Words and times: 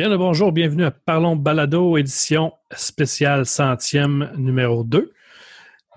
Bien 0.00 0.08
le 0.08 0.16
bonjour, 0.16 0.50
bienvenue 0.50 0.86
à 0.86 0.90
Parlons 0.90 1.36
Balado, 1.36 1.98
édition 1.98 2.54
spéciale 2.74 3.44
centième 3.44 4.32
numéro 4.38 4.82
2. 4.82 5.12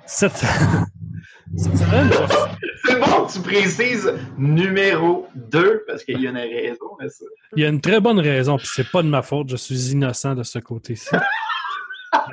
Cette, 0.05 0.33
cette 1.55 1.77
semaine, 1.77 2.09
C'est 2.83 2.99
bon, 2.99 3.25
tu 3.31 3.39
précises 3.39 4.13
numéro 4.37 5.29
2 5.35 5.85
parce 5.87 6.03
qu'il 6.03 6.19
y 6.19 6.27
a 6.27 6.31
une 6.31 6.35
raison 6.35 6.97
à 6.99 7.07
ça. 7.07 7.23
il 7.55 7.63
y 7.63 7.65
a 7.65 7.69
une 7.69 7.79
très 7.79 8.01
bonne 8.01 8.19
raison, 8.19 8.57
puis 8.57 8.67
c'est 8.69 8.91
pas 8.91 9.03
de 9.03 9.07
ma 9.07 9.21
faute, 9.21 9.47
je 9.49 9.55
suis 9.55 9.91
innocent 9.91 10.35
de 10.35 10.43
ce 10.43 10.59
côté-ci. 10.59 11.07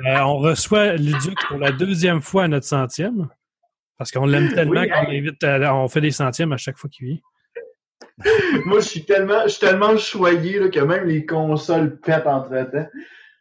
Euh, 0.05 0.19
on 0.19 0.39
reçoit 0.39 0.95
Luduc 0.95 1.37
pour 1.47 1.57
la 1.57 1.71
deuxième 1.71 2.21
fois 2.21 2.43
à 2.43 2.47
notre 2.47 2.65
centième, 2.65 3.29
parce 3.97 4.11
qu'on 4.11 4.25
l'aime 4.25 4.53
tellement 4.53 4.81
Oui, 4.81 5.25
qu'on 5.39 5.47
à- 5.47 5.73
on 5.73 5.87
fait 5.87 6.01
des 6.01 6.11
centièmes 6.11 6.51
à 6.53 6.57
chaque 6.57 6.77
fois 6.77 6.89
qu'il 6.89 7.07
vient. 7.07 7.17
Moi, 8.65 8.79
je 8.79 8.87
suis 8.87 9.05
tellement, 9.05 9.43
je 9.43 9.49
suis 9.49 9.59
tellement 9.59 9.97
choyé 9.97 10.59
là, 10.59 10.69
que 10.69 10.79
même 10.79 11.05
les 11.07 11.25
consoles 11.25 11.99
pètent 11.99 12.27
entre-temps. 12.27 12.87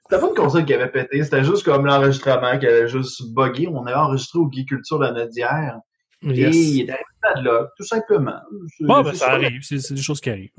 C'était 0.08 0.20
pas 0.20 0.28
une 0.28 0.34
console 0.34 0.64
qui 0.64 0.74
avait 0.74 0.90
pété, 0.90 1.22
c'était 1.22 1.44
juste 1.44 1.64
comme 1.64 1.86
l'enregistrement 1.86 2.58
qui 2.58 2.66
avait 2.66 2.88
juste 2.88 3.22
buggé. 3.32 3.68
On 3.68 3.86
avait 3.86 3.96
enregistré 3.96 4.38
au 4.40 4.50
Geek 4.50 4.68
Culture 4.68 4.98
la 4.98 5.12
note 5.12 5.30
d'hier. 5.30 5.78
Yes. 6.22 6.54
Et 6.54 6.58
il 6.58 6.80
est 6.80 6.90
arrivé 6.90 7.44
là, 7.48 7.68
tout 7.76 7.84
simplement. 7.84 8.40
Bon, 8.80 9.02
ben, 9.02 9.14
ça 9.14 9.30
arrive, 9.30 9.62
c'est 9.62 9.94
des 9.94 10.02
choses 10.02 10.20
qui 10.20 10.30
arrivent. 10.30 10.50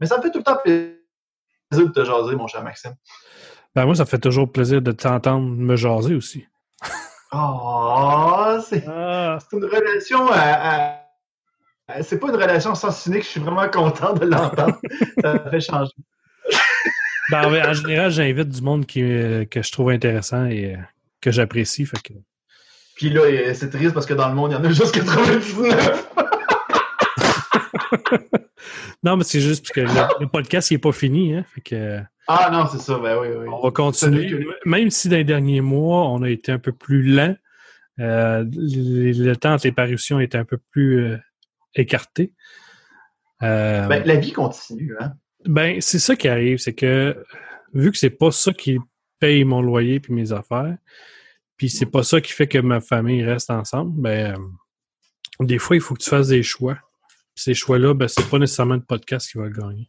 Mais 0.00 0.06
ça 0.06 0.16
me 0.16 0.22
fait 0.22 0.30
tout 0.30 0.38
le 0.38 0.44
temps 0.44 0.56
plaisir 0.64 0.96
de 1.70 1.92
te 1.92 2.04
jaser, 2.04 2.34
mon 2.34 2.46
cher 2.46 2.62
Maxime. 2.64 2.94
Ben, 3.74 3.84
moi, 3.84 3.94
ça 3.94 4.04
fait 4.06 4.18
toujours 4.18 4.50
plaisir 4.50 4.82
de 4.82 4.92
t'entendre 4.92 5.46
me 5.48 5.76
jaser 5.76 6.14
aussi. 6.14 6.46
Oh, 7.32 8.58
c'est 8.66 8.84
Ah, 8.86 9.38
c'est 9.40 9.56
une 9.56 9.64
relation 9.64 10.26
à- 10.30 11.01
C'est 12.02 12.18
pas 12.18 12.28
une 12.28 12.36
relation 12.36 12.74
sens 12.74 13.06
unique, 13.06 13.24
je 13.24 13.28
suis 13.28 13.40
vraiment 13.40 13.68
content 13.68 14.12
de 14.14 14.26
l'entendre. 14.26 14.78
ça 15.20 15.34
me 15.34 15.50
fait 15.50 15.60
changer. 15.60 15.92
Ben, 17.30 17.46
en 17.46 17.72
général, 17.72 18.10
j'invite 18.10 18.48
du 18.48 18.62
monde 18.62 18.86
qui, 18.86 19.02
euh, 19.02 19.44
que 19.44 19.62
je 19.62 19.72
trouve 19.72 19.90
intéressant 19.90 20.46
et 20.46 20.74
euh, 20.74 20.78
que 21.20 21.30
j'apprécie. 21.30 21.84
Que... 21.84 22.12
Puis 22.96 23.10
là, 23.10 23.22
euh, 23.22 23.54
c'est 23.54 23.70
triste 23.70 23.94
parce 23.94 24.06
que 24.06 24.14
dans 24.14 24.28
le 24.28 24.34
monde, 24.34 24.50
il 24.50 24.54
y 24.54 24.56
en 24.56 24.64
a 24.64 24.68
juste 24.68 24.94
99. 24.94 26.08
Non, 29.04 29.16
mais 29.16 29.24
c'est 29.24 29.40
juste 29.40 29.64
parce 29.64 29.72
que 29.72 29.80
le, 29.80 30.20
le 30.20 30.28
podcast 30.28 30.70
n'est 30.70 30.78
pas 30.78 30.92
fini. 30.92 31.34
Hein, 31.34 31.44
fait 31.54 31.60
que, 31.60 32.00
Ah 32.28 32.50
non, 32.52 32.66
c'est 32.70 32.78
ça, 32.78 32.98
ben 32.98 33.18
oui, 33.20 33.28
oui. 33.36 33.46
on 33.52 33.60
va 33.60 33.70
continuer. 33.70 34.46
Même 34.64 34.90
si 34.90 35.08
dans 35.08 35.16
les 35.16 35.24
derniers 35.24 35.60
mois, 35.60 36.08
on 36.08 36.22
a 36.22 36.30
été 36.30 36.52
un 36.52 36.58
peu 36.58 36.72
plus 36.72 37.02
lent, 37.02 37.34
euh, 38.00 38.44
le, 38.52 39.12
le 39.12 39.36
temps 39.36 39.54
entre 39.54 39.66
les 39.66 39.72
parutions 39.72 40.20
était 40.20 40.38
un 40.38 40.44
peu 40.44 40.58
plus 40.70 41.00
euh, 41.00 41.18
écarté. 41.74 42.32
Euh, 43.42 43.86
Ben, 43.88 44.04
la 44.04 44.16
vie 44.16 44.32
continue, 44.32 44.96
hein. 45.00 45.12
Ben, 45.44 45.80
c'est 45.80 45.98
ça 45.98 46.14
qui 46.14 46.28
arrive, 46.28 46.58
c'est 46.58 46.74
que 46.74 47.24
vu 47.74 47.90
que 47.90 47.98
c'est 47.98 48.10
pas 48.10 48.30
ça 48.30 48.52
qui 48.52 48.78
paye 49.18 49.44
mon 49.44 49.60
loyer 49.60 49.98
puis 49.98 50.12
mes 50.12 50.32
affaires, 50.32 50.76
puis 51.56 51.68
c'est 51.68 51.86
pas 51.86 52.02
ça 52.02 52.20
qui 52.20 52.32
fait 52.32 52.46
que 52.46 52.58
ma 52.58 52.80
famille 52.80 53.24
reste 53.24 53.50
ensemble, 53.50 54.00
ben 54.00 54.34
euh, 54.34 55.44
des 55.44 55.58
fois 55.58 55.76
il 55.76 55.82
faut 55.82 55.94
que 55.94 56.02
tu 56.02 56.10
fasses 56.10 56.28
des 56.28 56.42
choix. 56.42 56.78
Ces 57.34 57.54
choix-là, 57.54 57.94
ben 57.94 58.08
c'est 58.08 58.28
pas 58.28 58.38
nécessairement 58.38 58.74
le 58.74 58.82
podcast 58.82 59.30
qui 59.30 59.38
va 59.38 59.44
le 59.44 59.52
gagner. 59.52 59.88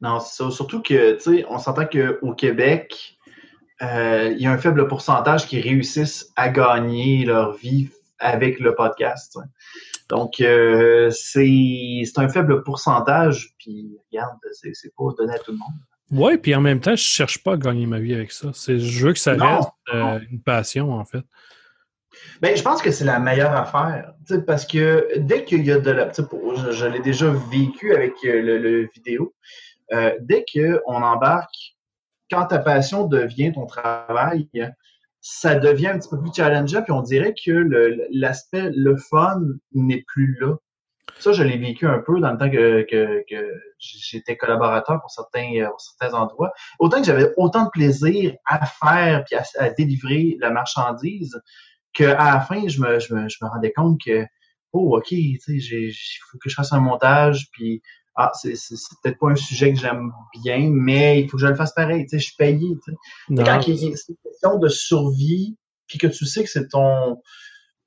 Non, 0.00 0.20
c'est 0.20 0.42
ça. 0.42 0.50
Surtout 0.50 0.82
que, 0.82 1.14
tu 1.14 1.20
sais, 1.20 1.46
on 1.48 1.58
s'entend 1.58 1.86
qu'au 1.86 2.32
Québec, 2.34 3.18
euh, 3.82 4.32
il 4.36 4.42
y 4.42 4.46
a 4.46 4.52
un 4.52 4.58
faible 4.58 4.86
pourcentage 4.86 5.46
qui 5.46 5.60
réussissent 5.60 6.32
à 6.36 6.48
gagner 6.48 7.24
leur 7.24 7.56
vie 7.56 7.88
avec 8.18 8.60
le 8.60 8.74
podcast. 8.74 9.38
Donc, 10.14 10.40
euh, 10.40 11.10
c'est 11.10 12.02
c'est 12.04 12.20
un 12.20 12.28
faible 12.28 12.62
pourcentage, 12.62 13.52
puis 13.58 13.98
regarde, 14.12 14.38
c'est 14.52 14.70
c'est 14.72 14.94
pas 14.96 15.06
donné 15.18 15.34
à 15.34 15.38
tout 15.40 15.50
le 15.50 15.58
monde. 15.58 15.74
Ouais, 16.22 16.38
puis 16.38 16.54
en 16.54 16.60
même 16.60 16.78
temps, 16.78 16.94
je 16.94 17.02
cherche 17.02 17.42
pas 17.42 17.54
à 17.54 17.56
gagner 17.56 17.86
ma 17.86 17.98
vie 17.98 18.14
avec 18.14 18.30
ça. 18.30 18.50
C'est 18.54 18.78
je 18.78 19.04
veux 19.06 19.12
que 19.12 19.18
ça 19.18 19.34
Non, 19.34 19.56
reste 19.56 19.68
euh, 19.92 19.98
non. 19.98 20.20
une 20.30 20.40
passion 20.40 20.92
en 20.92 21.04
fait. 21.04 21.24
Ben, 22.40 22.56
je 22.56 22.62
pense 22.62 22.80
que 22.80 22.92
c'est 22.92 23.04
la 23.04 23.18
meilleure 23.18 23.56
affaire. 23.56 24.12
tu 24.24 24.36
sais, 24.36 24.42
Parce 24.42 24.64
que 24.64 25.08
dès 25.16 25.44
qu'il 25.44 25.64
y 25.66 25.72
a 25.72 25.80
de 25.80 25.90
la. 25.90 26.12
Je, 26.12 26.70
je 26.70 26.86
l'ai 26.86 27.00
déjà 27.00 27.32
vécu 27.50 27.92
avec 27.92 28.12
euh, 28.24 28.40
le, 28.40 28.58
le 28.58 28.88
vidéo. 28.94 29.34
Euh, 29.92 30.12
dès 30.20 30.44
qu'on 30.44 31.02
embarque, 31.02 31.74
quand 32.30 32.46
ta 32.46 32.60
passion 32.60 33.08
devient 33.08 33.52
ton 33.52 33.66
travail, 33.66 34.48
ça 35.26 35.54
devient 35.54 35.86
un 35.86 35.98
petit 35.98 36.10
peu 36.10 36.20
plus 36.20 36.32
challengeant, 36.36 36.82
puis 36.82 36.92
on 36.92 37.00
dirait 37.00 37.32
que 37.32 37.66
l'aspect, 38.12 38.70
le 38.76 38.94
fun 38.98 39.40
n'est 39.72 40.04
plus 40.06 40.36
là. 40.38 40.56
Ça, 41.18 41.32
je 41.32 41.42
l'ai 41.42 41.56
vécu 41.56 41.86
un 41.86 42.00
peu 42.00 42.20
dans 42.20 42.32
le 42.32 42.36
temps 42.36 42.50
que, 42.50 42.82
que, 42.82 43.24
que 43.30 43.62
j'étais 43.78 44.36
collaborateur 44.36 45.00
pour 45.00 45.10
certains, 45.10 45.50
euh, 45.62 45.68
certains 45.78 46.14
endroits. 46.14 46.52
Autant 46.78 46.98
que 46.98 47.06
j'avais 47.06 47.32
autant 47.38 47.64
de 47.64 47.70
plaisir 47.70 48.34
à 48.44 48.66
faire 48.66 49.24
puis 49.24 49.36
à, 49.58 49.70
délivrer 49.70 50.36
la 50.40 50.50
marchandise, 50.50 51.40
qu'à 51.94 52.16
la 52.16 52.40
fin, 52.40 52.68
je 52.68 52.82
me, 52.82 53.00
je, 53.00 53.14
me, 53.14 53.26
je 53.26 53.38
me 53.40 53.48
rendais 53.48 53.72
compte 53.72 53.98
que, 54.04 54.26
oh, 54.74 54.98
OK, 54.98 55.10
il 55.12 55.38
faut 55.38 56.38
que 56.38 56.50
je 56.50 56.54
fasse 56.54 56.74
un 56.74 56.80
montage, 56.80 57.48
puis 57.50 57.80
ah, 58.16 58.30
c'est 58.34 58.54
c'est- 58.56 58.76
c'est 58.76 58.94
peut-être 59.02 59.18
pas 59.18 59.30
un 59.30 59.36
sujet 59.36 59.72
que 59.72 59.78
j'aime 59.80 60.12
bien, 60.42 60.70
mais 60.72 61.20
il 61.20 61.28
faut 61.28 61.36
que 61.36 61.42
je 61.42 61.46
le 61.48 61.54
fasse 61.56 61.72
pareil, 61.74 62.02
tu 62.04 62.10
sais, 62.10 62.18
je 62.18 62.24
suis 62.24 62.36
payé. 62.36 62.76
tu 62.84 62.92
sais. 62.92 62.96
Quand 63.44 63.66
il 63.68 63.74
y 63.74 63.92
a- 63.92 63.96
c'est 63.96 64.08
une 64.12 64.16
question 64.24 64.58
de 64.58 64.68
survie, 64.68 65.56
puis 65.86 65.98
que 65.98 66.06
tu 66.06 66.24
sais 66.26 66.42
que 66.44 66.50
c'est 66.50 66.68
ton... 66.68 67.20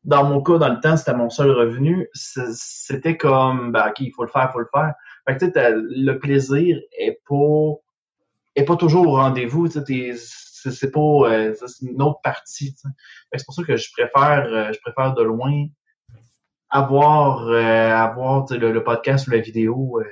Dans 0.03 0.23
mon 0.23 0.41
cas, 0.41 0.57
dans 0.57 0.69
le 0.69 0.79
temps, 0.79 0.95
c'était 0.95 1.13
mon 1.15 1.29
seul 1.29 1.51
revenu. 1.51 2.07
C'était 2.13 3.17
comme, 3.17 3.71
ben, 3.73 3.89
OK, 3.89 3.99
il 3.99 4.11
faut 4.13 4.23
le 4.23 4.29
faire, 4.29 4.47
il 4.49 4.53
faut 4.53 4.59
le 4.59 4.69
faire. 4.73 4.93
Fait 5.27 5.37
que, 5.37 5.45
tu 5.45 5.51
sais, 5.51 5.73
le 5.75 6.13
plaisir 6.19 6.77
est 6.97 7.19
pas, 7.27 7.73
est 8.55 8.63
pas 8.63 8.77
toujours 8.77 9.07
au 9.07 9.15
rendez-vous. 9.15 9.67
tu 9.67 9.79
sais, 9.85 10.13
C'est 10.15 10.71
c'est 10.71 10.91
pas, 10.91 10.99
euh, 10.99 11.53
c'est 11.55 11.85
une 11.85 12.01
autre 12.01 12.19
partie. 12.23 12.73
tu 12.73 12.79
sais. 12.79 12.87
Fait 13.29 13.37
que 13.37 13.39
C'est 13.39 13.45
pour 13.45 13.53
ça 13.55 13.63
que 13.63 13.75
je 13.75 13.89
préfère, 13.91 14.45
euh, 14.49 14.71
je 14.73 14.79
préfère 14.79 15.13
de 15.13 15.23
loin 15.23 15.65
avoir, 16.69 17.47
euh, 17.47 17.91
avoir 17.95 18.45
le, 18.51 18.71
le 18.71 18.83
podcast 18.83 19.27
ou 19.27 19.31
la 19.31 19.39
vidéo 19.39 19.99
euh, 19.99 20.03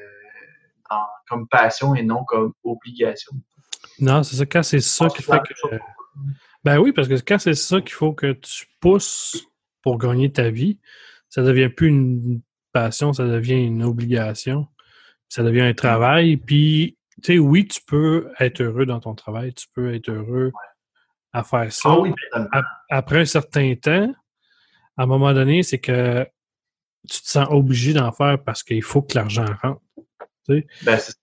dans- 0.89 1.05
comme 1.27 1.47
passion 1.47 1.95
et 1.95 2.03
non 2.03 2.23
comme 2.23 2.53
obligation. 2.63 3.33
non, 3.99 4.23
c'est 4.23 4.35
ça. 4.37 4.45
Quand 4.45 4.63
c'est 4.63 4.79
ça 4.81 5.07
qui 5.07 5.23
fait 5.23 5.39
que. 5.39 5.77
Ben 6.63 6.79
oui, 6.79 6.91
parce 6.93 7.07
que 7.07 7.15
quand 7.15 7.37
c'est 7.39 7.53
ça 7.53 7.81
qu'il 7.81 7.91
faut 7.93 8.13
que 8.13 8.31
tu 8.33 8.65
pousses 8.79 9.45
pour 9.83 9.97
gagner 9.97 10.31
ta 10.31 10.49
vie, 10.49 10.79
ça 11.29 11.43
devient 11.43 11.69
plus 11.69 11.89
une 11.89 12.41
passion, 12.71 13.13
ça 13.13 13.25
devient 13.25 13.63
une 13.63 13.83
obligation, 13.83 14.67
ça 15.29 15.43
devient 15.43 15.61
un 15.61 15.73
travail. 15.73 16.37
Puis, 16.37 16.97
tu 17.23 17.33
sais, 17.33 17.39
oui, 17.39 17.67
tu 17.67 17.81
peux 17.85 18.31
être 18.39 18.61
heureux 18.61 18.85
dans 18.85 18.99
ton 18.99 19.13
travail, 19.13 19.53
tu 19.53 19.67
peux 19.73 19.93
être 19.93 20.09
heureux 20.09 20.51
à 21.33 21.43
faire 21.43 21.71
ça. 21.71 21.89
Ah 21.91 21.99
oui. 21.99 22.11
Après 22.89 23.19
un 23.19 23.25
certain 23.25 23.75
temps, 23.75 24.13
à 24.97 25.03
un 25.03 25.05
moment 25.05 25.33
donné, 25.33 25.61
c'est 25.63 25.79
que 25.79 26.25
tu 27.05 27.21
te 27.21 27.29
sens 27.29 27.47
obligé 27.49 27.93
d'en 27.93 28.11
faire 28.11 28.41
parce 28.43 28.63
qu'il 28.63 28.83
faut 28.83 29.01
que 29.01 29.15
l'argent 29.15 29.45
rentre. 29.61 29.81
Ben, 30.47 30.63
c'est- 30.99 31.15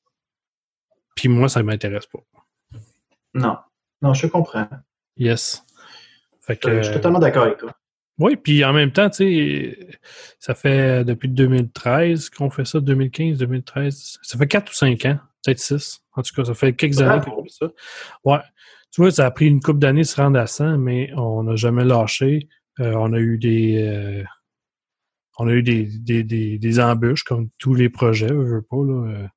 Puis 1.15 1.29
moi, 1.29 1.49
ça 1.49 1.63
m'intéresse 1.63 2.07
pas. 2.07 2.21
non. 3.35 3.57
Non, 4.01 4.15
je 4.15 4.27
comprends. 4.27 4.69
Yes. 5.17 5.65
Fait 6.41 6.57
que, 6.57 6.69
Euh, 6.69 6.79
Je 6.79 6.83
suis 6.89 6.95
totalement 6.95 7.21
d'accord 7.21 7.45
avec 7.45 7.59
toi. 7.59 7.73
Oui, 8.19 8.37
puis 8.37 8.65
en 8.65 8.73
même 8.73 8.91
temps, 8.93 9.09
tu 9.09 9.17
sais, 9.17 9.89
ça 10.41 10.55
fait 10.55 11.05
depuis 11.05 11.29
2013 11.29 12.29
qu'on 12.31 12.51
fait 12.51 12.65
ça, 12.65 12.81
2015, 12.81 13.39
2013. 13.39 14.19
Ça 14.23 14.37
fait 14.39 14.47
4 14.49 14.71
ou 14.71 14.75
5 14.75 15.05
ans, 15.07 15.19
peut-être 15.45 15.61
6. 15.61 16.03
En 16.15 16.23
tout 16.23 16.35
cas, 16.35 16.45
ça 16.45 16.55
fait 16.55 16.73
quelques 16.75 17.01
années 17.01 17.23
qu'on 17.25 17.43
fait 17.45 17.51
ça. 17.51 17.67
Ouais. 18.25 18.41
Tu 18.91 19.01
vois, 19.01 19.11
ça 19.13 19.25
a 19.27 19.31
pris 19.31 19.47
une 19.47 19.61
couple 19.61 19.79
d'années 19.79 20.03
de 20.03 20.07
se 20.07 20.21
rendre 20.21 20.39
à 20.39 20.47
100, 20.47 20.77
mais 20.79 21.11
on 21.17 21.45
n'a 21.45 21.55
jamais 21.57 21.85
lâché. 21.85 22.49
Euh, 22.81 22.93
on 22.95 23.13
a 23.13 23.19
eu 23.19 23.39
des. 23.39 23.83
euh, 23.83 24.25
on 25.39 25.49
a 25.49 25.53
eu 25.53 25.63
des, 25.63 25.85
des, 25.85 26.23
des, 26.59 26.81
embûches, 26.81 27.25
comme 27.25 27.49
tous 27.59 27.75
les 27.75 27.89
projets, 27.89 28.29
je 28.29 28.35
veux 28.35 28.63
pas, 28.63 28.77
là. 28.77 29.11
euh. 29.11 29.29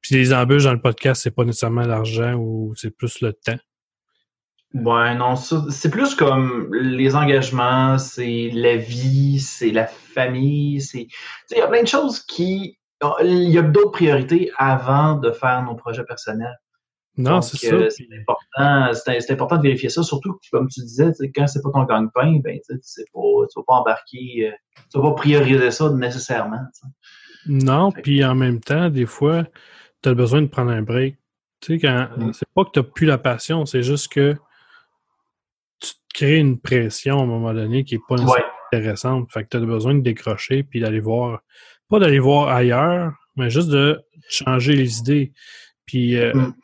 Puis 0.00 0.14
les 0.14 0.32
embûches 0.32 0.64
dans 0.64 0.72
le 0.72 0.80
podcast, 0.80 1.22
c'est 1.22 1.34
pas 1.34 1.44
nécessairement 1.44 1.82
l'argent 1.82 2.34
ou 2.34 2.74
c'est 2.76 2.96
plus 2.96 3.20
le 3.22 3.32
temps. 3.32 3.58
Ouais, 4.74 5.14
non, 5.14 5.36
c'est 5.36 5.90
plus 5.90 6.14
comme 6.14 6.72
les 6.74 7.16
engagements, 7.16 7.98
c'est 7.98 8.50
la 8.52 8.76
vie, 8.76 9.40
c'est 9.40 9.70
la 9.70 9.86
famille, 9.86 10.80
c'est. 10.80 11.08
Il 11.50 11.56
y 11.56 11.60
a 11.60 11.66
plein 11.66 11.82
de 11.82 11.88
choses 11.88 12.20
qui. 12.20 12.78
Il 13.22 13.50
y 13.50 13.58
a 13.58 13.62
d'autres 13.62 13.92
priorités 13.92 14.50
avant 14.56 15.14
de 15.16 15.30
faire 15.30 15.62
nos 15.62 15.74
projets 15.74 16.04
personnels. 16.04 16.56
Non, 17.18 17.40
c'est 17.40 17.56
ça. 17.56 17.74
euh, 17.74 17.88
puis- 17.96 18.06
c'est 18.10 18.18
important, 18.18 18.92
c'est 18.94 19.20
c'est 19.20 19.32
important 19.32 19.56
de 19.56 19.62
vérifier 19.62 19.88
ça, 19.88 20.02
surtout 20.02 20.34
que, 20.34 20.38
comme 20.52 20.68
tu 20.68 20.80
disais, 20.80 21.10
quand 21.34 21.46
c'est 21.46 21.62
pas 21.62 21.70
ton 21.72 21.84
gagne-pain, 21.84 22.40
ben, 22.44 22.58
tu 22.68 22.78
tu 22.78 23.02
vas 23.14 23.62
pas 23.66 23.74
embarquer, 23.74 24.48
euh, 24.48 24.52
tu 24.92 24.98
vas 24.98 25.10
pas 25.10 25.14
prioriser 25.14 25.70
ça 25.70 25.90
nécessairement. 25.90 26.60
Non, 27.46 27.90
puis 27.92 28.24
en 28.24 28.34
même 28.34 28.60
temps, 28.60 28.90
des 28.90 29.06
fois, 29.06 29.44
tu 30.02 30.08
as 30.10 30.14
besoin 30.14 30.42
de 30.42 30.46
prendre 30.48 30.70
un 30.72 30.82
break. 30.82 31.16
Tu 31.60 31.74
sais, 31.74 31.78
quand 31.78 32.08
Mm. 32.16 32.32
c'est 32.34 32.48
pas 32.54 32.64
que 32.64 32.70
tu 32.80 32.82
plus 32.82 33.06
la 33.06 33.18
passion, 33.18 33.64
c'est 33.64 33.82
juste 33.82 34.12
que 34.12 34.36
tu 35.80 35.90
te 35.90 35.98
crées 36.14 36.36
une 36.38 36.58
pression 36.60 37.18
à 37.20 37.22
un 37.22 37.26
moment 37.26 37.54
donné 37.54 37.84
qui 37.84 37.94
est 37.96 38.00
pas 38.08 38.16
Ouais, 38.16 38.42
intéressante. 38.72 39.30
Fait 39.32 39.44
que 39.44 39.48
tu 39.50 39.56
as 39.56 39.60
besoin 39.60 39.94
de 39.94 40.00
décrocher 40.00 40.62
puis 40.64 40.80
d'aller 40.80 41.00
voir, 41.00 41.40
pas 41.88 41.98
d'aller 41.98 42.18
voir 42.18 42.48
ailleurs, 42.48 43.12
mais 43.36 43.48
juste 43.50 43.68
de 43.70 44.00
changer 44.28 44.74
les 44.74 44.98
idées. 44.98 45.32
Puis 45.86 46.16
euh, 46.16 46.32
Mm. 46.34 46.54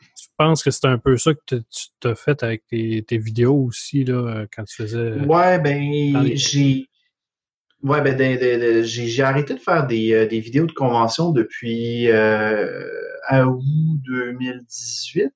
Je 0.43 0.49
pense 0.49 0.63
que 0.63 0.71
c'est 0.71 0.87
un 0.87 0.99
peu 0.99 1.17
ça 1.17 1.33
que 1.35 1.41
tu 1.49 1.63
t'as 2.01 2.15
fait 2.15 2.43
avec 2.43 2.67
tes, 2.67 3.03
tes 3.07 3.19
vidéos 3.19 3.57
aussi, 3.57 4.05
là, 4.05 4.15
euh, 4.15 4.47
quand 4.55 4.65
tu 4.65 4.83
faisais. 4.83 5.13
Ouais, 5.21 5.57
dans 5.59 5.63
ben, 5.63 5.81
les- 6.23 6.37
j'ai. 6.37 6.89
Ouais, 7.83 8.01
ben, 8.01 8.85
j'ai 8.85 9.23
arrêté 9.23 9.55
de 9.55 9.59
faire 9.61 9.87
des, 9.87 10.13
euh, 10.13 10.27
des 10.27 10.39
vidéos 10.41 10.67
de 10.67 10.73
convention 10.73 11.31
depuis 11.33 12.09
euh, 12.11 12.81
à 13.27 13.45
août 13.47 13.61
2018. 14.07 15.33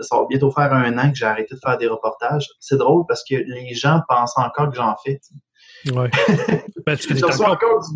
Ça 0.00 0.16
va 0.16 0.26
bientôt 0.28 0.50
faire 0.50 0.72
un 0.72 0.98
an 0.98 1.10
que 1.10 1.16
j'ai 1.16 1.26
arrêté 1.26 1.54
de 1.54 1.60
faire 1.64 1.78
des 1.78 1.86
reportages. 1.86 2.48
C'est 2.58 2.76
drôle 2.76 3.04
parce 3.06 3.22
que 3.22 3.36
les 3.36 3.72
gens 3.74 4.00
pensent 4.08 4.36
encore 4.36 4.70
que 4.70 4.76
j'en 4.76 4.96
fais. 5.04 5.20
Ouais. 5.92 6.10
Ben, 6.86 6.98
Je 6.98 7.24
reçois 7.24 7.50
encore, 7.50 7.78
encore 7.78 7.88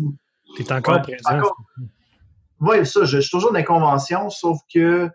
du, 0.57 0.63
t'es 0.63 0.73
encore 0.73 0.95
Ouais, 0.95 1.01
présent. 1.01 1.37
encore. 1.37 1.57
Oui, 2.61 2.83
ça, 2.85 3.01
je, 3.03 3.17
je 3.17 3.19
suis 3.21 3.29
toujours 3.29 3.51
dans 3.51 3.57
les 3.59 3.63
conventions, 3.65 4.29
sauf 4.31 4.57
que 4.73 5.05
tu 5.07 5.11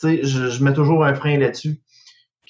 sais, 0.00 0.24
je, 0.24 0.48
je 0.48 0.64
mets 0.64 0.72
toujours 0.72 1.04
un 1.04 1.14
frein 1.14 1.38
là-dessus. 1.38 1.80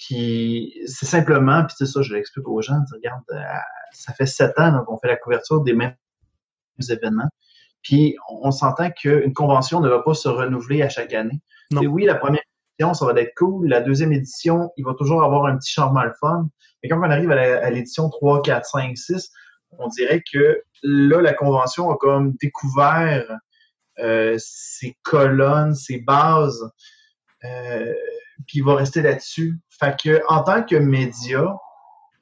Puis 0.00 0.81
c'est 0.87 1.06
simplement, 1.06 1.64
puis 1.64 1.75
c'est 1.79 1.87
ça, 1.87 2.00
je 2.00 2.14
l'explique 2.14 2.49
aux 2.49 2.62
gens, 2.62 2.79
regarde, 2.93 3.23
euh, 3.32 3.43
ça 3.93 4.14
fait 4.14 4.26
sept 4.26 4.58
ans 4.58 4.82
qu'on 4.87 4.99
fait 4.99 5.08
la 5.08 5.17
couverture 5.17 5.61
des 5.61 5.75
mêmes 5.75 5.94
événements. 6.88 7.29
Puis 7.82 8.17
on, 8.29 8.50
s'entend 8.50 8.91
qu'une 8.91 9.32
convention 9.35 9.81
ne 9.81 9.88
va 9.88 10.00
pas 10.00 10.14
se 10.14 10.29
renouveler 10.29 10.82
à 10.82 10.88
chaque 10.88 11.12
année. 11.12 11.41
Et 11.81 11.87
oui, 11.87 12.05
la 12.05 12.14
première 12.14 12.43
édition, 12.79 12.94
ça 12.94 13.06
va 13.06 13.19
être 13.20 13.35
cool. 13.37 13.69
La 13.69 13.81
deuxième 13.81 14.12
édition, 14.12 14.70
il 14.76 14.85
va 14.85 14.94
toujours 14.94 15.23
avoir 15.23 15.47
un 15.47 15.56
petit 15.56 15.73
changement 15.73 16.05
le 16.05 16.12
fun. 16.19 16.49
Mais 16.82 16.88
quand 16.88 16.99
on 16.99 17.11
arrive 17.11 17.31
à 17.31 17.70
l'édition 17.70 18.08
3, 18.11 18.43
4, 18.43 18.67
5, 18.67 18.99
6, 18.99 19.31
on 19.79 19.88
dirait 19.88 20.23
que 20.31 20.62
là, 20.82 21.20
la 21.20 21.32
convention 21.32 21.91
a 21.91 21.97
comme 21.97 22.35
découvert 22.41 23.25
euh, 23.99 24.37
ses 24.38 24.97
colonnes, 25.02 25.75
ses 25.75 26.00
bases, 26.00 26.70
euh, 27.45 27.93
puis 28.47 28.59
il 28.59 28.65
va 28.65 28.75
rester 28.77 29.03
là-dessus. 29.03 29.59
Fait 29.69 29.97
que 30.03 30.23
en 30.29 30.43
tant 30.43 30.63
que 30.63 30.77
média 30.77 31.57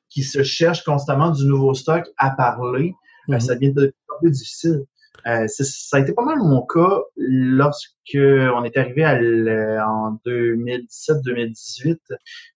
qui 0.08 0.22
se 0.22 0.42
cherche 0.42 0.84
constamment 0.84 1.30
du 1.30 1.44
nouveau 1.46 1.74
stock 1.74 2.04
à 2.16 2.30
parler, 2.30 2.94
euh, 3.28 3.34
Mhm. 3.34 3.40
ça 3.40 3.54
devient 3.54 3.72
de 3.74 3.86
plus 3.86 4.14
en 4.14 4.18
plus 4.20 4.30
difficile. 4.30 4.84
Euh, 5.26 5.46
ça 5.48 5.96
a 5.96 6.00
été 6.00 6.12
pas 6.12 6.22
mal 6.24 6.38
mon 6.38 6.62
cas 6.64 7.00
lorsque 7.16 7.92
on 8.14 8.64
est 8.64 8.76
arrivé 8.76 9.04
à 9.04 9.86
en 9.88 10.18
2017-2018. 10.24 11.98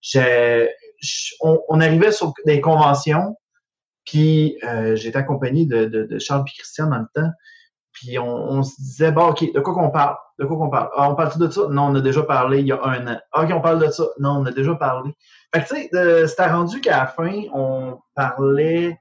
J'ai- 0.00 0.70
j- 1.00 1.34
On, 1.40 1.60
on 1.68 1.80
arrivait 1.80 2.12
sur 2.12 2.32
des 2.46 2.60
conventions, 2.60 3.36
puis 4.04 4.56
euh, 4.64 4.96
j'étais 4.96 5.18
accompagné 5.18 5.66
de, 5.66 5.86
de, 5.86 6.04
de 6.04 6.18
Charles 6.18 6.44
et 6.46 6.52
Christian 6.58 6.88
dans 6.88 6.98
le 6.98 7.06
temps. 7.14 7.30
Puis 8.02 8.18
on, 8.18 8.26
on 8.50 8.62
se 8.64 8.74
disait, 8.80 9.12
bon, 9.12 9.28
OK, 9.28 9.52
de 9.52 9.60
quoi 9.60 9.74
qu'on 9.74 9.90
parle? 9.90 10.16
De 10.38 10.44
quoi 10.44 10.56
qu'on 10.56 10.70
parle? 10.70 10.90
Ah, 10.96 11.08
on 11.10 11.14
parle-tu 11.14 11.38
de 11.38 11.48
ça? 11.48 11.68
Non, 11.70 11.84
on 11.86 11.94
a 11.94 12.00
déjà 12.00 12.22
parlé 12.24 12.58
il 12.60 12.66
y 12.66 12.72
a 12.72 12.82
un 12.82 13.06
an. 13.06 13.20
Ah, 13.32 13.44
OK, 13.44 13.50
on 13.54 13.60
parle 13.60 13.78
de 13.84 13.90
ça? 13.92 14.04
Non, 14.18 14.38
on 14.40 14.46
a 14.46 14.50
déjà 14.50 14.74
parlé. 14.74 15.14
Fait 15.54 15.62
que, 15.62 15.68
tu 15.68 15.76
sais, 15.76 15.90
euh, 15.94 16.26
c'était 16.26 16.46
rendu 16.50 16.80
qu'à 16.80 16.96
la 16.98 17.06
fin, 17.06 17.42
on 17.54 17.98
parlait, 18.16 18.98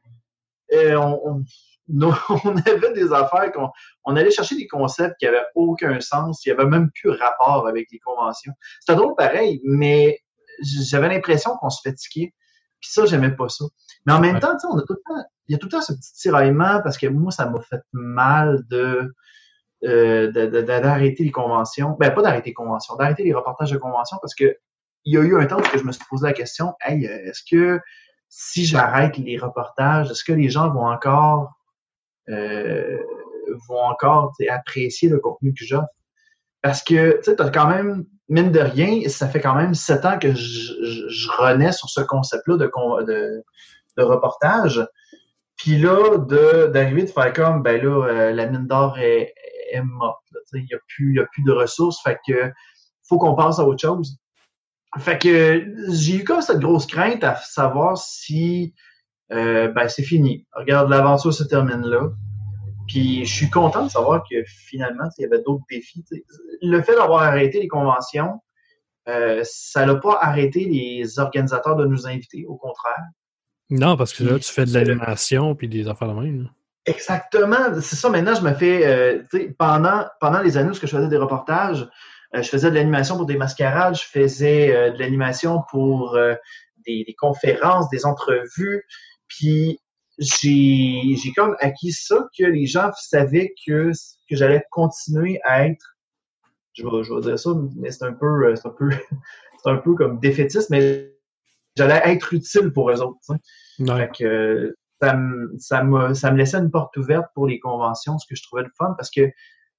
euh, 0.73 0.95
on, 0.97 1.19
on, 1.25 1.43
nos- 1.87 2.13
on 2.45 2.55
avait 2.57 2.93
des 2.93 3.11
affaires 3.11 3.51
qu'on 3.51 3.69
on 4.05 4.15
allait 4.15 4.31
chercher 4.31 4.55
des 4.55 4.67
concepts 4.67 5.15
qui 5.19 5.25
avaient 5.25 5.45
aucun 5.55 5.99
sens, 5.99 6.39
qui 6.41 6.51
avaient 6.51 6.65
même 6.65 6.89
plus 6.91 7.09
rapport 7.09 7.67
avec 7.67 7.87
les 7.91 7.99
conventions. 7.99 8.53
C'était 8.79 8.95
drôle 8.97 9.15
pareil, 9.15 9.61
mais 9.65 10.19
j'avais 10.61 11.09
l'impression 11.09 11.55
qu'on 11.57 11.69
se 11.71 11.81
fatiguait. 11.83 12.33
Puis 12.79 12.91
ça, 12.91 13.05
j'aimais 13.05 13.31
pas 13.31 13.49
ça. 13.49 13.65
Mais 14.05 14.13
en 14.13 14.19
même 14.19 14.35
Ouais. 14.35 14.39
temps, 14.41 14.53
tu 14.53 14.59
sais, 14.59 14.67
on 14.71 14.77
a 14.77 14.81
tout 14.81 14.93
le 14.93 15.01
temps, 15.07 15.23
il 15.47 15.53
y 15.53 15.55
a 15.55 15.57
tout 15.57 15.67
le 15.67 15.71
temps 15.71 15.81
ce 15.81 15.93
petit 15.93 16.13
tiraillement 16.13 16.81
parce 16.83 16.97
que 16.97 17.07
moi, 17.07 17.31
ça 17.31 17.49
m'a 17.49 17.59
fait 17.61 17.81
mal 17.91 18.63
euh, 18.71 20.31
de- 20.31 20.61
d'arrêter 20.61 21.23
les 21.23 21.31
conventions. 21.31 21.97
Ben, 21.99 22.11
pas 22.11 22.21
d'arrêter 22.21 22.51
les 22.51 22.53
conventions, 22.53 22.95
d'arrêter 22.95 23.23
les 23.23 23.33
reportages 23.33 23.71
de 23.71 23.77
conventions 23.77 24.17
parce 24.21 24.35
que 24.35 24.55
il 25.03 25.15
y 25.15 25.17
a 25.17 25.21
eu 25.21 25.35
un 25.39 25.45
temps 25.47 25.57
où 25.59 25.77
je 25.77 25.83
me 25.83 25.91
suis 25.91 26.05
posé 26.09 26.27
la 26.27 26.33
question, 26.33 26.75
hey, 26.81 27.05
est-ce 27.05 27.41
que 27.49 27.79
si 28.29 28.65
j'arrête 28.65 29.17
les 29.17 29.37
reportages, 29.37 30.11
est-ce 30.11 30.23
que 30.23 30.31
les 30.31 30.49
gens 30.49 30.69
vont 30.71 30.85
encore 30.85 31.53
euh, 32.29 32.99
vont 33.67 33.81
encore 33.81 34.33
apprécier 34.49 35.09
le 35.09 35.19
contenu 35.19 35.53
que 35.53 35.65
j'offre? 35.65 35.89
Parce 36.61 36.83
que 36.83 37.17
tu 37.17 37.23
sais, 37.23 37.35
t'as 37.35 37.49
quand 37.49 37.67
même, 37.67 38.05
mine 38.29 38.51
de 38.51 38.59
rien, 38.59 39.07
ça 39.09 39.27
fait 39.27 39.41
quand 39.41 39.55
même 39.55 39.73
sept 39.73 40.05
ans 40.05 40.19
que 40.19 40.33
je, 40.33 40.73
je, 41.09 41.29
renais 41.31 41.71
sur 41.71 41.89
ce 41.89 42.01
concept-là 42.01 42.57
de, 42.57 42.67
con- 42.67 43.01
de, 43.01 43.43
de 43.97 44.03
reportage. 44.03 44.87
Puis 45.61 45.77
là, 45.77 46.17
d'arriver 46.69 47.03
de 47.03 47.09
faire 47.09 47.31
comme 47.33 47.61
ben 47.61 47.79
là, 47.83 48.07
euh, 48.07 48.31
la 48.31 48.47
mine 48.47 48.65
d'or 48.65 48.97
est, 48.97 49.31
morte. 49.83 50.23
Il 50.53 50.63
n'y 50.63 50.73
a, 50.73 50.79
plus- 50.87 51.21
a 51.21 51.25
plus 51.27 51.43
de 51.43 51.51
ressources. 51.51 52.01
Fait 52.01 52.17
que 52.27 52.51
faut 53.07 53.19
qu'on 53.19 53.35
passe 53.35 53.59
à 53.59 53.63
autre 53.63 53.79
chose. 53.79 54.17
Fait 54.97 55.19
que 55.19 55.63
j'ai 55.89 56.17
eu 56.17 56.23
comme 56.23 56.41
cette 56.41 56.59
grosse 56.59 56.87
crainte 56.87 57.23
à 57.23 57.35
savoir 57.35 57.97
si 57.97 58.73
euh, 59.31 59.67
ben 59.67 59.87
c'est 59.87 60.03
fini. 60.03 60.47
Regarde, 60.51 60.89
l'aventure 60.89 61.33
se 61.33 61.43
termine 61.43 61.85
là. 61.85 62.09
Puis 62.87 63.23
je 63.23 63.33
suis 63.33 63.49
content 63.51 63.85
de 63.85 63.91
savoir 63.91 64.23
que 64.29 64.43
finalement, 64.43 65.09
il 65.19 65.21
y 65.21 65.25
avait 65.25 65.43
d'autres 65.43 65.63
défis. 65.69 66.03
Le 66.63 66.81
fait 66.81 66.95
d'avoir 66.95 67.21
arrêté 67.21 67.61
les 67.61 67.67
conventions, 67.67 68.41
euh, 69.07 69.41
ça 69.43 69.85
n'a 69.85 69.95
pas 69.95 70.17
arrêté 70.21 70.65
les 70.65 71.19
organisateurs 71.19 71.75
de 71.75 71.85
nous 71.85 72.07
inviter, 72.07 72.45
au 72.47 72.55
contraire. 72.55 73.03
Non, 73.71 73.95
parce 73.95 74.13
que 74.13 74.23
là, 74.25 74.37
tu 74.37 74.51
fais 74.51 74.65
de 74.65 74.73
l'animation 74.73 75.55
puis 75.55 75.69
des 75.69 75.87
affaires 75.87 76.09
de 76.09 76.21
même. 76.21 76.49
Exactement, 76.85 77.73
c'est 77.75 77.95
ça. 77.95 78.09
Maintenant, 78.09 78.35
je 78.35 78.41
me 78.41 78.53
fais, 78.53 78.85
euh, 78.85 79.23
pendant 79.57 80.05
pendant 80.19 80.41
les 80.41 80.57
années 80.57 80.71
où 80.71 80.73
je 80.73 80.79
faisais 80.79 81.07
des 81.07 81.17
reportages, 81.17 81.87
euh, 82.35 82.41
je 82.41 82.49
faisais 82.49 82.69
de 82.69 82.75
l'animation 82.75 83.15
pour 83.15 83.25
des 83.25 83.37
mascarades, 83.37 83.95
je 83.95 84.03
faisais 84.03 84.75
euh, 84.75 84.91
de 84.91 84.99
l'animation 84.99 85.63
pour 85.69 86.17
des, 86.85 87.03
des 87.05 87.15
conférences, 87.17 87.89
des 87.89 88.05
entrevues, 88.05 88.83
puis 89.27 89.79
j'ai 90.17 91.15
j'ai 91.15 91.31
comme 91.33 91.55
acquis 91.59 91.93
ça 91.93 92.27
que 92.37 92.43
les 92.43 92.65
gens 92.65 92.91
savaient 92.95 93.53
que 93.65 93.91
que 94.29 94.35
j'allais 94.35 94.63
continuer 94.71 95.39
à 95.43 95.67
être, 95.67 95.95
je 96.73 96.83
vais 96.83 97.03
je 97.03 97.13
vais 97.13 97.21
dire 97.21 97.39
ça, 97.39 97.51
mais 97.77 97.91
c'est 97.91 98.05
un 98.05 98.13
peu 98.13 98.53
c'est 98.55 98.67
un 98.67 98.71
peu 98.71 98.89
c'est 99.63 99.69
un 99.69 99.77
peu 99.77 99.93
comme 99.93 100.19
défaitiste, 100.19 100.71
mais 100.71 101.10
j'allais 101.75 102.01
être 102.05 102.33
utile 102.33 102.71
pour 102.71 102.91
eux 102.91 103.01
autres. 103.01 103.19
Fait 103.85 104.11
que 104.17 104.75
ça 105.01 105.15
me, 105.15 105.55
ça, 105.57 105.83
me, 105.83 106.13
ça 106.13 106.31
me 106.31 106.37
laissait 106.37 106.57
une 106.57 106.69
porte 106.69 106.95
ouverte 106.97 107.27
pour 107.33 107.47
les 107.47 107.59
conventions, 107.59 108.19
ce 108.19 108.27
que 108.27 108.35
je 108.35 108.43
trouvais 108.43 108.63
le 108.63 108.71
fun, 108.77 108.93
parce 108.97 109.09
que, 109.09 109.31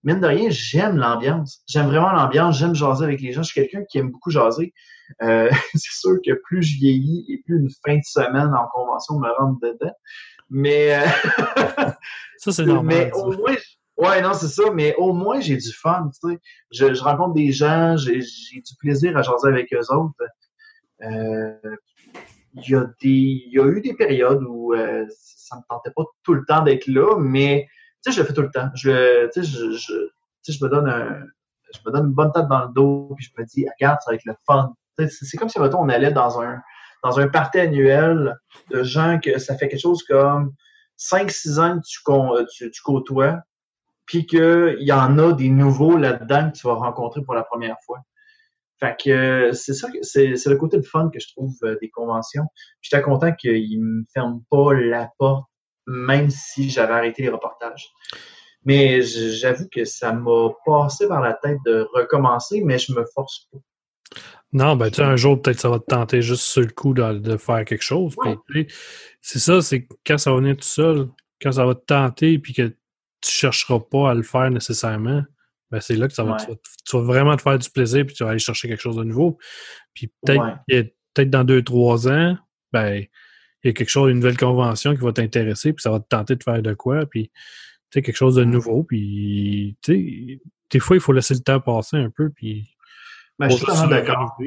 mine 0.03 0.21
de 0.21 0.27
rien, 0.27 0.49
j'aime 0.51 0.97
l'ambiance. 0.97 1.63
J'aime 1.69 1.87
vraiment 1.87 2.13
l'ambiance, 2.13 2.59
j'aime 2.59 2.75
jaser 2.75 3.05
avec 3.05 3.21
les 3.21 3.33
gens. 3.33 3.43
Je 3.43 3.53
suis 3.53 3.61
quelqu'un 3.61 3.85
qui 3.89 3.99
aime 3.99 4.11
beaucoup 4.11 4.31
jaser. 4.31 4.75
Euh, 5.23 5.49
c'est 5.75 5.93
sûr 5.93 6.17
que 6.25 6.33
plus 6.45 6.63
je 6.63 6.77
vieillis 6.79 7.25
et 7.29 7.43
plus 7.45 7.59
une 7.59 7.71
fin 7.85 7.97
de 7.97 8.05
semaine 8.05 8.53
en 8.55 8.67
convention 8.73 9.19
me 9.19 9.29
rentre 9.39 9.61
dedans. 9.61 9.95
Mais, 10.51 10.95
euh, 10.95 11.07
Ça, 12.39 12.51
c'est 12.51 12.65
normal. 12.65 12.97
mais 12.97 13.11
ça. 13.11 13.17
au 13.19 13.33
moins, 13.33 13.55
ouais, 13.99 14.21
non, 14.21 14.35
c'est 14.35 14.49
ça, 14.49 14.65
mais 14.75 14.97
au 14.97 15.13
moins, 15.13 15.39
j'ai 15.39 15.57
du 15.57 15.73
fun, 15.73 16.11
tu 16.13 16.31
sais. 16.31 16.41
Je, 16.73 16.93
je 16.93 17.03
rencontre 17.03 17.35
des 17.35 17.53
gens, 17.53 17.97
j'ai 17.97 18.21
j'ai 18.21 18.61
du 18.61 18.75
plaisir 18.81 19.17
à 19.17 19.23
jaser 19.23 19.47
avec 19.47 19.73
eux 19.73 19.95
autres. 19.95 20.17
Euh, 21.03 21.77
il 22.55 22.69
y 22.71 22.75
a 22.75 22.85
des, 23.01 23.09
il 23.47 23.53
y 23.53 23.59
a 23.61 23.67
eu 23.67 23.81
des 23.81 23.95
périodes 23.95 24.43
où 24.47 24.75
euh, 24.75 25.07
ça 25.19 25.57
me 25.57 25.63
tentait 25.69 25.91
pas 25.95 26.03
tout 26.23 26.35
le 26.35 26.45
temps 26.47 26.63
d'être 26.63 26.87
là, 26.87 27.17
mais 27.19 27.67
tu 28.05 28.11
sais, 28.11 28.17
je 28.17 28.21
le 28.21 28.27
fais 28.27 28.35
tout 28.35 28.43
le 28.43 28.51
temps. 28.51 28.69
Je, 28.75 29.27
tu 29.31 29.43
sais, 29.43 29.49
je, 29.51 29.73
je, 29.73 29.77
tu 29.79 30.11
sais, 30.43 30.53
je 30.53 30.65
me 30.65 30.69
donne 30.69 30.89
un, 30.89 31.23
je 31.75 31.81
me 31.87 31.93
donne 31.93 32.07
une 32.07 32.13
bonne 32.13 32.33
tête 32.33 32.49
dans 32.49 32.67
le 32.67 32.73
dos, 32.73 33.13
puis 33.17 33.25
je 33.25 33.41
me 33.41 33.47
dis, 33.47 33.67
regarde, 33.79 33.99
ça 34.03 34.11
va 34.11 34.17
être 34.17 34.25
le 34.25 34.35
fun. 34.47 34.75
Tu 34.99 35.09
sais, 35.09 35.25
C'est 35.25 35.37
comme 35.39 35.49
si, 35.49 35.59
mettons, 35.61 35.81
on 35.81 35.89
allait 35.89 36.13
dans 36.13 36.41
un, 36.41 36.61
dans 37.03 37.19
un 37.19 37.29
party 37.29 37.61
annuel 37.61 38.37
de 38.71 38.83
gens 38.83 39.19
que 39.19 39.39
ça 39.39 39.57
fait 39.57 39.69
quelque 39.69 39.81
chose 39.81 40.03
comme 40.05 40.53
5-6 40.99 41.59
ans 41.61 41.79
que 41.81 41.87
tu, 41.87 42.01
con- 42.03 42.45
tu, 42.55 42.71
tu 42.71 42.83
côtoies, 42.83 43.41
puis 44.07 44.27
qu'il 44.27 44.77
y 44.81 44.93
en 44.93 45.19
a 45.19 45.33
des 45.33 45.49
nouveaux 45.49 45.97
là-dedans 45.97 46.51
que 46.51 46.59
tu 46.59 46.67
vas 46.67 46.75
rencontrer 46.75 47.23
pour 47.23 47.35
la 47.35 47.45
première 47.45 47.77
fois. 47.87 48.01
Fait 48.83 48.97
que 49.01 49.11
euh, 49.11 49.53
c'est 49.53 49.75
ça, 49.75 49.89
que- 49.93 50.03
c'est 50.03 50.35
c'est 50.35 50.51
le 50.51 50.57
côté 50.57 50.77
de 50.77 50.83
fun 50.83 51.09
que 51.15 51.21
je 51.21 51.29
trouve 51.29 51.55
euh, 51.63 51.77
des 51.81 51.89
conventions. 51.89 52.43
J'étais 52.81 53.01
content 53.01 53.33
qu'ils 53.33 53.81
me 53.81 54.03
ferment 54.13 54.43
pas 54.51 54.75
la 54.75 55.09
porte, 55.21 55.47
même 55.87 56.31
si 56.31 56.69
j'avais 56.69 56.93
arrêté 56.93 57.23
les 57.23 57.29
reportages. 57.29 57.89
Mais 58.65 59.01
j'avoue 59.03 59.69
que 59.71 59.85
ça 59.85 60.13
m'a 60.13 60.49
passé 60.67 61.07
par 61.07 61.21
la 61.21 61.33
tête 61.35 61.59
de 61.65 61.87
recommencer, 61.95 62.61
mais 62.65 62.79
je 62.79 62.93
me 62.93 63.05
force 63.15 63.49
pas. 63.53 63.59
Non, 64.53 64.75
ben, 64.77 64.91
tu 64.91 64.97
sais, 64.97 65.03
un 65.03 65.17
jour, 65.17 65.41
peut-être, 65.41 65.61
ça 65.61 65.71
va 65.71 65.79
te 65.79 65.87
tenter 65.87 66.21
juste 66.21 66.43
sur 66.43 66.63
le 66.63 66.69
coup 66.69 66.93
de, 66.93 67.19
de 67.19 67.37
faire 67.37 67.65
quelque 67.65 67.83
chose. 67.85 68.15
Ouais. 68.19 68.67
C'est 69.21 69.39
ça, 69.39 69.63
c'est 69.63 69.87
quand 70.05 70.19
ça 70.19 70.31
va 70.33 70.39
venir 70.39 70.57
tout 70.57 70.63
seul, 70.65 71.09
quand 71.41 71.53
ça 71.53 71.65
va 71.65 71.75
te 71.77 71.85
tenter, 71.87 72.39
puis 72.41 72.53
que 72.53 72.63
tu 73.21 73.31
chercheras 73.31 73.79
pas 73.79 74.11
à 74.11 74.15
le 74.15 74.23
faire 74.25 74.51
nécessairement, 74.51 75.23
ben, 75.73 75.81
c'est 75.81 75.97
là 75.97 76.07
que 76.07 76.15
ça 76.15 76.23
va, 76.23 76.33
Ouais. 76.33 76.45
tu, 76.45 76.51
vas, 76.51 76.57
tu 76.85 76.97
vas 76.97 77.03
vraiment 77.03 77.37
te 77.37 77.43
faire 77.43 77.59
du 77.59 77.69
plaisir, 77.71 78.07
puis 78.07 78.15
tu 78.15 78.23
vas 78.23 78.31
aller 78.31 78.39
chercher 78.39 78.69
quelque 78.69 78.83
chose 78.83 78.97
de 78.97 79.05
nouveau. 79.05 79.39
Puis 79.95 80.13
peut-être 80.23 80.43
Ouais. 80.69 80.95
peut-être 81.15 81.31
dans 81.31 81.45
deux, 81.45 81.63
trois 81.63 82.09
ans, 82.09 82.37
ben, 82.73 83.05
il 83.65 83.69
y 83.69 83.71
a 83.71 83.73
quelque 83.73 83.89
chose, 83.89 84.11
une 84.11 84.19
nouvelle 84.19 84.37
convention 84.37 84.95
qui 84.95 85.01
va 85.01 85.13
t'intéresser, 85.13 85.73
puis 85.73 85.83
ça 85.83 85.91
va 85.91 85.99
te 86.01 86.09
tenter 86.09 86.37
de 86.37 86.43
faire 86.43 86.63
de 86.63 86.75
quoi, 86.75 87.07
puis 87.07 87.29
tu 87.29 87.99
sais, 87.99 88.03
quelque 88.03 88.17
chose 88.17 88.37
de 88.37 88.45
nouveau, 88.45 88.85
puis 88.85 89.77
tu 89.83 89.95
sais, 89.95 90.41
des 90.71 90.79
fois, 90.79 90.97
il 90.97 91.01
faut 91.01 91.13
laisser 91.13 91.35
le 91.35 91.41
temps 91.41 91.61
passer 91.61 91.97
un 91.97 92.11
peu, 92.11 92.31
puis 92.31 92.69
Ben, 93.39 93.49
je 93.49 93.57
suis 93.57 93.65
totalement 93.65 93.89
d'accord. 93.89 94.39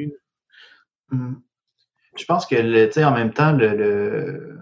Hmm. 1.10 1.34
Je 2.18 2.24
pense 2.24 2.46
que, 2.46 2.86
tu 2.86 2.92
sais, 2.92 3.04
en 3.04 3.12
même 3.14 3.32
temps, 3.32 3.52
le, 3.52 4.58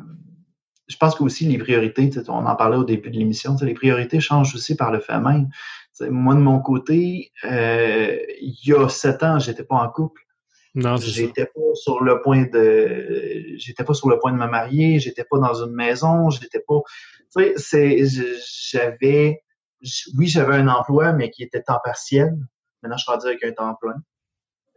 je 0.88 0.96
pense 0.96 1.14
qu'aussi 1.14 1.46
les 1.46 1.58
priorités, 1.58 2.10
on 2.28 2.46
en 2.46 2.56
parlait 2.56 2.76
au 2.76 2.84
début 2.84 3.10
de 3.10 3.16
l'émission, 3.16 3.56
les 3.62 3.74
priorités 3.74 4.20
changent 4.20 4.54
aussi 4.54 4.76
par 4.76 4.92
le 4.92 5.00
fait 5.00 5.18
même. 5.18 5.48
Moi, 6.00 6.34
de 6.34 6.40
mon 6.40 6.60
côté, 6.60 7.32
euh, 7.44 8.16
il 8.40 8.58
y 8.64 8.72
a 8.72 8.88
sept 8.88 9.22
ans, 9.22 9.38
j'étais 9.38 9.64
pas 9.64 9.76
en 9.76 9.88
couple. 9.88 10.22
Non, 10.74 10.96
j'étais 10.96 11.46
pas 11.46 11.74
sur 11.74 12.02
le 12.02 12.20
point 12.20 12.46
de 12.52 13.54
j'étais 13.58 13.84
pas 13.84 13.94
sur 13.94 14.08
le 14.08 14.18
point 14.18 14.32
de 14.32 14.38
me 14.38 14.48
marier, 14.48 14.98
j'étais 14.98 15.22
pas 15.22 15.38
dans 15.38 15.54
une 15.54 15.72
maison, 15.72 16.30
j'étais 16.30 16.58
pas 16.58 16.80
tu 17.36 17.52
sais 17.56 17.94
c'est 17.98 18.02
j'avais 18.72 19.40
oui, 20.16 20.26
j'avais 20.26 20.56
un 20.56 20.66
emploi 20.66 21.12
mais 21.12 21.30
qui 21.30 21.44
était 21.44 21.62
temps 21.62 21.78
partiel. 21.84 22.36
Maintenant, 22.82 22.96
je 22.96 23.04
suis 23.04 23.12
rendu 23.12 23.26
avec 23.26 23.44
un 23.44 23.52
temps 23.52 23.76
plein. 23.80 23.94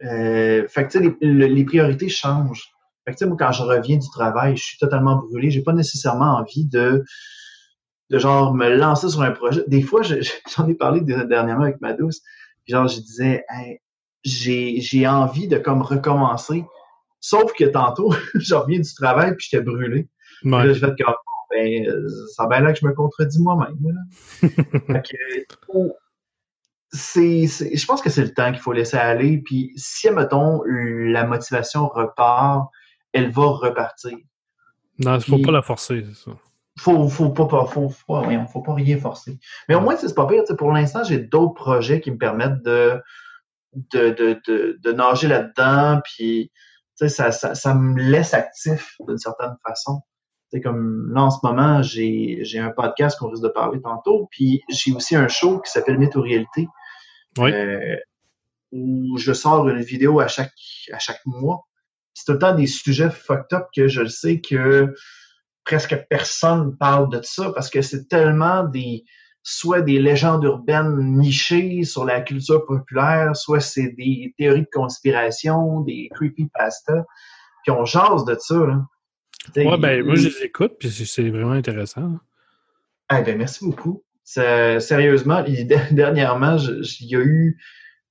Euh, 0.04 0.68
fait 0.68 0.86
que 0.86 0.92
tu 0.92 0.98
sais 0.98 1.16
les, 1.20 1.48
les, 1.48 1.64
priorités 1.64 2.08
changent. 2.08 2.68
Fait 3.04 3.12
que 3.12 3.16
tu 3.16 3.24
sais 3.24 3.26
moi 3.26 3.36
quand 3.36 3.50
je 3.50 3.64
reviens 3.64 3.96
du 3.96 4.08
travail, 4.10 4.56
je 4.56 4.62
suis 4.62 4.78
totalement 4.78 5.16
brûlé, 5.16 5.50
j'ai 5.50 5.62
pas 5.62 5.72
nécessairement 5.72 6.36
envie 6.36 6.66
de 6.66 7.02
de 8.10 8.18
genre 8.18 8.54
me 8.54 8.68
lancer 8.74 9.08
sur 9.08 9.22
un 9.22 9.32
projet. 9.32 9.62
Des 9.66 9.82
fois, 9.82 10.02
j'en 10.02 10.68
ai 10.68 10.74
parlé 10.74 11.00
dernièrement 11.00 11.64
avec 11.64 11.80
ma 11.80 11.92
douce. 11.92 12.22
Genre, 12.66 12.88
je 12.88 13.00
disais, 13.00 13.44
hey, 13.50 13.80
j'ai 14.24 15.06
envie 15.06 15.48
de 15.48 15.58
comme 15.58 15.82
recommencer. 15.82 16.64
Sauf 17.20 17.52
que 17.52 17.64
tantôt, 17.64 18.14
je 18.34 18.54
reviens 18.54 18.80
du 18.80 18.94
travail 18.94 19.34
puis 19.36 19.48
j'étais 19.50 19.62
brûlé. 19.62 20.08
Là, 20.44 20.72
je 20.72 20.80
vais 20.80 20.92
comme, 21.02 21.14
ben, 21.50 21.86
ça 22.34 22.44
va 22.44 22.48
bien 22.48 22.60
là 22.60 22.72
que 22.72 22.78
je 22.80 22.86
me 22.86 22.92
contredis 22.92 23.42
moi-même. 23.42 23.76
c'est, 26.90 27.46
je 27.46 27.86
pense 27.86 28.00
que 28.00 28.10
c'est 28.10 28.22
le 28.22 28.32
temps 28.32 28.50
qu'il 28.52 28.60
faut 28.60 28.72
laisser 28.72 28.96
aller. 28.96 29.38
Puis 29.38 29.72
si, 29.76 30.10
mettons, 30.10 30.62
la 30.64 31.24
motivation 31.26 31.88
repart, 31.88 32.70
elle 33.12 33.30
va 33.30 33.46
repartir. 33.46 34.16
Non, 34.98 35.16
il 35.16 35.22
faut 35.22 35.38
pas 35.38 35.52
la 35.52 35.62
forcer, 35.62 36.04
c'est 36.08 36.24
ça. 36.24 36.36
Faut, 36.78 37.08
faut 37.08 37.30
pas, 37.30 37.46
faut, 37.48 37.88
faut, 37.88 37.90
faut 37.90 38.62
pas 38.62 38.74
rien 38.74 38.98
forcer. 38.98 39.38
Mais 39.68 39.74
au 39.74 39.80
moins, 39.80 39.96
c'est 39.96 40.14
pas 40.14 40.26
pire. 40.26 40.44
Pour 40.56 40.72
l'instant, 40.72 41.02
j'ai 41.04 41.18
d'autres 41.18 41.54
projets 41.54 42.00
qui 42.00 42.10
me 42.10 42.18
permettent 42.18 42.62
de 42.62 43.00
de, 43.92 44.10
de, 44.10 44.40
de, 44.46 44.78
de 44.82 44.92
nager 44.92 45.28
là-dedans, 45.28 46.00
puis 46.04 46.50
ça, 46.94 47.30
ça, 47.30 47.54
ça 47.54 47.74
me 47.74 48.00
laisse 48.00 48.34
actif 48.34 48.96
d'une 49.06 49.18
certaine 49.18 49.56
façon. 49.66 50.00
C'est 50.50 50.60
comme 50.60 51.12
là 51.12 51.24
en 51.24 51.30
ce 51.30 51.38
moment, 51.42 51.82
j'ai, 51.82 52.38
j'ai 52.42 52.58
un 52.58 52.70
podcast 52.70 53.18
qu'on 53.18 53.28
risque 53.28 53.42
de 53.42 53.48
parler 53.48 53.80
tantôt, 53.82 54.28
puis 54.30 54.62
j'ai 54.70 54.92
aussi 54.92 55.14
un 55.14 55.28
show 55.28 55.60
qui 55.60 55.70
s'appelle 55.70 55.98
Mythe 55.98 56.14
réalité, 56.14 56.66
euh, 57.38 57.96
où 58.72 59.18
je 59.18 59.32
sors 59.32 59.68
une 59.68 59.82
vidéo 59.82 60.20
à 60.20 60.28
chaque 60.28 60.52
à 60.92 60.98
chaque 60.98 61.20
mois. 61.26 61.66
C'est 62.14 62.24
tout 62.24 62.32
le 62.32 62.38
temps 62.38 62.54
des 62.54 62.66
sujets 62.66 63.10
fucked 63.10 63.52
up 63.52 63.66
que 63.76 63.88
je 63.88 64.00
le 64.00 64.08
sais 64.08 64.40
que 64.40 64.94
presque 65.68 65.96
personne 66.08 66.78
parle 66.78 67.10
de 67.10 67.20
ça 67.22 67.52
parce 67.52 67.68
que 67.68 67.82
c'est 67.82 68.08
tellement 68.08 68.64
des 68.64 69.04
soit 69.42 69.82
des 69.82 69.98
légendes 69.98 70.42
urbaines 70.44 70.96
nichées 71.18 71.84
sur 71.84 72.06
la 72.06 72.22
culture 72.22 72.64
populaire, 72.64 73.36
soit 73.36 73.60
c'est 73.60 73.90
des 73.90 74.34
théories 74.38 74.62
de 74.62 74.68
conspiration, 74.72 75.82
des 75.82 76.08
creepypasta. 76.14 77.04
Puis 77.62 77.70
on 77.70 77.84
jase 77.84 78.24
de 78.24 78.36
ça. 78.38 78.54
Là. 78.54 78.86
Ouais, 79.56 79.78
ben, 79.78 80.04
moi, 80.04 80.14
je 80.14 80.28
les 80.28 80.42
écoute, 80.44 80.76
puis 80.78 80.90
c'est 80.90 81.28
vraiment 81.28 81.52
intéressant. 81.52 82.18
Ah, 83.10 83.20
ben, 83.20 83.36
merci 83.36 83.64
beaucoup. 83.64 84.02
sérieusement, 84.24 85.44
dernièrement, 85.90 86.56
il 86.56 87.06
y 87.06 87.16
a 87.16 87.20
eu. 87.20 87.58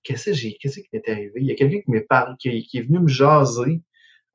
Qu'est-ce 0.04 0.32
qui 0.32 0.58
m'est 0.94 1.10
arrivé? 1.10 1.34
Il 1.36 1.48
y 1.48 1.52
a 1.52 1.56
quelqu'un 1.56 1.82
qui, 2.40 2.52
qui, 2.52 2.68
qui 2.68 2.78
est 2.78 2.84
venu 2.84 3.00
me 3.00 3.08
jaser 3.08 3.82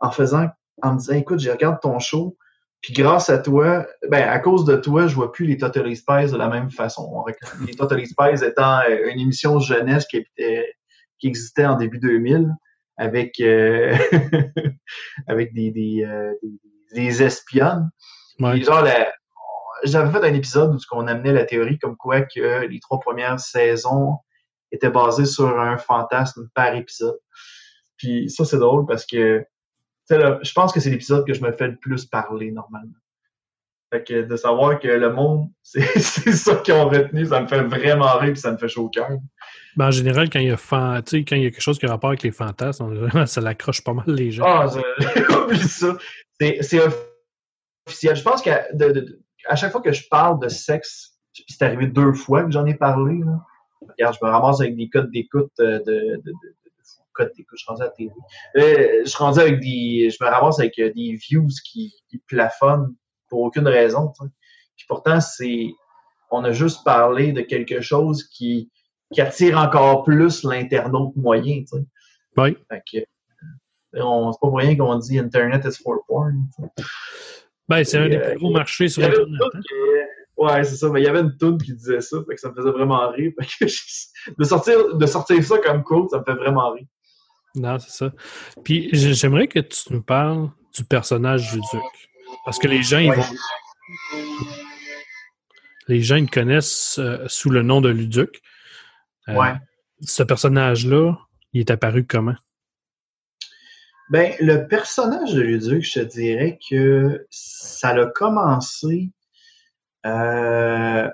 en 0.01 0.11
faisant, 0.11 0.49
en 0.83 0.95
me 0.95 0.99
disant 0.99 1.15
Écoute, 1.15 1.41
je 1.41 1.51
regarde 1.51 1.79
ton 1.81 1.99
show, 1.99 2.37
puis 2.83 2.93
grâce 2.95 3.31
à 3.31 3.39
toi, 3.39 3.87
ben 4.09 4.29
à 4.29 4.41
cause 4.41 4.65
de 4.65 4.75
toi, 4.75 5.07
je 5.07 5.15
vois 5.15 5.31
plus 5.31 5.47
les 5.47 5.57
Totally 5.57 5.95
Spies 5.95 6.33
de 6.33 6.37
la 6.37 6.49
même 6.49 6.69
façon. 6.69 7.25
Les 7.67 7.75
Totally 7.75 8.07
Spies 8.07 8.45
étant 8.45 8.81
euh, 8.81 9.09
une 9.13 9.21
émission 9.21 9.61
jeunesse 9.61 10.05
qui, 10.07 10.17
était, 10.17 10.75
qui 11.21 11.29
existait 11.29 11.65
en 11.65 11.77
début 11.77 12.01
2000 12.01 12.53
avec 12.97 13.39
euh, 13.41 13.97
avec 15.29 15.55
des 15.55 15.71
des, 15.71 16.05
euh, 16.05 16.35
des, 16.93 17.23
espionnes. 17.23 17.89
genre 18.41 18.85
j'avais 19.85 20.11
fait 20.11 20.27
un 20.27 20.35
épisode 20.35 20.75
où 20.75 20.79
on 20.91 21.07
amenait 21.07 21.33
la 21.33 21.45
théorie 21.45 21.79
comme 21.79 21.97
quoi 21.97 22.23
que 22.23 22.67
les 22.67 22.81
trois 22.81 22.99
premières 22.99 23.39
saisons 23.39 24.17
étaient 24.73 24.91
basées 24.91 25.27
sur 25.27 25.59
un 25.61 25.79
fantasme 25.79 26.49
par 26.53 26.75
épisode. 26.75 27.19
Puis 27.97 28.29
ça 28.29 28.45
c'est 28.45 28.59
drôle 28.59 28.87
parce 28.87 29.07
que 29.07 29.47
je 30.43 30.53
pense 30.53 30.73
que 30.73 30.81
c'est 30.81 30.91
l'épisode 30.91 31.27
que 31.27 31.35
je 31.35 31.43
me 31.43 31.53
fais 31.53 31.69
le 31.69 31.77
plus 31.77 32.05
parler 32.07 32.51
normalement. 32.51 32.93
Fait 33.93 34.03
que 34.03 34.23
de 34.23 34.37
savoir 34.37 34.81
que 34.81 34.89
le 34.89 35.13
monde, 35.13 35.51
c'est 35.63 35.83
ça 36.33 36.57
qu'ils 36.57 36.73
ont 36.75 36.89
retenu, 36.89 37.27
ça 37.27 37.43
me 37.43 37.47
fait 37.47 37.63
vraiment 37.63 38.17
rire 38.17 38.31
et 38.31 38.37
ça 38.37 38.51
me 38.51 38.57
fait 38.57 38.69
chaud 38.69 38.85
au 38.85 38.89
cœur. 38.89 39.11
Ben, 39.77 39.89
en 39.89 39.91
général, 39.91 40.31
quand 40.31 40.39
il, 40.39 40.49
y 40.49 40.51
a 40.51 40.57
quand 40.57 41.37
il 41.37 41.43
y 41.43 41.47
a 41.47 41.51
quelque 41.51 41.61
chose 41.61 41.79
qui 41.79 41.85
a 41.85 41.91
rapport 41.91 42.09
avec 42.09 42.23
les 42.23 42.31
fantasmes, 42.31 43.09
ça 43.27 43.41
l'accroche 43.43 43.85
pas 43.85 43.93
mal 43.93 44.07
les 44.09 44.31
gens. 44.31 44.45
Ah, 44.47 44.67
oublie 45.45 45.59
ça. 45.59 45.97
C'est 46.41 46.81
officiel. 47.87 48.17
Je 48.17 48.23
pense 48.23 48.41
qu'à 48.41 48.67
chaque 49.57 49.73
fois 49.73 49.83
que 49.83 49.93
je 49.93 50.09
parle 50.09 50.41
de 50.41 50.49
sexe, 50.49 51.19
c'est 51.49 51.63
arrivé 51.63 51.87
deux 51.87 52.15
fois 52.15 52.45
que 52.45 52.51
j'en 52.51 52.65
ai 52.65 52.75
parlé. 52.75 53.21
Regarde, 53.81 54.17
je 54.19 54.25
me 54.25 54.31
ramasse 54.31 54.61
avec 54.61 54.77
des 54.77 54.89
codes 54.89 55.11
d'écoute 55.11 55.51
de, 55.59 55.83
de, 55.85 56.33
code 57.13 57.33
d'écoute, 57.37 57.59
je 57.59 57.65
suis 57.65 57.69
rendu 57.69 57.83
à 57.83 57.87
la. 57.87 58.63
Euh, 58.63 59.01
je 59.05 59.09
suis 59.09 59.19
rendu 59.19 59.41
avec 59.41 59.61
des. 59.61 60.11
Je 60.11 60.25
me 60.25 60.31
ramasse 60.31 60.59
avec 60.59 60.79
euh, 60.79 60.93
des 60.95 61.15
views 61.15 61.49
qui, 61.65 61.95
qui 62.09 62.19
plafonnent 62.19 62.95
pour 63.29 63.41
aucune 63.41 63.69
raison. 63.69 64.13
Puis 64.77 64.87
pourtant, 64.89 65.21
c'est. 65.21 65.69
On 66.31 66.45
a 66.45 66.53
juste 66.53 66.83
parlé 66.85 67.33
de 67.33 67.43
quelque 67.43 67.83
chose 67.83 68.25
qui, 68.25 68.71
qui 69.13 69.21
attire 69.21 69.59
encore 69.59 70.03
plus 70.03 70.45
l'internaute 70.45 71.15
moyen. 71.17 71.63
T'sais. 71.65 71.85
Oui. 72.37 72.57
Fait 72.71 72.83
que, 72.91 72.99
euh, 72.99 73.05
c'est 73.95 74.01
pas 74.41 74.49
pour 74.49 74.57
rien 74.57 74.77
qu'on 74.77 74.97
dit 74.97 75.19
Internet 75.19 75.65
is 75.67 75.83
for 75.83 75.99
porn. 76.09 76.47
Ben, 77.69 77.85
c'est 77.85 77.99
un 77.99 78.09
des 78.09 78.19
plus 78.19 78.39
gros 78.39 78.51
marchés 78.51 78.89
sur 78.89 79.05
Internet. 79.05 79.41
Hein. 79.55 79.61
Ouais, 80.37 80.65
c'est 80.65 80.77
ça. 80.77 80.89
Mais 80.89 81.01
il 81.01 81.05
y 81.05 81.09
avait 81.09 81.21
une 81.21 81.37
toune 81.37 81.59
qui 81.59 81.75
disait 81.75 82.01
ça, 82.01 82.19
fait 82.27 82.35
que 82.35 82.41
ça 82.41 82.51
me 82.51 82.55
faisait 82.55 82.71
vraiment 82.71 83.09
rire. 83.11 83.33
Fait 83.41 83.67
que 83.67 84.35
de, 84.39 84.45
sortir, 84.45 84.97
de 84.97 85.07
sortir 85.07 85.45
ça 85.45 85.59
comme 85.59 85.83
cool, 85.85 86.09
ça 86.11 86.19
me 86.19 86.25
fait 86.25 86.35
vraiment 86.35 86.73
rire. 86.73 86.87
Non, 87.55 87.79
c'est 87.79 87.91
ça. 87.91 88.13
Puis 88.65 88.89
j'aimerais 88.93 89.47
que 89.47 89.59
tu 89.59 89.93
nous 89.93 90.03
parles 90.03 90.51
du 90.75 90.85
personnage 90.85 91.53
du 91.53 91.59
duc. 91.59 92.11
Parce 92.45 92.59
que 92.59 92.67
les 92.67 92.83
gens, 92.83 92.99
ils 92.99 93.13
vont. 93.13 93.23
Les 95.89 96.01
gens, 96.01 96.17
ils 96.17 96.31
connaissent 96.31 96.99
euh, 96.99 97.25
sous 97.27 97.51
le 97.51 97.63
nom 97.63 97.81
de 97.81 97.91
Luduc. 97.91 98.41
Euh, 99.29 99.35
ouais. 99.35 99.55
Ce 100.01 100.23
personnage-là, 100.23 101.17
il 101.53 101.61
est 101.61 101.71
apparu 101.71 102.07
comment? 102.07 102.37
Ben, 104.11 104.35
le 104.41 104.67
personnage 104.67 105.35
de 105.35 105.41
Luduc, 105.41 105.85
je 105.85 106.01
te 106.01 106.05
dirais 106.05 106.59
que 106.69 107.27
ça 107.31 107.91
a 107.91 108.07
commencé. 108.07 109.11
Euh, 110.07 111.11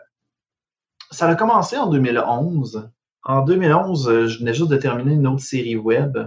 ça 1.10 1.28
a 1.28 1.34
commencé 1.34 1.76
en 1.76 1.88
2011 1.88 2.90
en 3.24 3.42
2011, 3.42 4.08
euh, 4.08 4.26
je 4.26 4.38
venais 4.38 4.54
juste 4.54 4.70
de 4.70 4.76
terminer 4.76 5.14
une 5.14 5.26
autre 5.26 5.42
série 5.42 5.76
web. 5.76 6.18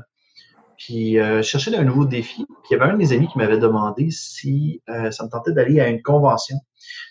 Puis 0.77 1.19
euh, 1.19 1.38
je 1.38 1.48
cherchais 1.48 1.75
un 1.75 1.83
nouveau 1.83 2.05
défi. 2.05 2.45
Puis 2.45 2.69
il 2.69 2.74
y 2.74 2.75
avait 2.75 2.89
un 2.89 2.93
de 2.93 2.98
mes 2.98 3.13
amis 3.13 3.27
qui 3.27 3.38
m'avait 3.38 3.60
demandé 3.60 4.10
si 4.12 4.81
euh, 4.89 5.12
ça 5.12 5.24
me 5.24 5.29
tentait 5.29 5.51
d'aller 5.51 5.79
à 5.79 5.88
une 5.88 6.01
convention. 6.01 6.57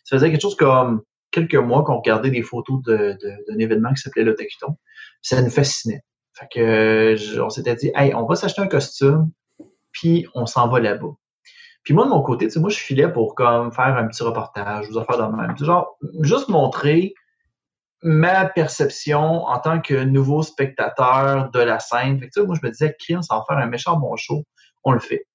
Ça 0.04 0.16
faisait 0.16 0.30
quelque 0.30 0.42
chose 0.42 0.56
comme 0.56 1.02
quelques 1.30 1.54
mois 1.54 1.84
qu'on 1.84 1.98
regardait 1.98 2.30
des 2.30 2.42
photos 2.42 2.82
d'un 2.82 3.58
événement 3.58 3.92
qui 3.94 4.02
s'appelait 4.02 4.24
l'Autocuton. 4.24 4.76
Ça 5.22 5.40
nous 5.40 5.50
fascinait. 5.50 6.02
Fait 6.34 6.46
que 6.52 7.40
on 7.40 7.50
s'était 7.50 7.76
dit, 7.76 7.92
hey, 7.94 8.14
on 8.14 8.26
va 8.26 8.34
s'acheter 8.34 8.62
un 8.62 8.66
costume, 8.66 9.30
puis 9.92 10.26
on 10.34 10.46
s'en 10.46 10.68
va 10.68 10.80
là-bas. 10.80 11.14
Puis 11.82 11.94
moi, 11.94 12.04
de 12.04 12.10
mon 12.10 12.22
côté, 12.22 12.46
tu 12.46 12.52
sais, 12.52 12.60
moi, 12.60 12.70
je 12.70 12.78
filais 12.78 13.10
pour 13.10 13.34
comme 13.34 13.72
faire 13.72 13.96
un 13.96 14.06
petit 14.06 14.22
reportage, 14.22 14.86
vous 14.88 15.02
faire 15.02 15.30
de 15.30 15.36
même. 15.36 15.56
Genre, 15.56 15.96
juste 16.20 16.48
montrer 16.48 17.14
ma 18.02 18.46
perception 18.46 19.44
en 19.44 19.58
tant 19.58 19.80
que 19.80 20.04
nouveau 20.04 20.42
spectateur 20.42 21.50
de 21.50 21.60
la 21.60 21.78
scène. 21.78 22.18
Fait 22.18 22.28
que, 22.28 22.40
moi, 22.40 22.56
je 22.60 22.66
me 22.66 22.72
disais, 22.72 22.96
crime, 22.98 23.22
ça 23.22 23.36
va 23.36 23.44
faire 23.46 23.58
un 23.58 23.66
méchant 23.66 23.98
bon 23.98 24.16
show. 24.16 24.44
On 24.84 24.92
le 24.92 25.00
fait. 25.00 25.26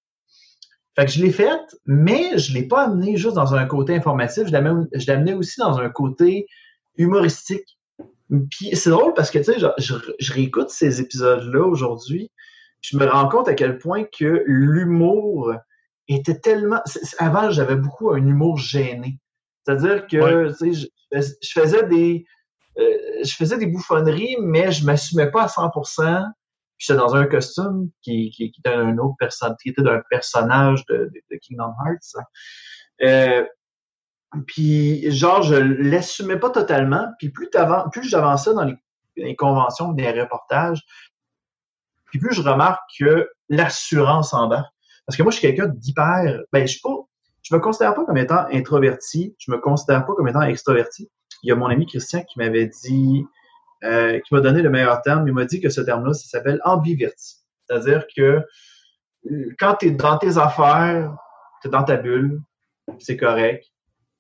Fait 0.95 1.05
que 1.05 1.12
je 1.12 1.22
l'ai 1.24 1.31
fait, 1.31 1.60
mais 1.86 2.38
je 2.38 2.53
l'ai 2.53 2.67
pas 2.67 2.86
amené 2.86 3.17
juste 3.17 3.36
dans 3.36 3.53
un 3.53 3.65
côté 3.65 3.95
informatif, 3.95 4.48
je 4.48 4.51
l'ai 4.51 5.12
amené 5.12 5.34
aussi 5.34 5.60
dans 5.60 5.77
un 5.77 5.89
côté 5.89 6.48
humoristique. 6.95 7.77
Puis 8.50 8.75
c'est 8.75 8.89
drôle 8.89 9.13
parce 9.13 9.29
que, 9.29 9.38
tu 9.38 9.43
sais, 9.43 9.60
je, 9.60 9.67
je, 10.19 10.34
réécoute 10.34 10.69
ces 10.69 11.01
épisodes-là 11.01 11.63
aujourd'hui, 11.63 12.31
je 12.81 12.98
me 12.98 13.05
rends 13.05 13.27
compte 13.27 13.48
à 13.50 13.53
quel 13.53 13.77
point 13.77 14.05
que 14.05 14.43
l'humour 14.48 15.53
était 16.07 16.39
tellement... 16.39 16.81
Avant, 17.19 17.51
j'avais 17.51 17.75
beaucoup 17.75 18.12
un 18.12 18.25
humour 18.25 18.57
gêné. 18.57 19.19
C'est-à-dire 19.63 20.07
que, 20.07 20.57
tu 20.57 20.74
sais, 20.74 20.88
je 21.12 21.51
faisais 21.51 21.84
des 21.88 22.25
euh, 22.77 23.24
je 23.24 23.34
faisais 23.34 23.58
des 23.58 23.67
bouffonneries, 23.67 24.38
mais 24.41 24.72
je 24.72 24.86
m'assumais 24.86 25.32
pas 25.32 25.44
à 25.44 25.48
100%. 25.48 26.25
Puis 26.77 26.88
j'étais 26.88 27.00
dans 27.00 27.15
un 27.15 27.25
costume 27.25 27.89
qui, 28.01 28.32
qui, 28.32 28.51
était 28.58 28.74
un 28.74 28.98
autre 28.98 29.15
personne, 29.17 29.55
qui 29.62 29.70
était 29.70 29.82
d'un 29.82 30.01
personnage 30.10 30.86
de, 30.88 31.10
Kingdom 31.41 31.74
Hearts. 31.86 32.25
Euh, 33.01 33.46
puis 34.48 35.10
genre, 35.12 35.41
je 35.41 35.55
l'assumais 35.55 36.38
pas 36.38 36.50
totalement. 36.50 37.08
Puis 37.17 37.29
plus, 37.29 37.50
plus 37.94 38.03
j'avançais 38.10 38.53
dans 38.53 38.65
les, 38.65 38.75
les 39.15 39.36
conventions, 39.36 39.94
des 39.94 40.12
reportages, 40.12 40.82
puis 42.15 42.20
plus 42.20 42.34
je 42.34 42.41
remarque 42.41 42.82
que 43.00 43.29
l'assurance 43.50 44.34
en 44.34 44.48
bas. 44.48 44.65
Parce 45.05 45.17
que 45.17 45.24
moi, 45.24 45.32
je 45.32 45.38
suis 45.38 45.48
quelqu'un 45.48 45.67
d'hyper. 45.67 46.41
Ben, 46.51 46.65
je 46.65 46.72
suis 46.74 46.82
pas. 46.82 46.96
Je 47.44 47.53
me 47.53 47.60
considère 47.60 47.94
pas 47.94 48.05
comme 48.05 48.17
étant 48.17 48.46
introverti. 48.51 49.36
Je 49.38 49.51
me 49.51 49.60
considère 49.60 50.05
pas 50.05 50.13
comme 50.13 50.27
étant 50.27 50.41
extroverti. 50.41 51.12
Il 51.46 51.50
y 51.50 51.52
a 51.52 51.56
mon 51.56 51.68
ami 51.68 51.86
Christian 51.86 52.24
qui 52.24 52.40
m'avait 52.40 52.66
dit, 52.66 53.24
euh, 53.84 54.20
qui 54.20 54.34
m'a 54.34 54.42
donné 54.42 54.64
le 54.64 54.70
meilleur 54.72 55.00
terme. 55.04 55.28
Il 55.28 55.34
m'a 55.34 55.46
dit 55.46 55.62
que 55.62 55.70
ce 55.70 55.80
terme-là, 55.80 56.14
ça 56.14 56.28
s'appelle 56.28 56.60
ambiverti. 56.64 57.36
C'est-à-dire 57.68 58.06
que 58.16 58.42
quand 59.60 59.75
tu 59.75 59.88
es 59.88 59.92
dans 59.92 60.18
tes 60.18 60.40
affaires, 60.40 61.16
tu 61.62 61.68
es 61.68 61.72
dans 61.72 61.84
ta 61.84 61.98
bulle, 61.98 62.42
c'est 62.98 63.16
correct. 63.16 63.64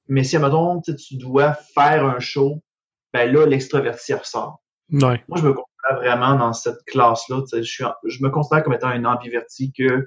Mais 0.07 0.23
si, 0.23 0.35
admettons, 0.35 0.81
tu 0.81 1.17
dois 1.17 1.53
faire 1.53 2.05
un 2.05 2.19
show, 2.19 2.61
ben 3.11 3.31
là, 3.33 3.47
l'extroverti 3.47 4.13
ressort. 4.13 4.61
Moi, 5.27 5.39
je 5.39 5.47
me 5.47 5.53
considère 5.53 5.95
vraiment 5.95 6.35
dans 6.35 6.53
cette 6.53 6.83
classe-là. 6.85 7.41
Je, 7.51 7.85
je 8.03 8.23
me 8.23 8.29
considère 8.29 8.63
comme 8.63 8.73
étant 8.73 8.89
un 8.89 9.03
ambiverti 9.03 9.73
que 9.73 10.05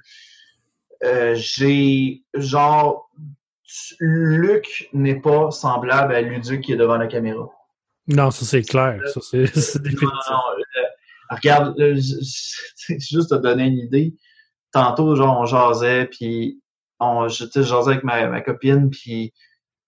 euh, 1.03 1.35
j'ai 1.35 2.23
genre 2.35 3.11
Luc 4.01 4.89
n'est 4.93 5.21
pas 5.21 5.51
semblable 5.51 6.15
à 6.15 6.21
Luduc 6.21 6.63
qui 6.63 6.73
est 6.73 6.77
devant 6.77 6.97
la 6.97 7.07
caméra. 7.07 7.49
Non, 8.07 8.31
ça 8.31 8.45
c'est 8.47 8.63
clair. 8.63 9.01
Ça, 9.13 9.21
c'est, 9.21 9.45
non, 10.03 10.09
non, 10.31 10.39
regarde, 11.31 11.77
juste 11.95 13.31
te 13.31 13.35
donner 13.35 13.65
une 13.65 13.79
idée. 13.79 14.15
Tantôt, 14.73 15.15
genre, 15.17 15.41
on 15.41 15.47
jasait, 15.47 16.07
puis 16.07 16.63
on, 17.01 17.29
je 17.29 17.45
jasais 17.55 17.91
avec 17.91 18.05
ma, 18.05 18.27
ma 18.29 18.41
copine, 18.41 18.91
puis 18.91 19.33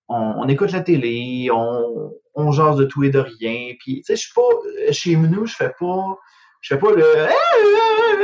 on, 0.08 0.46
écoute 0.48 0.72
la 0.72 0.80
télé, 0.80 1.48
on, 1.52 2.12
on 2.34 2.52
jase 2.52 2.76
de 2.76 2.84
tout 2.84 3.04
et 3.04 3.10
de 3.10 3.20
rien. 3.20 3.74
Puis, 3.78 3.96
tu 3.96 4.02
sais, 4.04 4.16
je 4.16 4.20
suis 4.22 4.32
pas, 4.34 4.92
chez 4.92 5.16
nous, 5.16 5.46
je 5.46 5.54
fais 5.54 5.72
pas, 5.78 6.18
je 6.60 6.74
fais 6.74 6.80
pas 6.80 6.90
le, 6.90 7.04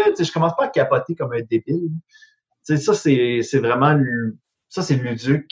tu 0.08 0.16
sais, 0.16 0.24
je 0.24 0.32
commence 0.32 0.54
pas 0.56 0.64
à 0.64 0.68
capoter 0.68 1.14
comme 1.14 1.32
un 1.32 1.42
débile. 1.42 1.90
Tu 2.66 2.76
sais, 2.76 2.78
ça, 2.78 2.94
c'est, 2.94 3.40
c'est 3.42 3.60
vraiment, 3.60 3.98
ça, 4.68 4.82
c'est 4.82 4.96
Luduc, 4.96 5.50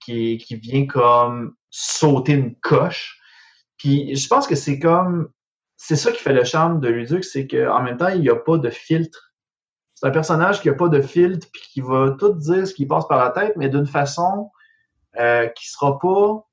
qui, 0.00 0.38
qui 0.38 0.56
vient 0.56 0.86
comme 0.86 1.54
sauter 1.70 2.32
une 2.32 2.54
coche. 2.56 3.20
Puis, 3.76 4.16
je 4.16 4.28
pense 4.28 4.46
que 4.46 4.54
c'est 4.54 4.78
comme, 4.78 5.28
c'est 5.76 5.96
ça 5.96 6.12
qui 6.12 6.18
fait 6.18 6.32
le 6.32 6.44
charme 6.44 6.80
de 6.80 6.88
Luduc, 6.88 7.24
c'est 7.24 7.46
qu'en 7.46 7.82
même 7.82 7.96
temps, 7.96 8.08
il 8.08 8.20
n'y 8.20 8.30
a 8.30 8.36
pas 8.36 8.58
de 8.58 8.70
filtre. 8.70 9.34
C'est 9.94 10.06
un 10.06 10.10
personnage 10.10 10.60
qui 10.60 10.68
n'a 10.68 10.74
pas 10.74 10.88
de 10.88 11.00
filtre, 11.02 11.46
puis 11.52 11.62
qui 11.72 11.80
va 11.80 12.16
tout 12.18 12.32
dire 12.32 12.66
ce 12.66 12.74
qui 12.74 12.86
passe 12.86 13.06
par 13.06 13.18
la 13.18 13.30
tête, 13.30 13.54
mais 13.56 13.68
d'une 13.68 13.86
façon 13.86 14.50
euh, 15.18 15.46
qui 15.48 15.68
sera 15.68 15.98
pas 15.98 16.44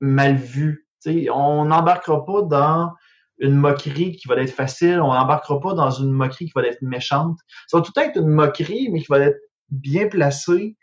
mal 0.00 0.36
vu. 0.36 0.88
on 1.32 1.64
n'embarquera 1.66 2.24
pas 2.24 2.42
dans 2.42 2.92
une 3.38 3.54
moquerie 3.54 4.16
qui 4.16 4.28
va 4.28 4.36
être 4.36 4.52
facile, 4.52 5.00
on 5.00 5.12
n'embarquera 5.12 5.60
pas 5.60 5.74
dans 5.74 5.90
une 5.90 6.10
moquerie 6.10 6.46
qui 6.46 6.52
va 6.54 6.62
être 6.62 6.82
méchante. 6.82 7.38
Ça 7.68 7.78
va 7.78 7.82
tout 7.84 7.92
être 7.96 8.16
une 8.16 8.28
moquerie, 8.28 8.88
mais 8.90 9.00
qui 9.00 9.06
va 9.08 9.20
être 9.20 9.38
bien 9.70 10.08
placée, 10.08 10.76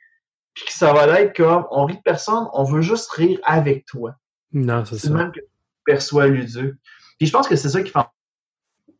puis 0.53 0.65
que 0.65 0.73
ça 0.73 0.93
va 0.93 1.07
être 1.19 1.35
comme, 1.35 1.65
on 1.71 1.85
rit 1.85 1.97
de 1.97 2.01
personne, 2.01 2.47
on 2.53 2.63
veut 2.63 2.81
juste 2.81 3.09
rire 3.11 3.39
avec 3.43 3.85
toi. 3.85 4.15
Non, 4.51 4.85
c'est 4.85 4.97
ça. 4.97 5.09
même 5.09 5.31
que 5.31 5.39
tu 5.39 5.47
perçois 5.85 6.27
Luduc. 6.27 6.75
Puis 7.17 7.27
je 7.27 7.31
pense 7.31 7.47
que 7.47 7.55
c'est 7.55 7.69
ça 7.69 7.81
qui 7.81 7.91
fait 7.91 7.99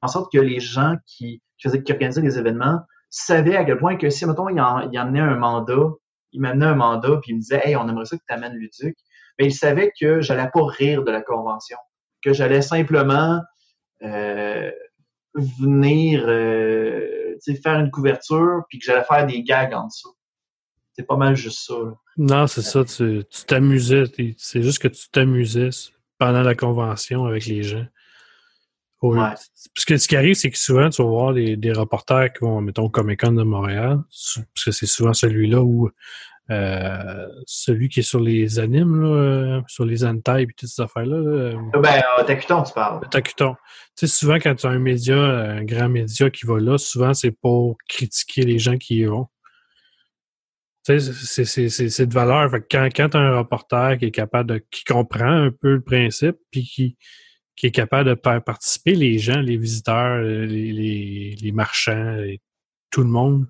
en 0.02 0.08
sorte 0.08 0.32
que 0.32 0.40
les 0.40 0.60
gens 0.60 0.96
qui, 1.06 1.42
qui, 1.58 1.68
faisaient, 1.68 1.84
qui 1.84 1.92
organisaient 1.92 2.22
les 2.22 2.38
événements 2.38 2.82
savaient 3.10 3.56
à 3.56 3.64
quel 3.64 3.78
point 3.78 3.96
que 3.96 4.10
si, 4.10 4.26
mettons, 4.26 4.50
il 4.50 4.60
en, 4.60 4.90
il 4.90 4.98
amenait 4.98 5.20
un 5.20 5.36
mandat, 5.36 5.92
il 6.32 6.42
m'amenait 6.42 6.66
un 6.66 6.76
mandat, 6.76 7.18
puis 7.22 7.32
il 7.32 7.36
me 7.36 7.40
disait 7.40 7.62
Hey, 7.64 7.76
on 7.76 7.88
aimerait 7.88 8.06
ça 8.06 8.18
que 8.18 8.24
tu 8.28 8.34
amènes 8.34 8.54
Luduc. 8.54 8.98
Mais 9.40 9.46
il 9.46 9.54
savait 9.54 9.92
que 10.00 10.22
j'allais 10.22 10.50
pas 10.52 10.66
rire 10.66 11.04
de 11.04 11.12
la 11.12 11.22
convention, 11.22 11.78
que 12.24 12.34
j'allais 12.34 12.62
simplement 12.62 13.42
euh, 14.04 14.72
venir 15.36 16.24
euh, 16.28 17.36
faire 17.64 17.80
une 17.80 17.92
couverture, 17.92 18.64
puis 18.70 18.80
que 18.80 18.86
j'allais 18.86 19.04
faire 19.04 19.26
des 19.26 19.44
gags 19.44 19.74
en 19.74 19.88
dessous. 19.88 20.16
C'est 20.96 21.08
pas 21.08 21.18
mal 21.18 21.36
juste 21.36 21.66
ça. 21.68 21.76
Non, 22.18 22.48
c'est 22.48 22.62
ça, 22.62 22.84
tu 22.86 23.24
t'amusais. 23.48 24.04
C'est 24.38 24.62
juste 24.62 24.80
que 24.80 24.88
tu 24.88 25.10
t'amusais 25.10 25.70
pendant 26.20 26.44
la 26.44 26.56
convention 26.56 27.26
avec 27.26 27.46
les 27.46 27.64
gens. 27.64 27.86
Parce 29.02 29.86
que 29.86 29.98
ce 29.98 30.08
qui 30.08 30.16
arrive, 30.16 30.36
c'est 30.36 30.50
que 30.50 30.58
souvent, 30.58 30.90
tu 30.90 31.02
vas 31.02 31.10
voir 31.10 31.34
des, 31.34 31.58
des 31.58 31.74
reporters 31.74 32.32
qui 32.32 32.46
vont, 32.46 32.62
mettons, 32.62 32.88
Comic 32.90 33.20
Con 33.20 33.34
de 33.34 33.44
Montréal, 33.44 34.00
parce 34.08 34.66
que 34.66 34.72
c'est 34.72 34.86
souvent 34.86 35.14
celui-là 35.14 35.62
où 35.62 35.90
euh, 36.50 37.28
celui 37.46 37.90
qui 37.90 38.02
est 38.02 38.04
sur 38.04 38.20
les 38.20 38.60
animes, 38.60 39.02
là, 39.02 39.62
sur 39.68 39.86
les 39.86 40.06
hentai 40.06 40.44
et 40.44 40.48
toutes 40.48 40.70
ces 40.70 40.82
affaires-là. 40.82 41.18
Là, 41.18 41.80
ben, 41.80 42.02
euh, 42.20 42.24
Tacuton, 42.24 42.64
tu 42.64 42.74
parles. 42.74 43.02
Tacuton. 43.10 43.56
Tu 43.98 44.08
sais, 44.08 44.08
souvent, 44.08 44.36
quand 44.36 44.56
tu 44.56 44.68
as 44.68 44.70
un 44.70 44.80
média, 44.80 45.18
un 45.18 45.64
grand 45.64 45.90
média 45.90 46.30
qui 46.30 46.46
va 46.46 46.60
là, 46.60 46.78
souvent, 46.78 47.14
c'est 47.14 47.32
pour 47.32 47.78
critiquer 47.90 48.44
les 48.44 48.60
gens 48.60 48.78
qui 48.78 48.98
y 48.98 49.06
vont. 49.06 49.28
C'est 50.84 50.98
de 50.98 52.14
valeur. 52.14 52.52
Fait 52.52 52.62
que 52.62 52.68
quand, 52.70 52.90
quand 52.94 53.10
tu 53.10 53.18
as 53.18 53.22
un 53.22 53.38
reporter 53.38 53.98
qui 53.98 54.06
est 54.06 54.12
capable 54.12 54.50
de, 54.50 54.66
qui 54.70 54.84
comprend 54.84 55.32
un 55.32 55.52
peu 55.52 55.76
le 55.76 55.82
principe, 55.82 56.36
puis 56.52 56.64
qui, 56.64 56.98
qui 57.56 57.68
est 57.68 57.72
capable 57.72 58.10
de 58.10 58.20
faire 58.22 58.44
participer 58.44 58.96
les 58.96 59.18
gens, 59.18 59.40
les 59.40 59.58
visiteurs, 59.58 60.18
euh, 60.18 60.46
les, 60.46 61.36
les, 61.40 61.52
marchands, 61.52 62.18
tout 62.92 63.02
le 63.02 63.10
monde. 63.10 63.48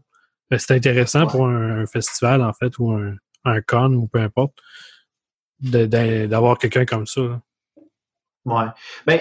Ben, 0.52 0.60
c'est 0.60 0.76
intéressant 0.76 1.26
pour 1.26 1.48
un, 1.48 1.86
festival, 1.88 2.43
en 2.43 2.54
fait, 2.54 2.78
ou 2.78 2.91
un, 2.91 3.15
un 3.46 3.62
con, 3.62 3.93
ou 3.93 4.08
peu 4.08 4.19
importe, 4.19 4.54
d'avoir 5.60 6.58
quelqu'un 6.60 6.86
comme 6.86 7.08
ça. 7.08 7.41
Ouais. 8.46 8.65
Ben, 9.08 9.19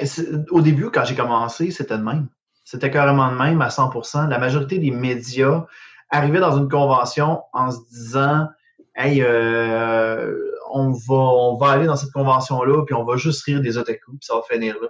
au 0.51 0.61
début, 0.61 0.90
quand 0.90 1.05
j'ai 1.05 1.14
commencé, 1.14 1.70
c'était 1.70 1.96
de 1.96 2.03
même. 2.03 2.29
C'était 2.64 2.90
carrément 2.90 3.31
de 3.33 3.38
même 3.38 3.62
à 3.62 3.68
100% 3.68 4.29
La 4.29 4.38
majorité 4.38 4.79
des 4.79 4.90
médias 4.90 5.66
arrivaient 6.12 6.40
dans 6.40 6.57
une 6.57 6.68
convention 6.68 7.42
en 7.53 7.72
se 7.72 7.79
disant 7.90 8.46
Hey, 8.94 9.22
euh, 9.22 10.37
on 10.70 10.90
va, 10.90 11.14
on 11.14 11.57
va 11.57 11.70
aller 11.70 11.87
dans 11.87 11.96
cette 11.96 12.12
convention-là, 12.12 12.85
puis 12.85 12.94
on 12.94 13.05
va 13.05 13.16
juste 13.16 13.42
rire 13.44 13.61
des 13.61 13.79
otaku, 13.79 14.12
puis 14.12 14.20
ça 14.27 14.35
va 14.35 14.42
finir 14.48 14.77
là. 14.81 14.88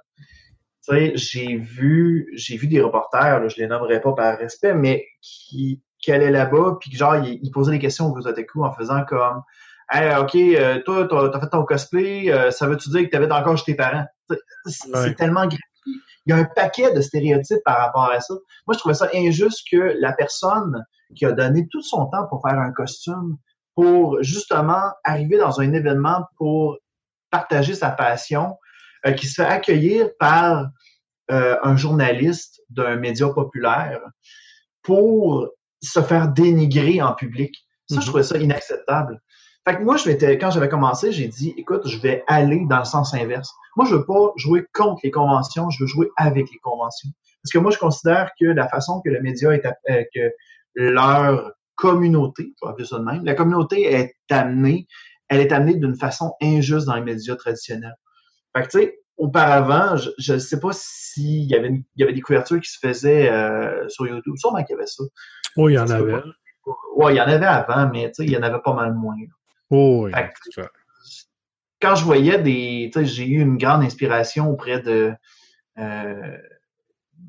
Tu 0.84 0.92
sais, 0.92 1.12
j'ai 1.14 1.56
vu, 1.56 2.28
j'ai 2.34 2.56
vu 2.56 2.66
des 2.66 2.80
reporters, 2.80 3.40
là, 3.40 3.46
je 3.46 3.56
les 3.56 3.68
nommerai 3.68 4.00
pas 4.00 4.12
par 4.12 4.36
respect, 4.38 4.74
mais 4.74 5.06
qui, 5.20 5.80
qui 6.00 6.10
allaient 6.10 6.32
là-bas, 6.32 6.78
puis 6.80 6.90
genre, 6.92 7.14
ils, 7.24 7.50
posaient 7.52 7.70
des 7.70 7.78
questions 7.78 8.12
aux 8.12 8.26
otaku 8.26 8.64
en 8.64 8.72
faisant 8.72 9.04
comme 9.04 9.42
Hey, 9.90 10.16
OK, 10.16 10.34
euh, 10.34 10.80
toi, 10.84 11.06
t'as 11.08 11.38
as 11.38 11.40
fait 11.40 11.50
ton 11.50 11.64
cosplay, 11.64 12.32
euh, 12.32 12.50
ça 12.50 12.66
veut-tu 12.66 12.90
dire 12.90 13.02
que 13.02 13.10
t'avais 13.10 13.30
encore 13.30 13.56
chez 13.56 13.66
tes 13.66 13.74
parents? 13.74 14.06
C'est 14.66 15.14
tellement 15.16 15.42
gratuit. 15.42 15.60
Il 16.26 16.30
y 16.30 16.32
a 16.32 16.36
un 16.36 16.44
paquet 16.44 16.92
de 16.94 17.00
stéréotypes 17.00 17.62
par 17.64 17.78
rapport 17.78 18.10
à 18.10 18.20
ça. 18.20 18.34
Moi, 18.66 18.74
je 18.74 18.78
trouvais 18.78 18.94
ça 18.94 19.08
injuste 19.14 19.66
que 19.70 19.94
la 19.98 20.12
personne 20.12 20.84
qui 21.14 21.24
a 21.26 21.32
donné 21.32 21.66
tout 21.70 21.82
son 21.82 22.06
temps 22.06 22.26
pour 22.28 22.42
faire 22.42 22.58
un 22.58 22.72
costume, 22.72 23.36
pour 23.74 24.22
justement 24.22 24.82
arriver 25.04 25.38
dans 25.38 25.60
un 25.60 25.72
événement 25.72 26.24
pour 26.36 26.78
partager 27.30 27.74
sa 27.74 27.90
passion, 27.90 28.56
euh, 29.06 29.12
qui 29.12 29.26
se 29.26 29.42
fait 29.42 29.48
accueillir 29.48 30.10
par 30.18 30.68
euh, 31.30 31.56
un 31.62 31.76
journaliste 31.76 32.60
d'un 32.70 32.96
média 32.96 33.28
populaire 33.30 34.00
pour 34.82 35.48
se 35.82 36.00
faire 36.00 36.28
dénigrer 36.28 37.00
en 37.00 37.14
public. 37.14 37.54
Ça, 37.88 37.96
je 37.96 38.00
mm-hmm. 38.00 38.06
trouvais 38.06 38.22
ça 38.22 38.38
inacceptable. 38.38 39.20
Fait 39.66 39.76
que 39.76 39.82
moi, 39.82 39.96
je 39.96 40.08
m'étais, 40.08 40.38
quand 40.38 40.50
j'avais 40.50 40.68
commencé, 40.68 41.12
j'ai 41.12 41.28
dit, 41.28 41.54
écoute, 41.56 41.86
je 41.86 41.98
vais 41.98 42.24
aller 42.26 42.64
dans 42.68 42.80
le 42.80 42.84
sens 42.84 43.14
inverse. 43.14 43.52
Moi, 43.76 43.86
je 43.86 43.94
veux 43.94 44.04
pas 44.04 44.32
jouer 44.36 44.66
contre 44.74 45.00
les 45.04 45.12
conventions, 45.12 45.70
je 45.70 45.84
veux 45.84 45.86
jouer 45.86 46.10
avec 46.16 46.50
les 46.50 46.58
conventions. 46.58 47.10
Parce 47.42 47.52
que 47.52 47.58
moi, 47.58 47.70
je 47.70 47.78
considère 47.78 48.30
que 48.38 48.46
la 48.46 48.68
façon 48.68 49.00
que 49.04 49.10
le 49.10 49.20
média 49.20 49.52
est, 49.52 49.64
euh, 49.66 50.04
que 50.14 50.32
leur 50.74 51.52
communauté, 51.74 52.52
je 52.60 52.66
vais 52.66 52.70
appeler 52.70 52.86
ça 52.86 52.98
de 52.98 53.04
même, 53.04 53.24
la 53.24 53.34
communauté 53.34 53.92
est 53.92 54.14
amenée, 54.30 54.86
elle 55.28 55.40
est 55.40 55.52
amenée 55.52 55.76
d'une 55.76 55.96
façon 55.96 56.34
injuste 56.42 56.86
dans 56.86 56.94
les 56.94 57.02
médias 57.02 57.36
traditionnels. 57.36 57.96
Fait 58.54 58.62
que, 58.62 58.68
tu 58.68 58.78
sais, 58.78 58.98
auparavant, 59.16 59.96
je 60.18 60.32
ne 60.34 60.38
sais 60.38 60.60
pas 60.60 60.70
s'il 60.72 61.44
y, 61.44 61.54
avait 61.54 61.70
il 61.70 61.84
y 61.96 62.02
avait 62.02 62.12
des 62.12 62.20
couvertures 62.20 62.60
qui 62.60 62.70
se 62.70 62.78
faisaient 62.78 63.30
euh, 63.30 63.88
sur 63.88 64.06
YouTube. 64.06 64.34
Sûrement 64.36 64.62
qu'il 64.64 64.74
y 64.74 64.78
avait 64.78 64.86
ça. 64.86 65.04
Oui, 65.56 65.72
il 65.72 65.76
y 65.76 65.78
en 65.78 65.88
avait. 65.88 66.22
Oui, 66.96 67.12
il 67.12 67.16
y 67.16 67.20
en 67.20 67.26
avait 67.26 67.46
avant, 67.46 67.88
mais 67.90 68.08
tu 68.08 68.14
sais, 68.16 68.24
il 68.24 68.30
y 68.30 68.36
en 68.36 68.42
avait 68.42 68.60
pas 68.62 68.74
mal 68.74 68.94
moins. 68.94 69.16
Oh, 69.70 70.06
oui, 70.06 70.12
quand 71.80 71.96
je 71.96 72.04
voyais 72.04 72.38
des. 72.38 72.90
Tu 72.92 73.00
sais, 73.00 73.06
j'ai 73.06 73.26
eu 73.26 73.40
une 73.40 73.58
grande 73.58 73.82
inspiration 73.82 74.50
auprès 74.50 74.80
de. 74.80 75.12
Euh, 75.78 76.38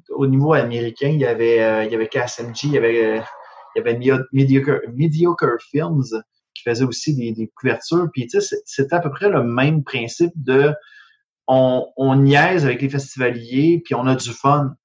au 0.09 0.27
niveau 0.27 0.53
américain, 0.53 1.09
il 1.09 1.19
y 1.19 1.25
avait, 1.25 1.61
euh, 1.61 1.83
il 1.83 1.91
y 1.91 1.95
avait 1.95 2.07
KSMG, 2.07 2.63
il 2.63 2.71
y 2.73 2.77
avait 2.77 3.23
il 3.75 3.79
y 3.79 3.81
avait 3.81 3.97
Mediocre, 4.31 4.81
Mediocre 4.93 5.57
Films 5.71 6.23
qui 6.53 6.63
faisait 6.63 6.85
aussi 6.85 7.15
des, 7.15 7.31
des 7.31 7.47
couvertures. 7.55 8.07
Puis, 8.13 8.27
tu 8.27 8.39
sais, 8.39 8.57
c'était 8.65 8.95
à 8.95 8.99
peu 8.99 9.09
près 9.09 9.29
le 9.29 9.43
même 9.43 9.83
principe 9.83 10.33
de 10.35 10.73
on, 11.47 11.87
on 11.97 12.15
niaise 12.15 12.65
avec 12.65 12.81
les 12.81 12.89
festivaliers, 12.89 13.81
puis 13.83 13.95
on 13.95 14.05
a 14.07 14.15
du 14.15 14.31
fun. 14.31 14.75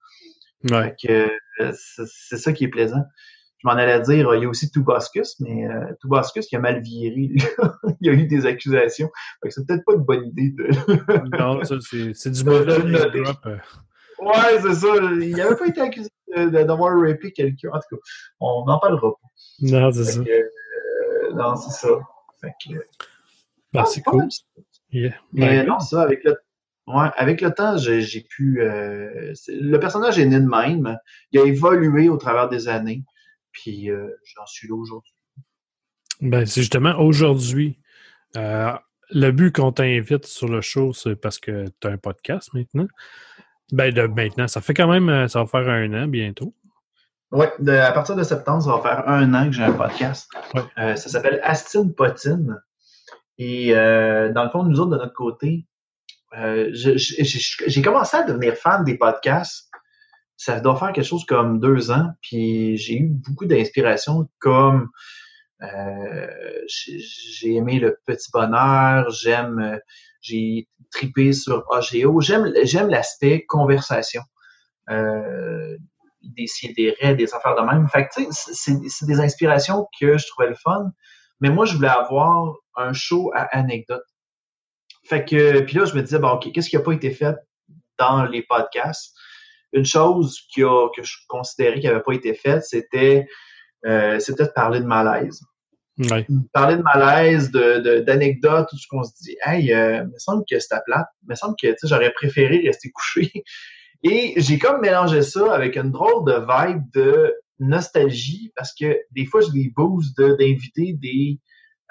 Ouais. 0.70 0.94
c'est 1.58 2.36
ça 2.36 2.52
qui 2.52 2.64
est 2.64 2.68
plaisant. 2.68 3.04
Je 3.58 3.66
m'en 3.66 3.74
allais 3.74 4.00
dire, 4.00 4.34
il 4.34 4.42
y 4.42 4.46
a 4.46 4.48
aussi 4.48 4.70
Toubascus, 4.70 5.38
mais 5.40 5.66
euh, 5.66 5.92
Toubascus 6.00 6.46
qui 6.46 6.56
a 6.56 6.60
mal 6.60 6.80
viré. 6.80 7.32
il 8.00 8.06
y 8.06 8.08
a 8.08 8.12
eu 8.12 8.26
des 8.26 8.46
accusations. 8.46 9.10
c'est 9.48 9.66
peut-être 9.66 9.84
pas 9.84 9.94
une 9.94 10.04
bonne 10.04 10.26
idée 10.26 10.50
de. 10.50 11.38
non, 11.38 11.62
ça, 11.64 11.76
c'est 11.80 12.30
du 12.30 12.44
mauvais 12.44 12.66
drop. 13.10 13.36
Ouais, 14.20 14.60
c'est 14.60 14.74
ça. 14.74 14.88
Il 15.20 15.36
n'avait 15.36 15.56
pas 15.56 15.66
été 15.66 15.80
accusé 15.80 16.10
d'avoir 16.36 16.98
rapé 17.00 17.32
quelqu'un. 17.32 17.70
En 17.72 17.78
tout 17.78 17.96
cas, 17.96 18.02
on 18.40 18.64
n'en 18.64 18.78
parlera 18.78 19.12
pas. 19.12 19.28
Non, 19.60 19.90
c'est 19.92 20.04
ça. 20.04 20.20
Euh, 20.20 21.32
non, 21.34 21.56
c'est 21.56 21.70
ça. 21.70 21.88
Fait 22.40 22.52
que, 22.64 22.74
bah, 23.72 23.84
c'est 23.84 24.02
cool. 24.02 24.28
Mais 25.32 25.64
non, 25.64 25.78
ça, 25.80 26.02
avec 26.02 26.24
le, 26.24 26.36
ouais, 26.86 27.08
avec 27.16 27.40
le 27.40 27.52
temps, 27.52 27.76
j'ai 27.76 28.20
pu. 28.22 28.62
Euh, 28.62 29.32
le 29.48 29.76
personnage 29.78 30.18
est 30.18 30.26
né 30.26 30.40
de 30.40 30.46
même. 30.46 30.98
Il 31.32 31.40
a 31.40 31.44
évolué 31.44 32.08
au 32.08 32.16
travers 32.16 32.48
des 32.48 32.68
années. 32.68 33.04
Puis 33.52 33.90
euh, 33.90 34.08
j'en 34.24 34.46
suis 34.46 34.68
là 34.68 34.74
aujourd'hui. 34.74 35.12
Ben, 36.20 36.46
c'est 36.46 36.60
justement 36.60 36.98
aujourd'hui. 36.98 37.78
Euh, 38.36 38.72
le 39.10 39.30
but 39.30 39.54
qu'on 39.54 39.72
t'invite 39.72 40.26
sur 40.26 40.48
le 40.48 40.60
show, 40.60 40.92
c'est 40.92 41.16
parce 41.16 41.38
que 41.38 41.64
tu 41.80 41.88
as 41.88 41.90
un 41.90 41.98
podcast 41.98 42.52
maintenant. 42.52 42.88
Ben, 43.72 43.92
de 43.92 44.02
maintenant, 44.02 44.48
ça 44.48 44.60
fait 44.60 44.74
quand 44.74 44.90
même, 44.90 45.08
euh, 45.08 45.28
ça 45.28 45.40
va 45.40 45.46
faire 45.46 45.68
un 45.68 45.92
an 45.94 46.06
bientôt. 46.06 46.54
Oui, 47.30 47.46
à 47.68 47.92
partir 47.92 48.16
de 48.16 48.22
septembre, 48.22 48.62
ça 48.62 48.70
va 48.70 48.80
faire 48.80 49.08
un 49.08 49.34
an 49.34 49.46
que 49.46 49.52
j'ai 49.52 49.62
un 49.62 49.72
podcast. 49.72 50.30
ça 50.76 50.96
s'appelle 50.96 51.40
Astine 51.42 51.94
Potine. 51.94 52.56
Et 53.36 53.72
dans 53.72 54.44
le 54.44 54.48
fond, 54.48 54.64
nous 54.64 54.80
autres, 54.80 54.92
de 54.92 54.96
notre 54.96 55.12
côté, 55.12 55.66
j'ai 56.32 57.82
commencé 57.82 58.16
à 58.16 58.22
devenir 58.22 58.54
fan 58.54 58.82
des 58.82 58.96
podcasts 58.96 59.68
ça 60.38 60.60
doit 60.60 60.76
faire 60.76 60.92
quelque 60.92 61.04
chose 61.04 61.26
comme 61.26 61.58
deux 61.58 61.90
ans, 61.90 62.12
puis 62.22 62.78
j'ai 62.78 62.98
eu 63.00 63.08
beaucoup 63.08 63.44
d'inspiration 63.44 64.28
comme 64.38 64.82
euh, 64.82 64.86
j'ai 65.60 67.54
aimé 67.54 67.78
le 67.78 67.98
petit 68.06 68.30
bonheur, 68.32 69.10
j'aime 69.10 69.80
j'ai 70.20 70.68
tripé 70.90 71.32
sur 71.32 71.64
AGO, 71.72 72.20
j'aime 72.20 72.52
j'aime 72.64 72.88
l'aspect 72.88 73.44
conversation. 73.46 74.22
Euh, 74.90 75.76
des 76.36 76.96
raids, 77.00 77.14
des 77.14 77.34
affaires 77.34 77.56
de 77.56 77.62
même. 77.62 77.88
Fait 77.88 78.08
que, 78.08 78.22
c'est 78.30 79.06
des 79.06 79.20
inspirations 79.20 79.88
que 80.00 80.18
je 80.18 80.26
trouvais 80.26 80.48
le 80.48 80.54
fun. 80.54 80.90
Mais 81.40 81.50
moi, 81.50 81.64
je 81.64 81.76
voulais 81.76 81.88
avoir 81.88 82.54
un 82.76 82.92
show 82.92 83.30
à 83.34 83.42
anecdotes. 83.56 84.04
Fait 85.04 85.24
que, 85.24 85.60
puis 85.60 85.76
là, 85.76 85.84
je 85.84 85.94
me 85.94 86.02
disais, 86.02 86.18
bon, 86.18 86.30
OK, 86.30 86.50
qu'est-ce 86.52 86.68
qui 86.68 86.76
n'a 86.76 86.82
pas 86.82 86.92
été 86.92 87.10
fait 87.10 87.36
dans 87.98 88.24
les 88.24 88.42
podcasts? 88.42 89.14
Une 89.72 89.84
chose 89.84 90.40
qui 90.52 90.62
a, 90.62 90.88
que 90.94 91.02
je 91.02 91.16
considérais 91.28 91.80
qui 91.80 91.86
n'avait 91.86 92.02
pas 92.02 92.12
été 92.12 92.34
faite, 92.34 92.64
c'était 92.64 93.26
euh, 93.86 94.18
c'était 94.18 94.44
de 94.44 94.50
parler 94.50 94.80
de 94.80 94.86
malaise. 94.86 95.40
Parler 96.52 96.76
de 96.76 96.82
malaise, 96.82 97.50
de, 97.50 98.00
d'anecdotes, 98.00 98.68
tout 98.70 98.76
ce 98.76 98.86
qu'on 98.88 99.02
se 99.02 99.12
dit, 99.20 99.36
hey, 99.44 99.72
euh, 99.72 100.04
il 100.04 100.12
me 100.12 100.18
semble 100.18 100.44
que 100.48 100.58
c'était 100.58 100.80
plate, 100.86 101.08
il 101.22 101.30
me 101.30 101.34
semble 101.34 101.56
que 101.60 101.68
j'aurais 101.84 102.12
préféré 102.12 102.62
rester 102.64 102.90
couché. 102.90 103.32
Et 104.04 104.34
j'ai 104.36 104.58
comme 104.58 104.80
mélangé 104.80 105.22
ça 105.22 105.52
avec 105.52 105.76
une 105.76 105.90
drôle 105.90 106.24
de 106.24 106.34
vibe 106.34 106.84
de 106.94 107.34
nostalgie 107.58 108.52
parce 108.54 108.72
que 108.72 108.96
des 109.10 109.26
fois, 109.26 109.40
je 109.40 109.48
les 109.52 109.72
booste 109.74 110.16
d'inviter 110.20 110.92
des, 110.92 111.40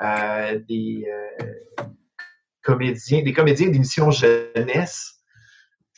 euh, 0.02 0.60
des 0.70 1.06
euh, 1.12 1.84
comédiens, 2.64 3.24
des 3.24 3.34
comédiens 3.34 3.68
d'émissions 3.68 4.10
jeunesse 4.10 5.16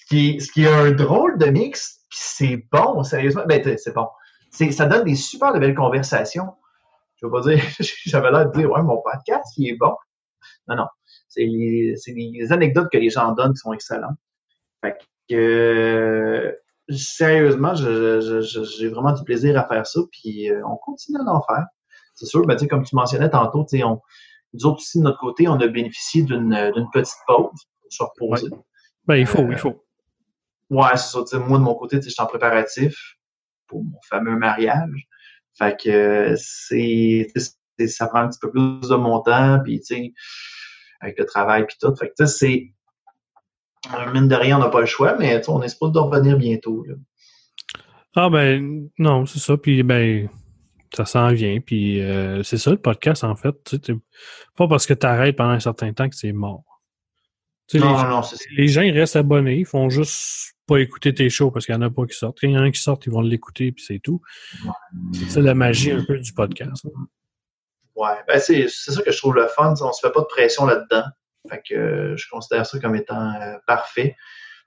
qui, 0.08 0.42
ce 0.42 0.52
qui 0.52 0.64
est 0.64 0.74
un 0.74 0.92
drôle 0.92 1.38
de 1.38 1.46
mix, 1.46 2.00
puis 2.10 2.20
c'est 2.20 2.66
bon, 2.72 3.04
sérieusement. 3.04 3.44
Ben, 3.48 3.78
c'est 3.78 3.94
bon. 3.94 4.08
Ça 4.52 4.86
donne 4.86 5.04
des 5.04 5.16
super 5.16 5.54
de 5.54 5.60
belles 5.60 5.76
conversations. 5.76 6.54
Je 7.16 7.26
veux 7.26 7.32
pas 7.32 7.42
dire, 7.42 7.60
j'avais 8.06 8.32
l'air 8.32 8.50
de 8.50 8.58
dire, 8.58 8.72
ouais, 8.72 8.82
mon 8.82 9.02
podcast, 9.02 9.54
il 9.58 9.70
est 9.70 9.78
bon. 9.78 9.94
Non, 10.68 10.76
non. 10.76 10.88
C'est 11.28 11.44
les, 11.44 11.96
les, 12.08 12.52
anecdotes 12.52 12.90
que 12.92 12.98
les 12.98 13.10
gens 13.10 13.32
donnent 13.34 13.54
qui 13.54 13.60
sont 13.60 13.74
excellentes. 13.74 14.18
Fait 14.82 14.98
que, 15.30 16.58
sérieusement, 16.90 17.76
j'ai 17.76 18.88
vraiment 18.88 19.12
du 19.12 19.24
plaisir 19.24 19.60
à 19.60 19.68
faire 19.68 19.86
ça, 19.86 20.00
puis 20.12 20.50
euh, 20.50 20.62
on 20.66 20.78
continue 20.78 21.20
à 21.20 21.32
en 21.32 21.42
faire. 21.42 21.66
C'est 22.16 22.26
sûr, 22.26 22.46
ben, 22.46 22.58
comme 22.68 22.84
tu 22.84 22.96
mentionnais 22.96 23.30
tantôt, 23.30 23.66
on, 23.84 24.00
nous 24.54 24.66
autres 24.66 24.80
aussi, 24.80 25.00
de 25.00 25.04
notre 25.04 25.20
côté, 25.20 25.48
on 25.48 25.60
a 25.60 25.68
bénéficié 25.68 26.24
d'une 26.24 26.88
petite 26.92 27.14
pause 27.28 27.52
pour 27.82 27.92
se 27.92 28.04
reposer. 28.04 28.50
Ben, 29.06 29.16
il 29.16 29.26
faut, 29.28 29.46
il 29.50 29.58
faut. 29.58 29.86
Ouais, 30.70 30.98
c'est 30.98 31.28
ça. 31.28 31.40
Moi, 31.40 31.58
de 31.58 31.64
mon 31.64 31.76
côté, 31.76 32.02
je 32.02 32.10
suis 32.10 32.22
en 32.22 32.26
préparatif 32.26 33.19
pour 33.70 33.84
mon 33.84 34.00
fameux 34.10 34.38
mariage. 34.38 35.08
Fait 35.58 35.80
que 35.82 36.34
c'est 36.38 37.28
ça 37.88 38.08
prend 38.08 38.20
un 38.20 38.28
petit 38.28 38.40
peu 38.42 38.52
plus 38.52 38.90
de 38.90 38.96
mon 38.96 39.22
temps, 39.22 39.60
puis 39.64 39.80
tu 39.80 39.96
sais, 39.96 40.14
avec 41.00 41.18
le 41.18 41.26
travail 41.26 41.66
puis 41.66 41.78
tout. 41.80 41.96
Fait 41.96 42.12
que 42.18 42.26
c'est 42.26 42.74
mine 44.14 44.28
de 44.28 44.36
rien, 44.36 44.58
on 44.58 44.60
n'a 44.60 44.70
pas 44.70 44.82
le 44.82 44.86
choix, 44.86 45.16
mais 45.18 45.42
on 45.48 45.62
espère 45.62 45.90
de 45.90 46.00
revenir 46.00 46.38
bientôt. 46.38 46.84
Là. 46.86 46.96
Ah 48.16 48.30
ben 48.30 48.90
non, 48.98 49.26
c'est 49.26 49.40
ça. 49.40 49.56
Puis 49.58 49.84
ben 49.84 50.30
ça 50.94 51.06
s'en 51.06 51.30
vient. 51.30 51.60
Puis 51.60 52.02
euh, 52.02 52.44
c'est 52.44 52.58
ça 52.58 52.72
le 52.72 52.78
podcast 52.78 53.24
en 53.24 53.36
fait. 53.36 53.56
Pas 54.56 54.68
parce 54.68 54.86
que 54.86 54.94
tu 54.94 55.06
arrêtes 55.06 55.36
pendant 55.36 55.52
un 55.52 55.60
certain 55.60 55.94
temps 55.94 56.10
que 56.10 56.16
c'est 56.16 56.34
mort. 56.34 56.64
non, 57.74 57.80
les, 57.80 58.10
non, 58.10 58.24
c'est 58.24 58.38
les 58.52 58.68
gens 58.68 58.82
ils 58.82 58.98
restent 58.98 59.16
abonnés, 59.16 59.60
ils 59.60 59.66
font 59.66 59.90
juste 59.90 60.56
pas 60.70 60.80
écouter 60.80 61.14
tes 61.14 61.30
shows 61.30 61.52
parce 61.52 61.66
qu'il 61.66 61.74
y 61.74 61.78
en 61.78 61.82
a 61.82 61.90
pas 61.90 62.06
qui 62.06 62.16
sortent. 62.16 62.38
Quand 62.40 62.48
il 62.48 62.54
y 62.54 62.58
en 62.58 62.64
a 62.64 62.72
qui 62.72 62.80
sortent, 62.80 63.06
ils 63.06 63.12
vont 63.12 63.22
l'écouter 63.22 63.72
puis 63.72 63.84
c'est 63.84 64.00
tout. 64.00 64.22
C'est 65.30 65.42
la 65.42 65.56
magie 65.56 65.92
un 65.92 66.04
peu 66.04 66.20
du 66.20 66.34
podcast. 66.34 66.86
Ouais, 67.96 68.16
ben 68.28 68.40
c'est 68.40 68.68
ça 68.70 69.02
que 69.02 69.12
je 69.12 69.18
trouve 69.18 69.36
le 69.36 69.48
fun. 69.48 69.74
On 69.82 69.92
se 69.92 70.06
fait 70.06 70.14
pas 70.14 70.22
de 70.22 70.26
pression 70.26 70.66
là-dedans. 70.66 71.04
Fait 71.50 71.62
que 71.68 71.76
euh, 71.76 72.18
je 72.18 72.28
considère 72.30 72.66
ça 72.66 72.80
comme 72.80 72.96
étant 72.96 73.34
euh, 73.42 73.58
parfait. 73.66 74.16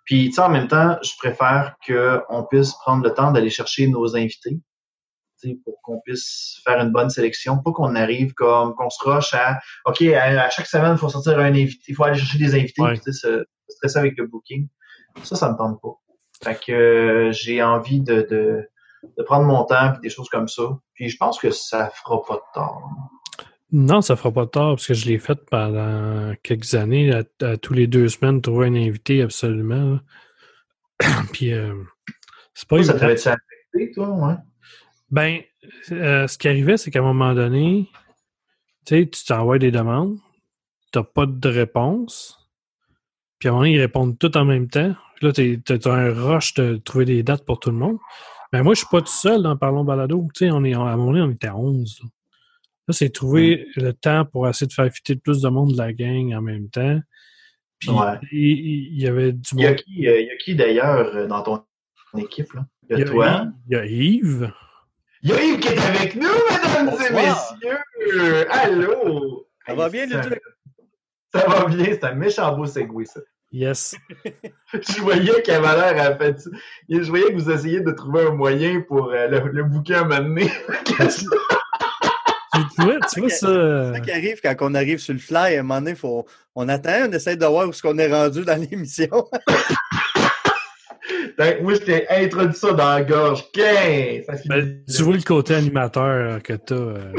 Puis, 0.04 0.28
tu 0.28 0.32
sais, 0.32 0.40
en 0.40 0.48
même 0.48 0.68
temps, 0.68 0.98
je 1.02 1.12
préfère 1.16 1.76
qu'on 1.86 2.44
puisse 2.50 2.72
prendre 2.74 3.04
le 3.04 3.14
temps 3.14 3.30
d'aller 3.30 3.50
chercher 3.50 3.86
nos 3.86 4.16
invités 4.16 4.58
pour 5.64 5.80
qu'on 5.82 6.00
puisse 6.00 6.60
faire 6.64 6.80
une 6.80 6.90
bonne 6.90 7.10
sélection. 7.10 7.58
Pas 7.58 7.72
qu'on 7.72 7.94
arrive 7.94 8.32
comme, 8.34 8.74
qu'on 8.74 8.90
se 8.90 9.02
rush 9.04 9.34
à, 9.34 9.60
OK, 9.86 10.02
à, 10.02 10.50
chaque 10.50 10.66
semaine, 10.66 10.92
il 10.92 10.98
faut 10.98 11.08
sortir 11.08 11.38
un 11.38 11.54
invité, 11.54 11.84
il 11.88 11.94
faut 11.94 12.04
aller 12.04 12.18
chercher 12.18 12.38
des 12.38 12.54
invités, 12.54 12.82
ouais. 12.82 12.96
se 12.96 13.44
stresser 13.68 13.98
avec 13.98 14.16
le 14.18 14.26
booking. 14.26 14.68
Ça, 15.22 15.36
ça 15.36 15.50
me 15.52 15.56
tente 15.56 15.80
pas. 15.80 15.94
Fait 16.42 16.58
que 16.58 16.72
euh, 16.72 17.32
j'ai 17.32 17.62
envie 17.62 18.00
de, 18.00 18.26
de, 18.28 18.68
de, 19.16 19.22
prendre 19.22 19.46
mon 19.46 19.64
temps 19.64 19.94
et 19.94 20.00
des 20.00 20.10
choses 20.10 20.28
comme 20.28 20.48
ça. 20.48 20.62
Puis 20.94 21.08
je 21.08 21.16
pense 21.16 21.38
que 21.38 21.50
ça 21.50 21.90
fera 21.90 22.22
pas 22.24 22.34
de 22.34 22.54
tort. 22.54 22.90
Non, 23.70 24.02
ça 24.02 24.16
fera 24.16 24.32
pas 24.32 24.44
de 24.44 24.50
tort 24.50 24.76
parce 24.76 24.86
que 24.86 24.94
je 24.94 25.06
l'ai 25.06 25.18
fait 25.18 25.38
pendant 25.50 26.34
quelques 26.42 26.74
années, 26.74 27.12
à, 27.40 27.56
tous 27.56 27.72
les 27.72 27.86
deux 27.86 28.08
semaines, 28.08 28.42
trouver 28.42 28.66
un 28.66 28.74
invité 28.74 29.22
absolument. 29.22 29.98
puis 31.32 31.52
euh, 31.52 31.74
c'est 32.54 32.68
pas 32.68 32.82
Ça 32.82 32.94
t'avait 32.94 33.14
affecté, 33.14 33.92
toi, 33.94 34.10
ouais? 34.10 34.34
Ben, 35.10 35.40
euh, 35.92 36.26
ce 36.26 36.38
qui 36.38 36.48
arrivait, 36.48 36.76
c'est 36.76 36.90
qu'à 36.90 36.98
un 37.00 37.02
moment 37.02 37.34
donné, 37.34 37.88
tu 38.84 38.96
sais, 38.96 39.08
tu 39.08 39.24
t'envoies 39.24 39.58
des 39.58 39.70
demandes, 39.70 40.18
t'as 40.90 41.02
pas 41.02 41.26
de 41.26 41.48
réponse. 41.48 42.41
Puis 43.42 43.48
à 43.48 43.50
un 43.50 43.54
moment 43.54 43.64
ils 43.64 43.80
répondent 43.80 44.16
tout 44.20 44.36
en 44.36 44.44
même 44.44 44.68
temps. 44.68 44.94
Puis 45.16 45.26
là, 45.26 45.32
tu 45.32 45.88
as 45.88 45.92
un 45.92 46.14
rush 46.14 46.54
de 46.54 46.76
trouver 46.76 47.06
des 47.06 47.24
dates 47.24 47.44
pour 47.44 47.58
tout 47.58 47.72
le 47.72 47.76
monde. 47.76 47.98
Mais 48.52 48.62
moi, 48.62 48.74
je 48.74 48.78
suis 48.78 48.88
pas 48.88 49.00
tout 49.00 49.08
seul 49.08 49.42
dans 49.42 49.56
Parlons 49.56 49.82
Balado. 49.82 50.28
Tu 50.32 50.44
sais, 50.44 50.52
on 50.52 50.62
est, 50.62 50.74
à 50.74 50.78
un 50.78 50.96
moment 50.96 51.10
donné, 51.10 51.22
on 51.22 51.30
était 51.32 51.48
à 51.48 51.56
11. 51.56 52.02
Là, 52.86 52.94
c'est 52.94 53.10
trouver 53.10 53.66
le 53.74 53.94
temps 53.94 54.26
pour 54.26 54.46
essayer 54.46 54.68
de 54.68 54.72
faire 54.72 54.88
fitter 54.92 55.16
plus 55.16 55.42
de 55.42 55.48
monde 55.48 55.72
de 55.72 55.76
la 55.76 55.92
gang 55.92 56.32
en 56.32 56.40
même 56.40 56.70
temps. 56.70 57.00
Puis, 57.80 57.90
il, 58.30 59.02
y 59.02 59.08
avait 59.08 59.32
du 59.32 59.56
monde. 59.56 59.76
Il 59.88 60.04
y 60.04 60.30
a 60.30 60.36
qui, 60.36 60.54
d'ailleurs 60.54 61.12
euh, 61.16 61.26
dans 61.26 61.42
ton 61.42 61.64
équipe? 62.18 62.52
Là? 62.52 62.64
Il 62.90 62.98
y 63.00 63.02
a, 63.02 63.04
toi? 63.06 63.46
Il 63.68 63.72
y 63.72 63.76
a 63.76 63.86
Yves. 63.86 64.52
Il 65.22 65.30
y 65.30 65.32
a 65.32 65.42
Yves 65.42 65.58
qui 65.58 65.66
est 65.66 65.80
avec 65.80 66.14
nous, 66.14 66.28
mesdames 66.48 66.94
et 66.94 67.12
messieurs! 67.12 68.46
Allô! 68.52 69.48
Ça 69.66 69.74
va 69.74 69.88
bien, 69.88 70.06
le 70.06 70.20
truc? 70.20 70.40
Ça 71.34 71.48
va 71.48 71.64
bien, 71.64 71.86
c'est 71.86 72.04
un 72.04 72.14
méchant 72.14 72.56
beau 72.56 72.66
segway, 72.66 73.04
ça. 73.04 73.20
Yes. 73.52 73.94
je 74.72 75.00
voyais 75.02 75.42
qu'il 75.42 75.52
avait 75.52 75.94
l'air 75.94 76.10
à 76.10 76.16
fait. 76.16 76.36
Je 76.88 77.08
voyais 77.08 77.26
que 77.26 77.34
vous 77.34 77.50
essayez 77.50 77.80
de 77.80 77.90
trouver 77.90 78.22
un 78.22 78.30
moyen 78.30 78.80
pour 78.80 79.10
euh, 79.10 79.28
le, 79.28 79.40
le 79.52 79.64
bouquin 79.64 80.02
à 80.02 80.04
m'amener. 80.04 80.50
tu 82.52 82.82
vois, 82.82 82.96
tu 83.12 83.20
vois 83.20 83.28
ça. 83.28 83.46
C'est 83.46 83.92
ça 83.94 84.00
qui 84.00 84.10
arrive 84.10 84.40
quand 84.42 84.54
on 84.60 84.74
arrive 84.74 84.98
sur 84.98 85.12
le 85.12 85.20
fly. 85.20 85.56
À 85.56 85.60
un 85.60 85.62
moment 85.62 85.80
donné, 85.80 85.94
faut, 85.94 86.26
on 86.54 86.68
attend, 86.68 87.08
on 87.08 87.12
essaie 87.12 87.36
de 87.36 87.44
voir 87.44 87.66
où 87.66 87.70
est-ce 87.70 87.82
qu'on 87.82 87.98
est 87.98 88.10
rendu 88.10 88.44
dans 88.44 88.58
l'émission. 88.58 89.08
Moi, 91.62 91.74
je 91.74 91.78
t'ai 91.78 92.08
introduit 92.08 92.54
ça 92.54 92.72
dans 92.72 92.94
la 92.94 93.02
gorge. 93.02 93.44
Ben, 93.54 94.22
tu 94.88 95.02
vois 95.02 95.16
le 95.16 95.22
côté 95.22 95.54
animateur 95.54 96.42
que 96.42 96.52
t'as. 96.54 96.74
Euh... 96.74 97.12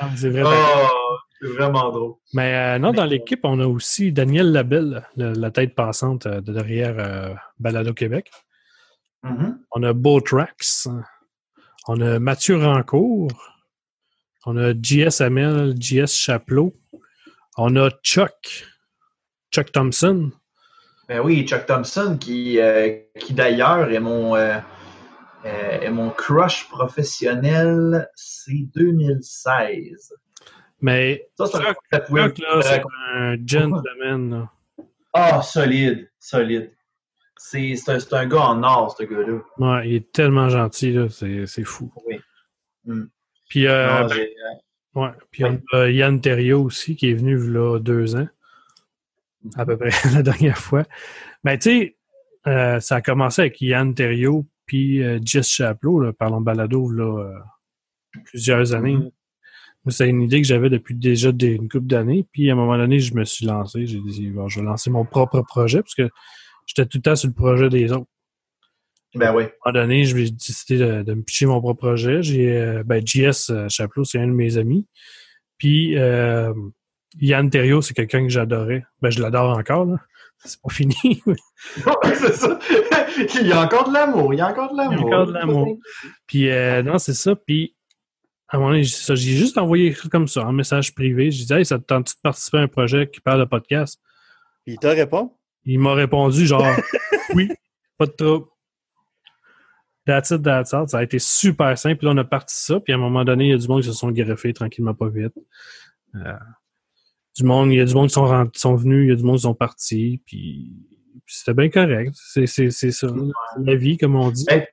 non, 0.00 0.08
c'est 0.16 0.30
vrai. 0.30 0.42
Oh, 0.44 0.48
C'est 0.48 1.03
vraiment 1.48 1.90
drôle. 1.90 2.14
Mais 2.32 2.54
euh, 2.54 2.78
non, 2.78 2.92
dans 2.92 3.04
l'équipe, 3.04 3.40
on 3.44 3.60
a 3.60 3.66
aussi 3.66 4.12
Daniel 4.12 4.52
Labelle, 4.52 5.06
le- 5.16 5.32
la 5.32 5.50
tête 5.50 5.74
passante 5.74 6.26
euh, 6.26 6.40
de 6.40 6.52
derrière 6.52 6.94
euh, 6.98 7.34
Balado 7.58 7.92
Québec. 7.94 8.30
Mhm. 9.22 9.58
On 9.72 9.82
a 9.82 9.92
Beau 9.92 10.20
Trax. 10.20 10.88
On 11.88 12.00
a 12.00 12.18
Mathieu 12.18 12.56
Rancourt. 12.56 13.52
On 14.46 14.56
a 14.56 14.72
JS 14.74 15.20
Amel, 15.22 15.74
JS 15.80 16.14
Chaplot. 16.14 16.74
On 17.56 17.76
a 17.76 17.90
Chuck. 18.02 18.66
Chuck 19.52 19.72
Thompson. 19.72 20.30
Ben 21.08 21.20
oui, 21.20 21.46
Chuck 21.46 21.66
Thompson, 21.66 22.16
qui, 22.18 22.58
euh, 22.58 22.96
qui 23.20 23.34
d'ailleurs 23.34 23.90
est 23.90 24.00
mon, 24.00 24.34
euh, 24.36 24.58
euh, 25.44 25.80
est 25.80 25.90
mon 25.90 26.10
crush 26.10 26.68
professionnel, 26.70 28.08
c'est 28.14 28.68
2016. 28.74 30.12
Mais 30.84 31.26
Ça, 31.38 31.46
c'est 31.46 31.56
un 31.56 31.62
Chuck. 31.62 31.76
Chuck, 31.92 32.38
là, 32.40 32.60
c'est 32.62 32.80
Euh, 32.80 32.84
un 33.14 33.36
gentleman. 33.46 34.48
Ah, 35.14 35.40
solide, 35.40 36.10
solide. 36.20 36.72
C'est 37.38 37.74
c'est 37.76 37.92
un, 37.92 37.98
c'est 38.00 38.12
un 38.12 38.26
gars 38.26 38.42
en 38.48 38.62
or, 38.62 38.94
ce 38.98 39.04
gars-là. 39.04 39.38
Ouais, 39.56 39.88
il 39.88 39.94
est 39.96 40.12
tellement 40.12 40.50
gentil, 40.50 40.92
là, 40.92 41.08
c'est 41.08 41.46
c'est 41.46 41.64
fou. 41.64 41.90
Oui. 42.06 42.20
Mm. 42.84 43.04
Puis, 43.48 43.66
euh, 43.66 43.86
Non, 44.02 44.06
ben, 44.08 44.14
j'ai- 44.14 44.34
ouais, 44.94 45.08
puis 45.30 45.44
on 45.46 45.58
a 45.72 45.88
Yann 45.88 46.20
Terriot 46.20 46.62
aussi, 46.64 46.96
qui 46.96 47.10
est 47.10 47.14
venu 47.14 47.36
là 47.38 47.78
deux 47.78 48.14
ans, 48.16 48.28
à 49.56 49.64
peu 49.64 49.78
près 49.78 49.88
la 50.20 50.22
dernière 50.22 50.58
fois. 50.58 50.82
Mais 51.44 51.58
tu 51.58 51.70
sais, 51.70 51.96
euh, 52.46 52.78
ça 52.80 52.96
a 52.96 53.00
commencé 53.00 53.40
avec 53.40 53.58
Yann 53.62 53.94
Terriot 53.94 54.44
puis 54.66 55.02
euh, 55.02 55.18
Jess 55.24 55.48
Chaplot, 55.48 56.00
là, 56.00 56.12
parlons 56.12 56.42
balado, 56.42 56.90
là, 56.90 57.24
euh, 57.24 57.38
plusieurs 58.26 58.74
années. 58.74 58.96
Mhm. 58.96 59.10
C'est 59.88 60.08
une 60.08 60.22
idée 60.22 60.40
que 60.40 60.46
j'avais 60.46 60.70
depuis 60.70 60.94
déjà 60.94 61.30
des, 61.30 61.52
une 61.52 61.68
couple 61.68 61.86
d'années. 61.86 62.26
Puis, 62.32 62.48
à 62.48 62.52
un 62.52 62.56
moment 62.56 62.78
donné, 62.78 63.00
je 63.00 63.14
me 63.14 63.24
suis 63.24 63.44
lancé. 63.44 63.86
J'ai 63.86 64.00
dit, 64.00 64.30
bon, 64.30 64.48
je 64.48 64.60
vais 64.60 64.66
lancer 64.66 64.90
mon 64.90 65.04
propre 65.04 65.42
projet 65.42 65.80
parce 65.80 65.94
que 65.94 66.08
j'étais 66.66 66.86
tout 66.86 66.98
le 66.98 67.02
temps 67.02 67.16
sur 67.16 67.28
le 67.28 67.34
projet 67.34 67.68
des 67.68 67.92
autres. 67.92 68.06
Ben 69.14 69.34
oui. 69.34 69.44
À 69.44 69.46
un 69.46 69.72
moment 69.72 69.86
donné, 69.86 70.04
j'ai 70.04 70.30
décidé 70.30 70.78
de, 70.78 71.02
de 71.02 71.14
me 71.14 71.22
pitcher 71.22 71.46
mon 71.46 71.60
propre 71.60 71.78
projet. 71.78 72.22
J'ai 72.22 72.56
euh, 72.56 72.82
ben, 72.84 73.02
JS 73.06 73.50
euh, 73.50 73.68
Chaplot, 73.68 74.04
c'est 74.04 74.18
un 74.18 74.26
de 74.26 74.32
mes 74.32 74.56
amis. 74.56 74.88
Puis 75.58 75.96
euh, 75.96 76.52
Yann 77.20 77.48
Thériault, 77.48 77.82
c'est 77.82 77.94
quelqu'un 77.94 78.22
que 78.22 78.28
j'adorais. 78.28 78.84
Ben, 79.00 79.10
je 79.10 79.20
l'adore 79.20 79.56
encore, 79.56 79.84
là. 79.84 79.96
C'est 80.46 80.60
pas 80.60 80.74
fini. 80.74 80.94
c'est 82.02 82.34
ça. 82.34 82.58
il 83.40 83.46
y 83.46 83.52
a 83.52 83.62
encore 83.62 83.88
de 83.88 83.94
l'amour. 83.94 84.34
Il 84.34 84.38
y 84.38 84.40
a 84.42 84.48
encore 84.48 84.72
de 84.72 84.76
l'amour. 84.76 84.92
Il 84.92 84.98
y 84.98 85.02
a 85.02 85.06
encore 85.06 85.26
de 85.28 85.32
l'amour. 85.32 85.78
Puis 86.26 86.50
euh, 86.50 86.82
non, 86.82 86.98
c'est 86.98 87.14
ça. 87.14 87.34
Puis 87.34 87.73
à 88.54 88.56
un 88.56 88.60
moment 88.60 88.70
donné, 88.70 88.84
j'ai 88.84 88.94
ça, 88.94 89.16
j'ai 89.16 89.32
juste 89.36 89.58
envoyé 89.58 89.92
comme 90.12 90.28
ça, 90.28 90.44
un 90.44 90.52
message 90.52 90.94
privé. 90.94 91.28
J'ai 91.32 91.44
dit 91.44 91.52
Hey, 91.52 91.64
ça 91.66 91.76
te 91.76 91.82
tente 91.82 92.06
de 92.06 92.12
participer 92.22 92.58
à 92.58 92.60
un 92.60 92.68
projet 92.68 93.10
qui 93.10 93.20
parle 93.20 93.40
de 93.40 93.46
podcast? 93.46 94.00
Puis 94.64 94.74
il 94.74 94.78
te 94.78 94.86
répond. 94.86 95.32
Il 95.64 95.80
m'a 95.80 95.92
répondu 95.94 96.46
genre 96.46 96.64
Oui, 97.34 97.50
pas 97.98 98.06
de 98.06 98.12
trouble. 98.12 98.46
That's 100.06 100.30
it, 100.30 100.42
that's 100.42 100.72
all. 100.72 100.88
Ça 100.88 100.98
a 100.98 101.02
été 101.02 101.18
super 101.18 101.76
simple. 101.76 101.96
Puis 101.96 102.06
là, 102.06 102.12
on 102.12 102.16
a 102.18 102.24
parti 102.24 102.54
ça. 102.54 102.78
Puis 102.78 102.92
à 102.92 102.96
un 102.96 103.00
moment 103.00 103.24
donné, 103.24 103.46
il 103.46 103.50
y 103.50 103.54
a 103.54 103.56
du 103.58 103.66
monde 103.66 103.80
qui 103.82 103.88
se 103.88 103.92
sont 103.94 104.12
greffés 104.12 104.52
tranquillement, 104.52 104.94
pas 104.94 105.08
vite. 105.08 105.32
Euh, 106.14 106.34
du 107.36 107.42
monde, 107.42 107.72
il 107.72 107.78
y 107.78 107.80
a 107.80 107.84
du 107.84 107.94
monde 107.94 108.06
qui 108.06 108.14
sont, 108.14 108.26
rent- 108.26 108.46
qui 108.46 108.60
sont 108.60 108.76
venus, 108.76 109.06
il 109.06 109.08
y 109.08 109.12
a 109.12 109.16
du 109.16 109.24
monde 109.24 109.36
qui 109.38 109.42
sont 109.42 109.54
partis. 109.54 110.22
Puis, 110.26 110.70
puis 111.26 111.34
c'était 111.34 111.54
bien 111.54 111.70
correct. 111.70 112.14
C'est, 112.14 112.46
c'est, 112.46 112.70
c'est 112.70 112.92
ça. 112.92 113.08
La 113.58 113.74
vie, 113.74 113.96
comme 113.96 114.14
on 114.14 114.30
dit. 114.30 114.44
Hey, 114.48 114.64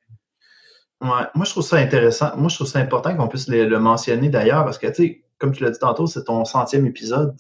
Ouais, 1.01 1.25
moi, 1.33 1.45
je 1.45 1.49
trouve 1.51 1.63
ça 1.63 1.77
intéressant. 1.77 2.35
Moi, 2.37 2.49
je 2.49 2.55
trouve 2.55 2.67
ça 2.67 2.79
important 2.79 3.15
qu'on 3.15 3.27
puisse 3.27 3.47
le, 3.47 3.65
le 3.65 3.79
mentionner 3.79 4.29
d'ailleurs, 4.29 4.63
parce 4.65 4.77
que, 4.77 4.87
tu 4.87 4.93
sais, 4.93 5.23
comme 5.39 5.51
tu 5.51 5.63
l'as 5.63 5.71
dit 5.71 5.79
tantôt, 5.79 6.05
c'est 6.05 6.25
ton 6.25 6.45
centième 6.45 6.85
épisode. 6.85 7.35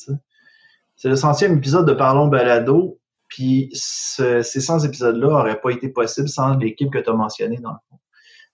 C'est 0.95 1.09
le 1.09 1.15
centième 1.15 1.57
épisode 1.57 1.87
de 1.87 1.93
Parlons 1.93 2.27
Balado, 2.27 2.99
puis 3.27 3.69
ce- 3.73 4.41
ces 4.41 4.61
100 4.61 4.79
épisodes-là 4.85 5.27
n'auraient 5.27 5.61
pas 5.61 5.69
été 5.69 5.89
possibles 5.89 6.27
sans 6.29 6.55
l'équipe 6.57 6.91
que 6.91 6.97
tu 6.99 7.09
as 7.09 7.13
mentionnée, 7.13 7.57
dans 7.57 7.71
le 7.71 7.77
fond. 7.89 7.97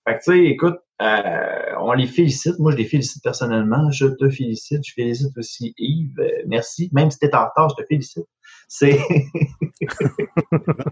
Fait 0.08 0.18
que, 0.18 0.24
tu 0.24 0.32
sais, 0.32 0.46
écoute, 0.46 0.78
euh, 1.02 1.76
on 1.80 1.94
les 1.94 2.08
félicite. 2.08 2.60
Moi, 2.60 2.72
je 2.72 2.78
les 2.78 2.86
félicite 2.86 3.22
personnellement. 3.24 3.90
Je 3.92 4.08
te 4.08 4.30
félicite. 4.30 4.82
Je 4.86 4.94
félicite 4.94 5.38
aussi 5.38 5.74
Yves. 5.78 6.20
Euh, 6.20 6.28
merci. 6.48 6.90
Même 6.94 7.12
si 7.12 7.20
tu 7.20 7.28
es 7.28 7.36
en 7.36 7.46
retard, 7.46 7.70
je 7.78 7.82
te 7.84 7.88
félicite. 7.88 8.26
C'est. 8.68 9.00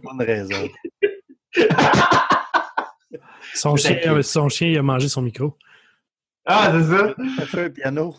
Bonne 0.03 0.21
raison. 0.21 0.55
Son 3.55 3.75
chien, 3.75 4.21
son 4.21 4.49
chien, 4.49 4.67
il 4.67 4.77
a 4.77 4.83
mangé 4.83 5.07
son 5.07 5.21
micro. 5.21 5.57
ah, 6.45 6.71
c'est 6.73 6.83
ça? 6.95 7.13
T'as 7.37 7.45
fait 7.45 7.65
un 7.65 7.69
piano. 7.69 8.15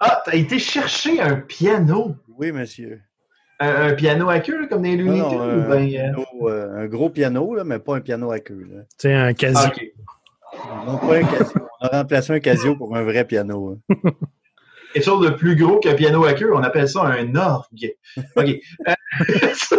Ah, 0.00 0.22
t'as 0.24 0.34
été 0.36 0.58
chercher 0.58 1.20
un 1.20 1.36
piano. 1.36 2.14
Oui, 2.36 2.52
monsieur. 2.52 3.00
Un, 3.60 3.88
un 3.90 3.94
piano 3.94 4.28
à 4.28 4.40
queue, 4.40 4.60
là, 4.60 4.66
comme 4.66 4.82
des 4.82 4.96
Non, 4.96 5.28
Tunes? 5.30 5.38
non, 5.38 5.38
ou 5.38 5.42
un, 5.42 5.68
ben, 5.68 5.82
euh, 5.84 5.86
piano, 5.88 6.24
euh, 6.48 6.76
un 6.76 6.86
gros 6.86 7.08
piano, 7.10 7.54
là, 7.54 7.64
mais 7.64 7.78
pas 7.78 7.96
un 7.96 8.00
piano 8.00 8.30
à 8.30 8.40
queue. 8.40 8.68
Sais, 8.98 9.14
un 9.14 9.26
ah, 9.28 9.34
casio. 9.34 9.68
ok. 9.70 9.82
Non, 10.86 10.98
pas 10.98 11.16
un 11.16 11.24
casio. 11.24 11.60
On 11.80 11.86
a 11.86 11.98
remplacé 12.02 12.32
un 12.32 12.40
casio 12.40 12.76
pour 12.76 12.94
un 12.96 13.02
vrai 13.02 13.24
piano. 13.24 13.78
hein. 13.92 14.10
Quelque 14.92 15.04
chose 15.04 15.24
de 15.26 15.30
plus 15.34 15.56
gros 15.56 15.78
qu'un 15.80 15.94
piano 15.94 16.24
à 16.24 16.34
queue, 16.34 16.54
on 16.54 16.62
appelle 16.62 16.88
ça 16.88 17.02
un 17.04 17.34
orgue. 17.36 17.94
OK. 18.36 18.60
Euh, 18.88 18.94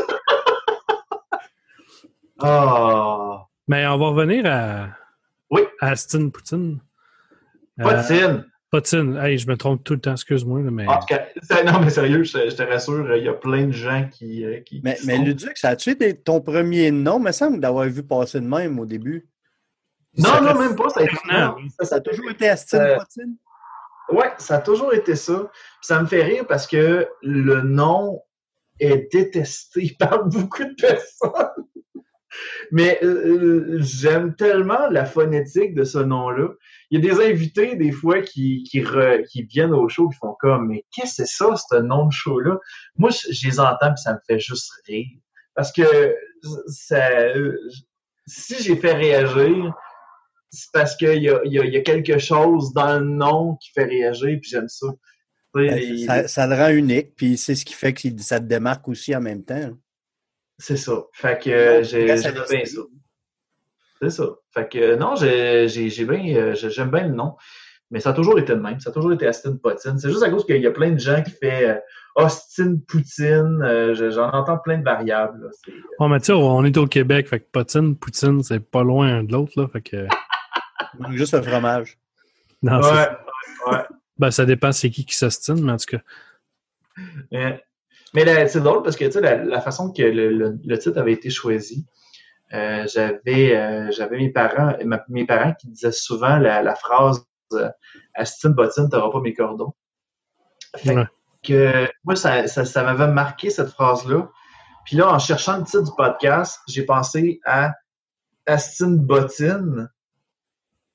Ah, 2.40 3.45
Mais 3.68 3.86
on 3.88 3.98
va 3.98 4.08
revenir 4.08 4.46
à, 4.46 4.90
Oui. 5.50 5.62
à 5.82 5.90
Aston 5.92 6.30
Poutine. 6.30 6.80
Euh, 7.82 8.04
signe. 8.04 8.44
Poutine. 8.72 9.18
Hey, 9.18 9.38
je 9.38 9.48
me 9.48 9.58
trompe 9.58 9.84
tout 9.84 9.94
le 9.94 10.00
temps, 10.02 10.12
excuse-moi, 10.14 10.60
mais. 10.62 10.88
En 10.88 11.00
tout 11.00 11.08
cas, 11.08 11.26
c'est- 11.42 11.64
non, 11.64 11.80
mais 11.80 11.90
sérieux, 11.90 12.24
je, 12.24 12.50
je 12.50 12.56
te 12.56 12.64
rassure, 12.64 13.16
il 13.16 13.24
y 13.24 13.28
a 13.28 13.34
plein 13.34 13.66
de 13.68 13.72
gens 13.72 14.08
qui. 14.12 14.46
euh, 14.46 14.60
qui 14.62 14.82
Mais, 14.84 14.96
qui 14.96 15.08
mais 15.08 15.18
sont- 15.18 15.24
Luduc, 15.24 15.58
ça 15.58 15.70
a-tu 15.70 15.92
été 15.92 16.16
ton 16.16 16.42
premier 16.42 16.92
nom? 16.92 17.20
Il 17.20 17.24
me 17.24 17.32
semble 17.32 17.60
d'avoir 17.60 17.86
vu 17.88 18.04
passer 18.04 18.40
de 18.40 18.46
même 18.48 18.80
au 18.80 18.86
début. 18.86 19.28
Non, 20.18 20.26
ça 20.30 20.42
non, 20.42 20.60
même 20.60 20.76
pas. 20.76 20.90
Ça 20.90 21.02
a 21.02 21.04
été, 21.04 21.14
non, 21.32 21.56
oui. 21.58 21.70
ça, 21.80 21.86
Ça 21.86 21.96
a 21.96 22.00
toujours 22.02 22.30
été 22.32 22.48
Astin 22.48 22.80
Euh, 22.80 22.98
Potine? 22.98 23.36
Ouais, 24.10 24.32
ça 24.38 24.56
a 24.58 24.60
toujours 24.62 24.94
été 24.94 25.16
ça. 25.16 25.50
Puis 25.52 25.88
ça 25.88 26.00
me 26.02 26.06
fait 26.06 26.24
rire 26.24 26.46
parce 26.48 26.68
que 26.68 27.08
le 27.24 27.62
nom 27.62 28.22
est 28.80 29.12
détesté 29.12 29.96
par 30.00 30.24
beaucoup 30.26 30.64
de 30.64 30.74
personnes. 30.80 31.66
Mais 32.72 33.00
euh, 33.04 33.78
j'aime 33.80 34.36
tellement 34.36 34.88
la 34.90 35.06
phonétique 35.06 35.74
de 35.76 35.84
ce 35.84 36.00
nom-là. 36.00 36.50
Il 36.92 37.04
y 37.04 37.08
a 37.10 37.14
des 37.14 37.22
invités, 37.24 37.76
des 37.76 37.92
fois, 37.92 38.22
qui, 38.22 38.64
qui, 38.64 38.82
re- 38.82 39.26
qui 39.28 39.44
viennent 39.44 39.74
au 39.74 39.88
show 39.90 40.10
qui 40.10 40.18
font 40.18 40.36
comme 40.40 40.68
Mais 40.70 40.86
qu'est-ce 40.92 41.22
que 41.22 41.28
c'est 41.28 41.36
ça, 41.44 41.56
ce 41.56 41.76
nom 41.78 42.08
de 42.08 42.12
show-là? 42.14 42.58
Moi, 42.98 43.10
je, 43.12 43.48
les 43.48 43.60
entends 43.60 43.94
puis 43.94 44.02
ça 44.04 44.14
me 44.14 44.20
fait 44.28 44.40
juste 44.40 44.72
rire. 44.88 45.08
Parce 45.56 45.72
que 45.72 46.16
ça, 46.68 47.10
si 48.28 48.62
j'ai 48.62 48.76
fait 48.76 48.94
réagir, 48.94 49.74
c'est 50.50 50.72
parce 50.72 50.96
qu'il 50.96 51.22
y 51.24 51.30
a, 51.30 51.42
il 51.46 51.54
y, 51.54 51.60
a, 51.60 51.66
il 51.66 51.74
y 51.74 51.78
a 51.78 51.82
quelque 51.82 52.18
chose 52.18 52.74
dans 52.74 53.00
le 53.00 53.06
nom 53.06 53.56
qui 53.56 53.72
fait 53.72 53.86
réagir, 53.86 54.38
puis 54.42 54.50
j'aime 54.50 54.70
ça. 54.70 54.88
Ben, 55.54 55.80
Ça, 56.06 56.28
ça 56.28 56.48
le 56.48 56.56
rend 56.56 56.70
unique, 56.70 57.16
puis 57.16 57.38
c'est 57.38 57.56
ce 57.56 57.64
qui 57.64 57.74
fait 57.74 57.94
que 57.94 58.02
ça 58.22 58.40
te 58.40 58.46
démarque 58.46 58.88
aussi 58.90 59.16
en 59.16 59.22
même 59.22 59.44
temps. 59.44 59.72
C'est 60.58 60.78
ça. 60.78 61.04
Fait 61.14 61.38
que 61.42 61.82
j'ai 61.84 62.06
bien 62.06 62.18
ça. 62.66 62.82
C'est 64.02 64.10
ça. 64.10 64.26
Fait 64.54 64.70
que 64.70 64.96
non, 64.96 65.16
j'ai 65.16 65.68
bien 66.06 66.36
euh, 66.38 66.56
j'ai- 66.56 66.70
j'aime 66.70 66.92
bien 66.92 67.08
le 67.08 67.14
nom. 67.14 67.36
Mais 67.92 68.00
ça 68.00 68.10
a 68.10 68.14
toujours 68.14 68.40
été 68.40 68.54
le 68.56 68.62
même. 68.62 68.80
Ça 68.80 68.90
a 68.90 68.94
toujours 68.94 69.14
été 69.14 69.28
Astin 69.28 69.56
Poutine. 69.58 69.98
C'est 70.00 70.10
juste 70.10 70.24
à 70.24 70.30
cause 70.30 70.46
qu'il 70.46 70.60
y 70.62 70.66
a 70.68 70.72
plein 70.72 70.92
de 70.92 71.00
gens 71.00 71.22
qui 71.22 71.32
font 71.32 71.38
euh, 71.44 71.76
Austin 72.16 72.78
Poutine. 72.88 73.62
Euh, 73.64 73.94
je- 73.94 74.10
J'en 74.10 74.30
entends 74.32 74.58
plein 74.58 74.80
de 74.80 74.84
variables. 74.84 75.44
là. 75.44 75.50
C'est- 75.64 75.72
Oh, 76.00 76.08
mais 76.08 76.20
tu 76.20 76.26
sais, 76.26 76.34
on 76.34 76.64
est 76.66 76.76
au 76.78 76.88
Québec, 76.88 77.28
fait 77.28 77.40
que 77.42 77.46
Poutine, 77.52 77.96
Poutine, 77.96 78.42
c'est 78.44 78.60
pas 78.60 78.84
loin 78.84 79.08
un 79.20 79.24
de 79.24 79.32
l'autre, 79.34 79.54
là. 79.56 79.68
Fait 79.68 79.82
que. 79.82 80.08
Juste 81.12 81.34
le 81.36 81.42
fromage. 81.44 81.98
Non, 82.64 82.82
c'est 82.82 82.90
ça. 82.90 83.20
Ouais. 83.68 83.84
Ben, 84.18 84.32
ça 84.32 84.46
dépend 84.46 84.72
c'est 84.72 84.90
qui 84.90 85.06
qui 85.06 85.16
s'ostine, 85.16 85.64
mais 85.64 85.74
en 85.74 85.78
tout 85.78 85.98
cas. 85.98 86.02
Euh, 87.34 87.52
Mais 88.16 88.48
c'est 88.48 88.62
drôle 88.62 88.82
parce 88.82 88.96
que 88.96 89.06
tu 89.06 89.12
sais, 89.12 89.22
la, 89.22 89.36
la 89.44 89.62
façon 89.62 89.92
que 89.92 90.02
le, 90.02 90.30
le- 90.30 90.58
le 90.64 90.80
titre 90.80 90.98
avait 91.00 91.12
été 91.14 91.30
choisi, 91.30 91.86
euh, 92.54 92.88
j'avais 92.88 93.56
euh, 93.56 93.92
j'avais 93.92 94.18
mes 94.18 94.32
parents 94.32 94.74
ma- 94.86 95.04
mes 95.10 95.26
parents 95.26 95.54
qui 95.54 95.68
disaient 95.68 95.92
souvent 95.92 96.38
la, 96.38 96.62
la 96.64 96.76
phrase 96.76 97.26
euh, 97.54 97.70
Astine 98.14 98.54
Bottine, 98.54 98.90
t'auras 98.90 99.12
pas 99.12 99.20
mes 99.22 99.34
cordons. 99.34 99.74
Fait 100.78 100.96
Ouais. 100.96 101.06
que 101.44 101.88
moi, 102.04 102.16
ça, 102.16 102.48
ça, 102.48 102.66
ça 102.66 102.84
m'avait 102.84 103.08
marqué 103.12 103.50
cette 103.50 103.70
phrase-là. 103.70 104.30
Puis 104.86 104.96
là, 104.98 105.12
en 105.14 105.20
cherchant 105.20 105.58
le 105.58 105.64
titre 105.64 105.84
du 105.84 105.92
podcast, 105.98 106.60
j'ai 106.68 106.84
pensé 106.84 107.40
à 107.46 107.74
Astine 108.46 108.98
Bottine. 108.98 109.90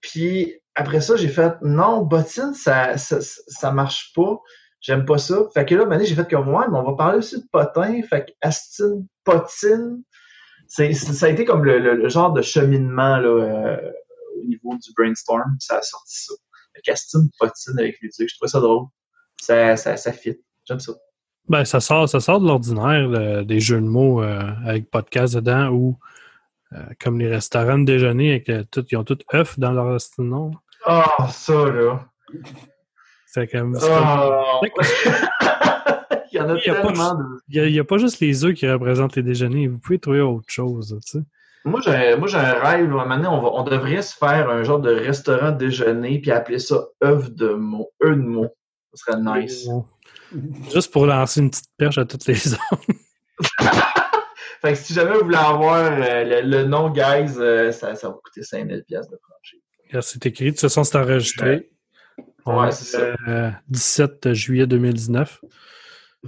Puis 0.01 0.55
après 0.75 1.01
ça, 1.01 1.17
j'ai 1.17 1.29
fait 1.29 1.55
non, 1.63 2.03
bottine, 2.03 2.55
ça, 2.55 2.97
ça, 2.97 3.19
ça 3.21 3.71
marche 3.73 4.13
pas. 4.15 4.39
J'aime 4.81 5.05
pas 5.05 5.19
ça. 5.19 5.43
Fait 5.53 5.65
que 5.67 5.75
là, 5.75 5.85
maintenant, 5.85 6.05
j'ai 6.07 6.15
fait 6.15 6.29
comme 6.31 6.47
moi, 6.47 6.67
mais 6.71 6.79
on 6.79 6.83
va 6.83 6.95
parler 6.95 7.19
aussi 7.19 7.39
de 7.39 7.47
potin. 7.53 8.01
Fait 8.03 8.25
que 8.27 8.33
Astine 8.41 9.07
Potine, 9.25 10.03
c'est, 10.69 10.93
ça 10.95 11.27
a 11.27 11.29
été 11.29 11.45
comme 11.45 11.65
le, 11.65 11.79
le- 11.79 11.97
le 11.97 12.09
genre 12.09 12.33
de 12.33 12.41
cheminement 12.43 13.19
là, 13.19 13.29
euh, 13.29 13.93
au 14.41 14.47
niveau 14.47 14.75
du 14.83 14.91
brainstorm. 14.97 15.57
Ça 15.59 15.77
a 15.79 15.83
sorti 15.83 16.25
ça. 16.25 16.35
Fait 16.75 16.81
qu'Astine 16.83 17.29
Potine 17.39 17.79
avec 17.79 17.97
les 18.01 18.09
trucs. 18.11 18.29
Je 18.31 18.37
trouvais 18.37 18.49
ça 18.51 18.61
drôle. 18.61 18.87
ça, 19.41 19.77
ça, 19.77 19.97
ça 19.97 20.13
fit. 20.13 20.39
J'aime 20.67 20.81
ça. 20.81 20.93
Ben, 21.49 21.65
ça 21.65 21.81
sort, 21.81 22.09
ça 22.09 22.21
sort 22.21 22.41
de 22.41 22.47
l'ordinaire, 22.47 23.09
le- 23.09 23.45
des 23.45 23.61
jeux 23.61 23.81
de 23.81 23.87
mots 23.87 24.23
euh, 24.23 24.41
avec 24.65 24.91
podcast 24.91 25.35
dedans 25.35 25.69
ou 25.71 25.99
euh, 26.73 26.79
comme 27.03 27.19
les 27.19 27.29
restaurants 27.29 27.79
de 27.79 27.85
déjeuner 27.85 28.31
avec 28.47 28.71
tout, 28.71 28.85
ils 28.91 28.97
ont 28.97 29.05
tout 29.05 29.19
œuf 29.35 29.59
dans 29.59 29.73
leur 29.73 29.99
nom. 30.19 30.53
Ah, 30.87 31.29
ça, 31.31 31.67
là. 31.69 32.07
C'est 33.33 33.47
comme. 33.47 33.79
Ah. 33.81 34.61
Il 36.33 36.37
y 36.37 36.41
en 36.41 36.49
a 36.49 36.57
Il 36.57 36.67
y 36.67 36.71
a 36.71 36.75
pas 36.75 36.87
tellement 36.89 37.15
de. 37.15 37.25
Il 37.49 37.73
n'y 37.73 37.79
a, 37.79 37.85
pas 37.85 37.99
juste 37.99 38.21
les 38.21 38.45
œufs 38.45 38.55
qui 38.55 38.69
représentent 38.69 39.17
les 39.17 39.23
déjeuners. 39.23 39.69
Vous 39.69 39.79
pouvez 39.79 39.99
trouver 39.99 40.21
autre 40.21 40.47
chose, 40.49 40.97
tu 41.05 41.19
sais. 41.19 41.25
Moi, 41.65 41.81
j'ai, 41.85 42.17
moi, 42.17 42.27
j'ai 42.27 42.39
un 42.39 42.55
rêve. 42.55 42.89
Maintenant, 42.89 43.39
on, 43.39 43.43
va, 43.43 43.49
on 43.53 43.63
devrait 43.65 44.03
se 44.03 44.17
faire 44.17 44.49
un 44.49 44.63
genre 44.63 44.81
de 44.81 44.91
restaurant 44.93 45.53
déjeuner 45.53 46.19
puis 46.21 46.31
appeler 46.31 46.59
ça 46.59 46.87
œuf 47.05 47.31
de 47.33 47.53
mots. 47.53 47.91
œuf 48.03 48.17
de 48.17 48.23
mots. 48.23 48.49
Ça 48.95 49.13
serait 49.13 49.43
nice. 49.43 49.69
Juste 50.73 50.93
pour 50.93 51.07
lancer 51.07 51.41
une 51.41 51.51
petite 51.51 51.71
perche 51.77 51.99
à 51.99 52.05
toutes 52.05 52.27
les 52.27 52.55
autres. 52.55 52.87
Fait 54.63 54.73
que 54.73 54.79
si 54.79 54.93
jamais 54.93 55.15
vous 55.15 55.25
voulez 55.25 55.37
avoir 55.37 55.77
euh, 55.77 56.25
le, 56.25 56.43
le 56.43 56.65
nom, 56.65 56.91
guys, 56.91 57.35
euh, 57.39 57.73
ça, 57.73 57.95
ça 57.95 58.09
va 58.09 58.15
coûter 58.15 58.43
5000 58.43 58.85
pièces 58.87 59.09
de 59.09 59.19
franchise. 59.23 60.07
C'est 60.07 60.27
écrit. 60.27 60.47
De 60.47 60.51
toute 60.51 60.61
façon, 60.61 60.85
c'est 60.85 60.99
enregistré. 60.99 61.71
Ouais, 62.47 62.69
est, 62.69 62.73
c'est 62.73 62.85
ça. 62.97 63.15
euh, 63.29 63.51
17 63.69 64.33
juillet 64.33 64.67
2019. 64.67 65.41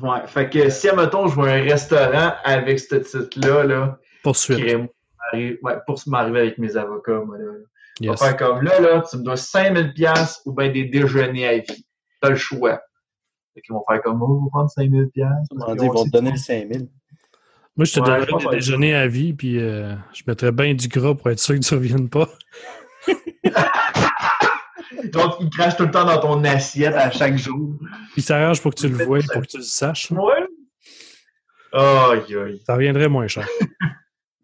Ouais. 0.00 0.26
Fait 0.26 0.48
que 0.48 0.70
si, 0.70 0.88
admettons, 0.88 1.28
je 1.28 1.34
vois 1.34 1.50
un 1.50 1.62
restaurant 1.62 2.32
avec 2.44 2.80
ce 2.80 2.96
titre-là, 2.96 3.64
là, 3.64 3.98
Poursuite. 4.22 4.58
ouais, 5.34 5.58
pour 5.86 6.00
m'arriver 6.06 6.40
avec 6.40 6.58
mes 6.58 6.76
avocats, 6.76 7.20
moi, 7.24 7.38
là. 7.38 7.44
On 8.00 8.04
Yes. 8.04 8.20
va 8.20 8.28
faire 8.28 8.36
comme 8.38 8.62
là, 8.62 8.80
là, 8.80 9.04
tu 9.08 9.18
me 9.18 9.22
dois 9.22 9.36
5000 9.36 9.92
pièces 9.92 10.40
ou 10.46 10.52
bien 10.54 10.70
des 10.70 10.84
déjeuners 10.86 11.46
à 11.46 11.58
vie. 11.58 11.86
T'as 12.20 12.30
le 12.30 12.36
choix. 12.36 12.80
Fait 13.54 13.60
qu'ils 13.60 13.74
vont 13.74 13.84
faire 13.88 14.00
comme, 14.02 14.22
oh, 14.22 14.38
on 14.40 14.44
va 14.44 14.50
prendre 14.50 14.70
5000 14.70 15.08
pièces. 15.12 15.28
On 15.50 15.74
dit, 15.74 15.84
ils 15.84 15.90
vont 15.90 16.04
te 16.04 16.10
donner 16.10 16.30
le 16.32 16.36
5000. 16.38 16.88
Moi, 17.76 17.84
je 17.84 17.92
te 17.92 18.00
Ouais, 18.00 18.06
donnerais 18.06 18.32
des 18.50 18.56
déjeuners 18.56 18.94
à 18.94 19.06
vie, 19.06 19.34
puis 19.34 19.60
euh, 19.60 19.94
je 20.14 20.22
mettrais 20.26 20.52
bien 20.52 20.72
du 20.74 20.88
gras 20.88 21.14
pour 21.14 21.28
être 21.30 21.38
sûr 21.38 21.54
que 21.54 21.60
tu 21.60 21.74
ne 21.74 21.78
reviennes 21.78 22.08
pas. 22.08 22.28
Donc, 25.10 25.34
ils 25.40 25.50
crachent 25.50 25.76
tout 25.76 25.84
le 25.84 25.90
temps 25.90 26.04
dans 26.04 26.18
ton 26.20 26.44
assiette 26.44 26.94
à 26.94 27.10
chaque 27.10 27.36
jour. 27.36 27.74
Puis 28.12 28.22
ça 28.22 28.36
arrange 28.38 28.60
pour 28.62 28.74
que 28.74 28.80
tu 28.80 28.88
le 28.88 29.04
vois, 29.04 29.18
pour 29.32 29.42
que 29.42 29.46
tu 29.46 29.56
le 29.58 29.62
saches. 29.62 30.10
Ouais. 30.10 30.46
Aïe, 31.72 32.36
aïe. 32.36 32.62
Ça 32.66 32.74
reviendrait 32.74 33.08
moins 33.08 33.26
cher. 33.26 33.46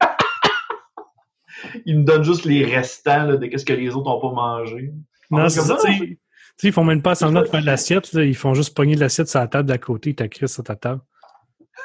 Ils 1.85 1.99
me 1.99 2.05
donnent 2.05 2.23
juste 2.25 2.45
les 2.45 2.65
restants 2.65 3.25
là, 3.25 3.37
de 3.37 3.57
ce 3.59 3.65
que 3.65 3.73
les 3.73 3.91
autres 3.95 4.09
n'ont 4.09 4.21
pas 4.21 4.33
mangé. 4.33 4.93
Non, 5.31 5.39
Ah, 5.45 5.49
c'est 5.49 5.59
comme 5.61 5.69
ça. 5.69 5.79
ça, 5.79 5.89
tu 5.89 5.93
sais. 5.99 6.07
Tu 6.07 6.17
sais, 6.63 6.69
ils 6.69 6.73
font 6.73 6.85
même 6.85 7.03
pas 7.03 7.15
semblant 7.15 7.43
de 7.43 7.47
faire 7.47 7.61
de 7.61 7.67
l'assiette. 7.67 8.13
Ils 8.15 8.35
font 8.37 8.55
juste 8.55 8.75
pogner 8.77 8.95
de 8.97 9.01
l'assiette 9.01 9.29
sur 9.29 9.39
la 9.41 9.47
table 9.49 9.69
d'à 9.69 9.79
côté. 9.79 10.15
T'as 10.15 10.29
Chris 10.29 10.49
sur 10.49 10.65
ta 10.65 10.77
table. 10.77 11.01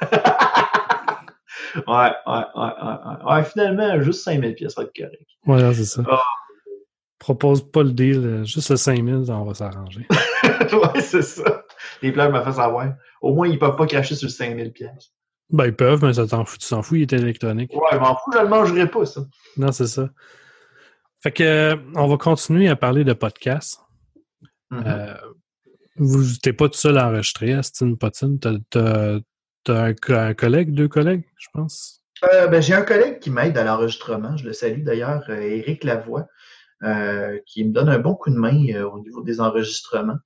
Ouais, 1.75 1.81
ouais, 1.87 2.11
ouais, 2.27 2.43
ouais, 2.55 3.23
ouais. 3.25 3.33
Ouais, 3.33 3.43
finalement, 3.45 3.99
juste 4.01 4.23
5000 4.23 4.53
pièces 4.53 4.75
va 4.75 4.83
être 4.83 4.93
correct. 4.95 5.25
Voilà, 5.43 5.73
c'est 5.73 5.85
ça. 5.85 6.03
Ah. 6.07 6.21
Propose 7.23 7.71
pas 7.71 7.83
le 7.83 7.91
deal. 7.93 8.17
euh, 8.17 8.43
Juste 8.43 8.69
le 8.69 8.75
5000, 8.75 9.31
on 9.31 9.45
va 9.45 9.53
s'arranger. 9.53 10.05
ouais, 10.41 10.99
c'est 11.01 11.21
ça. 11.21 11.63
Les 12.01 12.11
pleurs 12.11 12.29
me 12.29 12.41
fait 12.43 12.51
savoir. 12.51 12.95
Au 13.21 13.33
moins, 13.33 13.47
ils 13.47 13.57
peuvent 13.57 13.77
pas 13.77 13.85
cracher 13.87 14.15
sur 14.15 14.29
5000 14.29 14.73
pièces. 14.73 15.13
Ben, 15.49 15.67
ils 15.67 15.73
peuvent, 15.75 16.03
mais 16.03 16.11
ça 16.13 16.27
t'en 16.27 16.43
fout. 16.43 16.59
Tu 16.59 16.67
t'en 16.67 16.81
fous, 16.81 16.95
il 16.95 17.03
est 17.03 17.13
électronique. 17.13 17.71
Ouais, 17.73 17.87
je 17.93 17.97
m'en 17.97 18.13
fous, 18.17 18.31
je 18.33 18.39
le 18.39 18.49
mangerai 18.49 18.89
pas, 18.89 19.05
ça. 19.05 19.21
Non, 19.55 19.71
c'est 19.71 19.87
ça. 19.87 20.09
Fait 21.21 21.31
que, 21.31 21.43
euh, 21.43 21.75
on 21.95 22.07
va 22.07 22.17
continuer 22.17 22.67
à 22.67 22.75
parler 22.75 23.05
de 23.05 23.13
podcasts. 23.13 23.79
Mhm. 24.71 24.83
Euh, 24.85 25.13
vous 25.95 26.23
n'êtes 26.23 26.57
pas 26.57 26.67
tout 26.67 26.77
seul 26.77 26.97
à 26.97 27.07
enregistrer, 27.07 27.53
Astine 27.53 27.97
Potine. 27.97 28.37
T'as, 28.37 29.19
un, 29.69 29.93
un 30.09 30.33
collègue, 30.33 30.73
deux 30.73 30.89
collègues, 30.89 31.23
je 31.37 31.47
pense? 31.53 32.01
Euh, 32.33 32.47
ben, 32.47 32.61
j'ai 32.61 32.73
un 32.73 32.81
collègue 32.81 33.19
qui 33.19 33.29
m'aide 33.29 33.57
à 33.57 33.63
l'enregistrement. 33.63 34.35
Je 34.35 34.43
le 34.45 34.51
salue 34.51 34.83
d'ailleurs, 34.83 35.29
Éric 35.29 35.83
Lavoie, 35.85 36.21
euh, 36.21 36.25
qui 37.45 37.63
me 37.63 37.71
donne 37.71 37.89
un 37.89 37.99
bon 37.99 38.15
coup 38.15 38.29
de 38.29 38.35
main 38.35 38.65
euh, 38.73 38.89
au 38.89 38.99
niveau 38.99 39.21
des 39.21 39.39
enregistrements. 39.39 40.17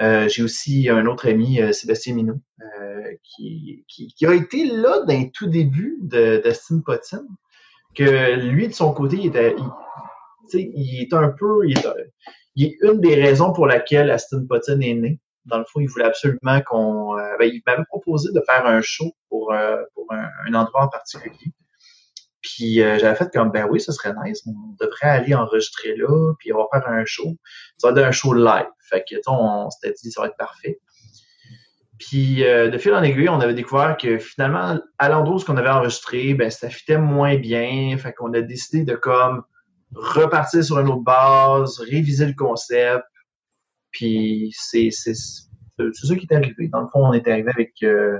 Euh, 0.00 0.28
j'ai 0.28 0.42
aussi 0.42 0.88
un 0.88 1.06
autre 1.06 1.28
ami, 1.28 1.60
euh, 1.60 1.72
Sébastien 1.72 2.14
Minot, 2.14 2.40
euh, 2.60 3.12
qui, 3.22 3.84
qui, 3.88 4.26
a 4.26 4.34
été 4.34 4.64
là 4.64 5.04
d'un 5.04 5.26
tout 5.32 5.46
début 5.46 5.98
de 6.00 6.42
Potine, 6.84 7.28
que 7.94 8.36
lui, 8.36 8.68
de 8.68 8.72
son 8.72 8.92
côté, 8.94 9.16
il, 9.18 9.36
est 9.36 11.12
un 11.12 11.28
peu... 11.28 11.66
Il 11.66 11.78
est, 12.66 12.78
une 12.82 13.00
des 13.00 13.14
raisons 13.14 13.52
pour 13.52 13.66
laquelle 13.66 14.10
Aston 14.10 14.46
Potine 14.48 14.82
est 14.82 14.94
né. 14.94 15.20
Dans 15.44 15.58
le 15.58 15.64
fond, 15.64 15.80
il 15.80 15.88
voulait 15.88 16.06
absolument 16.06 16.60
qu'on... 16.62 17.18
euh, 17.18 17.36
ben, 17.38 17.50
il 17.52 17.62
m'avait 17.66 17.84
proposé 17.84 18.32
de 18.32 18.40
faire 18.48 18.64
un 18.66 18.80
show 18.80 19.12
pour, 19.28 19.52
euh, 19.52 19.82
pour 19.94 20.06
un 20.10 20.54
endroit 20.54 20.84
en 20.84 20.88
particulier. 20.88 21.52
Puis 22.42 22.82
euh, 22.82 22.98
j'avais 22.98 23.14
fait 23.14 23.32
comme, 23.32 23.50
ben 23.50 23.66
oui, 23.70 23.80
ce 23.80 23.92
serait 23.92 24.12
nice, 24.24 24.42
on 24.46 24.74
devrait 24.84 25.08
aller 25.08 25.34
enregistrer 25.34 25.94
là, 25.96 26.34
puis 26.38 26.52
on 26.52 26.58
va 26.58 26.66
faire 26.72 26.88
un 26.88 27.04
show. 27.04 27.36
Ça 27.78 27.90
va 27.90 28.00
être 28.00 28.06
un 28.06 28.12
show 28.12 28.34
live. 28.34 28.66
Fait 28.88 29.04
que, 29.08 29.14
sais, 29.14 29.22
on 29.28 29.70
s'était 29.70 29.94
dit, 30.02 30.10
ça 30.10 30.22
va 30.22 30.28
être 30.28 30.36
parfait. 30.36 30.80
Puis 31.98 32.44
euh, 32.44 32.68
de 32.68 32.78
fil 32.78 32.92
en 32.94 33.02
aiguille, 33.02 33.28
on 33.28 33.40
avait 33.40 33.54
découvert 33.54 33.96
que 33.96 34.18
finalement, 34.18 34.80
à 34.98 35.08
l'endroit 35.08 35.36
où 35.36 35.38
ce 35.38 35.44
qu'on 35.44 35.56
avait 35.56 35.68
enregistré, 35.68 36.34
ben 36.34 36.50
ça 36.50 36.68
fitait 36.68 36.98
moins 36.98 37.36
bien. 37.36 37.96
Fait 37.96 38.12
qu'on 38.12 38.32
a 38.34 38.40
décidé 38.40 38.82
de 38.82 38.96
comme 38.96 39.44
repartir 39.94 40.64
sur 40.64 40.80
une 40.80 40.88
autre 40.88 41.02
base, 41.02 41.78
réviser 41.78 42.26
le 42.26 42.34
concept. 42.34 43.04
Puis 43.92 44.52
c'est 44.56 44.90
ça 44.90 46.16
qui 46.16 46.26
est 46.28 46.34
arrivé. 46.34 46.68
Dans 46.68 46.80
le 46.80 46.88
fond, 46.88 47.06
on 47.06 47.12
est 47.12 47.28
arrivé 47.28 47.50
avec 47.54 47.74
euh, 47.84 48.18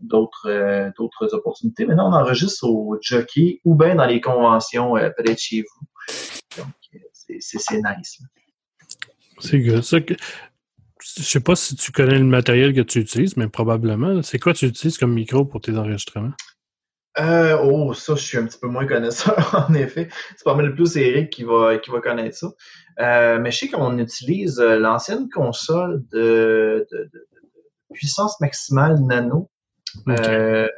d'autres 0.00 0.48
euh, 0.48 0.90
d'autres 0.96 1.34
opportunités. 1.34 1.84
Maintenant, 1.86 2.10
on 2.10 2.14
enregistre 2.14 2.64
au 2.68 2.96
jockey 3.00 3.60
ou 3.64 3.74
bien 3.74 3.94
dans 3.94 4.06
les 4.06 4.20
conventions 4.20 4.96
euh, 4.96 5.10
peut-être 5.16 5.38
chez 5.40 5.62
vous. 5.62 5.86
Donc 6.62 6.72
euh, 6.94 6.98
c'est 7.40 7.76
nice. 7.76 8.18
C'est 9.38 9.60
good. 9.60 9.82
Ça, 9.82 10.00
que- 10.00 10.14
je 11.02 11.22
sais 11.22 11.40
pas 11.40 11.56
si 11.56 11.76
tu 11.76 11.92
connais 11.92 12.18
le 12.18 12.24
matériel 12.24 12.74
que 12.74 12.82
tu 12.82 12.98
utilises, 13.00 13.36
mais 13.36 13.48
probablement. 13.48 14.22
C'est 14.22 14.38
quoi 14.38 14.52
tu 14.52 14.66
utilises 14.66 14.98
comme 14.98 15.14
micro 15.14 15.44
pour 15.46 15.60
tes 15.60 15.76
enregistrements? 15.76 16.32
Euh, 17.18 17.58
oh, 17.62 17.92
ça, 17.94 18.14
je 18.14 18.22
suis 18.22 18.38
un 18.38 18.44
petit 18.46 18.58
peu 18.58 18.68
moins 18.68 18.86
connaisseur, 18.86 19.66
en 19.68 19.74
effet. 19.74 20.08
C'est 20.36 20.44
pas 20.44 20.54
mal 20.54 20.74
plus 20.74 20.96
Eric 20.96 21.30
qui 21.30 21.42
va, 21.42 21.78
qui 21.78 21.90
va 21.90 22.00
connaître 22.00 22.36
ça. 22.36 22.48
Euh, 23.00 23.38
mais 23.40 23.50
je 23.50 23.58
sais 23.58 23.68
qu'on 23.68 23.98
utilise 23.98 24.60
l'ancienne 24.60 25.28
console 25.30 26.04
de, 26.12 26.86
de, 26.92 26.98
de- 26.98 27.10
de 27.12 27.26
puissance 27.94 28.38
maximale 28.40 29.00
nano 29.00 29.50
Euh, 30.08 30.68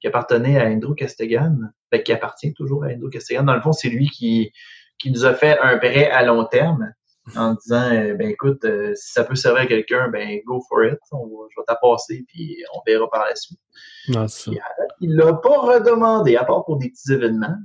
qui 0.00 0.08
appartenait 0.08 0.60
à 0.60 0.66
Andrew 0.66 0.94
Castegan, 0.94 1.72
ben, 1.90 2.02
qui 2.02 2.12
appartient 2.12 2.52
toujours 2.52 2.84
à 2.84 2.88
Andrew 2.88 3.08
Castegan. 3.08 3.44
Dans 3.44 3.54
le 3.54 3.62
fond, 3.62 3.72
c'est 3.72 3.88
lui 3.88 4.08
qui, 4.08 4.52
qui 4.98 5.10
nous 5.10 5.24
a 5.24 5.34
fait 5.34 5.58
un 5.60 5.78
prêt 5.78 6.10
à 6.10 6.22
long 6.22 6.44
terme 6.44 6.92
en 7.36 7.54
disant 7.54 7.90
euh, 7.90 8.14
ben 8.14 8.28
écoute, 8.28 8.64
euh, 8.64 8.94
si 8.94 9.12
ça 9.12 9.24
peut 9.24 9.34
servir 9.34 9.62
à 9.62 9.66
quelqu'un, 9.66 10.08
ben 10.08 10.40
go 10.44 10.62
for 10.68 10.84
it. 10.84 10.98
On 11.10 11.26
va, 11.26 11.46
je 11.50 11.58
vais 11.58 11.64
t'apasser 11.66 12.24
puis 12.28 12.62
on 12.74 12.80
verra 12.86 13.08
par 13.10 13.24
la 13.24 13.34
suite. 13.34 13.58
Ça. 14.28 14.50
Puis, 14.50 14.60
Il 15.00 15.16
l'a 15.16 15.32
pas 15.32 15.58
redemandé, 15.58 16.36
à 16.36 16.44
part 16.44 16.64
pour 16.66 16.76
des 16.76 16.90
petits 16.90 17.12
événements. 17.12 17.56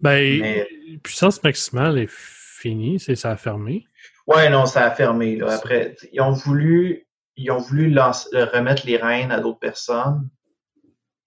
Ben, 0.00 0.40
Mais- 0.40 0.68
puissance 1.02 1.42
maximale 1.42 1.98
est 1.98 2.08
finie, 2.08 3.00
c'est 3.00 3.16
ça 3.16 3.32
a 3.32 3.36
fermé. 3.36 3.84
Ouais, 4.28 4.48
non, 4.50 4.66
ça 4.66 4.84
a 4.84 4.90
fermé. 4.90 5.36
Là. 5.36 5.54
Après, 5.54 5.96
ils 6.12 6.20
ont 6.20 6.32
voulu, 6.32 7.07
ils 7.38 7.50
ont 7.50 7.58
voulu 7.58 7.88
lancer- 7.90 8.28
euh, 8.34 8.44
remettre 8.46 8.84
les 8.86 8.96
rênes 8.96 9.30
à 9.30 9.40
d'autres 9.40 9.58
personnes. 9.60 10.28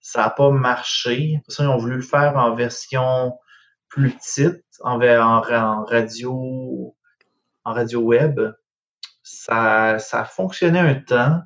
Ça 0.02 0.22
n'a 0.24 0.30
pas 0.30 0.52
marché. 0.52 1.42
Ça, 1.48 1.64
ils 1.64 1.68
ont 1.68 1.78
voulu 1.78 1.96
le 1.96 2.02
faire 2.02 2.36
en 2.36 2.54
version 2.54 3.38
plus 3.88 4.12
petite, 4.12 4.64
en, 4.82 4.98
radio, 5.86 6.96
en 7.64 7.74
radio 7.74 8.00
web. 8.02 8.40
Ça, 9.24 10.00
ça 10.00 10.22
a 10.22 10.26
fonctionné 10.26 10.80
un 10.80 10.96
temps, 10.96 11.42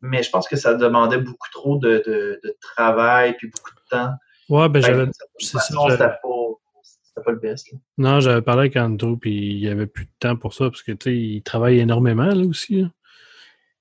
mais 0.00 0.22
je 0.22 0.30
pense 0.30 0.48
que 0.48 0.56
ça 0.56 0.74
demandait 0.74 1.18
beaucoup 1.18 1.48
trop 1.52 1.78
de, 1.78 2.02
de, 2.06 2.40
de 2.42 2.56
travail 2.60 3.36
puis 3.36 3.50
beaucoup 3.50 3.70
de 3.74 3.88
temps. 3.90 4.12
Ouais, 4.48 4.68
ben 4.68 4.82
j'avais. 4.82 5.06
c'est 5.38 5.58
ça, 5.58 6.08
pas, 6.22 7.22
pas 7.22 7.32
le 7.32 7.38
best. 7.38 7.72
là. 7.72 7.78
Non, 7.98 8.20
j'avais 8.20 8.42
parlé 8.42 8.60
avec 8.60 8.76
Andrew, 8.76 9.16
puis 9.16 9.56
il 9.56 9.60
n'y 9.60 9.68
avait 9.68 9.86
plus 9.86 10.04
de 10.04 10.10
temps 10.18 10.36
pour 10.36 10.52
ça, 10.54 10.66
parce 10.70 10.82
que 10.82 10.92
tu 10.92 11.04
sais, 11.10 11.16
il 11.16 11.42
travaille 11.42 11.78
énormément 11.80 12.26
là 12.26 12.44
aussi. 12.46 12.82
là. 12.82 12.88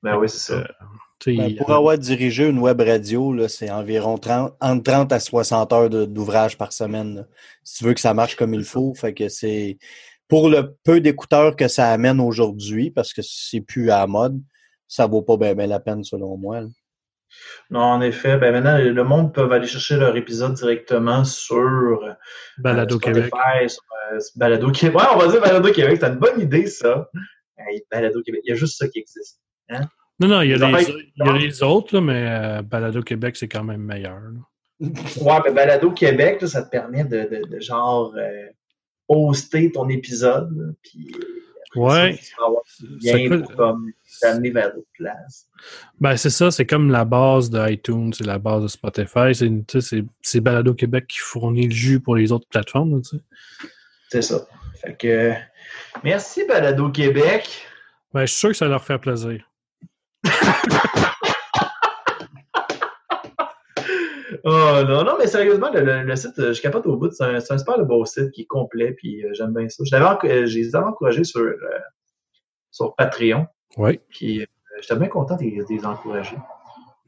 Ben 0.03 0.17
oui, 0.17 0.29
c'est 0.29 0.53
ça. 0.53 0.53
Euh, 0.55 0.65
Ben, 1.25 1.55
pour 1.55 1.71
avoir 1.71 1.97
dirigé 1.97 2.49
une 2.49 2.59
web 2.59 2.81
radio, 2.81 3.31
là, 3.33 3.47
c'est 3.47 3.71
environ 3.71 4.17
30, 4.17 4.55
entre 4.59 4.83
30 4.83 5.13
à 5.13 5.19
60 5.21 5.71
heures 5.71 5.89
d'ouvrage 5.89 6.57
par 6.57 6.73
semaine. 6.73 7.15
là. 7.15 7.23
Si 7.63 7.77
tu 7.77 7.85
veux 7.85 7.93
que 7.93 8.01
ça 8.01 8.13
marche 8.13 8.35
comme 8.35 8.53
il 8.53 8.65
faut, 8.65 8.93
fait 8.93 9.13
que 9.13 9.29
c'est 9.29 9.77
pour 10.27 10.49
le 10.49 10.75
peu 10.83 10.99
d'écouteurs 10.99 11.55
que 11.55 11.69
ça 11.69 11.91
amène 11.91 12.19
aujourd'hui, 12.19 12.91
parce 12.91 13.13
que 13.13 13.21
c'est 13.23 13.61
plus 13.61 13.89
à 13.89 13.99
la 13.99 14.07
mode, 14.07 14.41
ça 14.87 15.07
vaut 15.07 15.21
pas 15.21 15.37
bien 15.37 15.53
la 15.65 15.79
peine 15.79 16.03
selon 16.03 16.35
moi. 16.37 16.61
là. 16.61 16.67
Non, 17.69 17.81
en 17.81 18.01
effet, 18.01 18.37
ben 18.37 18.51
maintenant, 18.51 18.77
le 18.77 19.03
monde 19.03 19.33
peut 19.33 19.49
aller 19.51 19.67
chercher 19.67 19.95
leur 19.97 20.15
épisode 20.15 20.53
directement 20.53 21.23
sur 21.23 22.03
euh, 22.03 22.13
Balado 22.57 22.97
Spotify, 22.97 23.29
Québec. 23.31 23.69
sur, 23.69 23.83
euh, 24.11 24.19
Balado 24.35 24.71
Québec. 24.71 24.99
Ouais, 24.99 25.07
on 25.13 25.17
va 25.17 25.27
dire 25.27 25.41
Balado 25.41 25.71
Québec, 25.71 25.97
c'est 25.99 26.07
une 26.07 26.19
bonne 26.19 26.39
idée, 26.39 26.67
ça. 26.67 27.09
Hey, 27.57 27.83
Balado 27.89 28.21
Québec, 28.21 28.41
il 28.45 28.49
y 28.49 28.53
a 28.53 28.55
juste 28.55 28.77
ça 28.77 28.87
qui 28.87 28.99
existe. 28.99 29.39
Hein? 29.69 29.81
Non, 30.19 30.27
non, 30.27 30.41
il 30.41 30.51
y 30.51 30.53
a, 30.53 30.57
Les 30.57 30.67
les, 30.67 30.73
affaires- 30.75 30.95
il 30.97 31.25
y 31.25 31.29
a 31.29 31.33
les 31.37 31.63
autres, 31.63 31.95
là, 31.95 32.01
mais 32.01 32.25
euh, 32.27 32.61
Balado 32.61 33.01
Québec, 33.01 33.35
c'est 33.35 33.47
quand 33.47 33.63
même 33.63 33.81
meilleur. 33.81 34.19
là. 34.19 34.39
Ouais, 35.21 35.39
mais 35.45 35.51
Balado 35.51 35.91
Québec, 35.91 36.41
là, 36.41 36.47
ça 36.47 36.63
te 36.63 36.69
permet 36.69 37.03
de, 37.03 37.21
de, 37.23 37.47
de 37.49 37.59
genre 37.59 38.13
euh, 38.17 38.47
poster 39.07 39.71
ton 39.71 39.89
épisode. 39.89 40.75
Puis, 40.83 41.15
Ouais. 41.75 42.15
ça, 42.21 42.35
Ça 43.01 43.17
bien 43.17 43.41
pour 43.41 43.55
comme 43.55 43.91
t'amener 44.21 44.51
vers 44.51 44.75
d'autres 44.75 44.85
places. 44.93 45.47
Ben, 45.99 46.15
c'est 46.17 46.29
ça, 46.29 46.51
c'est 46.51 46.67
comme 46.67 46.91
la 46.91 47.03
base 47.03 47.49
de 47.49 47.67
iTunes, 47.71 48.13
c'est 48.13 48.27
la 48.27 48.37
base 48.37 48.61
de 48.61 48.67
Spotify. 48.67 49.33
C'est, 49.33 50.39
Balado 50.41 50.75
Québec 50.75 51.07
qui 51.07 51.17
fournit 51.17 51.65
le 51.67 51.73
jus 51.73 51.99
pour 51.99 52.15
les 52.15 52.31
autres 52.31 52.47
plateformes. 52.47 53.01
C'est 54.09 54.21
ça. 54.21 54.45
Fait 54.75 54.95
que 54.95 55.33
merci 56.03 56.45
Balado 56.47 56.91
Québec. 56.91 57.49
Ben, 58.13 58.21
je 58.21 58.27
suis 58.27 58.39
sûr 58.39 58.49
que 58.49 58.57
ça 58.57 58.67
leur 58.67 58.83
fait 58.83 58.99
plaisir. 58.99 59.43
Oh 64.45 64.81
non, 64.87 65.03
non, 65.03 65.15
mais 65.19 65.27
sérieusement, 65.27 65.69
le, 65.73 65.81
le- 65.81 66.03
le 66.03 66.15
site, 66.15 66.37
euh, 66.39 66.53
je 66.53 66.61
capote 66.61 66.85
au 66.87 66.97
bout. 66.97 67.11
C'est 67.11 67.23
un, 67.23 67.35
un 67.35 67.57
super 67.57 67.85
beau 67.85 68.05
site 68.05 68.31
qui 68.31 68.41
est 68.41 68.45
complet, 68.45 68.91
puis 68.93 69.23
euh, 69.25 69.29
j'aime 69.33 69.53
bien 69.53 69.67
ça. 69.69 69.83
Je 69.85 69.95
euh, 69.95 70.45
je 70.47 70.57
les 70.57 70.75
avais 70.75 70.85
encouragés 70.85 71.23
sur, 71.23 71.41
euh, 71.41 71.57
sur 72.71 72.95
Patreon, 72.95 73.47
Oui. 73.77 73.99
puis 74.09 74.41
euh, 74.41 74.45
j'étais 74.81 74.95
bien 74.95 75.07
content 75.07 75.35
de 75.37 75.43
les, 75.43 75.57
de 75.57 75.65
les 75.69 75.85
encourager. 75.85 76.35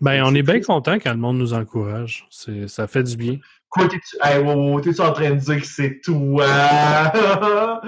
Ben, 0.01 0.23
on 0.25 0.35
est 0.35 0.43
bien 0.43 0.59
content 0.61 0.95
quand 0.95 1.11
le 1.11 1.17
monde 1.19 1.37
nous 1.37 1.53
encourage. 1.53 2.27
Ça 2.67 2.87
fait 2.87 3.03
du 3.03 3.15
bien. 3.15 3.37
Quoi, 3.69 3.87
t'es-tu 3.87 4.17
hey, 4.23 4.41
wow, 4.43 4.53
wow, 4.73 4.81
t'es-tu 4.81 5.01
en 5.01 5.13
train 5.13 5.31
de 5.31 5.35
dire 5.39 5.59
que 5.61 5.67
c'est 5.67 5.99
toi? 6.03 6.45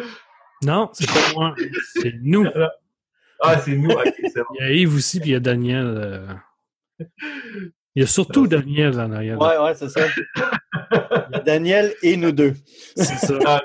Non, 0.63 0.89
c'est 0.91 1.05
pas 1.05 1.33
moi. 1.35 1.53
C'est 1.93 2.15
nous. 2.23 2.43
ah, 3.41 3.59
c'est 3.59 3.75
nous, 3.75 3.89
ok, 3.89 4.13
c'est 4.33 4.39
bon. 4.39 4.45
Il 4.59 4.61
y 4.61 4.63
a 4.63 4.71
Yves 4.71 4.95
aussi, 4.95 5.19
puis 5.19 5.29
il 5.29 5.33
y 5.33 5.35
a 5.35 5.39
Daniel. 5.39 5.85
euh. 5.97 6.33
Il 7.95 8.01
y 8.01 8.03
a 8.03 8.07
surtout 8.07 8.47
Daniel 8.47 8.99
en 8.99 9.11
arrière. 9.11 9.39
Ouais, 9.39 9.57
ouais, 9.57 9.75
c'est 9.75 9.89
ça. 9.89 10.01
Il 10.05 11.33
y 11.33 11.35
a 11.35 11.39
Daniel 11.39 11.93
et 12.03 12.15
nous 12.17 12.31
deux. 12.31 12.53
C'est 12.95 13.05
ça. 13.17 13.37
Ah. 13.45 13.63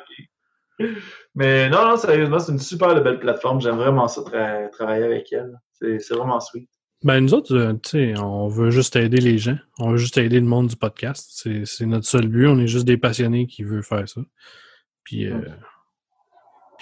Mais 1.35 1.69
non, 1.71 1.87
non, 1.87 1.97
sérieusement, 1.97 2.39
c'est 2.39 2.53
une 2.53 2.59
super 2.59 3.01
belle 3.03 3.19
plateforme. 3.21 3.61
J'aime 3.61 3.77
vraiment 3.77 4.09
ça, 4.09 4.21
tra- 4.23 4.71
travailler 4.71 5.05
avec 5.05 5.33
elle. 5.33 5.59
C'est 5.73 5.99
c'est 5.99 6.15
vraiment 6.15 6.41
sweet. 6.41 6.69
Ben, 7.05 7.21
nous 7.21 7.35
autres, 7.35 7.55
euh, 7.57 7.73
tu 7.75 8.15
sais, 8.15 8.19
on 8.19 8.49
veut 8.49 8.71
juste 8.71 8.95
aider 8.97 9.17
les 9.19 9.37
gens. 9.39 9.57
On 9.79 9.91
veut 9.91 9.97
juste 9.97 10.19
aider 10.19 10.39
le 10.41 10.47
monde 10.47 10.69
du 10.69 10.77
podcast. 10.77 11.31
C'est, 11.35 11.65
c'est 11.65 11.87
notre 11.87 12.07
seul 12.07 12.29
but. 12.29 12.47
On 12.47 12.59
est 12.61 12.67
juste 12.69 12.87
des 12.87 12.97
passionnés 12.97 13.47
qui 13.47 13.65
veulent 13.65 13.83
faire 13.83 14.09
ça. 14.09 14.21
Puis, 15.05 15.27
euh, 15.27 15.41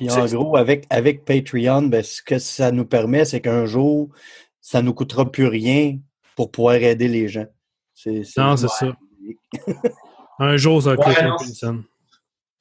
Puis 0.00 0.10
en 0.10 0.24
gros, 0.26 0.56
avec, 0.56 0.86
avec 0.90 1.24
Patreon, 1.24 1.82
ben, 1.82 2.02
ce 2.02 2.22
que 2.22 2.38
ça 2.38 2.72
nous 2.72 2.86
permet, 2.86 3.24
c'est 3.24 3.40
qu'un 3.40 3.66
jour, 3.66 4.08
ça 4.60 4.80
nous 4.82 4.94
coûtera 4.94 5.30
plus 5.30 5.46
rien 5.46 5.98
pour 6.36 6.50
pouvoir 6.50 6.76
aider 6.76 7.06
les 7.08 7.28
gens. 7.28 7.46
Non, 8.38 8.56
c'est 8.56 8.68
ça. 8.68 8.86
Un 10.38 10.56
jour, 10.56 10.82
ça 10.82 10.94
va 10.94 11.06
Ouais, 11.06 11.14
scène. 11.54 11.82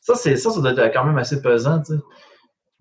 Ça, 0.02 0.16
c'est 0.16 0.36
ça, 0.36 0.50
ça 0.50 0.60
doit 0.60 0.72
être 0.74 0.94
quand 0.94 1.06
même 1.06 1.18
assez 1.18 1.42
pesant, 1.42 1.82
tu 1.82 1.94
sais, 1.94 2.00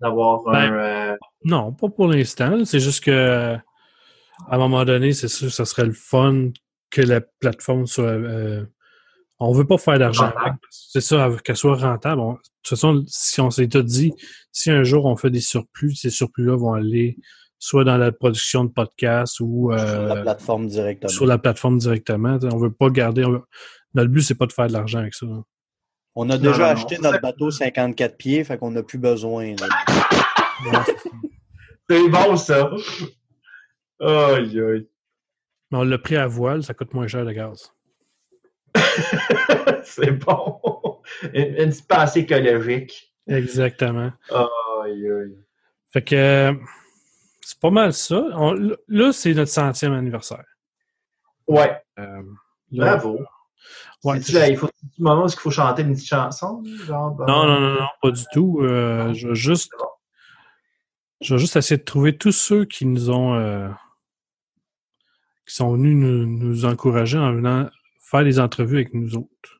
d'avoir 0.01 0.43
Ben, 0.43 0.73
un. 0.73 0.73
euh, 1.11 1.17
Non, 1.45 1.71
pas 1.71 1.87
pour 1.87 2.07
l'instant. 2.07 2.65
C'est 2.65 2.81
juste 2.81 3.03
que 3.03 3.55
à 3.55 4.55
un 4.55 4.57
moment 4.57 4.83
donné, 4.83 5.13
c'est 5.13 5.27
sûr, 5.29 5.51
ça 5.53 5.63
serait 5.63 5.85
le 5.85 5.93
fun 5.93 6.49
que 6.89 7.01
la 7.01 7.21
plateforme 7.21 7.85
soit. 7.87 8.03
euh, 8.05 8.65
on 9.39 9.53
veut 9.53 9.65
pas 9.65 9.77
faire 9.77 9.99
d'argent. 9.99 10.31
C'est 10.69 11.01
ça, 11.01 11.29
qu'elle 11.43 11.55
soit 11.57 11.75
rentable. 11.75 12.21
On- 12.21 12.33
de 12.33 12.37
toute 12.37 12.69
façon, 12.77 13.03
si 13.07 13.39
on 13.41 13.49
s'est 13.51 13.67
tout 13.67 13.81
dit, 13.83 14.13
si 14.51 14.69
un 14.69 14.83
jour 14.83 15.05
on 15.05 15.15
fait 15.15 15.29
des 15.29 15.39
surplus, 15.41 15.95
ces 15.95 16.09
surplus-là 16.09 16.55
vont 16.57 16.73
aller 16.73 17.17
soit 17.57 17.83
dans 17.83 17.97
la 17.97 18.11
production 18.11 18.63
de 18.65 18.69
podcasts 18.69 19.39
ou 19.39 19.71
sur 19.77 19.85
euh, 19.85 20.07
la 20.07 20.21
plateforme 20.21 20.67
directement. 20.67 21.09
sur 21.09 21.25
la 21.25 21.37
plateforme 21.37 21.77
directement. 21.77 22.37
T'sais, 22.37 22.53
On 22.53 22.57
veut 22.57 22.71
pas 22.71 22.89
garder. 22.89 23.23
veut- 23.23 23.43
Notre 23.95 24.11
but, 24.11 24.21
c'est 24.21 24.35
pas 24.35 24.45
de 24.45 24.53
faire 24.53 24.67
de 24.67 24.73
l'argent 24.73 24.99
avec 24.99 25.13
ça. 25.13 25.25
On 26.15 26.29
a 26.29 26.37
Non, 26.37 26.41
déjà 26.41 26.51
non, 26.51 26.57
non. 26.59 26.63
acheté 26.65 26.97
notre 26.99 27.21
bateau 27.21 27.51
54 27.51 28.17
pieds, 28.17 28.43
fait 28.43 28.57
qu'on 28.57 28.71
n'a 28.71 28.83
plus 28.83 28.97
besoin. 28.99 29.55
C'est 31.89 32.09
bon, 32.09 32.35
ça. 32.37 32.69
Aïe, 33.99 34.59
aïe. 34.59 34.87
Mais 35.71 35.77
on 35.77 35.83
l'a 35.83 35.97
pris 35.97 36.15
à 36.17 36.27
voile, 36.27 36.63
ça 36.63 36.73
coûte 36.73 36.93
moins 36.93 37.07
cher 37.07 37.23
le 37.25 37.33
gaz. 37.33 37.71
c'est 39.83 40.11
bon. 40.11 40.59
Une, 41.33 41.55
une 41.57 41.69
petite 41.69 41.87
pensée 41.87 42.19
écologique. 42.21 43.13
Exactement. 43.27 44.11
Aïe, 44.31 45.09
aïe. 45.11 45.37
Fait 45.91 46.01
que 46.03 46.53
c'est 47.41 47.59
pas 47.59 47.69
mal 47.71 47.93
ça. 47.93 48.23
On- 48.35 48.53
là, 48.87 49.11
c'est 49.11 49.33
notre 49.33 49.51
centième 49.51 49.93
anniversaire. 49.93 50.45
Ouais, 51.47 51.81
Euh, 51.97 52.21
là, 52.71 52.97
bravo. 52.97 53.19
ouais, 54.03 54.19
C'est-tu 54.21 54.31
là, 54.33 54.47
il 54.49 54.55
faut 54.57 54.67
un 54.67 54.69
moment 54.99 55.23
où 55.23 55.27
il 55.27 55.31
faut 55.35 55.49
chanter 55.51 55.81
une 55.81 55.93
petite 55.93 56.07
chanson? 56.07 56.63
Genre, 56.85 57.11
ben, 57.11 57.25
non, 57.25 57.45
non, 57.47 57.59
non, 57.59 57.73
non, 57.79 57.87
pas 58.01 58.11
du 58.11 58.23
tout. 58.31 58.59
Euh, 58.61 59.13
je 59.15 59.29
vais 59.29 59.35
juste, 59.35 59.71
je 61.21 61.33
vais 61.33 61.39
juste 61.39 61.55
essayer 61.55 61.77
de 61.79 61.83
trouver 61.83 62.15
tous 62.17 62.31
ceux 62.31 62.65
qui 62.65 62.85
nous 62.85 63.09
ont, 63.09 63.33
euh, 63.33 63.67
qui 65.47 65.55
sont 65.55 65.73
venus 65.73 65.95
nous, 65.95 66.25
nous 66.27 66.65
encourager 66.65 67.17
en 67.17 67.33
venant 67.33 67.67
faire 68.09 68.23
des 68.23 68.39
entrevues 68.39 68.77
avec 68.77 68.93
nous 68.93 69.15
autres. 69.15 69.59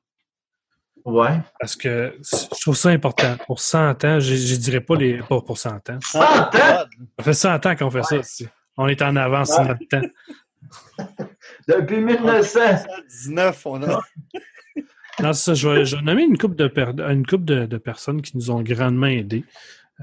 Ouais. 1.06 1.40
Parce 1.60 1.76
que 1.76 2.16
je 2.22 2.60
trouve 2.62 2.76
ça 2.76 2.90
important. 2.90 3.36
Pour 3.48 3.60
100 3.60 4.04
ans, 4.06 4.20
je, 4.20 4.36
je 4.36 4.56
dirais 4.58 4.82
pas 4.82 4.96
les, 4.96 5.20
pas 5.20 5.42
pour 5.42 5.58
100 5.58 5.90
ans. 5.90 6.00
100 6.02 6.20
ans? 6.20 6.50
Ça 6.54 7.24
fait 7.24 7.34
100 7.34 7.66
ans 7.66 7.76
qu'on 7.76 7.90
fait 7.90 8.04
ça. 8.04 8.18
ici. 8.18 8.48
On 8.78 8.88
est 8.88 9.02
en 9.02 9.16
avance 9.16 9.50
sur 9.54 9.62
Ouais. 9.62 9.68
notre 9.70 9.88
temps. 9.90 10.08
Depuis 11.68 11.98
1900. 12.02 12.60
19, 13.26 13.66
on 13.66 13.84
a. 13.84 14.02
Non, 15.22 15.34
c'est 15.34 15.44
ça. 15.48 15.54
Je 15.54 15.68
vais, 15.68 15.84
je 15.86 15.98
vais 15.98 16.02
nommer 16.02 16.24
une 16.24 16.38
couple 16.38 16.56
de, 16.56 16.68
per- 16.68 16.94
une 17.10 17.26
couple 17.26 17.44
de, 17.44 17.66
de 17.66 17.78
personnes 17.78 18.22
qui 18.22 18.38
nous 18.38 18.52
ont 18.52 18.62
grandement 18.62 19.08
aidés. 19.08 19.44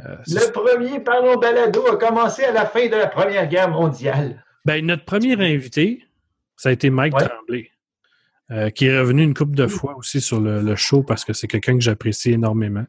Euh, 0.04 0.14
Le 0.26 0.52
premier 0.52 1.00
Parlons 1.00 1.36
Balado 1.38 1.86
a 1.86 1.96
commencé 1.96 2.44
à 2.44 2.52
la 2.52 2.66
fin 2.66 2.84
de 2.86 2.96
la 2.96 3.06
Première 3.06 3.46
Guerre 3.48 3.70
mondiale. 3.70 4.44
ben, 4.66 4.84
notre 4.84 5.06
premier 5.06 5.32
invité, 5.40 6.04
ça 6.56 6.68
a 6.68 6.72
été 6.72 6.90
Mike 6.90 7.14
Ouais. 7.14 7.26
Tremblay, 7.26 7.70
euh, 8.52 8.70
qui 8.70 8.86
est 8.86 8.98
revenu 8.98 9.22
une 9.22 9.34
couple 9.34 9.56
de 9.56 9.66
fois 9.66 9.96
aussi 9.96 10.20
sur 10.20 10.40
le, 10.40 10.60
le 10.62 10.76
show 10.76 11.02
parce 11.02 11.24
que 11.24 11.32
c'est 11.32 11.48
quelqu'un 11.48 11.74
que 11.74 11.80
j'apprécie 11.82 12.32
énormément. 12.32 12.84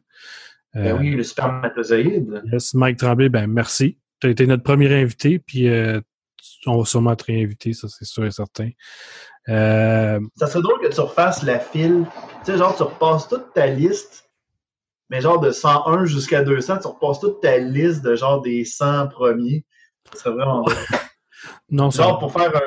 Ben 0.74 0.86
Euh, 0.94 0.98
oui, 0.98 1.10
le 1.10 1.22
spermatozoïde. 1.22 2.42
yes, 2.52 2.74
Mike 2.74 2.98
Tremblay, 2.98 3.28
ben 3.28 3.46
merci. 3.46 3.98
Tu 4.20 4.26
as 4.26 4.30
été 4.30 4.46
notre 4.46 4.62
premier 4.62 4.92
invité, 4.94 5.38
puis 5.38 5.68
euh, 5.68 6.00
on 6.66 6.78
va 6.78 6.84
sûrement 6.84 7.16
te 7.16 7.24
réinviter, 7.24 7.72
ça 7.72 7.88
c'est 7.88 8.04
sûr 8.04 8.24
et 8.24 8.30
certain. 8.30 8.70
Euh, 9.48 10.20
Ça 10.36 10.46
serait 10.46 10.62
drôle 10.62 10.80
que 10.80 10.92
tu 10.92 11.00
refasses 11.00 11.42
la 11.42 11.58
file. 11.58 12.04
Tu 12.44 12.52
sais, 12.52 12.58
genre, 12.58 12.76
tu 12.76 12.82
repasses 12.82 13.28
toute 13.28 13.52
ta 13.54 13.66
liste, 13.66 14.28
mais 15.08 15.20
genre 15.20 15.40
de 15.40 15.50
101 15.50 16.04
jusqu'à 16.04 16.42
200, 16.42 16.78
tu 16.80 16.86
repasses 16.88 17.20
toute 17.20 17.40
ta 17.40 17.56
liste 17.58 18.02
de 18.02 18.14
genre 18.14 18.42
des 18.42 18.64
100 18.64 19.08
premiers. 19.08 19.64
Ça 20.12 20.20
serait 20.20 20.34
vraiment 20.34 20.60
drôle. 20.62 20.74
non, 21.70 21.90
ça, 21.90 22.02
Genre 22.02 22.18
pour 22.18 22.32
faire 22.32 22.54
un, 22.54 22.60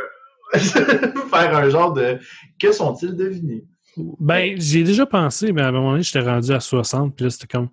faire 1.29 1.55
un 1.55 1.69
genre 1.69 1.93
de 1.93 2.19
que 2.61 2.71
sont-ils 2.71 3.15
devenus? 3.15 3.63
Ben, 4.19 4.59
j'y 4.59 4.79
ai 4.79 4.83
déjà 4.83 5.05
pensé, 5.05 5.51
mais 5.51 5.61
à 5.61 5.67
un 5.67 5.71
moment 5.71 5.91
donné, 5.91 6.03
j'étais 6.03 6.21
rendu 6.21 6.51
à 6.51 6.59
60, 6.59 7.15
puis 7.15 7.25
là, 7.25 7.29
c'était 7.29 7.47
comme 7.47 7.69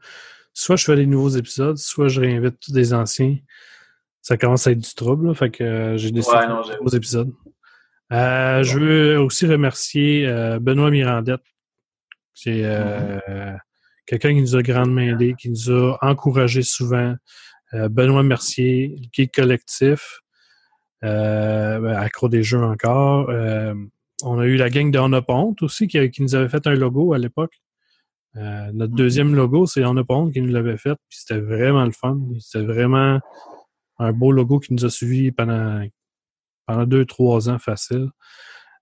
soit 0.52 0.76
je 0.76 0.84
fais 0.84 0.96
des 0.96 1.06
nouveaux 1.06 1.28
épisodes, 1.30 1.76
soit 1.76 2.08
je 2.08 2.20
réinvite 2.20 2.56
tous 2.60 2.72
des 2.72 2.92
anciens. 2.92 3.36
Ça 4.20 4.36
commence 4.36 4.66
à 4.66 4.72
être 4.72 4.80
du 4.80 4.94
trouble, 4.94 5.28
là, 5.28 5.34
fait 5.34 5.50
que 5.50 5.62
euh, 5.62 5.96
j'ai 5.96 6.10
décidé 6.10 6.34
Ouais, 6.36 6.42
de 6.42 6.46
faire 6.46 6.54
non, 6.56 6.62
des 6.62 6.68
j'avoue. 6.68 6.84
nouveaux 6.84 6.96
épisodes. 6.96 7.32
Euh, 8.12 8.62
Je 8.62 8.78
veux 8.78 9.20
aussi 9.20 9.46
remercier 9.46 10.26
euh, 10.26 10.58
Benoît 10.58 10.90
Mirandette. 10.90 11.42
C'est 12.34 12.62
euh, 12.64 13.18
quelqu'un 14.06 14.34
qui 14.34 14.40
nous 14.40 14.56
a 14.56 14.62
grandement 14.62 15.00
aidé, 15.00 15.34
qui 15.38 15.50
nous 15.50 15.70
a 15.70 15.98
encouragé 16.02 16.62
souvent. 16.62 17.14
Benoît 17.72 18.22
Mercier, 18.22 18.96
le 18.96 19.08
Geek 19.12 19.34
Collectif, 19.34 20.20
Accro 21.02 22.28
des 22.28 22.42
jeux 22.42 22.62
encore. 22.62 23.30
Euh, 23.30 23.74
on 24.22 24.38
a 24.38 24.46
eu 24.46 24.56
la 24.56 24.70
gang 24.70 24.90
de 24.90 24.98
On 24.98 25.12
a 25.12 25.22
Ponte 25.22 25.62
aussi 25.62 25.86
qui, 25.86 26.10
qui 26.10 26.22
nous 26.22 26.34
avait 26.34 26.48
fait 26.48 26.66
un 26.66 26.74
logo 26.74 27.12
à 27.12 27.18
l'époque. 27.18 27.60
Euh, 28.36 28.70
notre 28.72 28.94
deuxième 28.94 29.34
logo, 29.34 29.66
c'est 29.66 29.84
On 29.84 29.96
a 29.96 30.04
qui 30.32 30.40
nous 30.40 30.52
l'avait 30.52 30.76
fait, 30.76 30.94
puis 31.08 31.18
c'était 31.18 31.40
vraiment 31.40 31.84
le 31.84 31.92
fun. 31.92 32.18
C'était 32.40 32.64
vraiment 32.64 33.20
un 33.98 34.12
beau 34.12 34.32
logo 34.32 34.58
qui 34.58 34.74
nous 34.74 34.84
a 34.84 34.90
suivis 34.90 35.32
pendant, 35.32 35.84
pendant 36.66 36.84
deux, 36.84 37.04
trois 37.04 37.48
ans 37.48 37.58
facile. 37.58 38.08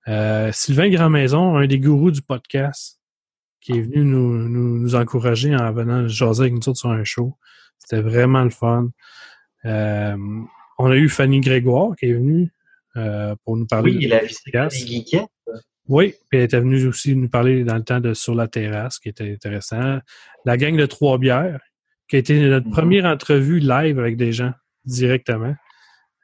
Euh, 0.08 0.52
Sylvain 0.52 0.88
Grandmaison, 0.90 1.56
un 1.56 1.66
des 1.66 1.80
gourous 1.80 2.10
du 2.10 2.22
podcast, 2.22 3.00
qui 3.60 3.72
est 3.72 3.80
venu 3.80 4.04
nous, 4.04 4.48
nous, 4.48 4.78
nous 4.78 4.94
encourager 4.94 5.54
en 5.54 5.72
venant 5.72 6.06
jaser 6.06 6.42
avec 6.42 6.54
nous 6.54 6.68
autres 6.68 6.78
sur 6.78 6.90
un 6.90 7.04
show. 7.04 7.36
C'était 7.78 8.02
vraiment 8.02 8.44
le 8.44 8.50
fun. 8.50 8.88
Euh, 9.64 10.16
on 10.78 10.90
a 10.90 10.96
eu 10.96 11.08
Fanny 11.08 11.40
Grégoire 11.40 11.94
qui 11.96 12.06
est 12.06 12.12
venue 12.14 12.50
euh, 12.96 13.34
pour 13.44 13.56
nous 13.56 13.66
parler 13.66 13.92
Oui, 13.96 14.06
de 14.06 14.10
la 14.10 14.20
des. 14.68 15.26
Oui, 15.88 16.14
puis 16.28 16.38
elle 16.38 16.44
était 16.44 16.58
venue 16.60 16.84
aussi 16.86 17.14
nous 17.14 17.28
parler 17.28 17.62
dans 17.62 17.76
le 17.76 17.84
temps 17.84 18.00
de 18.00 18.12
Sur 18.14 18.34
la 18.34 18.48
terrasse, 18.48 18.98
qui 18.98 19.08
était 19.08 19.32
intéressant. 19.32 19.98
La 20.44 20.56
gang 20.56 20.76
de 20.76 20.86
Trois 20.86 21.18
Bières, 21.18 21.60
qui 22.08 22.16
a 22.16 22.18
été 22.18 22.40
notre 22.48 22.66
Mhm. 22.66 22.72
première 22.72 23.04
entrevue 23.04 23.60
live 23.60 23.98
avec 23.98 24.16
des 24.16 24.32
gens 24.32 24.52
directement. 24.84 25.54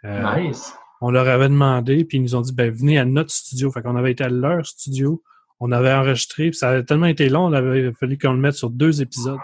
Euh, 0.05 0.41
Nice. 0.49 0.73
on 1.01 1.11
leur 1.11 1.29
avait 1.29 1.49
demandé, 1.49 2.05
puis 2.05 2.19
ils 2.19 2.23
nous 2.23 2.35
ont 2.35 2.41
dit, 2.41 2.53
ben, 2.53 2.71
venez 2.73 2.99
à 2.99 3.05
notre 3.05 3.31
studio. 3.31 3.71
Fait 3.71 3.83
qu'on 3.83 3.95
avait 3.97 4.13
été 4.13 4.25
à 4.25 4.29
leur 4.29 4.65
studio, 4.67 5.23
on 5.61 5.71
avait 5.73 5.93
enregistré, 5.93 6.51
puis 6.51 6.59
ça 6.59 6.71
avait 6.71 6.85
tellement 6.85 7.07
été 7.07 7.29
long, 7.29 7.45
on 7.47 7.53
avait 7.53 7.93
fallu 7.93 8.19
qu'on 8.19 8.33
le 8.33 8.39
mette 8.41 8.55
sur 8.55 8.71
deux 8.71 9.01
épisodes. 9.03 9.39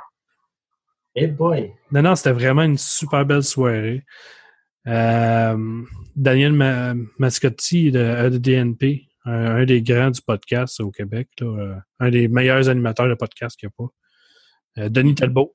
Hey 1.14 1.26
boy. 1.28 1.72
Non, 1.92 2.02
non, 2.02 2.14
c'était 2.16 2.32
vraiment 2.32 2.62
une 2.62 2.78
super 2.78 3.24
belle 3.24 3.42
soirée. 3.42 4.04
Euh, 4.86 5.82
Daniel 6.16 6.52
Ma- 6.52 6.94
Mascotti 7.18 7.90
de 7.90 7.98
EDNP, 8.00 9.06
un, 9.24 9.56
un 9.56 9.64
des 9.64 9.82
grands 9.82 10.10
du 10.10 10.22
podcast 10.22 10.80
au 10.80 10.90
Québec, 10.90 11.28
là, 11.40 11.46
euh, 11.46 11.74
un 12.00 12.10
des 12.10 12.28
meilleurs 12.28 12.68
animateurs 12.68 13.08
de 13.08 13.14
podcast 13.14 13.58
qu'il 13.58 13.68
n'y 13.68 13.72
a 13.72 13.84
pas. 13.86 14.82
Euh, 14.84 14.88
Denis 14.88 15.14
Talbot. 15.14 15.54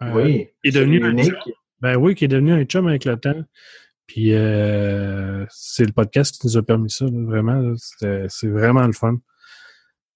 Oui. 0.00 0.48
est 0.64 0.70
devenu 0.72 1.08
unique. 1.08 1.32
Ben 1.80 1.96
oui, 1.96 2.14
qui 2.14 2.24
est 2.24 2.28
devenu 2.28 2.52
un 2.52 2.64
chum 2.64 2.86
avec 2.88 3.04
le 3.04 3.16
temps. 3.16 3.42
Puis 4.06 4.34
euh, 4.34 5.46
c'est 5.50 5.84
le 5.86 5.92
podcast 5.92 6.38
qui 6.38 6.46
nous 6.46 6.56
a 6.56 6.62
permis 6.62 6.90
ça, 6.90 7.06
là, 7.06 7.24
vraiment. 7.24 7.74
C'est 7.78 8.48
vraiment 8.48 8.86
le 8.86 8.92
fun. 8.92 9.16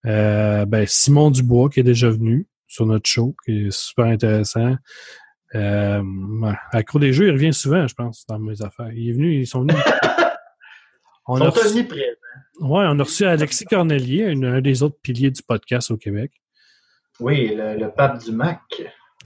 Euh, 0.06 0.64
ben, 0.66 0.84
Simon 0.86 1.30
Dubois 1.30 1.70
qui 1.70 1.80
est 1.80 1.84
déjà 1.84 2.10
venu 2.10 2.46
sur 2.66 2.86
notre 2.86 3.08
show, 3.08 3.34
qui 3.44 3.66
est 3.66 3.70
super 3.70 4.06
intéressant. 4.06 4.76
Euh, 5.54 6.02
à 6.72 6.82
cours 6.82 7.00
des 7.00 7.12
jeux, 7.12 7.28
il 7.28 7.32
revient 7.32 7.54
souvent, 7.54 7.86
je 7.86 7.94
pense, 7.94 8.26
dans 8.26 8.38
mes 8.38 8.60
affaires. 8.62 8.92
Il 8.92 9.08
est 9.08 9.12
venu, 9.12 9.34
ils 9.40 9.46
sont 9.46 9.60
venus. 9.62 9.76
On 11.26 11.36
Ils 11.38 11.42
a 11.46 11.50
sont 11.50 11.60
reçu, 11.60 11.84
prêts. 11.84 12.16
ouais, 12.60 12.84
on 12.88 12.98
a 12.98 13.02
reçu 13.02 13.26
Alexis 13.26 13.66
Cornelier, 13.66 14.24
un, 14.30 14.42
un 14.44 14.60
des 14.62 14.82
autres 14.82 14.96
piliers 15.02 15.30
du 15.30 15.42
podcast 15.42 15.90
au 15.90 15.98
Québec. 15.98 16.32
Oui, 17.20 17.54
le, 17.54 17.76
le 17.76 17.90
pape 17.90 18.24
du 18.24 18.32
Mac. 18.32 18.60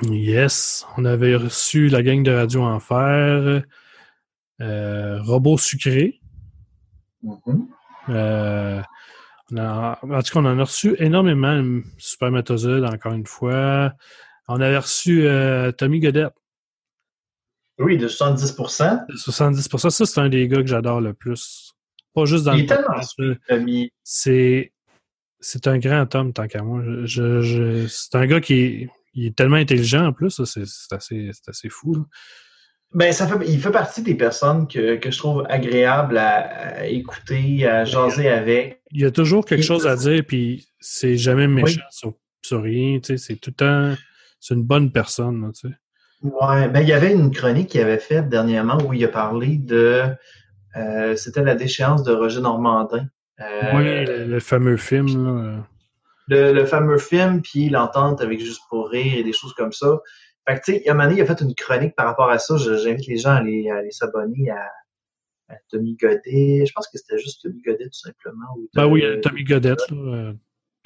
Yes, 0.03 0.85
on 0.97 1.05
avait 1.05 1.37
reçu 1.37 1.87
la 1.89 2.03
gang 2.03 2.25
de 2.25 2.33
Radio 2.33 2.63
Enfer, 2.63 3.63
euh, 4.61 5.23
Robot 5.23 5.59
Sucré. 5.59 6.21
Mhm. 7.23 7.69
Euh, 8.09 8.83
on 9.53 9.57
a- 9.59 9.99
en 10.03 10.23
tout 10.23 10.33
cas, 10.33 10.41
on 10.41 10.45
en 10.47 10.59
a 10.59 10.65
reçu 10.65 10.97
énormément. 10.99 11.81
Supermatozoïde, 11.99 12.85
encore 12.85 13.13
une 13.13 13.27
fois. 13.27 13.93
On 14.53 14.61
avait 14.61 14.79
reçu 14.79 15.27
euh, 15.27 15.73
Tommy 15.73 16.01
Godette, 16.01 16.33
Oui, 17.79 17.97
de 17.99 18.09
70%. 18.09 19.07
de 19.09 19.15
70%. 19.17 19.91
Ça, 19.91 20.07
c'est 20.07 20.21
un 20.21 20.29
des 20.29 20.47
gars 20.49 20.61
que 20.63 20.67
j'adore 20.69 21.01
le 21.01 21.15
plus. 21.15 21.73
Pas 22.15 22.25
juste 22.27 22.45
dans 22.45 22.53
Il 22.53 22.59
le 22.59 22.65
est 22.65 22.67
tellement 22.67 22.87
podcast, 22.89 23.15
là. 23.19 23.35
Tommy. 23.49 23.91
C'est 24.05 24.73
c'est 25.41 25.67
un 25.67 25.79
grand 25.79 26.15
homme, 26.15 26.33
tant 26.33 26.47
qu'à 26.47 26.63
moi. 26.63 26.83
Je, 26.85 27.05
je- 27.05 27.41
je- 27.41 27.87
c'est 27.89 28.15
un 28.15 28.27
gars 28.27 28.41
qui 28.41 28.55
est, 28.55 28.91
il 29.15 29.27
est 29.27 29.37
tellement 29.37 29.57
intelligent 29.57 30.07
en 30.07 30.13
plus. 30.13 30.43
C'est 30.45 30.63
assez, 30.95 31.31
assez 31.49 31.69
fou. 31.69 31.95
là. 31.97 32.03
Ben, 32.95 33.11
ça 33.13 33.27
fait, 33.27 33.49
il 33.49 33.59
fait 33.59 33.71
partie 33.71 34.03
des 34.03 34.15
personnes 34.15 34.69
que, 34.69 34.97
que 34.97 35.11
je 35.11 35.17
trouve 35.19 35.45
agréables 35.49 36.19
à, 36.19 36.81
à 36.81 36.87
écouter, 36.87 37.67
à 37.67 37.85
jaser 37.87 38.29
avec. 38.29 38.83
Il 38.91 39.01
y 39.01 39.07
a 39.07 39.11
toujours 39.11 39.47
quelque 39.47 39.65
chose 39.65 39.87
à 39.87 39.97
dire, 39.97 40.23
puis 40.29 40.69
c'est 40.79 41.17
jamais 41.17 41.49
méchant 41.49 41.81
sur, 41.91 42.13
sur 42.45 42.63
rien. 42.63 43.01
tu 43.01 43.17
sais, 43.17 43.17
C'est 43.17 43.37
tout 43.37 43.51
le 43.51 43.55
temps. 43.55 43.97
C'est 44.43 44.55
une 44.55 44.65
bonne 44.65 44.91
personne. 44.93 45.41
là, 45.43 45.53
tu 45.53 45.69
sais. 45.69 45.75
Ouais, 46.23 46.69
ben, 46.69 46.81
il 46.81 46.89
y 46.89 46.93
avait 46.93 47.13
une 47.13 47.31
chronique 47.31 47.71
qu'il 47.71 47.81
avait 47.81 47.99
faite 47.99 48.29
dernièrement 48.29 48.79
où 48.87 48.93
il 48.93 49.05
a 49.05 49.09
parlé 49.09 49.57
de. 49.59 50.03
euh, 50.77 51.17
C'était 51.17 51.43
la 51.43 51.55
déchéance 51.55 52.03
de 52.03 52.13
Roger 52.13 52.41
Normandin. 52.41 53.07
Euh, 53.41 53.45
Oui, 53.75 54.05
le, 54.07 54.25
le 54.27 54.41
fameux 54.41 54.77
film. 54.77 55.07
Là. 55.25 55.67
le, 56.29 56.53
le 56.53 56.65
fameux 56.67 56.99
film, 56.99 57.41
puis 57.43 57.69
l'entente 57.71 58.21
avec 58.21 58.41
Juste 58.41 58.63
pour 58.69 58.89
rire 58.91 59.17
et 59.19 59.23
des 59.25 59.33
choses 59.33 59.55
comme 59.55 59.73
ça. 59.73 59.99
Fait 60.49 60.57
que, 60.59 60.65
tu 60.65 60.73
sais, 60.73 60.79
il 60.83 60.87
y 60.87 60.89
a 60.89 60.93
un 60.93 60.95
moment 60.97 61.09
donné, 61.09 61.21
il 61.21 61.23
a 61.23 61.27
fait 61.27 61.41
une 61.41 61.55
chronique 61.55 61.95
par 61.97 62.07
rapport 62.07 62.29
à 62.31 62.39
ça. 62.39 62.57
J'invite 62.57 63.07
les 63.07 63.17
gens 63.19 63.31
à 63.31 63.37
aller, 63.37 63.71
à 63.71 63.81
s'abonner 63.91 64.51
à, 64.51 64.69
à 65.49 65.57
Tommy 65.71 65.97
Godet. 65.97 66.65
Je 66.67 66.73
pense 66.73 66.89
que 66.89 66.99
c'était 66.99 67.19
juste 67.19 67.43
Tommy 67.43 67.61
Godet, 67.63 67.85
tout 67.85 67.93
simplement. 68.09 68.47
ou 68.57 68.69
Ben 68.75 68.87
oui, 68.87 69.05
euh, 69.05 69.21
Tommy 69.21 69.45
Godette. 69.45 69.89
Là. 69.91 70.33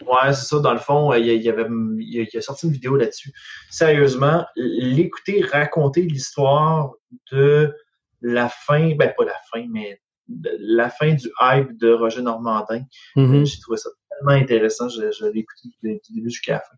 Ouais, 0.03 0.33
c'est 0.33 0.47
ça. 0.47 0.61
Dans 0.61 0.73
le 0.73 0.79
fond, 0.79 1.13
euh, 1.13 1.19
il, 1.19 1.27
y 1.27 1.35
il 1.35 1.49
avait, 1.49 1.67
il, 1.99 2.21
a, 2.21 2.25
il 2.33 2.39
a 2.39 2.41
sorti 2.43 2.67
une 2.67 2.73
vidéo 2.73 2.97
là-dessus. 2.97 3.33
Sérieusement, 3.71 4.45
l'écouter 4.57 5.43
raconter 5.43 6.03
l'histoire 6.03 6.93
de 7.33 7.75
la 8.21 8.49
fin, 8.49 8.95
ben 8.97 9.13
pas 9.17 9.25
la 9.25 9.37
fin, 9.53 9.67
mais 9.71 10.01
de 10.29 10.51
la 10.59 10.91
fin 10.91 11.15
du 11.15 11.29
hype 11.41 11.79
de 11.79 11.93
Roger 11.93 12.23
Normandin. 12.23 12.83
mhm. 13.15 13.47
J'ai 13.47 13.61
trouvé 13.61 13.79
ça 13.79 13.91
tellement 14.11 14.41
intéressant. 14.41 14.89
Je, 14.89 15.11
je 15.13 15.27
l'ai 15.27 15.41
écouté 15.41 15.69
du 15.83 16.15
début 16.15 16.31
jusqu'à 16.31 16.55
la 16.55 16.61
fin. 16.61 16.77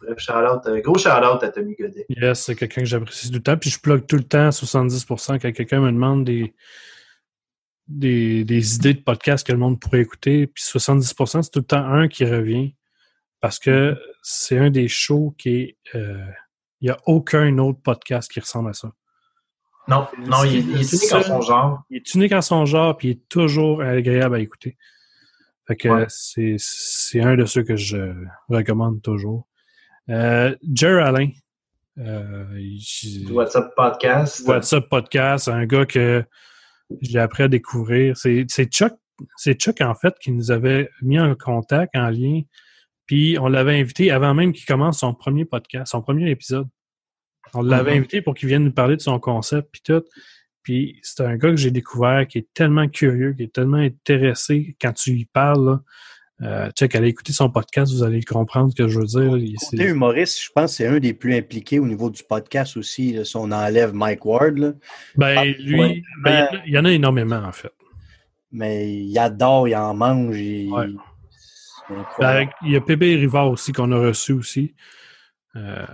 Bref, 0.00 0.18
shout-out, 0.18 0.66
euh, 0.66 0.80
gros 0.80 0.98
shout-out 0.98 1.42
à 1.42 1.48
Tommy 1.50 1.74
Godet. 1.74 2.06
Yes, 2.08 2.42
c'est 2.42 2.54
quelqu'un 2.56 2.82
que 2.82 2.86
j'apprécie 2.86 3.28
tout 3.28 3.34
le 3.34 3.42
temps. 3.42 3.56
Puis 3.56 3.70
je 3.70 3.80
plug 3.80 4.06
tout 4.06 4.16
le 4.16 4.24
temps 4.24 4.48
70% 4.48 5.38
quand 5.40 5.52
quelqu'un 5.52 5.80
me 5.80 5.90
demande 5.92 6.24
des, 6.24 6.54
des, 7.98 8.44
des 8.44 8.76
idées 8.76 8.94
de 8.94 9.00
podcast 9.02 9.46
que 9.46 9.52
le 9.52 9.58
monde 9.58 9.78
pourrait 9.80 10.00
écouter. 10.00 10.46
Puis 10.46 10.62
70%, 10.64 11.42
c'est 11.42 11.50
tout 11.50 11.58
le 11.60 11.64
temps 11.64 11.84
un 11.84 12.08
qui 12.08 12.24
revient. 12.24 12.74
Parce 13.40 13.58
que 13.58 13.96
c'est 14.22 14.58
un 14.58 14.70
des 14.70 14.88
shows 14.88 15.34
qui 15.38 15.48
est. 15.56 15.76
euh, 15.94 16.24
Il 16.80 16.86
n'y 16.86 16.90
a 16.90 16.98
aucun 17.06 17.58
autre 17.58 17.80
podcast 17.82 18.30
qui 18.30 18.40
ressemble 18.40 18.70
à 18.70 18.72
ça. 18.72 18.92
Non, 19.88 20.06
non, 20.26 20.44
il, 20.44 20.56
est- 20.56 20.60
il 20.60 20.80
est 20.80 20.92
unique 20.92 21.12
en 21.12 21.22
son 21.22 21.40
genre. 21.40 21.82
Il 21.90 21.96
est 21.96 22.14
unique 22.14 22.32
en 22.32 22.40
son 22.42 22.64
genre, 22.66 22.96
puis 22.96 23.08
il 23.08 23.10
est 23.12 23.28
toujours 23.28 23.82
agréable 23.82 24.36
à 24.36 24.38
écouter. 24.38 24.76
Fait 25.66 25.74
que 25.76 25.88
Ouais. 25.88 26.06
c'est, 26.08 26.54
c'est 26.58 27.20
un 27.20 27.36
de 27.36 27.44
ceux 27.46 27.62
que 27.64 27.74
je 27.76 28.14
recommande 28.48 29.02
toujours. 29.02 29.46
Euh, 30.08 30.54
Jer 30.72 31.04
Alain. 31.04 31.30
Euh, 31.98 32.44
WhatsApp 33.30 33.74
Podcast? 33.76 34.46
WhatsApp 34.46 34.88
Podcast, 34.88 35.48
un 35.48 35.66
gars 35.66 35.84
que 35.86 36.24
j'ai 37.00 37.18
appris 37.18 37.44
à 37.44 37.48
découvrir. 37.48 38.16
C'est, 38.16 38.46
Chuck, 38.66 38.92
c'est 39.36 39.54
Chuck, 39.54 39.80
en 39.80 39.94
fait, 39.94 40.14
qui 40.20 40.32
nous 40.32 40.50
avait 40.50 40.88
mis 41.02 41.18
en 41.18 41.34
contact, 41.34 41.94
en 41.96 42.08
lien. 42.10 42.42
Puis 43.06 43.36
on 43.40 43.48
l'avait 43.48 43.78
invité 43.80 44.10
avant 44.10 44.34
même 44.34 44.52
qu'il 44.52 44.64
commence 44.64 45.00
son 45.00 45.14
premier 45.14 45.44
podcast, 45.44 45.92
son 45.92 46.02
premier 46.02 46.30
épisode. 46.30 46.68
On 47.54 47.62
l'avait 47.62 47.92
Mhm. 47.92 47.98
invité 47.98 48.22
pour 48.22 48.34
qu'il 48.34 48.48
vienne 48.48 48.64
nous 48.64 48.72
parler 48.72 48.96
de 48.96 49.02
son 49.02 49.18
concept, 49.18 49.68
puis 49.72 49.82
tout. 49.84 50.02
Puis 50.62 51.00
c'est 51.02 51.22
un 51.24 51.36
gars 51.36 51.50
que 51.50 51.56
j'ai 51.56 51.72
découvert 51.72 52.26
qui 52.28 52.38
est 52.38 52.48
tellement 52.54 52.88
curieux, 52.88 53.32
qui 53.32 53.42
est 53.42 53.52
tellement 53.52 53.78
intéressé 53.78 54.76
quand 54.80 54.92
tu 54.92 55.10
y 55.12 55.24
parles. 55.24 55.66
Là. 55.66 55.82
Euh, 56.42 56.70
check, 56.72 56.94
allez 56.96 57.08
écouter 57.08 57.32
son 57.32 57.48
podcast, 57.50 57.92
vous 57.92 58.02
allez 58.02 58.20
comprendre 58.22 58.72
ce 58.72 58.82
que 58.82 58.88
je 58.88 58.98
veux 58.98 59.06
dire. 59.06 59.36
Il- 59.38 59.54
c'est- 59.60 59.76
Côté 59.76 59.88
humoriste, 59.90 60.42
je 60.42 60.50
pense 60.52 60.72
que 60.72 60.76
c'est 60.78 60.86
un 60.88 60.98
des 60.98 61.14
plus 61.14 61.36
impliqués 61.36 61.78
au 61.78 61.86
niveau 61.86 62.10
du 62.10 62.22
podcast 62.24 62.76
aussi. 62.76 63.12
là, 63.12 63.24
si 63.24 63.36
on 63.36 63.50
enlève 63.52 63.94
Mike 63.94 64.24
Ward, 64.24 64.58
là. 64.58 64.72
Ben, 65.16 65.36
Ah, 65.38 65.44
lui, 65.44 65.78
ouais. 65.78 66.02
ben, 66.24 66.48
il 66.50 66.50
y 66.50 66.58
en 66.58 66.58
a- 66.58 66.66
il 66.66 66.72
y 66.74 66.78
en 66.78 66.84
a 66.84 66.90
énormément, 66.92 67.36
en 67.44 67.52
fait. 67.52 67.70
mais 68.50 68.92
il 68.92 69.18
adore, 69.18 69.66
il 69.68 69.74
en 69.76 69.94
mange. 69.94 70.36
Il... 70.38 70.70
Ouais. 70.72 70.88
Ben, 72.18 72.48
il 72.64 72.72
y 72.72 72.76
a 72.76 72.80
Pépé 72.80 73.14
Rivard 73.16 73.48
aussi 73.50 73.72
qu'on 73.72 73.90
a 73.92 73.98
reçu 73.98 74.32
aussi. 74.32 74.74
Euh, 75.56 75.84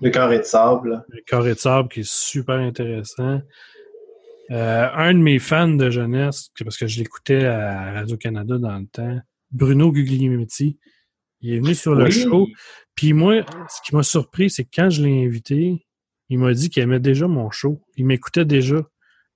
Le 0.00 0.10
carré 0.10 0.38
de 0.38 0.44
sable. 0.44 1.04
le 1.08 1.20
carré 1.26 1.54
de 1.54 1.58
sable 1.58 1.88
qui 1.88 2.00
est 2.00 2.08
super 2.10 2.56
intéressant. 2.56 3.40
Euh, 4.50 4.88
un 4.94 5.14
de 5.14 5.18
mes 5.18 5.38
fans 5.38 5.68
de 5.68 5.88
jeunesse, 5.90 6.50
parce 6.62 6.76
que 6.76 6.86
je 6.86 6.98
l'écoutais 6.98 7.44
à 7.46 7.92
Radio-Canada 7.92 8.58
dans 8.58 8.78
le 8.78 8.86
temps, 8.86 9.20
Bruno 9.54 9.90
Guglielminetti, 9.92 10.78
il 11.40 11.54
est 11.54 11.58
venu 11.60 11.74
sur 11.74 11.94
le 11.94 12.04
Oui. 12.04 12.12
show. 12.12 12.46
Puis 12.94 13.12
moi, 13.14 13.44
ce 13.68 13.80
qui 13.82 13.94
m'a 13.94 14.02
surpris, 14.02 14.50
c'est 14.50 14.64
que 14.64 14.70
quand 14.74 14.90
je 14.90 15.02
l'ai 15.02 15.24
invité, 15.24 15.86
il 16.28 16.38
m'a 16.38 16.52
dit 16.52 16.68
qu'il 16.70 16.82
aimait 16.82 17.00
déjà 17.00 17.26
mon 17.26 17.50
show. 17.50 17.80
Il 17.96 18.04
m'écoutait 18.06 18.44
déjà 18.44 18.76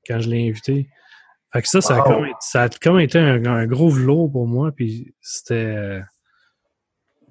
quand 0.06 0.20
je 0.20 0.28
l'ai 0.28 0.48
invité. 0.48 0.88
Fait 1.52 1.62
que 1.62 1.68
ça, 1.68 1.80
ça 1.80 1.96
a, 1.96 2.02
comme, 2.02 2.26
ça 2.40 2.62
a 2.64 2.68
comme 2.68 3.00
été 3.00 3.18
un, 3.18 3.44
un 3.46 3.66
gros 3.66 3.88
velours 3.88 4.30
pour 4.30 4.46
moi. 4.46 4.70
Puis 4.72 5.14
c'était. 5.20 6.00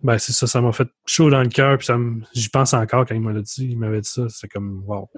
Ben, 0.04 0.18
c'est 0.18 0.32
ça, 0.34 0.48
ça 0.48 0.62
m'a 0.62 0.72
fait 0.72 0.88
chaud 1.06 1.30
dans 1.30 1.42
le 1.42 1.50
cœur. 1.50 1.78
Puis 1.78 1.88
j'y 2.34 2.50
pense 2.50 2.74
encore 2.74 3.06
quand 3.06 3.16
il 3.16 3.22
m'a 3.22 3.34
dit. 3.34 3.68
Il 3.70 3.78
m'avait 3.80 4.02
dit 4.02 4.10
ça. 4.10 4.28
C'était 4.30 4.48
comme 4.48 4.84
wow. 4.86 5.10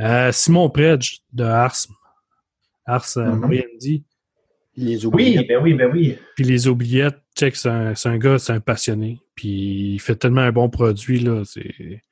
Euh, 0.00 0.30
Simon 0.32 0.70
Predge 0.70 1.20
de 1.32 1.44
Ars. 1.44 1.86
Ars 2.86 3.16
euh, 3.16 3.32
Mhm. 3.32 4.02
Les. 4.78 5.06
Oui, 5.06 5.44
ben 5.48 5.60
oui, 5.62 5.74
ben 5.74 5.90
oui. 5.92 6.16
Puis 6.36 6.44
les 6.44 6.68
oubliettes, 6.68 7.18
check, 7.36 7.56
c'est 7.56 7.68
un, 7.68 7.94
c'est 7.94 8.08
un 8.08 8.18
gars, 8.18 8.38
c'est 8.38 8.52
un 8.52 8.60
passionné. 8.60 9.18
Puis 9.34 9.94
il 9.94 9.98
fait 9.98 10.16
tellement 10.16 10.42
un 10.42 10.52
bon 10.52 10.70
produit, 10.70 11.18
là. 11.18 11.42
C'est, 11.44 12.02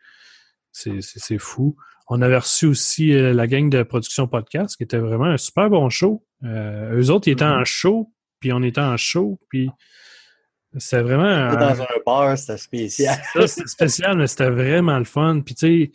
c'est, 0.73 1.01
c'est, 1.01 1.21
c'est 1.21 1.39
fou. 1.39 1.77
On 2.09 2.23
avait 2.23 2.39
reçu 2.39 2.67
aussi 2.67 3.13
euh, 3.13 3.33
la 3.33 3.47
gang 3.47 3.71
de 3.71 3.83
production 3.83 4.27
podcast, 4.27 4.77
qui 4.77 4.83
était 4.83 4.99
vraiment 4.99 5.27
un 5.27 5.37
super 5.37 5.71
bon 5.71 5.89
show. 5.91 6.25
Euh, 6.45 7.01
eux 7.01 7.11
autres, 7.11 7.29
ils 7.29 7.33
étaient 7.33 7.45
en 7.45 7.65
show, 7.65 8.13
puis 8.41 8.53
on 8.53 8.63
était 8.63 8.81
en 8.81 8.97
show, 8.97 9.41
puis 9.49 9.71
c'était 10.79 11.03
vraiment 11.03 11.25
un, 11.25 11.55
Dans 11.55 11.83
un 11.83 11.87
bar, 12.05 12.37
c'était 12.37 12.59
spécial. 12.59 13.19
ça, 13.33 13.47
c'était 13.47 13.69
spécial, 13.69 14.19
mais 14.19 14.27
c'était 14.27 14.51
vraiment 14.51 14.99
le 14.99 15.05
fun. 15.05 15.41
Puis, 15.45 15.55
tu 15.55 15.67
sais, 15.67 15.91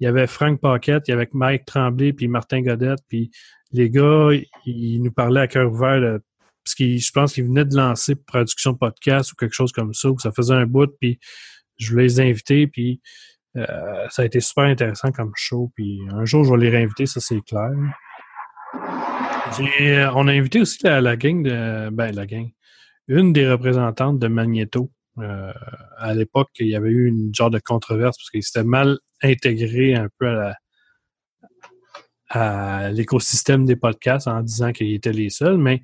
il 0.00 0.04
y 0.04 0.06
avait 0.06 0.26
Frank 0.26 0.60
Paquette, 0.60 1.04
il 1.08 1.10
y 1.10 1.14
avait 1.14 1.28
Mike 1.32 1.64
Tremblay, 1.66 2.12
puis 2.12 2.28
Martin 2.28 2.62
Godette, 2.62 3.00
puis 3.08 3.30
les 3.72 3.90
gars, 3.90 4.30
ils 4.66 5.02
nous 5.02 5.12
parlaient 5.12 5.40
à 5.40 5.48
cœur 5.48 5.70
ouvert, 5.70 6.18
parce 6.64 6.74
qu'ils, 6.74 7.00
je 7.00 7.10
pense 7.10 7.32
qu'ils 7.32 7.44
venaient 7.44 7.64
de 7.64 7.76
lancer 7.76 8.14
production 8.14 8.74
podcast 8.74 9.32
ou 9.32 9.36
quelque 9.36 9.54
chose 9.54 9.72
comme 9.72 9.94
ça, 9.94 10.10
où 10.10 10.18
ça 10.18 10.32
faisait 10.32 10.54
un 10.54 10.66
bout, 10.66 10.90
puis 11.00 11.18
je 11.78 11.90
voulais 11.90 12.04
les 12.04 12.20
inviter, 12.20 12.66
puis 12.66 13.00
euh, 13.56 13.66
ça 14.10 14.22
a 14.22 14.24
été 14.24 14.40
super 14.40 14.64
intéressant 14.64 15.10
comme 15.12 15.32
show, 15.34 15.72
puis 15.74 16.00
un 16.10 16.24
jour, 16.24 16.44
je 16.44 16.52
vais 16.52 16.58
les 16.58 16.70
réinviter, 16.70 17.06
ça, 17.06 17.20
c'est 17.20 17.40
clair. 17.42 17.70
Et, 19.78 20.04
on 20.14 20.28
a 20.28 20.32
invité 20.32 20.60
aussi 20.60 20.78
la, 20.82 21.00
la, 21.00 21.16
gang 21.16 21.42
de. 21.42 21.90
Ben, 21.90 22.14
la 22.14 22.26
gang. 22.26 22.48
Une 23.08 23.32
des 23.32 23.50
représentantes 23.50 24.18
de 24.18 24.28
Magneto. 24.28 24.90
Euh, 25.18 25.52
à 25.98 26.14
l'époque, 26.14 26.48
il 26.58 26.68
y 26.68 26.76
avait 26.76 26.88
eu 26.88 27.06
une 27.06 27.34
genre 27.34 27.50
de 27.50 27.58
controverse 27.58 28.16
parce 28.16 28.30
qu'il 28.30 28.42
s'était 28.42 28.64
mal 28.64 28.98
intégré 29.22 29.94
un 29.94 30.08
peu 30.18 30.28
à 30.28 30.32
la, 30.32 30.56
à 32.34 32.90
l'écosystème 32.90 33.66
des 33.66 33.76
podcasts 33.76 34.26
en 34.26 34.40
disant 34.40 34.72
qu'ils 34.72 34.94
étaient 34.94 35.12
les 35.12 35.28
seuls, 35.28 35.58
mais 35.58 35.82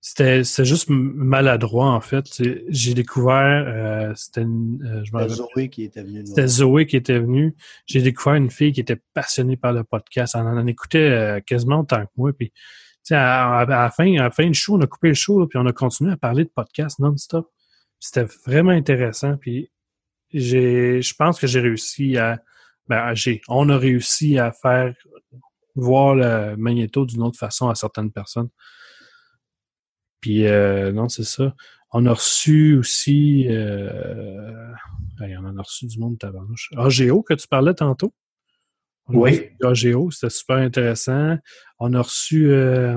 c'était 0.00 0.44
juste 0.44 0.88
maladroit 0.88 1.90
en 1.90 2.00
fait. 2.00 2.26
J'ai 2.68 2.94
découvert, 2.94 3.64
euh, 3.66 4.12
c'était 4.14 4.42
euh, 4.42 5.28
Zoé 5.28 5.68
qui 5.68 5.84
était 5.84 6.02
venue. 6.02 6.26
C'était 6.26 6.46
Zoé 6.46 6.86
qui 6.86 6.96
était 6.96 7.18
venue. 7.18 7.56
J'ai 7.86 8.02
découvert 8.02 8.34
une 8.34 8.50
fille 8.50 8.72
qui 8.72 8.80
était 8.80 9.00
passionnée 9.14 9.56
par 9.56 9.72
le 9.72 9.82
podcast. 9.82 10.36
Elle 10.38 10.46
en, 10.46 10.66
écoutait 10.66 10.98
euh, 10.98 11.40
quasiment 11.40 11.80
autant 11.80 12.04
que 12.04 12.10
moi. 12.16 12.32
Puis, 12.32 12.52
à, 13.10 13.60
à, 13.60 13.64
la 13.64 13.90
fin, 13.90 14.14
à 14.18 14.24
la 14.24 14.30
fin 14.30 14.46
du 14.46 14.54
show, 14.54 14.76
on 14.76 14.80
a 14.80 14.86
coupé 14.86 15.08
le 15.08 15.14
show, 15.14 15.44
puis 15.48 15.58
on 15.58 15.66
a 15.66 15.72
continué 15.72 16.12
à 16.12 16.16
parler 16.16 16.44
de 16.44 16.50
podcast 16.54 17.00
non-stop. 17.00 17.50
C'était 17.98 18.26
vraiment 18.46 18.70
intéressant. 18.70 19.36
Puis, 19.38 19.70
j'ai, 20.32 21.02
je 21.02 21.14
pense 21.14 21.40
que 21.40 21.46
j'ai 21.48 21.60
réussi 21.60 22.16
à, 22.16 22.40
ben, 22.88 23.14
j'ai, 23.14 23.40
on 23.48 23.68
a 23.70 23.76
réussi 23.76 24.38
à 24.38 24.52
faire 24.52 24.94
voir 25.74 26.14
le 26.14 26.56
magnéto 26.56 27.04
d'une 27.06 27.22
autre 27.22 27.38
façon 27.38 27.68
à 27.68 27.74
certaines 27.74 28.12
personnes. 28.12 28.48
Puis, 30.20 30.46
euh, 30.46 30.92
non, 30.92 31.08
c'est 31.08 31.24
ça. 31.24 31.54
On 31.92 32.06
a 32.06 32.12
reçu 32.12 32.76
aussi. 32.76 33.46
Euh, 33.48 34.72
on 35.20 35.44
en 35.44 35.58
a 35.58 35.62
reçu 35.62 35.86
du 35.86 35.98
monde 35.98 36.18
tabarnouche. 36.18 36.70
AGO 36.76 37.22
que 37.22 37.34
tu 37.34 37.46
parlais 37.46 37.74
tantôt? 37.74 38.14
oui. 39.08 39.50
AGO, 39.62 40.10
c'était 40.10 40.30
super 40.30 40.56
intéressant. 40.56 41.36
On 41.78 41.92
a 41.92 42.00
reçu 42.00 42.48
euh, 42.48 42.96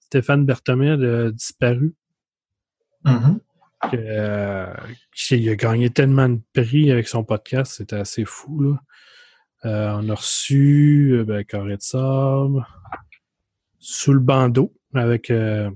Stéphane 0.00 0.46
Berthomé 0.46 0.96
de 0.96 1.32
Disparu. 1.34 1.94
Mm-hmm. 3.04 3.38
il 5.32 5.50
a 5.50 5.56
gagné 5.56 5.90
tellement 5.90 6.30
de 6.30 6.40
prix 6.54 6.90
avec 6.90 7.06
son 7.06 7.22
podcast, 7.24 7.74
c'était 7.76 7.96
assez 7.96 8.24
fou. 8.24 8.62
Là. 8.62 8.80
Euh, 9.64 9.98
on 9.98 10.08
a 10.10 10.14
reçu 10.14 11.12
euh, 11.14 11.24
ben, 11.24 11.42
Carré 11.42 11.76
de 11.76 11.82
sable, 11.82 12.66
sous 13.78 14.12
le 14.12 14.20
bandeau 14.20 14.74
avec. 14.92 15.30
Euh... 15.30 15.70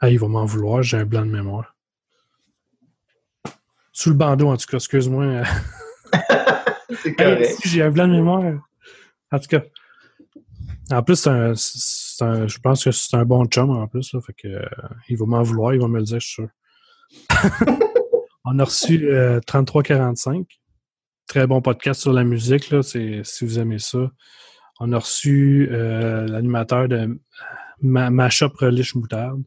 Ah, 0.00 0.08
il 0.08 0.18
va 0.18 0.28
m'en 0.28 0.46
vouloir, 0.46 0.82
j'ai 0.82 0.96
un 0.96 1.04
blanc 1.04 1.26
de 1.26 1.30
mémoire. 1.30 1.76
Sous 3.92 4.10
le 4.10 4.16
bandeau, 4.16 4.48
en 4.48 4.56
tout 4.56 4.66
cas, 4.66 4.78
excuse-moi. 4.78 5.42
c'est 7.02 7.14
correct. 7.14 7.58
j'ai 7.66 7.82
un 7.82 7.90
blanc 7.90 8.08
de 8.08 8.12
mémoire. 8.12 8.54
En 9.30 9.38
tout 9.38 9.48
cas. 9.48 9.62
En 10.90 11.02
plus, 11.02 11.26
un, 11.26 11.52
je 11.54 12.58
pense 12.60 12.82
que 12.82 12.90
c'est 12.92 13.16
un 13.16 13.26
bon 13.26 13.44
chum 13.44 13.70
en 13.70 13.86
plus. 13.86 14.14
Là, 14.14 14.20
fait 14.22 14.32
que, 14.32 14.48
euh, 14.48 14.66
il 15.08 15.18
va 15.18 15.26
m'en 15.26 15.42
vouloir, 15.42 15.74
il 15.74 15.80
va 15.80 15.86
me 15.86 15.98
le 15.98 16.04
dire, 16.04 16.18
je 16.18 16.26
suis 16.26 16.34
sûr. 16.34 16.48
On 18.46 18.58
a 18.58 18.64
reçu 18.64 19.06
3345 19.46 20.59
très 21.30 21.46
bon 21.46 21.62
podcast 21.62 22.00
sur 22.00 22.12
la 22.12 22.24
musique, 22.24 22.70
là, 22.70 22.82
si 22.82 23.22
vous 23.42 23.60
aimez 23.60 23.78
ça. 23.78 24.10
On 24.80 24.90
a 24.90 24.98
reçu 24.98 25.68
euh, 25.70 26.26
l'animateur 26.26 26.88
de 26.88 27.20
Ma 27.80 28.10
Mashup 28.10 28.52
Relish 28.56 28.96
Moutarde. 28.96 29.44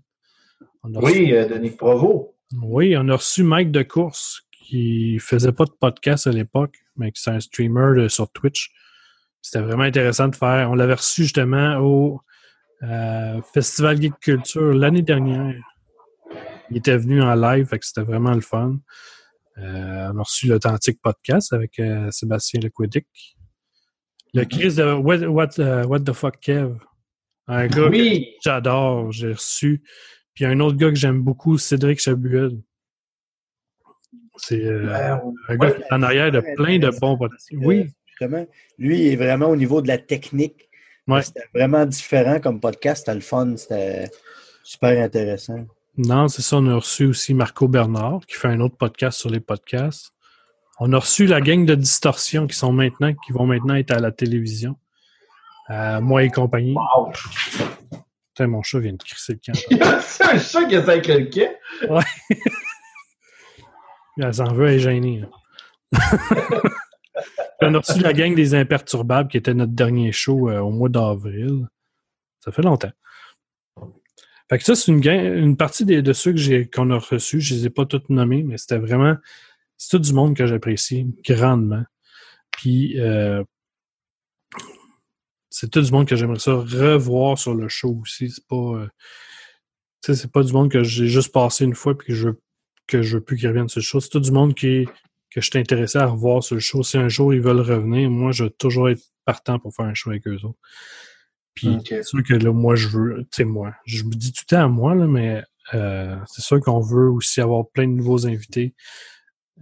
oui, 0.86 1.34
euh, 1.34 1.46
Denis 1.46 1.72
Provo. 1.72 2.38
Oui, 2.62 2.96
on 2.98 3.10
a 3.10 3.16
reçu 3.18 3.44
Mike 3.44 3.72
de 3.72 3.84
Course, 3.84 4.44
qui 4.50 5.20
faisait 5.20 5.52
pas 5.52 5.66
de 5.66 5.74
podcast 5.78 6.26
à 6.26 6.32
l'époque, 6.32 6.78
mais 6.96 7.12
qui 7.12 7.22
est 7.30 7.34
un 7.34 7.42
streamer 7.42 8.08
sur 8.08 8.32
Twitch. 8.32 8.72
C'était 9.42 9.60
vraiment 9.60 9.84
intéressant 9.84 10.30
de 10.30 10.38
faire. 10.38 10.72
On 10.72 10.76
l'avait 10.76 10.94
reçu 10.94 11.24
justement 11.24 11.80
au 11.80 12.22
euh, 12.84 13.42
Festival 13.54 14.02
Geek 14.02 14.14
Culture 14.22 14.74
l'année 14.74 15.02
dernière. 15.02 15.54
Il 16.72 16.78
était 16.78 16.96
venu 16.96 17.22
en 17.22 17.36
live, 17.36 17.66
fait 17.66 17.80
que 17.80 17.86
c'était 17.86 18.04
vraiment 18.04 18.32
le 18.32 18.40
fun. 18.40 18.78
Euh, 19.58 20.12
on 20.14 20.18
a 20.18 20.24
reçu 20.24 20.48
l'Authentique 20.48 21.00
Podcast 21.02 21.54
avec 21.54 21.80
euh, 21.80 22.10
Sébastien 22.12 22.60
Lequidic. 22.62 23.08
Le 24.34 24.46
Chris 24.46 24.76
de 24.76 24.94
What, 24.94 25.60
uh, 25.60 25.86
what, 25.86 26.00
the 26.00 26.14
fuck 26.14 26.40
Kev? 26.40 26.76
Un 27.48 27.68
gars 27.68 27.90
que 27.90 28.20
j'adore, 28.44 29.12
j'ai 29.12 29.34
reçu. 29.34 29.84
Puis 30.34 30.46
un 30.46 30.60
autre 30.60 30.78
gars 30.78 30.90
que 30.90 30.96
j'aime 30.96 31.22
beaucoup, 31.22 31.58
Cédric 31.58 32.00
Chabuel. 32.00 32.60
C'est 34.38 34.66
euh, 34.66 34.88
ben, 34.88 35.22
un 35.50 35.58
gars 35.58 35.72
qui 35.72 35.82
est 35.82 35.94
en 35.94 36.02
arrière 36.02 36.32
de 36.32 36.42
plein 36.56 36.80
de 36.80 36.90
bons 37.00 37.18
podcasts. 37.18 37.50
Oui. 37.52 37.86
Vraiment, 38.20 38.48
lui, 38.80 39.02
il 39.02 39.14
est 39.14 39.16
vraiment 39.16 39.50
au 39.50 39.56
niveau 39.56 39.82
de 39.82 39.88
la 39.88 39.98
technique. 39.98 40.70
C'était 41.22 41.46
vraiment 41.54 41.86
différent 41.86 42.40
comme 42.40 42.60
podcast. 42.60 43.00
C'était 43.06 43.16
le 43.16 43.22
fun. 43.22 43.56
C'était 43.58 44.10
super 44.64 45.04
intéressant. 45.04 45.66
Non, 45.98 46.28
c'est 46.28 46.42
ça. 46.42 46.58
On 46.58 46.68
a 46.68 46.76
reçu 46.76 47.06
aussi 47.06 47.34
Marco 47.34 47.68
Bernard, 47.68 48.22
qui 48.28 48.36
fait 48.36 48.48
un 48.48 48.60
autre 48.62 48.78
podcast 48.78 49.20
sur 49.20 49.30
les 49.30 49.40
podcasts. 49.40 50.14
On 50.80 50.92
a 50.94 51.00
reçu 51.00 51.28
la 51.28 51.40
gang 51.40 51.66
de 51.66 51.76
distorsion 51.76 52.48
qui 52.48 52.56
sont 52.58 52.72
maintenant, 52.72 53.14
qui 53.14 53.32
vont 53.32 53.46
maintenant 53.46 53.76
être 53.76 53.92
à 53.92 54.00
la 54.00 54.12
télévision. 54.12 54.76
Euh, 55.70 56.02
moi 56.02 56.24
et 56.24 56.30
compagnie. 56.30 56.76
Wow. 56.76 57.12
Putain, 58.30 58.48
mon 58.48 58.64
chat 58.64 58.80
vient 58.80 58.94
de 58.94 59.04
crisser 59.04 59.34
le 59.34 59.40
camp. 59.46 59.54
c'est 60.02 60.24
un 60.24 60.40
chat 60.40 60.66
qui 60.66 60.76
est 60.76 60.90
avec 60.90 61.08
le? 61.08 61.30
Ouais. 61.90 62.04
Elle 64.18 64.34
s'en 64.34 64.54
veut, 64.54 64.68
elle 64.68 64.76
est 64.76 64.80
gênée. 64.80 65.24
on 67.62 67.74
a 67.74 67.80
reçu 67.80 68.00
la 68.00 68.14
gang 68.14 68.36
des 68.36 68.54
Imperturbables, 68.54 69.28
qui 69.28 69.38
était 69.38 69.56
notre 69.56 69.72
dernier 69.72 70.12
show 70.12 70.50
euh, 70.50 70.60
au 70.60 70.70
mois 70.70 70.90
d'avril. 70.90 71.68
Ça 72.40 72.52
fait 72.52 72.62
longtemps. 72.62 72.92
Ça, 74.62 74.76
c'est 74.76 74.92
une, 74.92 75.58
partie 75.58 75.86
de 75.86 76.14
ceux 76.14 76.34
qu'on 76.74 76.92
a 76.92 76.98
reçus. 76.98 77.42
Je 77.42 77.56
les 77.56 77.66
ai 77.68 77.70
pas 77.70 77.86
tous 77.86 78.04
nommés, 78.10 78.44
mais 78.44 78.58
c'était 78.58 78.78
vraiment. 78.78 79.16
C'est 79.78 79.90
tout 79.90 80.00
du 80.00 80.14
monde 80.14 80.36
que 80.36 80.46
j'apprécie 80.46 81.08
grandement. 81.26 81.84
Puis 82.52 83.00
euh, 83.00 83.44
c'est 85.50 85.70
tout 85.70 85.82
du 85.82 85.92
monde 85.92 86.08
que 86.08 86.16
j'aimerais 86.16 86.40
ça 86.40 86.54
revoir 86.54 87.38
sur 87.38 87.54
le 87.54 87.68
show 87.68 88.00
aussi. 88.02 88.30
C'est 88.30 88.48
pas. 88.48 88.56
Euh, 88.56 88.88
c'est 90.02 90.32
pas 90.32 90.44
du 90.44 90.52
monde 90.52 90.70
que 90.70 90.84
j'ai 90.84 91.08
juste 91.08 91.32
passé 91.32 91.64
une 91.64 91.76
fois 91.76 91.94
et 91.94 92.06
que 92.06 92.14
je 92.14 92.30
que 92.88 93.02
je 93.02 93.18
veux 93.18 93.24
plus 93.24 93.38
qu'ils 93.38 93.48
reviennent 93.48 93.70
sur 93.70 93.80
le 93.80 93.84
show. 93.84 94.00
C'est 94.00 94.10
tout 94.10 94.20
du 94.20 94.32
monde 94.32 94.54
qui 94.54 94.86
que 95.32 95.42
je 95.42 95.50
suis 95.50 95.60
intéressé 95.60 95.98
à 95.98 96.06
revoir 96.06 96.44
sur 96.44 96.56
le 96.56 96.62
show. 96.62 96.84
Si 96.84 96.98
un 96.98 97.08
jour 97.08 97.34
ils 97.34 97.42
veulent 97.42 97.62
revenir, 97.62 98.10
moi 98.10 98.32
je 98.32 98.46
vais 98.46 98.50
toujours 98.52 98.90
être 98.90 99.02
partant 99.26 99.60
pour 99.60 99.74
faire 99.74 99.86
un 99.86 99.94
show 99.94 100.10
avec 100.10 100.28
eux 100.28 100.40
autres. 100.44 100.60
Puis 101.54 101.78
c'est 101.88 102.04
sûr 102.04 102.24
que 102.24 102.34
là, 102.34 102.52
moi, 102.52 102.76
je 102.76 102.88
veux, 102.88 103.20
tu 103.24 103.28
sais, 103.32 103.44
moi, 103.44 103.74
je 103.86 104.04
me 104.04 104.12
dis 104.12 104.32
tout 104.32 104.44
le 104.50 104.56
temps 104.56 104.64
à 104.64 104.68
moi, 104.68 104.96
là, 104.96 105.06
mais 105.06 105.44
euh, 105.74 106.16
c'est 106.28 106.42
sûr 106.42 106.60
qu'on 106.60 106.80
veut 106.80 107.10
aussi 107.10 107.42
avoir 107.42 107.70
plein 107.70 107.88
de 107.88 107.94
nouveaux 107.94 108.26
invités. 108.28 108.74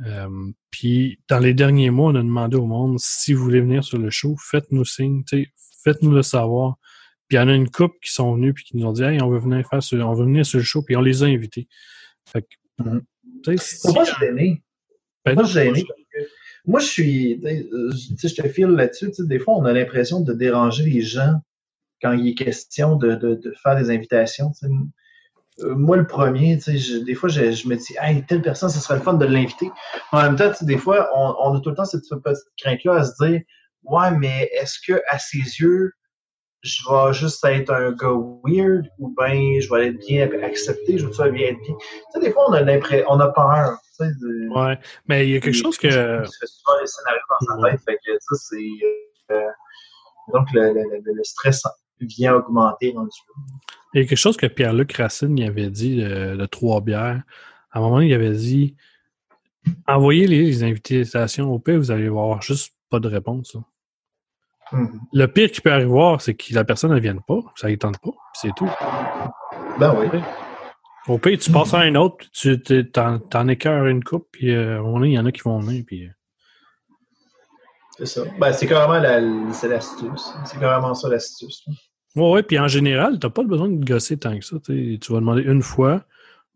Euh, 0.06 0.30
puis 0.72 1.20
dans 1.28 1.40
les 1.40 1.54
derniers 1.54 1.90
mois, 1.90 2.12
on 2.12 2.16
a 2.16 2.24
demandé 2.24 2.56
au 2.56 2.66
monde 2.66 2.98
si 3.00 3.34
vous 3.34 3.44
voulez 3.44 3.62
venir 3.62 3.84
sur 3.84 3.98
le 3.98 4.10
show, 4.10 4.36
faites-nous 4.40 4.86
signe, 4.86 5.24
faites-nous 5.84 6.12
le 6.12 6.24
savoir. 6.24 6.78
Puis 7.28 7.38
il 7.38 7.42
y 7.42 7.44
en 7.44 7.50
a 7.50 7.54
une 7.54 7.70
couple 7.70 7.98
qui 8.02 8.12
sont 8.12 8.36
venus 8.36 8.54
puis 8.54 8.64
qui 8.64 8.78
nous 8.78 8.86
ont 8.86 8.94
dit 8.94 9.04
Hey, 9.04 9.22
on 9.22 9.30
veut 9.30 9.40
venir 9.40 9.68
faire 9.68 9.80
on 10.06 10.14
veut 10.14 10.26
venir 10.26 10.46
sur 10.46 10.60
le 10.60 10.66
show, 10.66 10.82
puis 10.82 10.96
on 10.96 11.02
les 11.02 11.24
a 11.24 11.28
invités. 11.28 11.68
Fait 12.26 12.42
que, 12.42 12.84
mm 12.84 13.02
-hmm. 13.44 13.94
pas 13.94 14.06
gêner. 14.20 14.64
Ben 15.26 15.36
pas 15.36 15.44
gêner. 15.44 15.86
Moi, 16.66 16.80
je 16.80 16.86
suis, 16.86 17.42
je 17.42 18.36
te 18.36 18.48
file 18.50 18.68
là-dessus. 18.68 19.12
Des 19.20 19.40
fois, 19.40 19.56
on 19.56 19.66
a 19.66 19.74
l'impression 19.74 20.22
de 20.22 20.34
déranger 20.34 20.84
les 20.84 21.02
gens 21.02 21.42
quand 22.02 22.14
il 22.14 22.28
est 22.28 22.34
question 22.34 22.96
de, 22.96 23.16
de, 23.16 23.54
faire 23.62 23.76
des 23.76 23.92
invitations. 23.92 24.52
Euh, 25.60 25.76
moi, 25.76 25.98
le 25.98 26.08
premier, 26.08 26.58
des 27.06 27.14
fois, 27.14 27.30
je, 27.30 27.68
me 27.68 27.76
dis, 27.76 27.96
hey, 28.00 28.26
telle 28.26 28.42
personne, 28.42 28.70
ce 28.70 28.80
serait 28.80 28.96
le 28.96 29.02
fun 29.02 29.14
de 29.14 29.26
l'inviter. 29.26 29.70
En 30.12 30.24
même 30.24 30.36
temps, 30.36 30.52
des 30.62 30.78
fois, 30.78 31.10
on, 31.16 31.56
a 31.56 31.60
tout 31.60 31.70
le 31.70 31.76
temps 31.76 31.86
cette 31.86 32.02
petite 32.10 32.44
crainte-là 32.62 32.96
à 32.96 33.04
se 33.04 33.24
dire, 33.24 33.42
ouais, 33.84 34.12
mais 34.12 34.50
est-ce 34.54 34.80
que 34.86 35.02
à 35.10 35.20
ses 35.20 35.38
yeux, 35.38 35.92
je 36.64 36.82
vais 36.90 37.14
juste 37.14 37.44
être 37.44 37.72
un 37.72 37.92
gars 37.92 38.16
weird 38.46 38.88
ou 39.00 39.14
bien 39.18 39.60
je 39.60 39.68
vais 39.74 39.88
être 39.88 39.98
bien 39.98 40.30
accepté, 40.44 40.98
je 40.98 41.08
vais 41.08 41.32
bien 41.32 41.48
être 41.50 41.62
bien? 41.62 41.76
Tu 41.76 41.86
sais, 42.14 42.20
des 42.20 42.32
fois, 42.32 42.50
on 42.50 42.54
a 42.54 42.62
l'impression, 42.62 43.06
on 43.10 43.20
a 43.20 43.30
peur. 43.30 43.78
Tu 43.98 44.06
sais, 44.06 44.12
ouais, 44.56 44.80
mais 45.08 45.28
il 45.28 45.34
y 45.34 45.38
a 45.38 45.40
quelque 45.40 45.54
chose 45.54 45.78
que. 45.78 45.88
donc, 50.34 50.48
le, 50.54 50.74
le, 50.74 51.02
le 51.04 51.24
stress 51.24 51.64
vient 52.06 52.36
augmenter 52.36 52.94
dans 52.94 53.08
Il 53.94 54.02
y 54.02 54.04
a 54.04 54.08
quelque 54.08 54.18
chose 54.18 54.38
que 54.38 54.48
Pierre-Luc 54.48 54.94
Racine 54.94 55.38
y 55.38 55.46
avait 55.46 55.70
dit 55.70 55.98
de, 55.98 56.46
Trois 56.46 56.82
Bières. 56.82 57.24
À 57.72 57.80
un 57.80 57.82
moment, 57.82 58.02
il 58.02 58.14
avait 58.14 58.34
dit 58.34 58.76
envoyez 59.88 60.28
les, 60.28 60.64
invitations 60.64 61.52
au 61.52 61.60
pire, 61.60 61.78
vous 61.78 61.92
allez 61.92 62.10
voir 62.10 62.42
juste 62.42 62.74
pas 62.90 63.00
de 63.00 63.08
réponse. 63.08 63.56
Mm-hmm. 64.72 65.00
Le 65.14 65.26
pire 65.28 65.52
qui 65.52 65.62
peut 65.62 65.72
arriver, 65.72 66.16
c'est 66.20 66.34
que 66.34 66.54
la 66.54 66.64
personne 66.64 66.94
ne 66.94 67.00
vienne 67.00 67.22
pas, 67.28 67.40
ça 67.56 67.70
ne 67.70 67.76
tente 67.76 68.00
pas, 68.00 68.12
c'est 68.34 68.54
tout. 68.56 68.70
Ben 69.80 69.96
oui. 69.98 70.20
Au 71.08 71.18
pire, 71.18 71.38
tu 71.40 71.52
passes 71.52 71.74
à 71.74 71.80
un 71.80 71.96
autre, 71.96 72.26
tu 72.32 72.62
t'en, 72.92 73.48
écœures 73.48 73.88
une 73.88 74.04
coupe, 74.04 74.28
puis 74.32 74.54
euh, 74.56 74.82
il 75.04 75.12
y 75.12 75.20
en 75.20 75.26
a 75.26 75.32
qui 75.32 75.42
vont 75.42 75.60
venir, 75.60 75.84
puis. 75.86 76.06
Euh, 76.06 76.12
C'est 77.98 78.06
ça. 78.06 78.22
Ben, 78.40 78.54
c'est 78.54 78.68
carrément 78.68 79.00
la, 79.00 79.20
l'astuce. 79.20 80.34
C'est 80.46 80.60
carrément 80.60 80.94
ça 80.94 81.10
l'astuce. 81.10 81.66
Oui, 82.16 82.30
ouais, 82.30 82.44
puis 82.44 82.60
en 82.60 82.68
général, 82.68 83.20
tu 83.20 83.26
n'as 83.26 83.32
pas 83.32 83.44
besoin 83.44 83.70
de 83.70 83.84
gosser 83.84 84.18
tant 84.18 84.38
que 84.38 84.44
ça. 84.44 84.58
Tu 84.66 85.00
vas 85.10 85.20
demander 85.20 85.44
une 85.44 85.62
fois. 85.62 86.06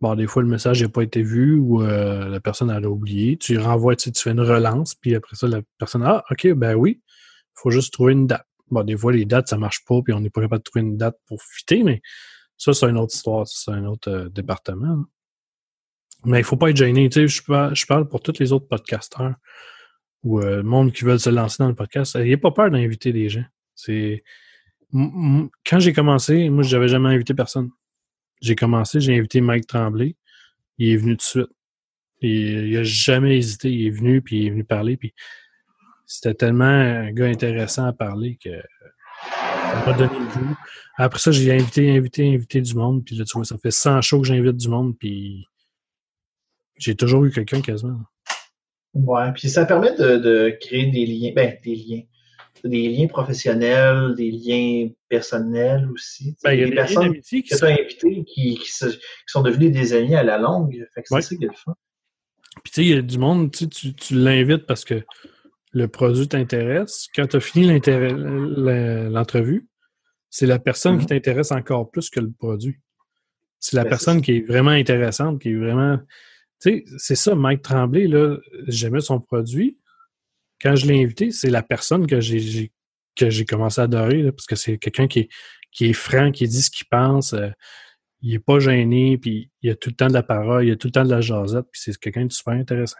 Bon, 0.01 0.13
des 0.15 0.27
fois, 0.27 0.41
le 0.41 0.49
message 0.49 0.83
n'a 0.83 0.89
pas 0.89 1.03
été 1.03 1.21
vu 1.23 1.57
ou 1.57 1.81
euh, 1.81 2.27
la 2.27 2.39
personne 2.41 2.69
a 2.69 2.79
oublié. 2.81 3.37
Tu 3.37 3.57
renvoies, 3.57 3.95
tu 3.95 4.11
fais 4.13 4.31
une 4.31 4.41
relance, 4.41 4.93
puis 4.95 5.15
après 5.15 5.35
ça, 5.35 5.47
la 5.47 5.61
personne 5.77 6.03
Ah, 6.05 6.23
OK, 6.29 6.47
ben 6.53 6.75
oui, 6.75 7.01
il 7.05 7.53
faut 7.55 7.71
juste 7.71 7.93
trouver 7.93 8.13
une 8.13 8.27
date. 8.27 8.45
Bon, 8.71 8.83
des 8.83 8.97
fois, 8.97 9.13
les 9.13 9.25
dates, 9.25 9.47
ça 9.47 9.57
marche 9.57 9.85
pas, 9.85 10.01
puis 10.03 10.13
on 10.13 10.19
n'est 10.19 10.29
pas 10.29 10.41
capable 10.41 10.59
de 10.59 10.63
trouver 10.63 10.85
une 10.85 10.97
date 10.97 11.17
pour 11.27 11.41
fitter, 11.41 11.83
mais 11.83 12.01
ça, 12.57 12.73
c'est 12.73 12.89
une 12.89 12.97
autre 12.97 13.15
histoire, 13.15 13.47
c'est 13.47 13.71
un 13.71 13.85
autre 13.85 14.11
euh, 14.11 14.29
département. 14.29 15.05
Mais 16.25 16.39
il 16.39 16.43
faut 16.43 16.57
pas 16.57 16.71
être 16.71 16.77
gêné. 16.77 17.07
Tu 17.09 17.21
sais, 17.21 17.27
je, 17.27 17.43
parle, 17.43 17.75
je 17.75 17.85
parle 17.85 18.07
pour 18.09 18.21
tous 18.21 18.39
les 18.39 18.51
autres 18.51 18.67
podcasteurs 18.67 19.35
ou 20.23 20.41
euh, 20.41 20.57
le 20.57 20.63
monde 20.63 20.91
qui 20.91 21.05
veulent 21.05 21.19
se 21.19 21.29
lancer 21.29 21.57
dans 21.59 21.69
le 21.69 21.75
podcast. 21.75 22.15
N'ayez 22.15 22.37
pas 22.37 22.51
peur 22.51 22.71
d'inviter 22.71 23.13
des 23.13 23.29
gens. 23.29 23.45
C'est 23.75 24.23
quand 25.65 25.79
j'ai 25.79 25.93
commencé, 25.93 26.49
moi, 26.49 26.63
j'avais 26.63 26.87
jamais 26.87 27.09
invité 27.09 27.33
personne. 27.33 27.69
J'ai 28.41 28.55
commencé, 28.55 28.99
j'ai 28.99 29.17
invité 29.17 29.41
Mike 29.41 29.67
Tremblay. 29.67 30.15
Il 30.77 30.89
est 30.89 30.97
venu 30.97 31.11
tout 31.17 31.17
de 31.17 31.21
suite. 31.21 31.49
Il 32.21 32.77
a 32.77 32.83
jamais 32.83 33.37
hésité. 33.37 33.71
Il 33.71 33.87
est 33.87 33.91
venu, 33.91 34.21
puis 34.21 34.37
il 34.37 34.47
est 34.47 34.49
venu 34.51 34.63
parler. 34.63 34.97
Puis 34.97 35.13
c'était 36.05 36.33
tellement 36.33 36.65
un 36.65 37.11
gars 37.11 37.27
intéressant 37.27 37.85
à 37.85 37.93
parler 37.93 38.37
que 38.43 38.61
ça 39.31 39.83
m'a 39.85 39.93
donné 39.93 40.19
le 40.19 40.25
goût. 40.25 40.57
Après 40.97 41.19
ça, 41.19 41.31
j'ai 41.31 41.51
invité, 41.51 41.95
invité, 41.95 42.33
invité 42.33 42.61
du 42.61 42.75
monde. 42.75 43.03
Puis 43.03 43.15
là, 43.15 43.25
tu 43.25 43.43
ça 43.43 43.57
fait 43.57 43.71
100 43.71 44.01
shows 44.01 44.21
que 44.21 44.27
j'invite 44.27 44.57
du 44.57 44.69
monde. 44.69 44.97
Puis 44.97 45.45
j'ai 46.77 46.95
toujours 46.95 47.25
eu 47.25 47.31
quelqu'un 47.31 47.61
quasiment. 47.61 47.99
Ouais, 48.93 49.31
puis 49.33 49.49
ça 49.49 49.65
permet 49.65 49.93
de, 49.95 50.17
de, 50.17 50.57
créer 50.61 50.87
des 50.87 51.05
liens, 51.05 51.33
ben, 51.35 51.57
des 51.63 51.75
liens. 51.75 52.01
Des 52.65 52.89
liens 52.89 53.07
professionnels, 53.07 54.15
des 54.17 54.31
liens 54.31 54.89
personnels 55.07 55.87
aussi. 55.91 56.35
Ben, 56.43 56.53
il 56.53 56.59
y 56.59 56.63
a 56.63 56.65
des, 56.67 56.75
personnes 56.75 57.21
qui 57.21 57.47
sont 57.47 57.65
invitées 57.65 58.23
qui, 58.25 58.55
qui, 58.55 58.71
sont 59.27 59.41
devenues 59.41 59.69
des 59.69 59.93
amis 59.93 60.15
à 60.15 60.23
la 60.23 60.37
longue. 60.37 60.85
Fait 60.93 61.03
que 61.03 61.07
c'est 61.09 61.21
ça 61.21 61.35
qui 61.35 61.43
est 61.43 61.47
le 61.47 61.53
fun. 61.53 61.75
Puis 62.63 62.71
tu 62.71 62.73
sais, 62.73 62.83
il 62.83 62.95
y 62.95 62.97
a 62.97 63.01
du 63.01 63.17
monde, 63.17 63.51
tu, 63.51 63.69
tu 63.69 64.15
l'invites 64.15 64.65
parce 64.65 64.83
que 64.83 65.03
le 65.73 65.87
produit 65.87 66.27
t'intéresse. 66.27 67.07
Quand 67.15 67.27
tu 67.27 67.35
as 67.35 67.39
fini 67.39 67.67
l'entrevue, 67.67 69.67
c'est 70.29 70.47
la 70.47 70.57
personne 70.57 70.97
qui 70.97 71.05
mm-hmm. 71.05 71.09
t'intéresse 71.09 71.51
encore 71.51 71.91
plus 71.91 72.09
que 72.09 72.19
le 72.19 72.31
produit. 72.31 72.77
C'est 73.59 73.75
la 73.75 73.83
ben, 73.83 73.89
personne 73.89 74.21
qui 74.21 74.37
est 74.37 74.47
vraiment 74.47 74.71
intéressante, 74.71 75.41
qui 75.41 75.49
est 75.49 75.55
vraiment. 75.55 75.99
Tu 76.61 76.69
sais, 76.69 76.85
c'est 76.97 77.15
ça, 77.15 77.35
Mike 77.35 77.61
Tremblay, 77.61 78.07
là, 78.07 78.37
j'aimais 78.67 79.01
son 79.01 79.19
produit. 79.19 79.77
Quand 80.61 80.75
je 80.75 80.87
l'ai 80.87 81.03
invité, 81.03 81.31
c'est 81.31 81.49
la 81.49 81.63
personne 81.63 82.07
que 82.07 82.19
j'ai 82.19 82.71
que 83.15 83.29
j'ai 83.29 83.45
commencé 83.45 83.79
à 83.79 83.85
adorer, 83.85 84.29
parce 84.31 84.45
que 84.45 84.55
c'est 84.55 84.77
quelqu'un 84.77 85.07
qui 85.07 85.19
est, 85.19 85.29
qui 85.71 85.89
est 85.89 85.93
franc, 85.93 86.31
qui 86.31 86.47
dit 86.47 86.61
ce 86.61 86.69
qu'il 86.69 86.85
pense. 86.87 87.33
Euh, 87.33 87.49
il 88.21 88.33
est 88.33 88.39
pas 88.39 88.59
gêné, 88.59 89.17
puis 89.17 89.51
il 89.61 89.69
a 89.69 89.75
tout 89.75 89.89
le 89.89 89.95
temps 89.95 90.07
de 90.07 90.13
la 90.13 90.23
parole, 90.23 90.65
il 90.65 90.71
a 90.71 90.75
tout 90.75 90.87
le 90.87 90.91
temps 90.91 91.03
de 91.03 91.11
la 91.11 91.21
jasette, 91.21 91.65
puis 91.71 91.81
c'est 91.81 91.97
quelqu'un 91.97 92.25
de 92.25 92.31
super 92.31 92.53
intéressant. 92.53 92.97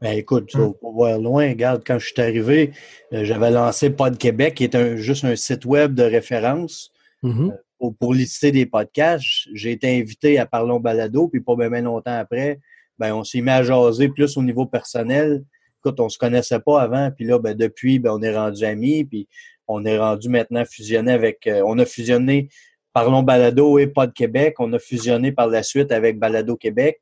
Ben 0.00 0.18
écoute, 0.18 0.46
tu 0.46 0.56
hum. 0.56 0.74
vas 0.82 0.90
voir 0.90 1.18
loin. 1.18 1.48
Regarde, 1.48 1.82
quand 1.86 1.98
je 1.98 2.06
suis 2.06 2.20
arrivé, 2.20 2.72
euh, 3.12 3.24
j'avais 3.24 3.50
lancé 3.50 3.90
Pod 3.90 4.18
Québec, 4.18 4.54
qui 4.54 4.64
est 4.64 4.74
un, 4.74 4.96
juste 4.96 5.24
un 5.24 5.36
site 5.36 5.64
web 5.64 5.94
de 5.94 6.02
référence 6.02 6.92
mm-hmm. 7.22 7.52
euh, 7.82 7.90
pour, 7.98 8.12
lister 8.12 8.50
des 8.50 8.66
podcasts. 8.66 9.48
J'ai 9.54 9.72
été 9.72 10.00
invité 10.00 10.38
à 10.38 10.46
Parlons 10.46 10.80
Balado, 10.80 11.28
puis 11.28 11.40
pas 11.40 11.54
bien 11.56 11.82
longtemps 11.82 12.18
après, 12.18 12.60
ben, 12.98 13.14
on 13.14 13.22
s'est 13.22 13.40
mis 13.40 13.50
à 13.50 13.62
jaser 13.62 14.08
plus 14.08 14.36
au 14.36 14.42
niveau 14.42 14.66
personnel. 14.66 15.44
Écoute, 15.84 16.00
on 16.00 16.08
se 16.08 16.18
connaissait 16.18 16.60
pas 16.60 16.80
avant, 16.80 17.10
puis 17.10 17.24
là, 17.24 17.38
ben, 17.38 17.54
depuis, 17.54 17.98
ben, 17.98 18.10
on 18.12 18.22
est 18.22 18.36
rendu 18.36 18.64
amis, 18.64 19.04
puis 19.04 19.28
on 19.66 19.84
est 19.84 19.98
rendu 19.98 20.28
maintenant 20.28 20.64
fusionné 20.64 21.12
avec. 21.12 21.46
Euh, 21.46 21.62
on 21.66 21.78
a 21.78 21.84
fusionné 21.84 22.48
Parlons 22.92 23.22
Balado 23.22 23.78
et 23.78 23.86
Pod 23.86 24.12
Québec. 24.12 24.56
On 24.58 24.72
a 24.74 24.78
fusionné 24.78 25.32
par 25.32 25.46
la 25.46 25.62
suite 25.62 25.92
avec 25.92 26.18
Balado 26.18 26.56
Québec 26.56 27.00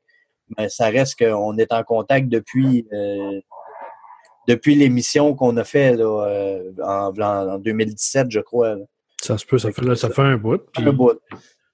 mais 0.57 0.69
ça 0.69 0.89
reste 0.89 1.17
qu'on 1.17 1.57
est 1.57 1.71
en 1.71 1.83
contact 1.83 2.29
depuis 2.29 2.87
euh, 2.93 3.39
depuis 4.47 4.75
l'émission 4.75 5.35
qu'on 5.35 5.55
a 5.57 5.63
fait 5.63 5.95
là, 5.95 6.25
euh, 6.27 6.71
en, 6.83 7.57
2017, 7.59 8.27
je 8.29 8.39
crois. 8.39 8.75
Ça 9.21 9.37
se 9.37 9.45
peut, 9.45 9.59
ça 9.59 9.71
fait, 9.71 9.95
ça 9.95 10.09
fait 10.09 10.21
un 10.21 10.37
bout. 10.37 10.61
un 10.77 10.91
bout. 10.91 11.19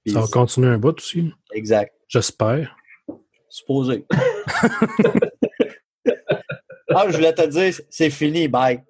ça 0.06 0.20
va 0.20 0.28
continuer 0.28 0.68
un 0.68 0.78
bout 0.78 0.98
aussi. 0.98 1.32
Exact. 1.54 1.94
J'espère. 2.08 2.76
Supposé. 3.50 4.06
ah, 6.98 7.06
je 7.10 7.16
voulais 7.16 7.34
te 7.34 7.46
dire, 7.46 7.74
c'est 7.90 8.10
fini, 8.10 8.48
bye. 8.48 8.82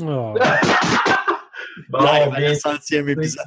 Oh. 0.00 0.34
bon, 1.88 1.98
Live 2.00 2.34
à 2.34 2.54
centième 2.54 3.08
épisode 3.08 3.46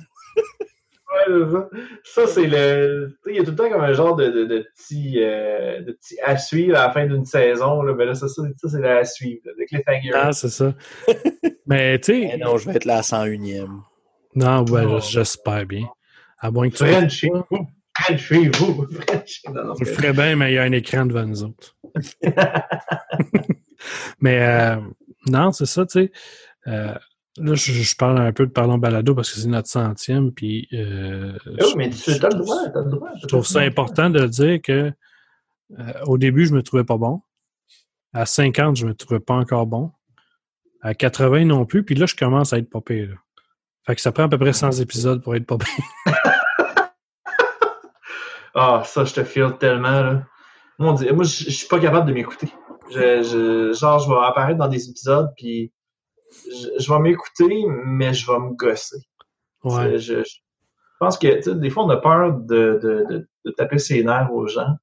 ça. 2.03 2.27
c'est 2.27 2.47
le. 2.47 3.17
Il 3.27 3.35
y 3.35 3.39
a 3.39 3.43
tout 3.43 3.51
le 3.51 3.55
temps 3.55 3.69
comme 3.69 3.81
un 3.81 3.93
genre 3.93 4.15
de, 4.15 4.29
de, 4.29 4.45
de 4.45 4.67
petit, 4.75 5.21
euh, 5.21 5.81
de 5.81 5.91
petit 5.91 6.17
à 6.23 6.37
suivre 6.37 6.77
à 6.77 6.87
la 6.87 6.93
fin 6.93 7.05
d'une 7.05 7.25
saison. 7.25 7.81
Là. 7.81 7.93
Mais 7.93 8.05
là, 8.05 8.15
ça, 8.15 8.27
ça, 8.27 8.43
c'est 8.67 8.87
à 8.87 9.03
suivre, 9.03 9.41
le 9.45 9.65
cliffhanger. 9.65 10.11
Ah, 10.13 10.31
c'est 10.31 10.49
ça. 10.49 10.73
mais 11.67 11.99
tu 11.99 12.29
sais. 12.29 12.37
non, 12.37 12.57
je 12.57 12.69
vais 12.69 12.75
être 12.75 12.85
là 12.85 12.97
à 12.97 13.01
101e. 13.01 13.67
Non, 14.35 14.63
ouais, 14.65 14.85
oh. 14.87 14.99
j'espère 14.99 15.65
bien. 15.65 15.87
À 16.39 16.51
moins 16.51 16.69
que 16.69 16.75
tu. 16.75 16.85
French 16.85 17.11
chez 17.11 17.29
vous. 17.29 17.67
French 17.97 18.19
chez 18.19 18.49
vous. 18.57 18.87
Je 19.79 19.85
le 19.85 19.91
ferais 19.91 20.13
bien, 20.13 20.35
mais 20.35 20.51
il 20.51 20.55
y 20.55 20.57
a 20.57 20.63
un 20.63 20.71
écran 20.71 21.05
devant 21.05 21.25
nous 21.25 21.43
autres. 21.43 21.75
Mais 24.19 24.39
euh, 24.41 24.77
non, 25.27 25.51
c'est 25.51 25.65
ça, 25.65 25.85
tu 25.85 26.03
sais. 26.03 26.11
Euh, 26.67 26.95
Là, 27.37 27.53
je, 27.55 27.95
parle 27.95 28.19
un 28.19 28.33
peu 28.33 28.45
de 28.45 28.51
Parlons 28.51 28.77
Balado 28.77 29.15
parce 29.15 29.31
que 29.31 29.39
c'est 29.39 29.47
notre 29.47 29.69
centième. 29.69 30.33
Puis, 30.33 30.67
euh, 30.73 31.37
oh, 31.61 31.73
mais 31.77 31.89
tu 31.89 32.09
as 32.09 32.13
le 32.15 32.37
droit, 32.37 32.57
as 32.57 32.81
le 32.81 32.89
droit. 32.89 33.09
Je 33.21 33.27
trouve 33.27 33.45
ça 33.45 33.59
important 33.59 34.09
de 34.09 34.25
dire 34.27 34.61
que 34.61 34.91
au 36.05 36.17
début, 36.17 36.45
je 36.45 36.53
me 36.53 36.61
trouvais 36.63 36.83
pas 36.83 36.97
bon. 36.97 37.21
À 38.11 38.25
50, 38.25 38.75
je 38.75 38.87
me 38.87 38.93
trouvais 38.93 39.21
pas 39.21 39.35
encore 39.35 39.67
bon. 39.67 39.91
À 40.81 40.93
80 40.93 41.45
non 41.45 41.65
plus. 41.65 41.85
Puis 41.85 41.95
là, 41.95 42.07
je 42.07 42.15
commence 42.15 42.51
à 42.51 42.57
être 42.57 42.69
pas 42.69 42.81
pire. 42.81 43.15
Fait 43.85 43.95
que 43.95 44.01
ça 44.01 44.11
prend 44.11 44.23
à 44.23 44.29
peu 44.29 44.37
près 44.37 44.51
100 44.51 44.71
épisodes 44.81 45.23
pour 45.23 45.35
être 45.35 45.45
pas 45.45 45.57
pire. 45.57 45.85
Ah, 48.55 48.81
ça, 48.83 49.05
je 49.05 49.13
te 49.13 49.23
file 49.23 49.53
tellement. 49.59 50.01
Là. 50.01 50.23
Mon 50.79 50.93
Dieu, 50.93 51.13
moi, 51.13 51.23
je, 51.23 51.45
je 51.45 51.51
suis 51.51 51.67
pas 51.67 51.79
capable 51.79 52.07
de 52.07 52.13
m'écouter. 52.13 52.49
Je, 52.89 53.23
je, 53.23 53.73
genre, 53.73 53.99
je 53.99 54.09
vais 54.09 54.17
apparaître 54.25 54.57
dans 54.57 54.67
des 54.67 54.89
épisodes, 54.89 55.31
puis 55.37 55.71
je, 56.79 56.91
vais 56.91 56.99
m'écouter, 56.99 57.65
mais 57.85 58.13
je 58.13 58.31
vais 58.31 58.39
me 58.39 58.51
gosser. 58.55 58.99
Je, 59.63 60.23
pense 60.99 61.17
que 61.17 61.49
des 61.51 61.69
fois, 61.69 61.85
on 61.85 61.89
a 61.89 61.97
peur 61.97 62.33
de, 62.33 62.79
de, 62.81 63.27
de, 63.45 63.51
taper 63.51 63.79
ses 63.79 64.03
nerfs 64.03 64.33
aux 64.33 64.47
gens. 64.47 64.75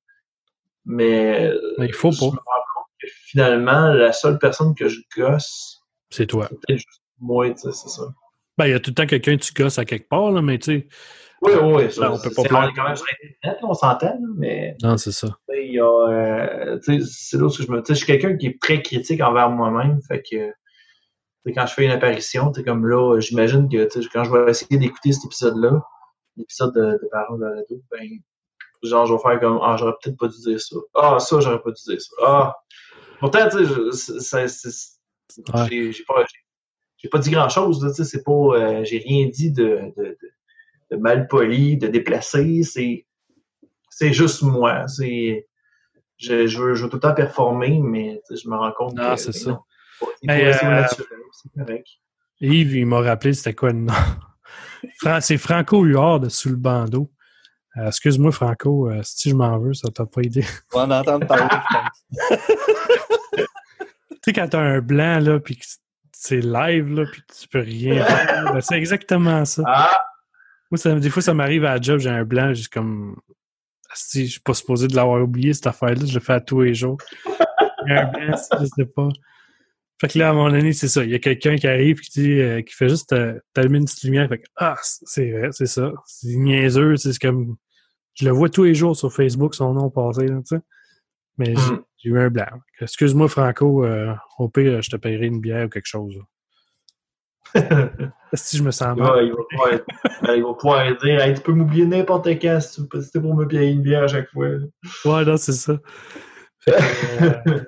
Mais, 0.84 1.52
il 1.78 1.92
faut 1.92 2.10
pas. 2.10 2.30
que 3.00 3.06
finalement, 3.26 3.88
la 3.92 4.12
seule 4.12 4.38
personne 4.38 4.74
que 4.74 4.88
je 4.88 5.00
gosse, 5.16 5.82
c'est 6.10 6.26
toi. 6.26 6.48
C'est 6.68 6.76
juste 6.76 7.02
moi, 7.18 7.52
c'est 7.56 7.72
ça. 7.72 8.02
Ben, 8.58 8.66
il 8.66 8.70
y 8.70 8.74
a 8.74 8.80
tout 8.80 8.90
le 8.90 8.94
temps 8.94 9.06
quelqu'un 9.06 9.36
que 9.36 9.42
tu 9.42 9.52
gosses 9.52 9.78
à 9.78 9.84
quelque 9.84 10.08
part, 10.08 10.30
là, 10.30 10.42
mais 10.42 10.58
tu 10.58 10.80
sais. 10.80 10.88
Oui, 11.42 11.52
oui, 11.62 11.92
ça, 11.92 12.12
on 12.12 12.18
peut 12.18 12.30
pas 12.30 12.42
quand 12.48 12.84
même 12.84 12.96
sur 12.96 13.06
Internet, 13.42 13.60
on 13.62 13.74
s'entend, 13.74 14.18
mais. 14.36 14.76
Non, 14.82 14.96
c'est 14.96 15.12
ça. 15.12 15.28
Il 15.54 15.72
y 15.72 15.80
a. 15.80 15.84
Euh, 15.84 16.78
c'est 16.80 17.36
là 17.36 17.44
où 17.44 17.50
je 17.50 17.70
me. 17.70 17.82
je 17.86 17.94
suis 17.94 18.06
quelqu'un 18.06 18.36
qui 18.36 18.46
est 18.46 18.60
très 18.60 18.82
critique 18.82 19.20
envers 19.20 19.50
moi-même, 19.50 20.00
fait 20.02 20.22
que 20.22 20.52
quand 21.52 21.66
je 21.66 21.74
fais 21.74 21.84
une 21.84 21.92
apparition, 21.92 22.52
comme 22.64 22.86
là, 22.86 23.18
j'imagine 23.20 23.68
que 23.68 23.88
quand 24.12 24.24
je 24.24 24.30
vais 24.32 24.50
essayer 24.50 24.78
d'écouter 24.78 25.12
cet 25.12 25.26
épisode-là, 25.26 25.80
l'épisode 26.36 26.74
de, 26.74 26.92
de 26.92 27.08
Parole 27.10 27.40
de 27.40 27.44
la 27.44 27.62
ben, 27.90 28.08
genre, 28.82 29.06
je 29.06 29.14
vais 29.14 29.20
faire 29.20 29.40
comme 29.40 29.60
Ah, 29.62 29.76
j'aurais 29.78 29.94
peut-être 30.02 30.18
pas 30.18 30.28
dû 30.28 30.38
dire 30.38 30.60
ça. 30.60 30.76
Ah, 30.94 31.18
ça, 31.18 31.40
j'aurais 31.40 31.62
pas 31.62 31.70
dû 31.70 31.82
dire 31.82 32.00
ça. 32.00 32.16
Ah. 32.24 32.56
Pourtant, 33.20 33.48
tu 33.48 33.64
sais, 33.92 34.46
j'ai 35.92 36.04
pas, 36.04 36.24
pas 37.10 37.18
dit 37.18 37.30
grand-chose, 37.30 37.80
tu 37.80 37.94
sais, 37.94 38.04
c'est 38.04 38.22
pas. 38.22 38.32
Euh, 38.32 38.84
j'ai 38.84 38.98
rien 38.98 39.28
dit 39.28 39.50
de, 39.50 39.92
de, 39.96 40.02
de, 40.02 40.18
mal 40.92 41.26
poli, 41.28 41.76
de 41.76 41.88
déplacé. 41.88 42.62
C'est. 42.62 43.06
C'est 43.90 44.12
juste 44.12 44.42
moi. 44.42 44.86
C'est. 44.88 45.46
Je, 46.18 46.46
je, 46.46 46.58
veux, 46.58 46.74
je 46.74 46.84
veux 46.84 46.88
tout 46.88 46.96
le 46.96 47.00
temps 47.00 47.14
performer, 47.14 47.80
mais 47.82 48.20
je 48.30 48.48
me 48.48 48.56
rends 48.56 48.72
compte 48.72 48.94
ah, 48.98 49.16
c'est 49.16 49.32
ça. 49.32 49.60
Mais, 50.22 50.54
euh, 50.54 51.78
Yves, 52.40 52.76
il 52.76 52.86
m'a 52.86 53.00
rappelé 53.00 53.32
c'était 53.32 53.54
quoi 53.54 53.70
le 53.70 53.80
nom? 53.80 53.92
c'est 55.20 55.38
Franco 55.38 55.84
Huard 55.84 56.20
de 56.20 56.28
Sous 56.28 56.50
le 56.50 56.56
bandeau. 56.56 57.10
Euh, 57.76 57.88
excuse-moi, 57.88 58.32
Franco, 58.32 58.88
euh, 58.88 59.00
si 59.02 59.30
je 59.30 59.34
m'en 59.34 59.58
veux, 59.58 59.74
ça 59.74 59.90
t'a 59.90 60.06
pas 60.06 60.22
aidé. 60.22 60.44
On 60.72 60.78
va 60.78 60.84
en 60.86 61.00
entendre 61.00 61.26
parler, 61.26 61.44
je 62.10 62.36
tu 63.36 63.44
sais, 64.24 64.32
quand 64.32 64.48
t'as 64.48 64.60
un 64.60 64.80
blanc, 64.80 65.18
là, 65.20 65.38
puis 65.40 65.58
c'est 66.12 66.40
live, 66.40 66.94
là, 66.94 67.04
puis 67.10 67.22
tu 67.38 67.48
peux 67.48 67.60
rien 67.60 68.02
faire, 68.02 68.52
ben, 68.52 68.60
c'est 68.62 68.76
exactement 68.76 69.44
ça. 69.44 69.62
Ah! 69.66 70.02
Moi, 70.70 70.98
des 70.98 71.10
fois, 71.10 71.22
ça 71.22 71.34
m'arrive 71.34 71.64
à 71.64 71.74
la 71.74 71.80
job, 71.80 71.98
j'ai 71.98 72.10
un 72.10 72.24
blanc, 72.24 72.52
juste 72.54 72.72
comme. 72.72 73.16
Si 73.94 74.26
je 74.26 74.32
suis 74.32 74.40
pas 74.40 74.52
supposé 74.54 74.88
de 74.88 74.96
l'avoir 74.96 75.22
oublié, 75.22 75.54
cette 75.54 75.66
affaire-là, 75.68 76.04
je 76.04 76.14
le 76.14 76.20
fais 76.20 76.34
à 76.34 76.40
tous 76.40 76.60
les 76.62 76.74
jours. 76.74 76.98
un 77.86 78.04
blanc, 78.06 78.36
je 78.60 78.66
sais 78.66 78.84
pas. 78.86 79.08
Fait 79.98 80.08
que 80.08 80.18
là, 80.18 80.30
à 80.30 80.32
mon 80.34 80.52
avis, 80.52 80.74
c'est 80.74 80.88
ça. 80.88 81.04
Il 81.04 81.10
y 81.10 81.14
a 81.14 81.18
quelqu'un 81.18 81.56
qui 81.56 81.66
arrive 81.66 82.00
qui 82.00 82.20
dit, 82.20 82.32
euh, 82.40 82.60
qui 82.60 82.74
fait 82.74 82.88
juste 82.90 83.12
euh, 83.14 83.38
t'allumer 83.54 83.78
une 83.78 83.84
petite 83.86 84.02
lumière. 84.02 84.28
Fait 84.28 84.38
que, 84.38 84.46
ah, 84.56 84.76
c'est 84.82 85.30
vrai, 85.30 85.48
c'est 85.52 85.66
ça. 85.66 85.92
C'est 86.04 86.34
niaiseux. 86.36 86.96
C'est 86.96 87.18
comme, 87.18 87.56
je 88.14 88.26
le 88.26 88.32
vois 88.32 88.50
tous 88.50 88.64
les 88.64 88.74
jours 88.74 88.94
sur 88.96 89.10
Facebook, 89.12 89.54
son 89.54 89.72
nom 89.72 89.88
passé, 89.88 90.26
tu 90.26 90.34
sais. 90.44 90.60
Mais 91.38 91.54
Mm. 91.54 91.82
j'ai 91.98 92.10
eu 92.10 92.18
un 92.18 92.28
blanc. 92.28 92.46
Excuse-moi, 92.80 93.28
Franco, 93.28 93.84
euh, 93.84 94.12
au 94.38 94.48
pire, 94.48 94.82
je 94.82 94.90
te 94.90 94.96
paierai 94.96 95.26
une 95.26 95.40
bière 95.40 95.66
ou 95.66 95.68
quelque 95.70 95.86
chose. 95.86 96.18
Si 98.34 98.56
je 98.58 98.62
me 98.62 98.70
sens 98.70 98.94
Il 98.96 99.02
mal? 99.02 99.12
va, 99.12 99.22
il 99.22 99.30
va 99.32 99.42
pouvoir, 99.48 99.70
ben, 100.22 100.34
il 100.34 100.42
va 100.42 100.54
pouvoir 100.54 100.96
dire 100.98 101.20
Hey, 101.20 101.34
tu 101.34 101.40
peux 101.40 101.52
m'oublier 101.52 101.86
n'importe 101.86 102.26
quand 102.26 102.60
si 102.60 102.86
t'es 103.12 103.20
pour 103.20 103.34
me 103.34 103.46
payer 103.46 103.70
une 103.70 103.82
bière 103.82 104.02
à 104.02 104.08
chaque 104.08 104.28
fois. 104.30 104.46
Ouais, 105.04 105.24
non, 105.24 105.36
c'est 105.36 105.52
ça. 105.52 105.78
Que, 106.66 106.72
euh, 106.72 107.62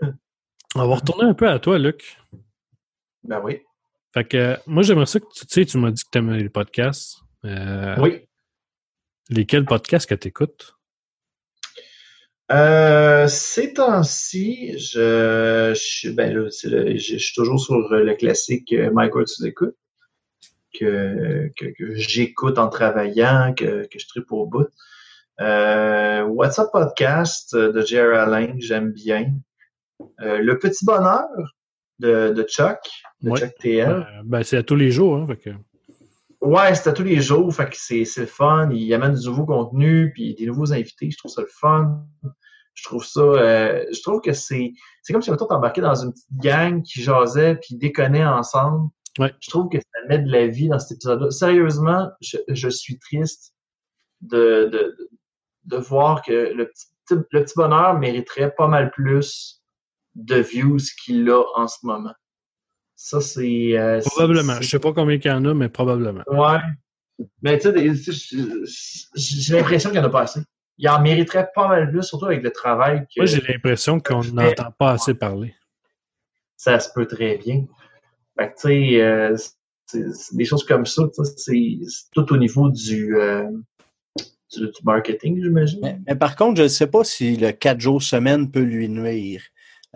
on 0.75 0.87
va 0.89 0.95
retourner 0.97 1.25
un 1.29 1.35
peu 1.35 1.49
à 1.49 1.59
toi, 1.59 1.79
Luc. 1.79 2.19
Ben 3.23 3.41
oui. 3.43 3.63
Fait 4.13 4.25
que, 4.25 4.37
euh, 4.37 4.57
moi, 4.67 4.83
j'aimerais 4.83 5.07
ça 5.07 5.21
que 5.21 5.27
tu 5.33 5.47
tu 5.47 5.53
sais, 5.61 5.65
tu 5.65 5.79
m'as 5.79 5.91
dit 5.91 6.03
que 6.03 6.09
tu 6.11 6.19
aimais 6.19 6.39
les 6.39 6.49
podcasts. 6.49 7.19
Euh, 7.45 7.95
Oui. 8.01 8.27
Lesquels 9.31 9.65
podcasts 9.65 10.09
que 10.09 10.15
tu 10.15 10.29
écoutes? 10.29 10.75
Euh, 12.51 13.27
ces 13.29 13.75
temps-ci, 13.75 14.79
je, 14.79 16.11
ben 16.13 16.35
là, 16.35 16.49
c'est 16.51 16.69
le- 16.71 16.97
je, 16.97 17.13
je 17.15 17.19
suis 17.19 17.35
toujours 17.35 17.61
sur 17.61 17.75
le 17.77 18.15
classique 18.15 18.73
euh, 18.73 18.91
Michael 18.91 19.25
tu 19.27 19.47
écoutes 19.47 19.77
que, 20.79 21.51
que, 21.57 21.67
que 21.77 21.95
j'écoute 21.95 22.59
en 22.59 22.69
travaillant, 22.69 23.53
que, 23.55 23.87
que 23.87 23.99
je 23.99 24.07
tripe 24.07 24.33
au 24.33 24.47
bout. 24.47 24.67
Euh, 25.41 26.23
What's 26.23 26.59
Up 26.59 26.69
Podcast 26.73 27.55
euh, 27.55 27.71
de 27.71 27.83
Jerry 27.83 28.17
Alain, 28.17 28.55
j'aime 28.59 28.93
bien. 28.93 29.31
Euh, 30.21 30.39
le 30.39 30.59
Petit 30.59 30.85
Bonheur 30.87 31.27
de, 31.99 32.31
de 32.31 32.43
Chuck, 32.45 32.79
de 33.23 33.31
Ouais. 33.31 33.41
Chuck 33.41 33.53
TL. 33.61 33.89
Euh, 33.91 34.05
ben, 34.25 34.43
c'est 34.43 34.57
à 34.57 34.63
tous 34.63 34.77
les 34.77 34.91
jours. 34.91 35.17
Hein, 35.17 35.27
fait 35.29 35.37
que, 35.37 35.51
Ouais, 36.41 36.75
c'est 36.75 36.89
à 36.89 36.93
tous 36.93 37.03
les 37.03 37.21
jours, 37.21 37.53
fait 37.53 37.69
que 37.69 37.77
c'est 37.77 38.05
c'est 38.05 38.23
le 38.23 38.27
fun. 38.27 38.71
Il 38.71 38.93
amène 38.95 39.15
du 39.15 39.27
nouveau 39.27 39.45
contenu, 39.45 40.13
puis 40.13 40.35
des 40.35 40.47
nouveaux 40.47 40.73
invités. 40.73 41.11
Je 41.11 41.19
trouve 41.19 41.33
ça 41.33 41.43
le 41.43 41.49
fun. 41.49 42.07
Je 42.75 42.85
trouve 42.85 43.05
ça, 43.05 43.21
euh, 43.21 43.85
je 43.93 44.01
trouve 44.03 44.21
que 44.21 44.33
c'est 44.33 44.73
c'est 45.03 45.13
comme 45.13 45.23
si 45.23 45.33
mettons 45.33 45.47
t'embarquais 45.47 45.81
dans 45.81 45.97
une 45.97 46.13
petite 46.13 46.37
gang 46.37 46.83
qui 46.83 47.03
jasait 47.03 47.57
puis 47.57 47.75
déconnait 47.75 48.25
ensemble. 48.25 48.89
Ouais. 49.19 49.35
Je 49.41 49.51
trouve 49.51 49.69
que 49.69 49.79
ça 49.79 50.07
met 50.09 50.21
de 50.21 50.31
la 50.31 50.47
vie 50.47 50.69
dans 50.69 50.79
cet 50.79 50.93
épisode-là. 50.99 51.33
Sérieusement, 51.33 52.09
je, 52.21 52.37
je 52.47 52.69
suis 52.69 53.01
triste 53.01 53.53
de, 54.21 54.69
de, 54.73 54.97
de 55.65 55.77
voir 55.77 56.23
que 56.23 56.53
le 56.55 56.69
petit, 56.69 56.87
le 57.11 57.23
petit 57.25 57.55
bonheur 57.57 57.99
mériterait 57.99 58.55
pas 58.55 58.69
mal 58.69 58.93
plus 58.93 59.61
de 60.15 60.37
views 60.37 60.79
qu'il 61.03 61.29
a 61.31 61.43
en 61.57 61.67
ce 61.67 61.79
moment. 61.83 62.15
Ça, 63.01 63.21
c'est... 63.21 63.79
euh, 63.79 64.01
probablement. 64.05 64.61
Je 64.61 64.69
sais 64.69 64.81
pas 64.81 64.93
combien 64.93 65.15
il 65.15 65.25
y 65.25 65.31
en 65.31 65.45
a, 65.45 65.55
mais 65.55 65.69
probablement. 65.69 66.25
Ouais. 66.27 66.59
Mais 67.43 67.57
tu 67.59 67.71
sais, 67.95 69.07
j'ai 69.15 69.57
l'impression 69.57 69.91
qu'il 69.91 70.01
n'y 70.01 70.05
en 70.05 70.09
a 70.09 70.13
pas 70.13 70.23
assez. 70.23 70.41
Il 70.79 70.89
en 70.89 71.01
mériterait 71.01 71.49
pas 71.55 71.69
mal 71.69 71.91
plus, 71.91 72.03
surtout 72.03 72.27
avec 72.27 72.43
le 72.43 72.51
travail 72.51 73.03
que 73.03 73.21
Moi, 73.21 73.27
j'ai 73.27 73.41
l'impression 73.41 74.01
qu'on 74.01 74.25
n'entend 74.25 74.73
pas 74.77 74.91
assez 74.93 75.15
parler. 75.15 75.55
ça 76.57 76.81
se 76.81 76.89
peut 76.93 77.07
très 77.07 77.39
bien. 77.39 77.67
Fait 78.37 78.49
que 78.49 78.55
tu 78.55 78.63
sais, 78.63 79.01
euh, 79.01 79.37
des 80.33 80.45
choses 80.45 80.65
comme 80.65 80.85
ça, 80.85 81.05
c'est 81.15 81.79
c'est 81.87 82.11
tout 82.13 82.33
au 82.33 82.37
niveau 82.37 82.69
du, 82.69 83.17
euh, 83.17 83.49
du, 84.57 84.67
du 84.67 84.81
marketing, 84.83 85.41
j'imagine. 85.41 85.81
Mais, 85.83 85.99
mais 86.05 86.17
par 86.17 86.35
contre, 86.35 86.57
je 86.59 86.63
ne 86.65 86.69
sais 86.69 86.89
pas 86.89 87.05
si 87.05 87.37
le 87.37 87.53
4 87.53 87.81
jours 87.81 88.03
semaine 88.03 88.51
peut 88.51 88.61
lui 88.63 88.89
nuire. 88.89 89.43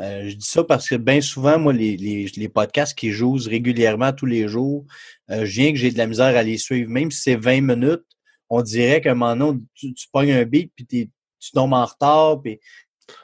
Euh, 0.01 0.29
je 0.29 0.35
dis 0.37 0.47
ça 0.47 0.65
parce 0.65 0.89
que 0.89 0.95
bien 0.95 1.21
souvent, 1.21 1.59
moi, 1.59 1.73
les, 1.73 1.97
les, 1.97 2.27
les 2.37 2.49
podcasts 2.49 2.97
qui 2.97 3.11
jouent 3.11 3.39
régulièrement 3.47 4.13
tous 4.13 4.27
les 4.27 4.49
jours, 4.49 4.87
euh, 5.31 5.45
je 5.45 5.61
viens 5.61 5.71
que 5.73 5.79
j'ai 5.79 5.91
de 5.91 5.99
la 5.99 6.07
misère 6.07 6.35
à 6.37 6.43
les 6.43 6.57
suivre. 6.59 6.91
Même 6.91 7.11
si 7.11 7.21
c'est 7.21 7.37
20 7.37 7.61
minutes, 7.61 8.05
on 8.49 8.63
dirait 8.63 9.01
qu'à 9.01 9.13
un 9.13 9.15
moment 9.15 9.37
donné, 9.37 9.61
tu, 9.75 9.93
tu 9.95 10.07
pognes 10.13 10.33
un 10.33 10.45
beat 10.45 10.73
puis 10.75 10.87
t'es- 10.87 11.11
tu 11.39 11.51
tombes 11.53 11.75
en 11.75 11.85
retard. 11.85 12.41
Puis 12.43 12.59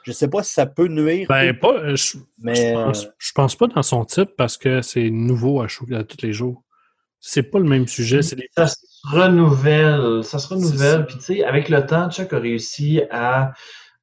je 0.03 0.11
sais 0.11 0.27
pas 0.27 0.43
si 0.43 0.53
ça 0.53 0.65
peut 0.67 0.87
nuire. 0.87 1.25
Ben, 1.27 1.57
pas. 1.57 1.73
euh, 1.73 1.95
Je, 1.95 2.17
mais 2.37 2.55
je, 2.55 2.73
pense, 2.73 3.07
je 3.17 3.31
pense 3.33 3.55
pas 3.55 3.67
dans 3.67 3.81
son 3.83 4.05
type 4.05 4.29
parce 4.37 4.57
que 4.57 4.81
c'est 4.83 5.09
nouveau 5.09 5.61
à, 5.61 5.67
chou- 5.67 5.87
à 5.93 6.03
tous 6.03 6.21
les 6.21 6.33
jours. 6.33 6.63
C'est 7.19 7.43
pas 7.43 7.59
le 7.59 7.65
même 7.65 7.87
sujet. 7.87 8.21
C'est 8.21 8.37
Ça 8.55 8.67
se 8.67 8.77
renouvelle, 9.11 10.23
ça 10.23 10.39
se 10.39 10.47
renouvelle. 10.47 11.05
Puis 11.05 11.15
tu 11.17 11.21
sais, 11.23 11.43
avec 11.43 11.69
le 11.69 11.85
temps, 11.85 12.09
Chuck 12.11 12.31
a 12.33 12.39
réussi 12.39 13.01
à 13.11 13.53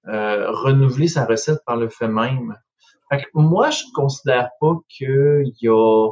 euh, 0.09 0.51
renouveler 0.51 1.09
sa 1.09 1.25
recette 1.25 1.61
par 1.67 1.77
le 1.77 1.89
fait 1.89 2.09
même. 2.09 2.55
Fait 3.11 3.19
que 3.23 3.27
moi, 3.35 3.71
je 3.71 3.83
considère 3.95 4.51
pas 4.61 4.75
qu'il 4.89 5.53
y 5.61 5.69
a, 5.69 6.11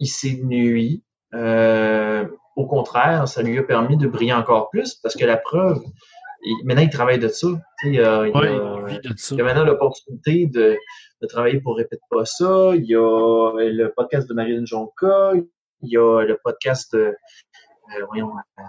il 0.00 0.06
s'est 0.08 0.40
nuit. 0.42 1.04
Euh, 1.34 2.26
au 2.56 2.66
contraire, 2.66 3.28
ça 3.28 3.42
lui 3.42 3.58
a 3.58 3.62
permis 3.62 3.96
de 3.96 4.08
briller 4.08 4.32
encore 4.32 4.70
plus 4.70 4.94
parce 4.94 5.14
que 5.14 5.24
la 5.24 5.36
preuve, 5.36 5.80
il- 6.42 6.64
maintenant 6.64 6.82
il 6.82 6.90
travaille 6.90 7.18
de 7.18 7.28
ça. 7.28 7.48
Il, 7.84 8.00
a, 8.00 8.26
il 8.26 8.36
Ouais, 8.36 8.48
a- 8.48 8.76
il 8.88 8.94
vit 8.94 9.00
de 9.08 9.14
ça. 9.16 9.34
il 9.34 9.38
y 9.38 9.40
a 9.40 9.44
maintenant 9.44 9.64
l'opportunité 9.64 10.46
de, 10.46 10.76
de 11.22 11.26
travailler 11.26 11.60
pour 11.60 11.76
Répète 11.76 12.00
pas 12.10 12.24
ça. 12.24 12.72
Il 12.74 12.84
y 12.86 12.94
a 12.96 13.52
le 13.56 13.92
podcast 13.96 14.28
de 14.28 14.34
Marine 14.34 14.66
Jonca. 14.66 15.32
Il 15.82 15.90
y 15.92 15.96
a 15.96 16.22
le 16.24 16.36
podcast 16.42 16.92
de, 16.96 17.00
euh, 17.96 18.04
voyons, 18.08 18.32
euh. 18.58 18.62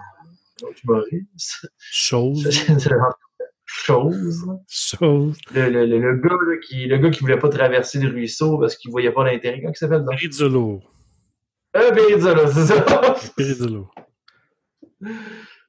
Chose. 1.78 2.48
Chose. 3.72 4.44
Chose. 4.68 5.38
Le, 5.54 5.68
le, 5.70 5.86
le, 5.86 5.98
le 5.98 6.16
gars, 6.16 6.28
là, 6.30 6.56
qui, 6.66 6.86
le 6.86 6.98
gars 6.98 7.10
qui 7.10 7.20
voulait 7.20 7.38
pas 7.38 7.48
traverser 7.48 8.00
le 8.00 8.08
ruisseau 8.10 8.58
parce 8.58 8.74
qu'il 8.76 8.90
voyait 8.90 9.12
pas 9.12 9.24
l'intérêt. 9.24 9.60
Comment 9.60 9.72
il 9.72 9.76
s'appelle? 9.76 10.04
Euh, 11.76 11.92
Périzolo, 11.92 12.46
c'est 12.48 12.66
ça. 12.66 13.14
Pirizolo. 13.36 13.88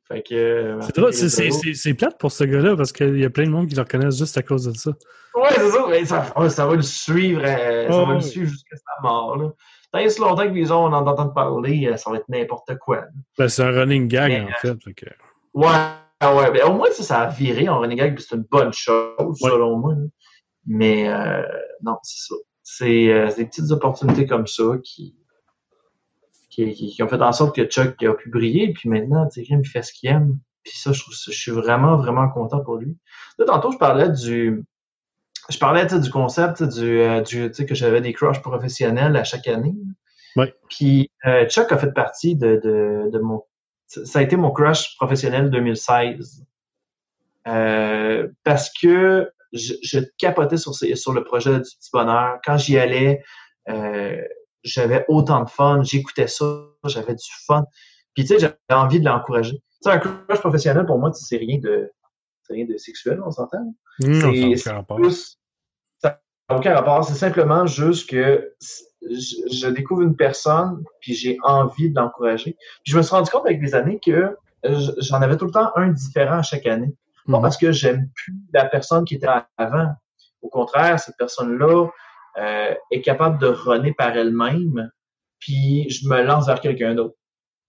fait 0.07 0.23
que, 0.23 0.33
euh, 0.33 0.81
C'est 0.81 0.95
drôle, 0.95 1.13
c'est- 1.13 1.73
c'est 1.73 1.93
plate 1.93 2.17
pour 2.19 2.31
ce 2.31 2.43
gars-là 2.43 2.75
parce 2.75 2.91
qu'il 2.91 3.17
y 3.19 3.25
a 3.25 3.29
plein 3.29 3.45
de 3.45 3.51
monde 3.51 3.67
qui 3.67 3.75
le 3.75 3.81
reconnaissent 3.81 4.17
juste 4.17 4.37
à 4.37 4.41
cause 4.41 4.65
de 4.65 4.73
ça. 4.75 4.91
Ouais, 5.35 5.49
c'est 5.55 5.69
ça. 5.69 5.85
Mais 5.89 6.49
ça, 6.49 6.65
va 6.67 6.75
le 6.75 6.81
suivre, 6.81 7.41
euh, 7.45 7.89
ça 7.89 8.03
va 8.05 8.13
le 8.15 8.19
suivre 8.21 8.49
jusqu'à 8.49 8.75
sa 8.77 9.01
mort. 9.03 9.37
Là. 9.37 9.51
Tant 9.93 10.09
si 10.09 10.19
longtemps 10.21 10.47
que 10.47 10.53
les 10.53 10.65
gens 10.65 10.85
en 10.85 10.93
entendent 10.93 11.35
parler, 11.35 11.87
euh, 11.87 11.97
ça 11.97 12.09
va 12.09 12.17
être 12.17 12.27
n'importe 12.29 12.77
quoi. 12.79 13.03
Ben, 13.37 13.47
c'est 13.47 13.61
un 13.63 13.71
running 13.71 14.07
gag, 14.07 14.31
Mais, 14.31 14.41
en 14.41 14.57
fait. 14.59 14.77
Ouais, 15.53 15.67
ouais. 16.21 16.51
Mais 16.51 16.63
au 16.63 16.73
moins, 16.73 16.89
ça, 16.91 17.03
ça 17.03 17.19
a 17.21 17.29
viré 17.29 17.67
en 17.69 17.79
renegade, 17.79 18.19
c'est 18.19 18.35
une 18.35 18.43
bonne 18.49 18.73
chose, 18.73 19.37
Ouais. 19.41 19.49
selon 19.49 19.77
moi. 19.77 19.93
là. 19.95 20.05
Mais 20.67 21.09
euh, 21.09 21.41
non, 21.83 21.97
c'est 22.03 22.27
ça. 22.27 22.35
C'est 22.63 23.11
euh, 23.11 23.29
des 23.35 23.45
petites 23.45 23.71
opportunités 23.71 24.25
comme 24.27 24.45
ça 24.47 24.63
qui, 24.83 25.15
qui, 26.49 26.71
qui- 26.73 26.89
qui 26.91 27.03
ont 27.03 27.07
fait 27.07 27.21
en 27.21 27.31
sorte 27.31 27.55
que 27.55 27.63
Chuck 27.65 28.01
a 28.03 28.13
pu 28.13 28.29
briller, 28.29 28.73
puis 28.73 28.89
maintenant, 28.89 29.27
tu 29.27 29.43
sais, 29.43 29.47
il 29.49 29.65
fait 29.67 29.81
ce 29.81 29.93
qu'il 29.93 30.09
aime. 30.09 30.39
Puis 30.63 30.77
ça, 30.77 30.91
je 30.91 31.01
trouve 31.01 31.15
ça- 31.15 31.31
je 31.31 31.37
suis 31.39 31.51
vraiment, 31.51 31.97
vraiment 31.97 32.29
content 32.29 32.59
pour 32.61 32.75
lui. 32.75 32.97
Là, 33.39 33.45
tantôt, 33.45 33.71
je 33.71 33.77
parlais 33.77 34.09
du. 34.09 34.63
Je 35.49 35.57
parlais 35.57 35.85
du 35.87 36.09
concept 36.11 36.61
du, 36.61 36.99
euh, 37.01 37.21
du 37.21 37.47
tu 37.49 37.53
sais, 37.55 37.65
que 37.65 37.73
j'avais 37.73 37.99
des 37.99 38.13
crushs 38.13 38.41
professionnels 38.41 39.15
à 39.15 39.23
chaque 39.23 39.47
année. 39.47 39.73
Ouais. 40.35 40.53
Puis 40.69 41.09
euh, 41.25 41.47
Chuck 41.49 41.71
a 41.71 41.77
fait 41.77 41.91
partie 41.93 42.35
de, 42.35 42.61
de, 42.63 43.09
de 43.11 43.19
mon. 43.19 43.43
Ça 44.05 44.19
a 44.19 44.21
été 44.21 44.35
mon 44.37 44.51
crush 44.51 44.95
professionnel 44.97 45.49
2016. 45.49 46.45
Euh, 47.47 48.27
parce 48.43 48.71
que 48.71 49.29
je, 49.51 49.73
je 49.83 49.99
capotais 50.17 50.57
sur, 50.57 50.73
ces- 50.75 50.95
sur 50.95 51.13
le 51.13 51.23
projet 51.23 51.55
du 51.55 51.61
petit 51.61 51.89
bonheur. 51.91 52.39
Quand 52.45 52.57
j'y 52.57 52.77
allais, 52.77 53.21
euh, 53.69 54.21
j'avais 54.63 55.05
autant 55.07 55.43
de 55.43 55.49
fun, 55.49 55.81
j'écoutais 55.83 56.27
ça, 56.27 56.45
j'avais 56.85 57.15
du 57.15 57.27
fun. 57.47 57.65
Puis 58.13 58.23
tu 58.25 58.29
sais, 58.33 58.39
j'avais 58.39 58.55
envie 58.69 58.99
de 58.99 59.05
l'encourager. 59.05 59.53
Tu 59.57 59.61
sais, 59.81 59.89
un 59.89 59.97
crush 59.99 60.39
professionnel 60.39 60.85
pour 60.85 60.99
moi, 60.99 61.11
c'est 61.13 61.37
rien 61.37 61.57
de 61.57 61.91
rien 62.49 62.65
de 62.65 62.75
sexuel, 62.77 63.19
on 63.25 63.31
s'entend. 63.31 63.73
N'a 63.99 64.19
C'est- 64.57 64.57
plus- 64.97 65.37
aucun 66.57 66.73
rapport. 66.73 67.03
C'est 67.03 67.13
simplement 67.15 67.65
juste 67.65 68.09
que 68.09 68.53
je, 69.01 69.35
je 69.51 69.67
découvre 69.67 70.01
une 70.01 70.15
personne, 70.15 70.83
puis 70.99 71.13
j'ai 71.13 71.37
envie 71.43 71.89
de 71.89 71.99
l'encourager. 71.99 72.55
Puis 72.83 72.91
je 72.91 72.97
me 72.97 73.01
suis 73.01 73.15
rendu 73.15 73.29
compte 73.29 73.45
avec 73.45 73.61
les 73.61 73.75
années 73.75 73.99
que 74.03 74.35
euh, 74.65 74.79
j'en 74.99 75.21
avais 75.21 75.37
tout 75.37 75.45
le 75.45 75.51
temps 75.51 75.71
un 75.75 75.89
différent 75.89 76.39
à 76.39 76.43
chaque 76.43 76.65
année. 76.67 76.93
Pas 77.27 77.37
Mhm. 77.37 77.41
parce 77.41 77.57
que 77.57 77.71
j'aime 77.71 78.09
plus 78.15 78.33
la 78.53 78.65
personne 78.65 79.05
qui 79.05 79.15
était 79.15 79.27
avant. 79.57 79.89
Au 80.41 80.49
contraire, 80.49 80.99
cette 80.99 81.17
personne-là 81.17 81.87
euh, 82.37 82.73
est 82.91 83.01
capable 83.01 83.39
de 83.39 83.47
runner 83.47 83.93
par 83.93 84.15
elle-même, 84.15 84.89
puis 85.39 85.89
je 85.89 86.07
me 86.07 86.23
lance 86.23 86.47
vers 86.47 86.61
quelqu'un 86.61 86.95
d'autre. 86.95 87.15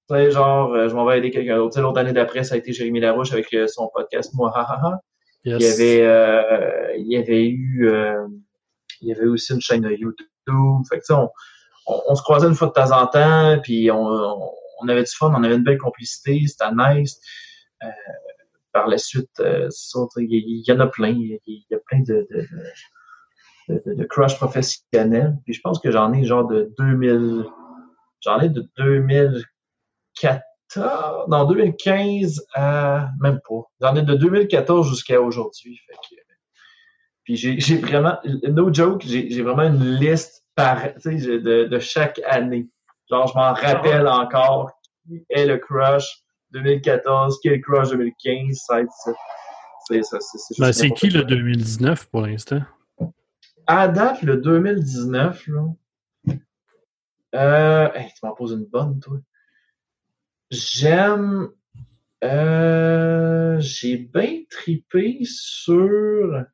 Tu 0.08 0.16
sais, 0.16 0.30
genre, 0.30 0.72
euh, 0.72 0.88
je 0.88 0.94
m'en 0.94 1.04
vais 1.04 1.18
aider 1.18 1.30
quelqu'un 1.30 1.56
d'autre. 1.56 1.72
Tu 1.72 1.76
sais, 1.76 1.82
l'autre 1.82 1.98
année 2.00 2.12
d'après, 2.12 2.44
ça 2.44 2.54
a 2.54 2.58
été 2.58 2.72
Jérémy 2.72 3.00
Larouche 3.00 3.32
avec 3.32 3.52
euh, 3.54 3.66
son 3.66 3.90
podcast 3.94 4.32
Moi, 4.34 4.50
ha, 4.54 4.60
ha, 4.60 4.80
ha. 4.86 5.00
Yes. 5.44 5.60
Il 5.60 5.66
y 5.66 5.72
avait, 5.72 6.06
euh, 6.06 6.96
il 6.96 7.12
y 7.12 7.16
avait 7.16 7.46
eu, 7.48 7.88
euh, 7.88 8.26
il 9.02 9.08
y 9.08 9.12
avait 9.12 9.26
aussi 9.26 9.52
une 9.52 9.60
chaîne 9.60 9.82
de 9.82 9.90
YouTube. 9.90 10.26
Fait 10.88 11.00
que, 11.00 11.12
on, 11.12 11.28
on, 11.86 12.02
on 12.08 12.14
se 12.14 12.22
croisait 12.22 12.46
une 12.46 12.54
fois 12.54 12.68
de 12.68 12.72
temps 12.72 12.92
en 12.92 13.06
temps, 13.06 13.58
puis 13.62 13.90
on, 13.90 14.06
on, 14.80 14.88
avait 14.88 15.02
du 15.02 15.10
fun, 15.10 15.32
on 15.36 15.44
avait 15.44 15.56
une 15.56 15.64
belle 15.64 15.78
complicité, 15.78 16.42
c'était 16.46 16.72
nice. 16.74 17.20
Euh, 17.82 17.88
par 18.72 18.88
la 18.88 18.98
suite, 18.98 19.38
euh, 19.40 19.68
il 20.16 20.64
y, 20.66 20.72
en 20.72 20.80
a 20.80 20.86
plein, 20.86 21.10
il 21.10 21.38
y, 21.46 21.74
a 21.74 21.78
plein 21.86 22.00
de, 22.00 22.26
de, 22.30 22.48
de- 23.68 23.94
de, 23.94 24.04
crush 24.04 24.36
professionnel. 24.36 25.36
Puis 25.44 25.54
je 25.54 25.60
pense 25.60 25.78
que 25.78 25.90
j'en 25.90 26.12
ai 26.12 26.24
genre 26.24 26.46
de 26.46 26.72
2000, 26.78 27.44
j'en 28.20 28.40
ai 28.40 28.48
de 28.48 28.66
2014, 28.78 31.28
non, 31.28 31.44
2015 31.44 32.46
à, 32.54 33.10
même 33.20 33.40
pas. 33.46 33.62
J'en 33.80 33.94
ai 33.94 34.02
de 34.02 34.14
2014 34.14 34.88
jusqu'à 34.88 35.20
aujourd'hui. 35.20 35.78
Puis 37.34 37.60
j'ai 37.60 37.76
vraiment, 37.78 38.18
no 38.48 38.72
joke, 38.72 39.02
j'ai 39.06 39.42
vraiment 39.42 39.62
une 39.62 39.96
liste 39.96 40.44
par, 40.54 40.82
de, 41.04 41.64
de 41.64 41.78
chaque 41.78 42.20
année. 42.26 42.68
Genre, 43.10 43.26
je 43.28 43.34
m'en 43.34 43.52
rappelle 43.52 44.06
encore 44.06 44.72
qui 45.06 45.24
est 45.30 45.46
le 45.46 45.58
crush 45.58 46.22
2014, 46.52 47.40
qui 47.40 47.48
est 47.48 47.56
le 47.56 47.62
crush 47.62 47.90
2015, 47.90 48.56
ça 48.56 48.80
c'est 49.88 50.02
ça. 50.02 50.18
C'est 50.20 50.60
ben, 50.60 50.94
qui 50.94 51.10
le 51.10 51.24
2019 51.24 52.06
pour 52.06 52.20
l'instant? 52.22 52.60
À 53.66 53.88
date, 53.88 54.22
le 54.22 54.36
2019, 54.36 55.46
là. 55.48 55.66
Euh, 57.34 57.88
tu 57.94 58.26
m'en 58.26 58.34
poses 58.34 58.52
une 58.52 58.66
bonne, 58.66 59.00
toi. 59.00 59.16
J'aime. 60.50 61.48
Euh, 62.22 63.58
j'ai 63.58 63.96
bien 63.96 64.42
tripé 64.50 65.20
sur. 65.24 66.44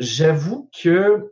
J'avoue 0.00 0.70
que. 0.82 1.30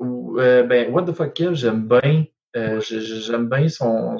Euh, 0.00 0.62
ben, 0.64 0.92
What 0.92 1.04
the 1.04 1.12
fuck 1.12 1.32
Kev, 1.34 1.54
j'aime 1.54 1.88
bien. 1.88 2.24
Euh, 2.56 2.80
j'aime 2.80 3.48
bien 3.48 3.68
son, 3.68 4.18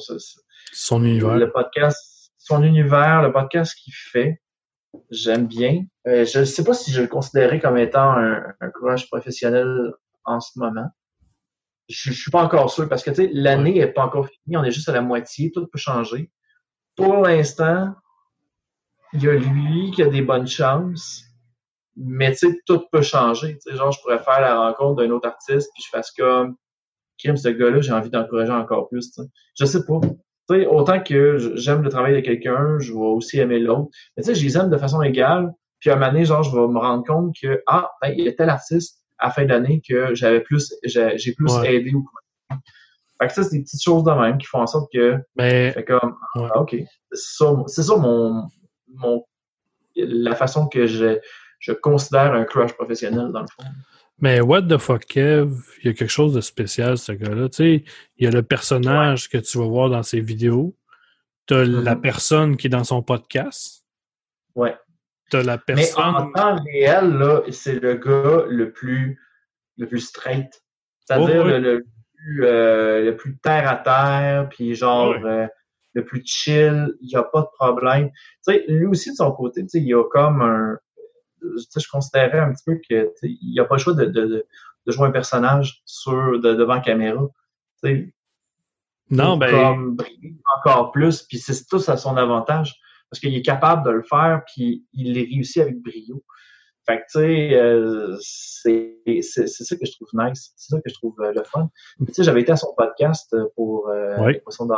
son 0.72 1.04
univers. 1.04 1.36
Le 1.36 1.50
podcast, 1.50 2.32
son 2.38 2.62
univers, 2.62 3.22
le 3.22 3.32
podcast 3.32 3.74
qu'il 3.74 3.92
fait. 3.92 4.40
J'aime 5.10 5.46
bien. 5.46 5.82
Euh, 6.06 6.24
je 6.24 6.40
ne 6.40 6.44
sais 6.44 6.62
pas 6.62 6.74
si 6.74 6.92
je 6.92 7.02
le 7.02 7.08
considérais 7.08 7.58
comme 7.60 7.76
étant 7.76 8.12
un, 8.12 8.54
un 8.60 8.70
courage 8.70 9.08
professionnel 9.08 9.92
en 10.24 10.40
ce 10.40 10.58
moment. 10.58 10.88
Je, 11.88 12.10
ne 12.10 12.14
suis 12.14 12.30
pas 12.30 12.42
encore 12.42 12.70
sûr 12.70 12.88
parce 12.88 13.02
que 13.02 13.10
tu 13.10 13.16
sais, 13.16 13.30
l'année 13.32 13.74
n'est 13.74 13.86
pas 13.88 14.04
encore 14.04 14.28
finie, 14.28 14.56
on 14.56 14.64
est 14.64 14.70
juste 14.70 14.88
à 14.88 14.92
la 14.92 15.00
moitié, 15.00 15.50
tout 15.50 15.66
peut 15.66 15.78
changer. 15.78 16.30
Pour 16.94 17.22
l'instant, 17.22 17.94
il 19.12 19.22
y 19.22 19.28
a 19.28 19.34
lui 19.34 19.90
qui 19.92 20.02
a 20.02 20.08
des 20.08 20.22
bonnes 20.22 20.46
chances, 20.46 21.27
mais 21.98 22.32
tu 22.32 22.48
sais, 22.48 22.58
tout 22.66 22.84
peut 22.92 23.02
changer. 23.02 23.54
Tu 23.54 23.70
sais, 23.70 23.76
genre, 23.76 23.92
je 23.92 24.00
pourrais 24.00 24.20
faire 24.20 24.40
la 24.40 24.58
rencontre 24.58 25.02
d'un 25.02 25.10
autre 25.10 25.28
artiste, 25.28 25.70
puis 25.74 25.82
je 25.84 25.88
fasse 25.90 26.10
comme, 26.12 26.56
crime, 27.18 27.36
ce 27.36 27.48
gars-là, 27.48 27.80
j'ai 27.80 27.92
envie 27.92 28.10
d'encourager 28.10 28.52
encore 28.52 28.88
plus. 28.88 29.10
Tu 29.10 29.22
sais. 29.22 29.28
Je 29.58 29.64
sais 29.64 29.84
pas 29.84 30.00
sais, 30.50 30.66
autant 30.66 31.00
que 31.00 31.38
j'aime 31.56 31.82
le 31.82 31.90
travail 31.90 32.14
de 32.14 32.20
quelqu'un, 32.20 32.78
je 32.78 32.92
vais 32.92 32.98
aussi 32.98 33.38
aimer 33.38 33.58
l'autre. 33.58 33.90
Mais 34.16 34.22
tu 34.22 34.28
sais, 34.28 34.34
je 34.34 34.44
les 34.44 34.56
aime 34.56 34.70
de 34.70 34.76
façon 34.76 35.02
égale. 35.02 35.52
Puis 35.80 35.90
à 35.90 35.94
un 35.94 35.96
moment 35.96 36.12
donné, 36.12 36.24
genre, 36.24 36.42
je 36.42 36.50
vais 36.50 36.66
me 36.66 36.78
rendre 36.78 37.04
compte 37.04 37.34
que, 37.40 37.62
ah, 37.66 37.90
ben, 38.02 38.12
il 38.16 38.24
y 38.24 38.28
a 38.28 38.32
tel 38.32 38.50
artiste 38.50 39.00
à 39.18 39.26
la 39.26 39.32
fin 39.32 39.44
d'année 39.44 39.82
que 39.86 40.14
j'avais 40.14 40.40
plus, 40.40 40.74
j'ai 40.84 41.34
plus 41.34 41.52
aidé 41.64 41.92
ou 41.94 42.02
quoi. 42.02 42.58
Fait 43.20 43.26
que 43.26 43.32
ça, 43.32 43.42
c'est 43.42 43.56
des 43.56 43.62
petites 43.62 43.82
choses 43.82 44.04
de 44.04 44.12
même 44.12 44.38
qui 44.38 44.46
font 44.46 44.60
en 44.60 44.66
sorte 44.66 44.92
que, 44.92 45.16
mais, 45.36 45.72
fait 45.72 45.84
comme, 45.84 46.16
ah, 46.36 46.60
ok, 46.60 46.76
c'est 47.10 47.36
ça, 47.36 47.52
c'est 47.66 47.82
ça 47.82 47.96
mon, 47.96 48.44
mon, 48.94 49.24
la 49.96 50.36
façon 50.36 50.68
que 50.68 50.86
je, 50.86 51.18
je 51.58 51.72
considère 51.72 52.32
un 52.32 52.44
crush 52.44 52.72
professionnel 52.72 53.30
dans 53.32 53.40
le 53.40 53.46
fond. 53.46 53.68
Mais 54.20 54.40
what 54.40 54.62
the 54.62 54.78
fuck, 54.78 55.04
Kev, 55.06 55.52
il 55.82 55.86
y 55.86 55.88
a 55.90 55.92
quelque 55.92 56.10
chose 56.10 56.34
de 56.34 56.40
spécial, 56.40 56.98
ce 56.98 57.12
gars-là. 57.12 57.48
Tu 57.48 57.56
sais, 57.56 57.84
il 58.16 58.24
y 58.24 58.26
a 58.26 58.30
le 58.30 58.42
personnage 58.42 59.28
que 59.28 59.38
tu 59.38 59.58
vas 59.58 59.66
voir 59.66 59.90
dans 59.90 60.02
ses 60.02 60.20
vidéos. 60.20 60.76
Tu 61.46 61.54
as 61.54 61.64
la 61.64 61.94
mm-hmm. 61.94 62.00
personne 62.00 62.56
qui 62.56 62.66
est 62.66 62.70
dans 62.70 62.84
son 62.84 63.02
podcast. 63.02 63.84
Ouais. 64.56 64.76
Tu 65.30 65.36
as 65.36 65.44
la 65.44 65.56
personne. 65.56 65.94
Mais 65.96 66.04
en 66.04 66.32
temps 66.32 66.62
réel, 66.64 67.10
là, 67.12 67.42
c'est 67.50 67.80
le 67.80 67.94
gars 67.94 68.44
le 68.48 68.72
plus, 68.72 69.20
le 69.76 69.86
plus 69.86 70.00
straight. 70.00 70.50
C'est-à-dire 71.04 71.44
le, 71.44 71.58
le, 71.58 71.86
plus, 72.16 72.44
euh, 72.44 73.04
le 73.04 73.16
plus 73.16 73.38
terre 73.38 73.68
à 73.68 73.76
terre, 73.76 74.48
puis 74.48 74.74
genre 74.74 75.14
euh, 75.24 75.46
le 75.94 76.04
plus 76.04 76.22
chill, 76.24 76.92
il 77.00 77.08
n'y 77.08 77.16
a 77.16 77.22
pas 77.22 77.42
de 77.42 77.48
problème. 77.58 78.10
Tu 78.10 78.52
sais, 78.52 78.64
lui 78.66 78.86
aussi, 78.86 79.12
de 79.12 79.16
son 79.16 79.30
côté, 79.30 79.62
tu 79.62 79.68
sais, 79.68 79.78
il 79.78 79.86
y 79.86 79.94
a 79.94 80.02
comme 80.10 80.42
un, 80.42 80.76
je 81.42 81.88
considérais 81.90 82.38
un 82.38 82.52
petit 82.52 82.64
peu 82.64 82.76
qu'il 82.76 83.38
n'y 83.42 83.60
a 83.60 83.64
pas 83.64 83.76
le 83.76 83.80
choix 83.80 83.94
de, 83.94 84.04
de, 84.04 84.46
de, 84.86 84.92
jouer 84.92 85.08
un 85.08 85.10
personnage 85.10 85.82
sur 85.84 86.40
de, 86.40 86.54
devant 86.54 86.80
caméra. 86.80 87.26
Non, 89.10 89.36
ben. 89.36 89.50
Comme 89.50 89.96
encore 90.56 90.92
plus, 90.92 91.22
puis 91.22 91.38
c'est 91.38 91.66
tout 91.66 91.82
à 91.86 91.96
son 91.96 92.16
avantage. 92.16 92.76
Parce 93.10 93.20
qu'il 93.20 93.34
est 93.34 93.42
capable 93.42 93.86
de 93.86 93.90
le 93.90 94.02
faire, 94.02 94.42
puis 94.46 94.86
il 94.92 95.14
les 95.14 95.22
réussit 95.22 95.62
avec 95.62 95.80
brio. 95.80 96.22
Fait 96.86 96.98
que, 96.98 97.02
tu 97.02 97.18
sais, 97.18 97.54
euh, 97.54 98.16
c'est 98.20 99.22
ça 99.22 99.76
que 99.76 99.86
je 99.86 99.92
trouve 99.92 100.08
nice. 100.12 100.52
C'est 100.56 100.74
ça 100.74 100.80
que 100.80 100.88
je 100.88 100.94
trouve 100.94 101.14
euh, 101.20 101.32
le 101.32 101.42
fun. 101.44 101.70
Tu 102.06 102.12
sais, 102.12 102.22
j'avais 102.22 102.42
été 102.42 102.52
à 102.52 102.56
son 102.56 102.74
podcast 102.76 103.34
pour 103.56 103.88
euh, 103.88 104.18
ouais. 104.20 104.40
Poisson 104.40 104.68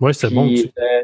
Oui, 0.00 0.14
c'est 0.14 0.30
bon. 0.30 0.48
Euh, 0.48 1.02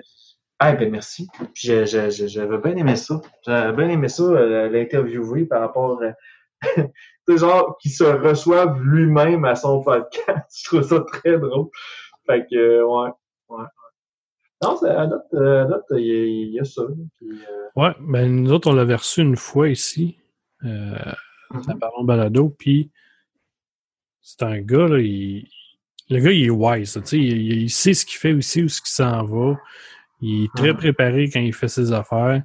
ah, 0.64 0.72
ben 0.74 0.90
merci. 0.90 1.28
Puis 1.54 1.68
j'avais 1.86 2.58
bien 2.58 2.76
aimé 2.76 2.96
ça. 2.96 3.20
J'avais 3.44 3.76
bien 3.76 3.88
aimé 3.88 4.08
ça, 4.08 4.22
euh, 4.22 4.68
l'interviewer 4.68 5.44
par 5.44 5.60
rapport 5.60 6.00
à. 6.02 6.14
c'est 7.26 7.38
genre 7.38 7.76
qu'il 7.78 7.90
se 7.90 8.04
reçoive 8.04 8.80
lui-même 8.80 9.44
à 9.44 9.56
son 9.56 9.82
podcast. 9.82 10.46
Je 10.56 10.64
trouve 10.64 10.82
ça 10.82 11.00
très 11.00 11.38
drôle. 11.38 11.68
Fait 12.26 12.46
que, 12.48 12.56
euh, 12.56 12.86
ouais. 12.86 13.10
ouais. 13.48 13.64
Non, 14.62 14.80
à 14.84 15.06
date, 15.08 15.26
euh, 15.34 15.66
il 15.98 16.52
y, 16.52 16.60
a 16.60 16.64
ça. 16.64 16.82
Puis, 17.16 17.30
euh... 17.32 17.68
Ouais, 17.74 17.94
ben 17.98 18.28
nous 18.28 18.52
autres, 18.52 18.70
on 18.70 18.74
l'avait 18.74 18.94
reçu 18.94 19.20
une 19.20 19.36
fois 19.36 19.68
ici, 19.68 20.18
euh, 20.64 20.94
mm 21.50 21.78
Baron 21.80 22.04
Balado, 22.04 22.54
puis 22.56 22.92
c'est 24.20 24.44
un 24.44 24.60
gars, 24.60 24.86
là, 24.86 25.00
il, 25.00 25.48
le 26.10 26.20
gars, 26.20 26.30
il 26.30 26.46
est 26.46 26.50
wise, 26.50 26.92
tu 26.92 27.00
sais, 27.04 27.18
il, 27.18 27.62
il, 27.62 27.70
sait 27.70 27.92
ce 27.92 28.06
qu'il 28.06 28.18
fait 28.18 28.32
aussi, 28.34 28.62
où 28.62 28.68
ce 28.68 28.80
qu'il 28.80 28.90
s'en 28.90 29.24
va. 29.24 29.58
Il 30.22 30.44
est 30.44 30.54
très 30.54 30.72
préparé 30.74 31.28
quand 31.28 31.40
il 31.40 31.52
fait 31.52 31.68
ses 31.68 31.92
affaires. 31.92 32.42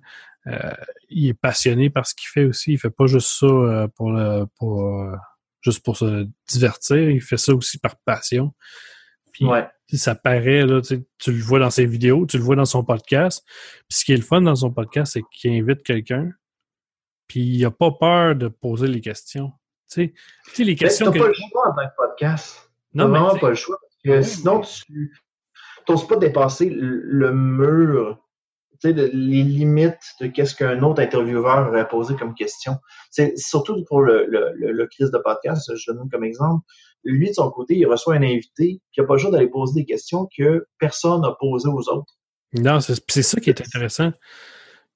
Euh, 0.47 0.73
il 1.09 1.27
est 1.27 1.33
passionné 1.33 1.89
par 1.89 2.05
ce 2.07 2.15
qu'il 2.15 2.27
fait 2.27 2.45
aussi. 2.45 2.73
Il 2.73 2.79
fait 2.79 2.89
pas 2.89 3.05
juste 3.05 3.29
ça 3.39 3.45
euh, 3.45 3.87
pour, 3.87 4.11
le, 4.11 4.45
pour 4.57 4.83
euh, 4.83 5.15
juste 5.61 5.83
pour 5.85 5.95
se 5.95 6.27
divertir. 6.49 6.97
Il 6.97 7.21
fait 7.21 7.37
ça 7.37 7.53
aussi 7.53 7.77
par 7.77 7.95
passion. 7.97 8.53
Puis 9.31 9.97
ça 9.97 10.15
paraît, 10.15 10.65
là, 10.65 10.81
tu, 10.81 11.05
le 11.27 11.41
vois 11.41 11.59
dans 11.59 11.69
ses 11.69 11.85
vidéos, 11.85 12.25
tu 12.25 12.37
le 12.37 12.43
vois 12.43 12.55
dans 12.55 12.65
son 12.65 12.83
podcast. 12.83 13.45
Puis 13.87 13.99
ce 13.99 14.05
qui 14.05 14.13
est 14.13 14.17
le 14.17 14.23
fun 14.23 14.41
dans 14.41 14.55
son 14.55 14.71
podcast, 14.71 15.13
c'est 15.13 15.21
qu'il 15.31 15.51
invite 15.51 15.83
quelqu'un. 15.83 16.31
Puis 17.27 17.41
il 17.41 17.65
a 17.65 17.71
pas 17.71 17.91
peur 17.91 18.35
de 18.35 18.47
poser 18.47 18.87
les 18.87 19.01
questions. 19.01 19.51
Tu 19.91 20.13
sais, 20.53 20.63
les 20.63 20.75
questions. 20.75 21.11
Tu 21.11 21.19
n'as 21.19 21.25
pas 21.25 21.29
le 21.29 21.33
choix 21.35 21.73
dans 21.75 21.81
un 21.81 21.89
podcast. 21.95 22.71
Non, 22.93 23.07
mais. 23.07 23.39
pas 23.39 23.49
le 23.49 23.55
choix. 23.55 23.77
Parce 23.79 23.95
que 24.03 24.21
sinon, 24.23 24.61
tu 24.61 25.13
n'oses 25.89 26.07
pas 26.07 26.17
dépasser 26.17 26.69
le 26.69 27.33
mur, 27.33 28.19
les 28.83 29.01
limites 29.43 30.15
de 30.21 30.27
qu'est-ce 30.27 30.55
qu'un 30.55 30.81
autre 30.83 31.01
intervieweur 31.01 31.69
aurait 31.69 31.87
posé 31.87 32.15
comme 32.15 32.33
question. 32.33 32.75
C'est 33.09 33.37
surtout 33.37 33.83
pour 33.85 34.01
le, 34.01 34.25
le, 34.27 34.53
le, 34.55 34.87
crise 34.87 35.11
de 35.11 35.17
podcast, 35.17 35.71
je 35.75 35.91
le 35.91 35.97
donne 35.97 36.09
comme 36.09 36.23
exemple. 36.23 36.63
Lui, 37.03 37.29
de 37.29 37.33
son 37.33 37.49
côté, 37.51 37.75
il 37.75 37.85
reçoit 37.85 38.15
un 38.15 38.23
invité 38.23 38.81
qui 38.91 39.01
n'a 39.01 39.07
pas 39.07 39.13
le 39.13 39.19
choix 39.19 39.31
d'aller 39.31 39.47
poser 39.47 39.81
des 39.81 39.85
questions 39.85 40.27
que 40.37 40.67
personne 40.79 41.21
n'a 41.21 41.35
posées 41.39 41.69
aux 41.69 41.89
autres. 41.89 42.13
Non, 42.53 42.79
c'est 42.79 43.21
ça 43.21 43.39
qui 43.39 43.49
est 43.49 43.61
intéressant. 43.61 44.11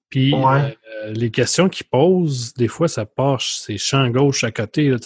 Puis 0.10 0.34
euh, 0.34 0.70
les 1.14 1.32
questions 1.32 1.70
qu'il 1.70 1.88
pose, 1.88 2.54
des 2.56 2.68
fois, 2.68 2.88
ça 2.88 3.06
passe, 3.06 3.64
c'est 3.66 3.78
champ 3.78 4.10
gauche 4.10 4.44
à 4.44 4.52
côté. 4.52 4.90
Là, 4.90 4.98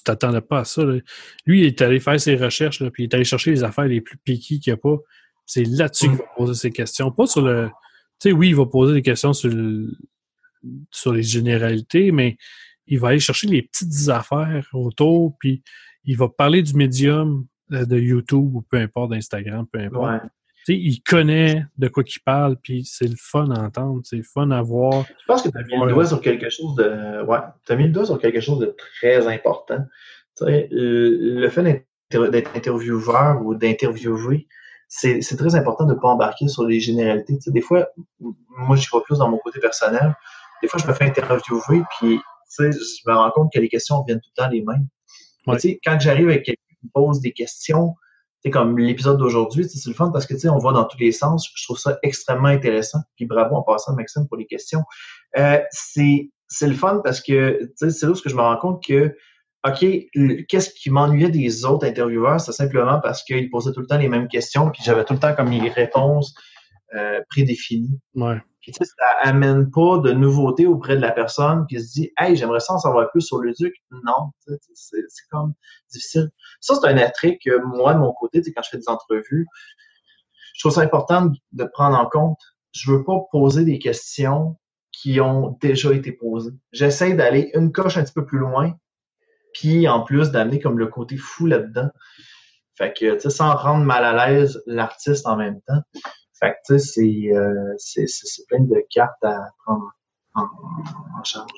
tu 0.00 0.04
t'attendais 0.04 0.40
pas 0.40 0.60
à 0.60 0.64
ça. 0.64 0.82
Lui, 1.46 1.60
il 1.60 1.64
est 1.64 1.82
allé 1.82 2.00
faire 2.00 2.18
ses 2.20 2.36
recherches, 2.36 2.80
là, 2.80 2.90
puis 2.90 3.04
il 3.04 3.06
est 3.06 3.14
allé 3.14 3.24
chercher 3.24 3.50
les 3.50 3.64
affaires 3.64 3.84
les 3.84 4.00
plus 4.00 4.16
piquées 4.16 4.58
qu'il 4.58 4.72
n'y 4.72 4.74
a 4.74 4.76
pas. 4.76 4.96
C'est 5.46 5.64
là-dessus 5.64 6.08
qu'il 6.08 6.18
va 6.18 6.24
poser 6.36 6.54
ses 6.54 6.70
questions. 6.70 7.10
Pas 7.10 7.26
sur 7.26 7.42
le. 7.42 7.68
Tu 8.20 8.30
sais, 8.30 8.32
oui, 8.32 8.48
il 8.48 8.56
va 8.56 8.66
poser 8.66 8.94
des 8.94 9.02
questions 9.02 9.32
sur, 9.32 9.52
sur 10.90 11.12
les 11.12 11.22
généralités, 11.22 12.12
mais 12.12 12.36
il 12.86 12.98
va 12.98 13.08
aller 13.08 13.20
chercher 13.20 13.46
les 13.46 13.62
petites 13.62 14.08
affaires 14.08 14.66
autour, 14.72 15.36
puis 15.38 15.62
il 16.04 16.16
va 16.16 16.28
parler 16.28 16.62
du 16.62 16.74
médium 16.74 17.46
euh, 17.72 17.84
de 17.84 17.98
YouTube 17.98 18.54
ou 18.54 18.62
peu 18.62 18.78
importe, 18.78 19.10
d'Instagram, 19.10 19.66
peu 19.70 19.80
importe 19.80 20.22
il 20.68 21.00
connaît 21.02 21.64
de 21.78 21.88
quoi 21.88 22.04
qu'il 22.04 22.22
parle, 22.22 22.56
puis 22.56 22.84
c'est 22.84 23.08
le 23.08 23.16
fun 23.18 23.50
à 23.50 23.60
entendre, 23.60 24.00
c'est 24.04 24.16
le 24.16 24.22
fun 24.22 24.50
à 24.50 24.62
voir. 24.62 25.04
Je 25.06 25.26
pense 25.26 25.42
que 25.42 25.48
tu 25.48 25.58
as 25.58 25.62
mis 25.62 25.84
le 25.84 25.92
doigt 25.92 26.06
sur 26.06 26.20
quelque 26.20 26.50
chose 26.50 26.74
de. 26.76 27.24
Ouais, 27.24 27.38
tu 27.66 27.72
as 27.72 27.76
mis 27.76 27.84
le 27.84 27.90
doigt 27.90 28.06
sur 28.06 28.18
quelque 28.18 28.40
chose 28.40 28.58
de 28.58 28.74
très 28.76 29.26
important. 29.26 29.84
le 30.40 31.48
fait 31.48 31.86
d'être 32.10 32.56
intervieweur 32.56 33.40
ou 33.44 33.54
d'interviewer, 33.54 34.46
c'est 34.88 35.36
très 35.36 35.54
important 35.54 35.84
de 35.86 35.94
ne 35.94 35.98
pas 35.98 36.08
embarquer 36.08 36.48
sur 36.48 36.64
les 36.64 36.80
généralités. 36.80 37.38
des 37.46 37.60
fois, 37.60 37.88
moi, 38.18 38.76
je 38.76 38.88
vais 38.92 39.02
plus 39.04 39.18
dans 39.18 39.28
mon 39.28 39.38
côté 39.38 39.60
personnel. 39.60 40.16
Des 40.62 40.68
fois, 40.68 40.80
je 40.82 40.86
me 40.86 40.92
fais 40.92 41.06
interviewer, 41.06 41.82
puis 41.98 42.18
je 42.58 42.64
me 43.06 43.14
rends 43.14 43.30
compte 43.30 43.52
que 43.52 43.60
les 43.60 43.68
questions 43.68 44.02
viennent 44.04 44.20
tout 44.20 44.30
le 44.36 44.42
temps 44.42 44.50
les 44.50 44.62
mêmes. 44.62 44.88
Quand 45.84 46.00
j'arrive 46.00 46.28
avec 46.28 46.44
quelqu'un 46.44 46.62
qui 46.68 46.86
me 46.86 46.90
pose 46.92 47.20
des 47.20 47.32
questions, 47.32 47.94
c'est 48.42 48.50
comme 48.50 48.78
l'épisode 48.78 49.18
d'aujourd'hui, 49.18 49.68
c'est 49.68 49.88
le 49.88 49.94
fun 49.94 50.10
parce 50.10 50.26
que 50.26 50.34
tu 50.34 50.40
sais, 50.40 50.48
on 50.48 50.58
va 50.58 50.72
dans 50.72 50.84
tous 50.84 50.98
les 50.98 51.12
sens. 51.12 51.48
Je 51.54 51.64
trouve 51.64 51.78
ça 51.78 51.98
extrêmement 52.02 52.48
intéressant. 52.48 53.00
Puis 53.16 53.26
bravo 53.26 53.56
en 53.56 53.62
passant, 53.62 53.94
Maxime, 53.94 54.26
pour 54.28 54.38
les 54.38 54.46
questions. 54.46 54.82
Euh, 55.36 55.58
c'est 55.70 56.30
le 56.62 56.74
fun 56.74 57.00
parce 57.04 57.20
que 57.20 57.70
c'est 57.76 58.02
là 58.02 58.10
où 58.10 58.14
je 58.14 58.34
me 58.34 58.40
rends 58.40 58.56
compte 58.56 58.82
que 58.84 59.14
OK, 59.66 59.84
qu'est-ce 60.48 60.70
qui 60.70 60.90
m'ennuyait 60.90 61.28
des 61.28 61.66
autres 61.66 61.86
intervieweurs? 61.86 62.40
C'est 62.40 62.52
simplement 62.52 62.98
parce 62.98 63.22
qu'ils 63.22 63.50
posaient 63.50 63.72
tout 63.72 63.80
le 63.80 63.86
temps 63.86 63.98
les 63.98 64.08
mêmes 64.08 64.28
questions, 64.28 64.70
puis 64.70 64.82
j'avais 64.82 65.04
tout 65.04 65.12
le 65.12 65.18
temps 65.18 65.34
comme 65.34 65.50
les 65.50 65.68
réponses 65.68 66.34
euh, 66.94 67.20
prédéfinies. 67.28 68.00
Ouais. 68.14 68.38
Puis, 68.60 68.72
tu 68.72 68.84
sais, 68.84 68.90
ça 68.98 69.28
amène 69.28 69.70
pas 69.70 69.98
de 69.98 70.12
nouveautés 70.12 70.66
auprès 70.66 70.96
de 70.96 71.00
la 71.00 71.12
personne 71.12 71.66
qui 71.66 71.80
se 71.80 71.92
dit 71.92 72.12
Hey, 72.18 72.36
j'aimerais 72.36 72.60
ça 72.60 72.74
en 72.74 72.78
savoir 72.78 73.10
plus 73.10 73.22
sur 73.22 73.38
le 73.38 73.52
duc. 73.52 73.74
Non, 73.90 74.32
c'est 74.74 75.02
comme 75.30 75.54
difficile. 75.90 76.30
Ça, 76.60 76.74
c'est 76.74 76.86
un 76.86 76.98
attrait 76.98 77.38
que 77.42 77.58
moi, 77.64 77.94
de 77.94 77.98
mon 77.98 78.12
côté, 78.12 78.42
quand 78.54 78.62
je 78.62 78.70
fais 78.70 78.78
des 78.78 78.88
entrevues, 78.88 79.46
je 80.54 80.60
trouve 80.60 80.72
ça 80.72 80.82
important 80.82 81.32
de 81.52 81.64
prendre 81.64 81.98
en 81.98 82.06
compte. 82.06 82.40
Je 82.72 82.92
veux 82.92 83.04
pas 83.04 83.18
poser 83.32 83.64
des 83.64 83.78
questions 83.78 84.58
qui 84.92 85.20
ont 85.20 85.56
déjà 85.60 85.92
été 85.94 86.12
posées. 86.12 86.52
J'essaie 86.72 87.14
d'aller 87.14 87.50
une 87.54 87.72
coche 87.72 87.96
un 87.96 88.04
petit 88.04 88.12
peu 88.12 88.26
plus 88.26 88.38
loin 88.38 88.74
puis 89.54 89.88
en 89.88 90.02
plus 90.02 90.30
d'amener 90.30 90.60
comme 90.60 90.78
le 90.78 90.86
côté 90.86 91.16
fou 91.16 91.46
là-dedans. 91.46 91.88
Fait 92.76 92.92
que, 92.92 93.14
tu 93.14 93.20
sais, 93.20 93.30
sans 93.30 93.54
rendre 93.54 93.84
mal 93.84 94.04
à 94.04 94.28
l'aise 94.28 94.62
l'artiste 94.66 95.26
en 95.26 95.36
même 95.36 95.60
temps. 95.62 95.80
Fait 96.40 96.52
que, 96.52 96.74
tu 96.74 96.78
sais, 96.78 97.76
c'est, 97.78 98.00
euh, 98.00 98.44
plein 98.48 98.60
de 98.60 98.82
cartes 98.90 99.22
à 99.22 99.52
prendre 99.64 99.90
en, 100.34 101.24
charge. 101.24 101.50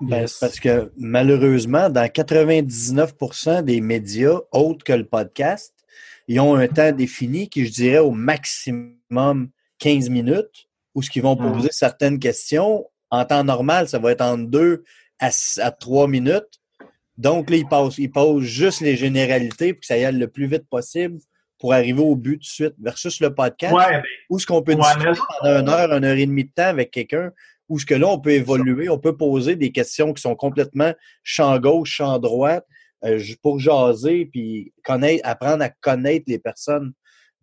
Ben, 0.00 0.26
parce 0.40 0.58
que 0.58 0.92
malheureusement, 0.96 1.88
dans 1.88 2.06
99% 2.06 3.62
des 3.62 3.80
médias 3.80 4.40
autres 4.50 4.84
que 4.84 4.92
le 4.92 5.06
podcast, 5.06 5.72
ils 6.26 6.40
ont 6.40 6.56
un 6.56 6.66
temps 6.66 6.90
défini 6.90 7.48
qui, 7.48 7.66
je 7.66 7.72
dirais, 7.72 7.98
au 7.98 8.10
maximum 8.10 9.50
15 9.78 10.08
minutes, 10.08 10.68
où 10.94 11.02
ce 11.02 11.10
qu'ils 11.10 11.22
vont 11.22 11.36
mm. 11.36 11.52
poser 11.52 11.68
certaines 11.70 12.18
questions. 12.18 12.86
En 13.10 13.24
temps 13.24 13.44
normal, 13.44 13.88
ça 13.88 13.98
va 13.98 14.10
être 14.10 14.22
entre 14.22 14.50
2 14.50 14.84
à, 15.20 15.30
à 15.58 15.70
3 15.70 16.08
minutes. 16.08 16.60
Donc, 17.16 17.50
là, 17.50 17.56
il 17.56 17.68
pose, 17.68 17.98
il 17.98 18.10
pose 18.10 18.42
juste 18.42 18.80
les 18.80 18.96
généralités 18.96 19.74
pour 19.74 19.80
que 19.80 19.86
ça 19.86 19.96
y 19.96 20.04
aille 20.04 20.18
le 20.18 20.26
plus 20.26 20.46
vite 20.46 20.68
possible 20.68 21.20
pour 21.64 21.72
arriver 21.72 22.02
au 22.02 22.14
but 22.14 22.34
tout 22.34 22.40
de 22.40 22.44
suite. 22.44 22.74
Versus 22.78 23.20
le 23.20 23.34
podcast, 23.34 23.72
ben, 23.74 24.02
où 24.28 24.36
est-ce 24.36 24.46
qu'on 24.46 24.60
peut 24.60 24.74
discuter 24.74 25.18
pendant 25.40 25.60
une 25.60 25.68
heure, 25.70 25.92
une 25.94 26.04
heure 26.04 26.16
et 26.18 26.26
demie 26.26 26.44
de 26.44 26.50
temps 26.54 26.66
avec 26.66 26.90
quelqu'un, 26.90 27.32
où 27.70 27.78
ce 27.78 27.86
que 27.86 27.94
là, 27.94 28.06
on 28.06 28.20
peut 28.20 28.32
évoluer, 28.32 28.90
on 28.90 28.98
peut 28.98 29.16
poser 29.16 29.56
des 29.56 29.72
questions 29.72 30.12
qui 30.12 30.20
sont 30.20 30.34
complètement 30.34 30.92
champ 31.22 31.58
gauche, 31.58 31.90
champ 31.90 32.18
droite, 32.18 32.66
euh, 33.06 33.18
pour 33.42 33.60
jaser, 33.60 34.26
puis 34.26 34.74
connaître, 34.84 35.26
apprendre 35.26 35.64
à 35.64 35.70
connaître 35.70 36.26
les 36.26 36.38
personnes 36.38 36.92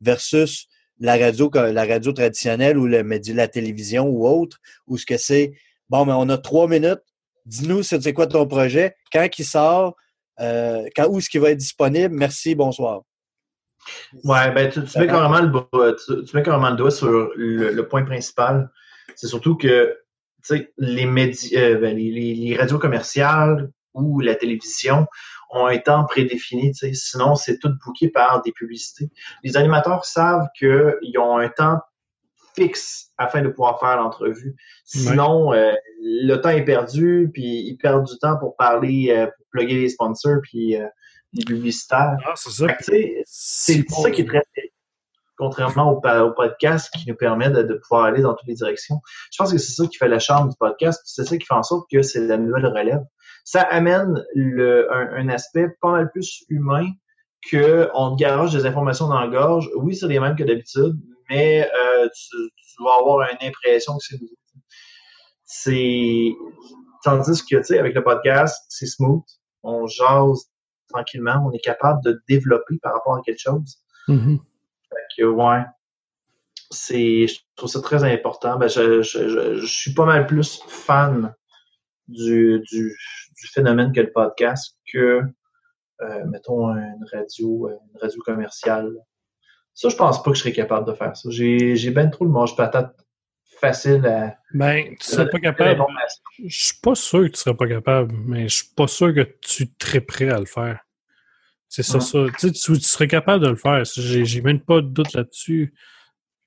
versus 0.01 0.67
la 0.99 1.17
radio, 1.17 1.49
la 1.55 1.85
radio 1.85 2.13
traditionnelle 2.13 2.77
ou 2.77 2.85
le, 2.85 3.01
la 3.01 3.47
télévision 3.47 4.05
ou 4.05 4.27
autre, 4.27 4.59
où 4.85 4.99
ce 4.99 5.05
que 5.07 5.17
c'est, 5.17 5.53
bon, 5.89 6.05
mais 6.05 6.13
on 6.15 6.29
a 6.29 6.37
trois 6.37 6.67
minutes, 6.67 7.01
Dis-nous 7.47 7.81
c'est 7.81 8.13
quoi 8.13 8.27
ton 8.27 8.45
projet, 8.45 8.95
quand 9.11 9.27
il 9.39 9.45
sort, 9.45 9.95
euh, 10.39 10.87
quand, 10.95 11.07
où 11.07 11.17
est-ce 11.17 11.27
qu'il 11.27 11.41
va 11.41 11.49
être 11.49 11.57
disponible. 11.57 12.13
Merci, 12.13 12.53
bonsoir. 12.53 13.01
Ouais, 14.23 14.51
ben 14.51 14.69
tu, 14.69 14.79
mets 14.99 15.07
carrément 15.07 15.39
le, 15.39 16.25
tu, 16.25 16.35
mets 16.35 16.43
carrément 16.43 16.69
le 16.69 16.75
doigt 16.75 16.91
sur 16.91 17.31
le, 17.35 17.81
point 17.81 18.03
principal. 18.03 18.69
C'est 19.15 19.27
surtout 19.27 19.55
que 19.55 19.97
les, 20.77 21.05
médias, 21.05 21.59
euh, 21.59 21.77
ben, 21.77 21.95
les, 21.95 22.35
les, 22.35 22.55
radios 22.55 22.79
commerciales 22.79 23.71
ou 23.93 24.19
la 24.19 24.35
télévision 24.35 25.07
ont 25.51 25.65
un 25.65 25.77
temps 25.77 26.05
prédéfini, 26.05 26.73
sinon 26.93 27.35
c'est 27.35 27.59
tout 27.59 27.71
bouqué 27.85 28.09
par 28.09 28.41
des 28.41 28.51
publicités. 28.51 29.09
Les 29.43 29.57
animateurs 29.57 30.05
savent 30.05 30.47
qu'ils 30.57 31.17
ont 31.17 31.37
un 31.37 31.49
temps 31.49 31.79
fixe 32.55 33.11
afin 33.17 33.41
de 33.41 33.49
pouvoir 33.49 33.79
faire 33.79 33.97
l'entrevue. 33.97 34.55
Sinon, 34.85 35.53
euh, 35.53 35.73
le 36.01 36.35
temps 36.37 36.49
est 36.49 36.65
perdu, 36.65 37.29
puis 37.33 37.63
ils 37.67 37.77
perdent 37.77 38.05
du 38.05 38.17
temps 38.17 38.37
pour 38.37 38.55
parler, 38.55 39.07
euh, 39.09 39.25
pour 39.25 39.45
plugger 39.51 39.75
les 39.75 39.89
sponsors, 39.89 40.39
puis 40.41 40.77
les 41.33 41.45
publicitaires. 41.45 42.17
Ah, 42.25 42.33
c'est 42.35 42.51
ça. 42.51 42.67
C'est 43.25 43.89
ça 43.89 44.11
qui 44.11 44.21
est 44.21 44.25
très 44.25 44.43
contrairement 45.41 45.91
au, 45.91 46.31
podcast 46.33 46.93
qui 46.93 47.09
nous 47.09 47.15
permet 47.15 47.49
de, 47.49 47.73
pouvoir 47.73 48.05
aller 48.05 48.21
dans 48.21 48.35
toutes 48.35 48.47
les 48.47 48.53
directions. 48.53 49.01
Je 49.31 49.37
pense 49.39 49.51
que 49.51 49.57
c'est 49.57 49.73
ça 49.73 49.87
qui 49.87 49.97
fait 49.97 50.07
la 50.07 50.19
charme 50.19 50.49
du 50.49 50.55
podcast, 50.55 51.01
c'est 51.03 51.25
ça 51.25 51.35
qui 51.35 51.45
fait 51.45 51.55
en 51.55 51.63
sorte 51.63 51.89
que 51.91 52.03
c'est 52.03 52.27
la 52.27 52.37
nouvelle 52.37 52.67
relève. 52.67 53.01
Ça 53.43 53.61
amène 53.61 54.23
le, 54.35 54.87
un, 54.93 55.29
aspect 55.29 55.67
pas 55.81 55.93
mal 55.93 56.11
plus 56.11 56.43
humain 56.49 56.85
que 57.49 57.89
on 57.95 58.15
garage 58.15 58.53
des 58.53 58.67
informations 58.67 59.07
dans 59.07 59.19
la 59.19 59.27
gorge. 59.29 59.67
Oui, 59.77 59.95
c'est 59.95 60.07
les 60.07 60.19
mêmes 60.19 60.35
que 60.35 60.43
d'habitude, 60.43 60.93
mais 61.27 61.67
euh, 61.67 62.07
tu, 62.13 62.37
vas 62.83 62.99
avoir 62.99 63.27
une 63.31 63.47
impression 63.47 63.93
que 63.93 64.03
c'est 64.07 64.21
nouveau. 64.21 64.35
C'est 65.43 66.33
tandis 67.03 67.43
que 67.43 67.57
tu 67.57 67.63
sais 67.63 67.79
avec 67.79 67.95
le 67.95 68.03
podcast, 68.03 68.63
c'est 68.69 68.85
smooth, 68.85 69.23
on 69.63 69.87
jase 69.87 70.50
tranquillement, 70.91 71.43
on 71.45 71.51
est 71.51 71.59
capable 71.59 72.03
de 72.03 72.21
développer 72.27 72.77
par 72.81 72.93
rapport 72.93 73.15
à 73.15 73.21
quelque 73.21 73.39
chose. 73.39 73.77
Mm-hmm. 74.07 74.39
Fait 74.89 75.21
que 75.21 75.23
ouais, 75.25 75.63
c'est 76.69 77.27
je 77.27 77.39
trouve 77.55 77.69
ça 77.69 77.81
très 77.81 78.03
important. 78.03 78.57
Ben, 78.57 78.67
je, 78.67 79.01
je, 79.01 79.57
je, 79.57 79.65
suis 79.65 79.93
pas 79.93 80.05
mal 80.05 80.27
plus 80.27 80.61
fan 80.67 81.33
du, 82.07 82.61
du, 82.71 82.97
du 83.37 83.47
phénomène 83.47 83.91
que 83.93 84.01
le 84.01 84.11
podcast 84.11 84.77
que 84.91 85.21
euh, 86.01 86.25
mettons 86.25 86.69
une 86.69 87.05
radio, 87.11 87.69
une 87.69 87.99
radio 88.01 88.21
commerciale 88.25 88.91
ça, 89.73 89.89
je 89.89 89.95
pense 89.95 90.21
pas 90.21 90.31
que 90.31 90.35
je 90.35 90.41
serais 90.41 90.51
capable 90.51 90.87
de 90.87 90.93
faire 90.93 91.15
ça. 91.15 91.29
J'ai, 91.31 91.75
j'ai 91.75 91.91
bien 91.91 92.07
trop 92.07 92.25
le 92.25 92.31
manche 92.31 92.55
patate 92.55 92.95
facile 93.61 94.05
à. 94.05 94.35
Ben, 94.53 94.95
tu 94.99 95.07
serais 95.07 95.29
pas 95.29 95.39
capable. 95.39 95.85
Je 96.43 96.65
suis 96.65 96.79
pas 96.81 96.95
sûr 96.95 97.21
que 97.21 97.27
tu 97.27 97.37
serais 97.37 97.55
pas 97.55 97.67
capable, 97.67 98.13
mais 98.25 98.49
je 98.49 98.55
suis 98.55 98.73
pas 98.75 98.87
sûr 98.87 99.13
que 99.13 99.21
tu 99.41 99.67
serais 99.81 100.01
prêt 100.01 100.29
à 100.29 100.39
le 100.39 100.45
faire. 100.45 100.79
C'est 101.69 101.83
ça, 101.83 102.01
ça. 102.01 102.25
Tu, 102.37 102.51
tu, 102.51 102.75
serais 102.81 103.07
capable 103.07 103.45
de 103.45 103.49
le 103.49 103.55
faire. 103.55 103.83
J'ai, 103.85 104.41
même 104.41 104.59
pas 104.59 104.81
de 104.81 104.87
doute 104.87 105.13
là-dessus. 105.13 105.73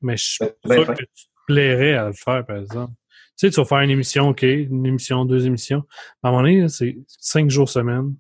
Mais 0.03 0.19
je 0.19 0.25
suis 0.25 0.45
ben, 0.45 0.53
pas 0.63 0.75
sûr 0.75 0.95
que 0.95 1.03
tu 1.03 1.25
te 1.25 1.31
plairais 1.47 1.95
à 1.95 2.09
le 2.09 2.13
faire, 2.13 2.45
par 2.45 2.59
exemple. 2.59 2.93
Tu 3.39 3.47
sais, 3.47 3.51
tu 3.51 3.57
vas 3.57 3.65
faire 3.65 3.81
une 3.81 3.91
émission, 3.91 4.29
OK, 4.29 4.43
une 4.43 4.85
émission, 4.85 5.25
deux 5.25 5.47
émissions. 5.47 5.83
À 6.23 6.29
un 6.29 6.31
moment 6.31 6.43
donné, 6.43 6.69
c'est 6.69 6.99
cinq 7.07 7.49
jours 7.49 7.71
semaine. 7.71 8.15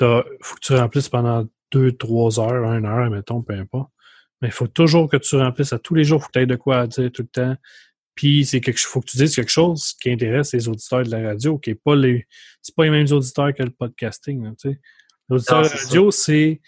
Il 0.00 0.22
faut 0.42 0.56
que 0.56 0.60
tu 0.60 0.74
remplisses 0.74 1.08
pendant 1.08 1.46
deux, 1.72 1.92
trois 1.92 2.38
heures, 2.38 2.72
une 2.72 2.84
heure, 2.84 3.10
mettons, 3.10 3.42
peu 3.42 3.54
importe. 3.54 3.90
Mais 4.40 4.48
il 4.48 4.54
faut 4.54 4.68
toujours 4.68 5.08
que 5.08 5.16
tu 5.16 5.36
remplisses 5.36 5.72
à 5.72 5.78
tous 5.78 5.94
les 5.94 6.04
jours. 6.04 6.18
Il 6.18 6.22
faut 6.22 6.28
que 6.28 6.32
tu 6.32 6.38
aies 6.40 6.46
de 6.46 6.56
quoi 6.56 6.86
dire 6.86 7.10
tout 7.10 7.22
le 7.22 7.28
temps. 7.28 7.56
Puis 8.18 8.44
c'est 8.44 8.60
quelque 8.60 8.80
faut 8.80 9.00
que 9.00 9.06
tu 9.06 9.16
dises 9.16 9.36
quelque 9.36 9.48
chose 9.48 9.94
qui 10.02 10.10
intéresse 10.10 10.52
les 10.52 10.68
auditeurs 10.68 11.04
de 11.04 11.10
la 11.12 11.22
radio, 11.22 11.56
qui 11.56 11.70
est 11.70 11.76
pas 11.76 11.94
les. 11.94 12.26
C'est 12.60 12.74
pas 12.74 12.82
les 12.82 12.90
mêmes 12.90 13.06
auditeurs 13.12 13.54
que 13.54 13.62
le 13.62 13.70
podcasting. 13.70 14.42
L'auditeur 15.28 15.62
de 15.62 15.68
la 15.68 15.76
radio, 15.76 16.10
c'est 16.10 16.60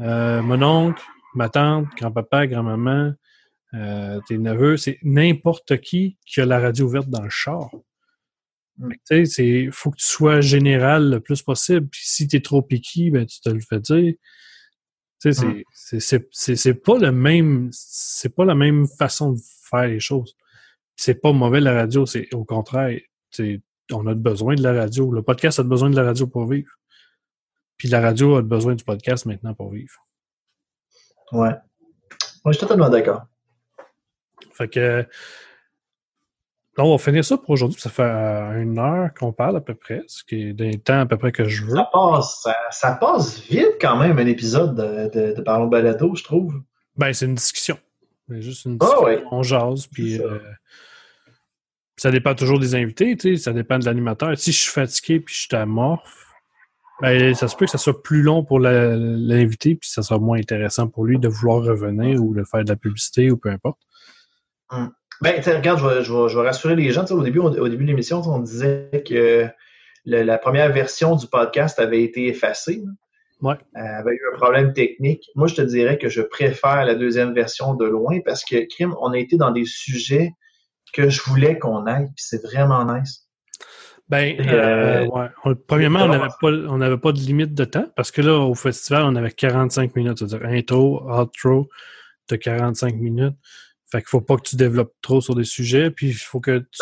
euh, 0.00 0.42
mon 0.42 0.60
oncle, 0.60 1.00
ma 1.36 1.48
tante, 1.48 1.86
grand-papa, 1.96 2.48
grand-maman, 2.48 3.12
euh, 3.74 4.18
tes 4.26 4.38
neveux, 4.38 4.76
c'est 4.76 4.98
n'importe 5.04 5.80
qui 5.80 6.18
qui 6.26 6.40
a 6.40 6.46
la 6.46 6.58
radio 6.58 6.86
ouverte 6.86 7.08
dans 7.08 7.22
le 7.22 7.30
char. 7.30 7.70
Mm. 8.78 8.90
Il 9.38 9.70
faut 9.70 9.92
que 9.92 9.98
tu 9.98 10.04
sois 10.04 10.40
général 10.40 11.10
le 11.10 11.20
plus 11.20 11.42
possible. 11.42 11.86
Puis 11.86 12.02
si 12.02 12.26
tu 12.26 12.38
es 12.38 12.40
trop 12.40 12.60
piqué, 12.60 13.10
ben 13.10 13.24
tu 13.24 13.40
te 13.40 13.50
le 13.50 13.60
fais 13.60 13.78
dire. 13.78 14.14
Sais, 15.20 15.30
c'est 16.32 16.74
pas 16.74 16.98
le 16.98 17.12
même, 17.12 17.68
c'est 17.70 18.34
pas 18.34 18.44
la 18.44 18.56
même 18.56 18.88
façon 18.88 19.34
de 19.34 19.38
faire 19.70 19.86
les 19.86 20.00
choses. 20.00 20.36
C'est 20.96 21.20
pas 21.20 21.32
mauvais 21.32 21.60
la 21.60 21.72
radio, 21.72 22.06
c'est 22.06 22.32
au 22.34 22.44
contraire, 22.44 22.98
on 23.90 24.06
a 24.06 24.14
besoin 24.14 24.54
de 24.54 24.62
la 24.62 24.72
radio. 24.72 25.10
Le 25.12 25.22
podcast 25.22 25.58
a 25.58 25.62
besoin 25.62 25.90
de 25.90 25.96
la 25.96 26.04
radio 26.04 26.26
pour 26.26 26.46
vivre. 26.46 26.70
Puis 27.76 27.88
la 27.88 28.00
radio 28.00 28.36
a 28.36 28.42
besoin 28.42 28.74
du 28.74 28.84
podcast 28.84 29.26
maintenant 29.26 29.54
pour 29.54 29.70
vivre. 29.70 30.06
Ouais. 31.32 31.54
Moi, 32.44 32.52
je 32.52 32.52
suis 32.52 32.60
totalement 32.60 32.88
d'accord. 32.88 33.22
Fait 34.52 34.68
que 34.68 35.06
on 36.78 36.90
va 36.90 36.98
finir 36.98 37.24
ça 37.24 37.36
pour 37.36 37.50
aujourd'hui. 37.50 37.80
Ça 37.80 37.90
fait 37.90 38.02
une 38.02 38.78
heure 38.78 39.12
qu'on 39.14 39.32
parle 39.32 39.56
à 39.56 39.60
peu 39.60 39.74
près, 39.74 40.02
ce 40.06 40.24
qui 40.24 40.48
est 40.48 40.52
d'un 40.52 40.72
temps 40.72 41.00
à 41.00 41.06
peu 41.06 41.18
près 41.18 41.32
que 41.32 41.44
je 41.44 41.64
veux. 41.64 41.76
Ça 41.76 41.88
passe, 41.92 42.48
ça, 42.70 42.92
passe 42.92 43.40
vite 43.40 43.76
quand 43.80 43.96
même, 43.96 44.18
un 44.18 44.26
épisode 44.26 44.74
de, 44.74 45.34
de, 45.34 45.40
Parlons 45.42 45.66
Balado, 45.66 46.14
je 46.14 46.24
trouve. 46.24 46.62
Ben, 46.96 47.12
c'est 47.12 47.26
une 47.26 47.34
discussion. 47.34 47.78
C'est 48.34 48.42
juste 48.42 48.64
une 48.64 48.78
ah 48.80 48.86
discussion. 48.86 49.28
On 49.30 49.42
jase, 49.42 49.86
puis 49.86 50.16
ça. 50.16 50.24
Euh, 50.24 50.38
ça. 51.96 52.10
dépend 52.10 52.34
toujours 52.34 52.58
des 52.58 52.74
invités, 52.74 53.16
tu 53.16 53.36
sais, 53.36 53.42
ça 53.42 53.52
dépend 53.52 53.78
de 53.78 53.84
l'animateur. 53.84 54.36
Si 54.38 54.52
je 54.52 54.60
suis 54.60 54.70
fatigué 54.70 55.20
puis 55.20 55.34
je 55.34 55.40
suis 55.42 55.56
amorphe, 55.56 56.26
ben, 57.00 57.34
ça 57.34 57.48
se 57.48 57.56
peut 57.56 57.64
que 57.64 57.70
ça 57.70 57.78
soit 57.78 58.02
plus 58.02 58.22
long 58.22 58.44
pour 58.44 58.60
l'invité, 58.60 59.74
puis 59.74 59.90
ça 59.90 60.02
sera 60.02 60.18
moins 60.18 60.38
intéressant 60.38 60.88
pour 60.88 61.04
lui 61.04 61.18
de 61.18 61.28
vouloir 61.28 61.62
revenir 61.62 62.22
ou 62.22 62.34
de 62.34 62.44
faire 62.44 62.64
de 62.64 62.68
la 62.68 62.76
publicité 62.76 63.30
ou 63.30 63.36
peu 63.36 63.50
importe. 63.50 63.80
Hum. 64.70 64.92
Ben, 65.20 65.40
regarde, 65.40 65.78
je 65.78 65.86
vais, 65.86 66.04
je, 66.04 66.12
vais, 66.12 66.28
je 66.28 66.38
vais, 66.38 66.46
rassurer 66.46 66.74
les 66.74 66.90
gens. 66.90 67.04
Au 67.04 67.22
début, 67.22 67.38
au, 67.38 67.68
début 67.68 67.84
de 67.84 67.88
l'émission, 67.88 68.22
on 68.24 68.40
disait 68.40 69.04
que 69.06 69.48
la 70.04 70.38
première 70.38 70.72
version 70.72 71.14
du 71.14 71.26
podcast 71.28 71.78
avait 71.78 72.02
été 72.02 72.26
effacée. 72.26 72.82
Ouais. 73.42 73.56
Euh, 73.76 73.80
avait 73.80 74.12
eu 74.14 74.20
un 74.32 74.38
problème 74.38 74.72
technique. 74.72 75.24
Moi, 75.34 75.48
je 75.48 75.56
te 75.56 75.62
dirais 75.62 75.98
que 75.98 76.08
je 76.08 76.22
préfère 76.22 76.84
la 76.84 76.94
deuxième 76.94 77.34
version 77.34 77.74
de 77.74 77.84
loin 77.84 78.20
parce 78.24 78.44
que, 78.44 78.66
Crime, 78.68 78.94
on 79.00 79.12
a 79.12 79.18
été 79.18 79.36
dans 79.36 79.50
des 79.50 79.64
sujets 79.64 80.30
que 80.92 81.08
je 81.10 81.22
voulais 81.22 81.58
qu'on 81.58 81.86
aille, 81.86 82.06
puis 82.06 82.24
c'est 82.24 82.42
vraiment 82.42 82.84
nice. 82.84 83.26
Ben, 84.08 84.38
euh, 84.40 84.44
euh, 84.52 85.06
ouais. 85.06 85.26
On- 85.44 85.54
premièrement, 85.54 86.04
on 86.04 86.08
n'avait 86.08 86.28
pas, 86.40 86.50
on 86.50 86.98
pas 86.98 87.12
de 87.12 87.18
limite 87.18 87.54
de 87.54 87.64
temps 87.64 87.86
parce 87.96 88.10
que 88.10 88.20
là, 88.20 88.38
au 88.38 88.54
festival, 88.54 89.04
on 89.04 89.16
avait 89.16 89.30
45 89.30 89.96
minutes. 89.96 90.18
C'est-à-dire 90.18 90.46
intro, 90.46 91.02
outro, 91.10 91.68
de 92.30 92.36
45 92.36 92.94
minutes. 92.94 93.34
Fait 93.90 93.98
qu'il 93.98 94.08
faut 94.08 94.20
pas 94.20 94.36
que 94.36 94.42
tu 94.42 94.56
développes 94.56 94.94
trop 95.02 95.20
sur 95.20 95.34
des 95.34 95.44
sujets, 95.44 95.90
puis 95.90 96.08
il 96.08 96.14
faut 96.14 96.40
que 96.40 96.58
tu, 96.58 96.78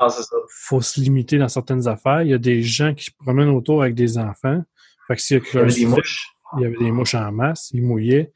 Non, 0.00 0.08
ça. 0.08 0.22
faut 0.48 0.80
se 0.80 1.00
limiter 1.00 1.38
dans 1.38 1.48
certaines 1.48 1.88
affaires. 1.88 2.22
Il 2.22 2.28
y 2.28 2.34
a 2.34 2.38
des 2.38 2.62
gens 2.62 2.94
qui 2.94 3.04
se 3.06 3.10
promènent 3.18 3.50
autour 3.50 3.82
avec 3.82 3.94
des 3.94 4.16
enfants. 4.18 4.62
Fait 5.08 5.16
que 5.16 5.22
s'il 5.22 5.36
y 5.38 5.40
a 5.40 5.42
Il 5.52 5.54
y 5.54 5.58
avait 5.60 5.72
des 5.74 5.86
mouches. 5.86 6.26
il 6.56 6.62
y 6.62 6.66
avait 6.66 6.76
des 6.78 6.90
mouches 6.92 7.14
en 7.14 7.32
masse, 7.32 7.70
ils 7.72 7.82
mouillaient. 7.82 8.32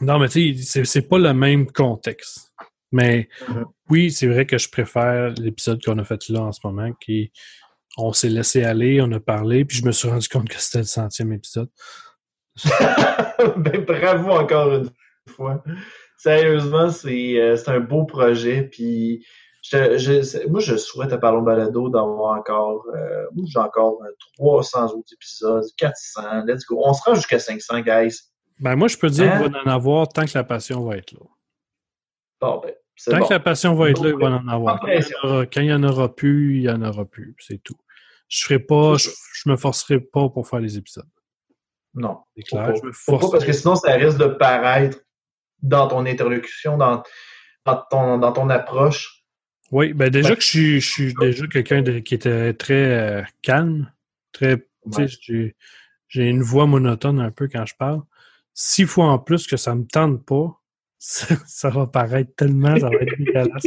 non, 0.00 0.18
mais 0.18 0.28
tu 0.28 0.54
sais, 0.56 0.84
c'est- 0.84 1.02
pas 1.08 1.18
le 1.18 1.32
même 1.34 1.70
contexte. 1.70 2.52
Mais 2.92 3.28
Mhm. 3.48 3.64
oui, 3.90 4.10
c'est 4.10 4.26
vrai 4.26 4.46
que 4.46 4.58
je 4.58 4.68
préfère 4.68 5.30
l'épisode 5.34 5.82
qu'on 5.84 5.98
a 5.98 6.04
fait 6.04 6.28
là 6.28 6.40
en 6.42 6.52
ce 6.52 6.60
moment, 6.64 6.90
qui 7.00 7.30
on 7.98 8.12
s'est 8.12 8.28
laissé 8.30 8.64
aller, 8.64 9.00
on 9.02 9.12
a 9.12 9.20
parlé, 9.20 9.64
puis 9.64 9.76
je 9.78 9.84
me 9.84 9.92
suis 9.92 10.08
rendu 10.08 10.28
compte 10.28 10.48
que 10.48 10.58
c'était 10.60 10.78
le 10.78 10.84
centième 10.84 11.32
épisode. 11.32 11.68
ben, 13.56 13.84
bravo 13.86 14.30
encore 14.30 14.74
une 14.74 14.90
fois. 15.28 15.62
Sérieusement, 16.16 16.90
c'est 16.90 17.38
euh, 17.40 17.56
c'est 17.56 17.70
un 17.70 17.80
beau 17.80 18.04
projet. 18.04 18.64
Puis, 18.64 19.24
je, 19.62 20.48
moi, 20.48 20.60
je 20.60 20.76
souhaite 20.76 21.12
à 21.12 21.18
Parlons 21.18 21.42
Balado 21.42 21.88
d'avoir 21.90 22.38
encore, 22.38 22.86
euh, 22.94 23.26
j'ai 23.46 23.58
encore 23.58 24.02
euh, 24.02 24.10
300 24.38 24.92
autres 24.94 25.12
épisodes, 25.12 25.64
400, 25.76 26.44
let's 26.46 26.64
go. 26.66 26.80
On 26.84 26.94
sera 26.94 27.14
jusqu'à 27.14 27.38
500, 27.38 27.80
guys. 27.80 28.16
Ben 28.58 28.76
moi, 28.76 28.88
je 28.88 28.96
peux 28.96 29.08
dire 29.10 29.32
Hein? 29.32 29.42
qu'il 29.42 29.52
va 29.52 29.60
en 29.62 29.66
avoir 29.70 30.08
tant 30.08 30.24
que 30.24 30.32
la 30.34 30.44
passion 30.44 30.84
va 30.84 30.96
être 30.96 31.12
là. 31.12 31.20
Bon, 32.40 32.60
ben, 32.62 32.72
Tant 33.06 33.18
bon. 33.18 33.26
que 33.28 33.32
la 33.32 33.40
passion 33.40 33.74
va 33.74 33.90
être 33.90 34.02
là, 34.04 34.10
il 34.10 34.16
va 34.16 34.26
en 34.30 34.48
avoir. 34.48 34.80
Quand 34.80 34.86
il 34.86 34.90
y 34.92 34.96
pression. 34.96 35.16
en 35.22 35.28
aura- 35.28 35.46
quand 35.46 35.60
il 35.62 35.66
n'y 35.66 35.72
en 35.72 35.82
aura 35.82 36.14
plus, 36.14 36.56
il 36.56 36.60
n'y 36.62 36.68
en 36.68 36.82
aura 36.82 37.04
plus. 37.06 37.34
C'est 37.38 37.62
tout. 37.62 37.76
Je 38.28 38.44
ferai 38.44 38.58
pas, 38.58 38.94
je, 38.98 39.08
me 39.46 39.56
forcerai 39.56 40.00
pas 40.00 40.28
pour 40.28 40.46
faire 40.46 40.60
les 40.60 40.76
épisodes. 40.76 41.08
Non. 41.94 42.18
C'est 42.36 42.42
clair. 42.44 42.66
pas. 42.66 42.74
Je 42.74 42.86
me 42.86 42.92
Faut 42.92 43.12
pas, 43.12 43.18
force. 43.20 43.32
parce 43.32 43.44
que 43.44 43.52
sinon, 43.52 43.74
ça 43.76 43.92
risque 43.94 44.18
de 44.18 44.26
paraître 44.26 44.98
dans 45.62 45.88
ton 45.88 46.04
interlocution, 46.06 46.76
dans, 46.76 47.02
dans, 47.64 47.82
ton, 47.90 48.18
dans 48.18 48.32
ton 48.32 48.48
approche. 48.50 49.19
Oui, 49.70 49.92
ben 49.92 50.10
déjà 50.10 50.30
Ouais. 50.30 50.36
que 50.36 50.42
je 50.42 50.46
suis, 50.46 50.80
je 50.80 50.88
suis 50.90 51.14
déjà 51.14 51.46
quelqu'un 51.46 51.82
qui 52.00 52.14
était 52.14 52.52
très 52.54 53.20
euh, 53.20 53.22
calme, 53.42 53.90
très, 54.32 54.66
Ouais. 54.86 55.06
j'ai- 55.08 55.54
une 56.14 56.42
voix 56.42 56.66
monotone 56.66 57.20
un 57.20 57.30
peu 57.30 57.46
quand 57.48 57.64
je 57.66 57.74
parle. 57.76 58.02
Six 58.52 58.84
fois 58.84 59.06
en 59.06 59.18
plus 59.18 59.46
que 59.46 59.56
ça 59.56 59.74
me 59.76 59.84
tente 59.84 60.24
pas, 60.26 60.60
ça, 60.98 61.36
ça 61.46 61.70
va 61.70 61.86
paraître 61.86 62.34
tellement, 62.36 62.76
ça 62.78 62.88
va 62.88 62.96
être 62.96 63.16
dégueulasse. 63.16 63.66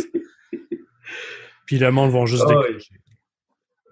Puis 1.65 1.77
le 1.79 1.91
monde 1.91 2.11
va 2.11 2.25
juste 2.25 2.45
ouais. 2.45 2.55
décrocher. 2.67 2.95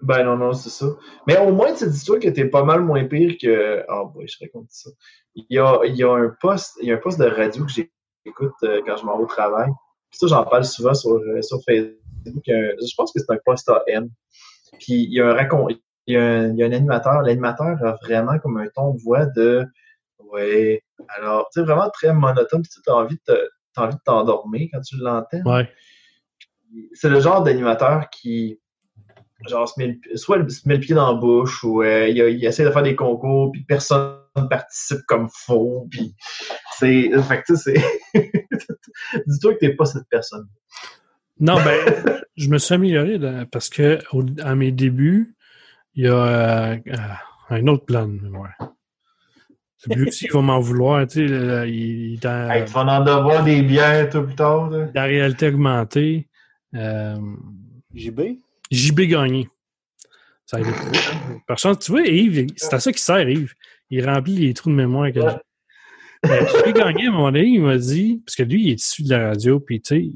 Ben 0.02 0.24
non, 0.24 0.36
non, 0.36 0.52
c'est 0.52 0.68
ça. 0.70 0.86
Mais 1.28 1.38
au 1.38 1.52
moins, 1.52 1.72
tu 1.74 1.88
dis-toi 1.88 2.18
que 2.18 2.28
t'es 2.28 2.44
pas 2.44 2.64
mal 2.64 2.82
moins 2.82 3.04
pire 3.04 3.36
que. 3.40 3.84
Ah, 3.88 4.02
boy, 4.04 4.26
je 4.26 4.36
raconte 4.42 4.66
ça. 4.70 4.90
Il 5.36 5.46
y 5.48 5.58
a, 5.58 5.80
il 5.84 5.94
y 5.96 6.02
a 6.02 6.12
un 6.12 6.34
poste, 6.40 6.76
il 6.82 6.88
y 6.88 6.92
a 6.92 6.96
un 6.96 6.98
poste 6.98 7.20
de 7.20 7.24
radio 7.26 7.64
que 7.64 7.70
j'écoute 7.70 8.52
euh, 8.64 8.82
quand 8.84 8.96
je 8.96 9.04
m'en 9.04 9.16
vais 9.16 9.22
au 9.22 9.26
travail. 9.26 9.70
Puis 10.10 10.18
ça, 10.18 10.26
j'en 10.26 10.44
parle 10.44 10.64
souvent 10.64 10.92
sur, 10.92 11.12
euh, 11.12 11.40
sur 11.40 11.58
Facebook. 11.64 11.96
Euh, 12.26 12.74
je 12.80 12.94
pense 12.96 13.12
que 13.12 13.20
c'est 13.20 13.32
un 13.32 13.38
poste 13.44 13.68
AM. 13.68 14.08
Puis 14.78 14.94
il 15.04 15.12
y 15.12 15.20
a 15.20 15.28
un 15.28 15.34
racon... 15.34 15.68
il 15.68 16.14
y 16.14 16.16
a 16.16 16.22
un, 16.24 16.50
il 16.50 16.56
y 16.58 16.62
a 16.62 16.66
un 16.66 16.72
animateur. 16.72 17.22
L'animateur 17.22 17.76
a 17.84 17.96
vraiment 18.02 18.38
comme 18.38 18.56
un 18.58 18.68
ton 18.74 18.94
de 18.94 19.02
voix 19.02 19.26
de 19.26 19.64
Ouais. 20.18 20.82
Alors, 21.18 21.48
tu 21.52 21.60
sais, 21.60 21.66
vraiment 21.66 21.90
très 21.90 22.12
monotone. 22.14 22.62
Puis 22.62 22.70
tu 22.82 22.90
as 22.90 22.94
envie 22.94 23.16
de 23.16 23.34
te- 23.34 23.48
t'as 23.74 23.82
envie 23.86 23.96
de 23.96 24.00
t'endormir 24.04 24.68
quand 24.72 24.80
tu 24.80 24.96
l'entends 24.96 25.42
Ouais. 25.44 25.68
c'est 26.92 27.08
le 27.08 27.20
genre 27.20 27.42
d'animateur 27.42 28.08
qui 28.10 28.58
genre 29.48 29.68
se 29.68 29.74
met 29.78 29.98
le- 30.04 30.16
soit 30.16 30.38
il 30.38 30.50
se 30.50 30.68
met 30.68 30.74
le 30.74 30.80
pied 30.80 30.94
dans 30.94 31.12
la 31.12 31.18
bouche 31.18 31.64
ou 31.64 31.82
euh, 31.82 32.08
il, 32.08 32.44
essaie 32.44 32.64
de 32.64 32.70
faire 32.70 32.82
des 32.82 32.94
concours 32.94 33.50
puis 33.50 33.64
personne 33.64 34.16
participe 34.48 35.00
comme 35.08 35.28
faux 35.28 35.88
puis 35.90 36.14
c'est 36.78 37.10
fait 37.22 37.42
que 37.42 37.52
tu 37.52 37.56
sais 37.56 37.74
c'est 38.14 38.32
dis-toi 39.26 39.54
que 39.54 39.58
t'es 39.58 39.74
pas 39.74 39.84
cette 39.84 40.08
personne 40.08 40.46
Non, 41.42 41.56
ben, 41.56 41.76
je 42.36 42.48
me 42.48 42.56
suis 42.58 42.72
amélioré 42.74 43.18
là, 43.18 43.44
parce 43.50 43.68
que 43.68 43.98
au- 44.12 44.24
à 44.42 44.54
mes 44.54 44.70
débuts, 44.72 45.34
il 45.94 46.04
y 46.04 46.08
a 46.08 46.14
euh, 46.14 46.76
euh, 46.86 46.96
un 47.50 47.66
autre 47.66 47.84
plan. 47.84 48.08
Ouais. 48.08 48.66
Lui 49.96 50.06
aussi, 50.08 50.26
il 50.26 50.32
va 50.32 50.40
m'en 50.40 50.60
vouloir. 50.60 51.06
Tu 51.08 51.26
sais, 51.26 51.26
là, 51.26 51.66
il, 51.66 52.18
dans, 52.20 52.48
hey, 52.50 52.64
tu 52.64 52.72
vas 52.72 52.82
en 52.82 53.00
devoir 53.04 53.42
des 53.42 53.62
bières 53.62 54.08
tout 54.08 54.22
plus 54.22 54.36
tard 54.36 54.70
là. 54.70 54.86
la 54.94 55.02
réalité 55.04 55.48
augmentée. 55.48 56.28
Euh, 56.74 57.16
JB? 57.92 58.20
JB 58.70 59.00
gagné. 59.02 59.48
Ça 60.46 60.58
a 60.58 60.60
été 60.60 60.70
Par 61.46 61.58
chance, 61.58 61.80
tu 61.80 61.90
vois, 61.90 62.02
Yves, 62.02 62.46
c'est 62.56 62.72
à 62.74 62.78
ça 62.80 62.92
qu'il 62.92 63.00
sert, 63.00 63.28
Yves. 63.28 63.54
Il 63.90 64.08
remplit 64.08 64.36
les 64.36 64.54
trous 64.54 64.70
de 64.70 64.74
mémoire. 64.76 65.10
Que 65.12 65.18
Ouais. 65.18 65.36
Euh, 66.26 66.46
JB 66.46 66.76
gagné, 66.76 67.06
à 67.06 67.08
un 67.08 67.12
moment 67.12 67.32
donné, 67.32 67.46
il 67.46 67.60
m'a 67.62 67.76
dit, 67.76 68.22
parce 68.24 68.36
que 68.36 68.44
lui, 68.44 68.62
il 68.62 68.70
est 68.70 68.80
issu 68.80 69.02
de 69.02 69.10
la 69.10 69.30
radio, 69.30 69.58
puis 69.58 69.80
tu 69.80 69.96
sais, 69.96 70.12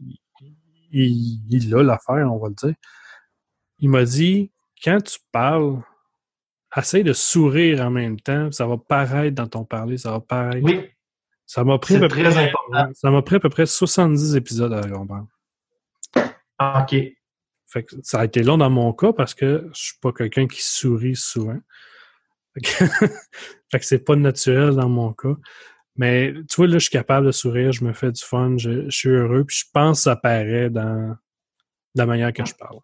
il, 1.05 1.43
il 1.51 1.75
a 1.75 1.83
l'affaire, 1.83 2.33
on 2.33 2.39
va 2.39 2.49
le 2.49 2.55
dire. 2.55 2.75
Il 3.79 3.91
m'a 3.91 4.05
dit, 4.05 4.51
quand 4.83 5.01
tu 5.03 5.19
parles, 5.33 5.83
essaye 6.77 7.05
de 7.05 7.13
sourire 7.13 7.81
en 7.83 7.91
même 7.91 8.19
temps, 8.21 8.51
ça 8.53 8.67
va 8.67 8.77
paraître 8.79 9.35
dans 9.35 9.47
ton 9.47 9.65
parler, 9.65 9.97
ça 9.99 10.11
va 10.13 10.21
paraître. 10.21 10.65
oui 10.65 10.89
Ça 11.47 11.65
m'a 11.65 11.79
pris, 11.79 11.97
à 11.97 12.01
peu 12.01 12.09
très 12.09 12.23
près- 12.25 12.49
important. 12.49 12.93
ça 12.95 13.11
m'a 13.11 13.23
pris 13.23 13.37
à 13.37 13.41
peu 13.41 13.49
près 13.49 13.67
70 13.67 14.35
épisodes 14.37 14.73
à 14.73 14.81
comprendre. 14.89 15.29
Ok 16.61 16.95
Fait 17.69 17.83
que 17.85 17.97
ça 18.03 18.21
a 18.21 18.25
été 18.25 18.43
long 18.43 18.59
dans 18.59 18.71
mon 18.71 18.93
cas 18.93 19.13
parce 19.13 19.35
que 19.35 19.69
je 19.75 19.81
suis 19.83 19.99
pas 20.01 20.13
quelqu'un 20.13 20.47
qui 20.47 20.63
sourit 20.63 21.17
souvent. 21.17 21.59
Fait 23.71 23.79
que 23.79 23.85
c'est 23.85 23.99
pas 24.05 24.17
naturel 24.17 24.75
dans 24.77 24.89
mon 24.89 25.13
cas. 25.13 25.35
Mais 25.97 26.35
tu 26.49 26.57
vois, 26.57 26.67
là, 26.67 26.75
je 26.75 26.85
suis 26.85 26.91
capable 26.91 27.27
de 27.27 27.33
sourire, 27.33 27.73
je 27.73 27.85
me 27.85 27.93
fais 27.93 28.13
du 28.13 28.23
fun, 28.23 28.57
je, 28.59 28.85
je 28.85 28.97
suis 28.97 29.09
heureux, 29.09 29.45
puis 29.45 29.57
je 29.57 29.65
pense 29.73 30.01
que 30.01 30.03
ça 30.05 30.17
paraît 30.17 30.71
dans 30.71 31.17
la 31.95 32.07
manière 32.07 32.33
que 32.33 32.45
je 32.45 32.55
parle. 32.55 32.79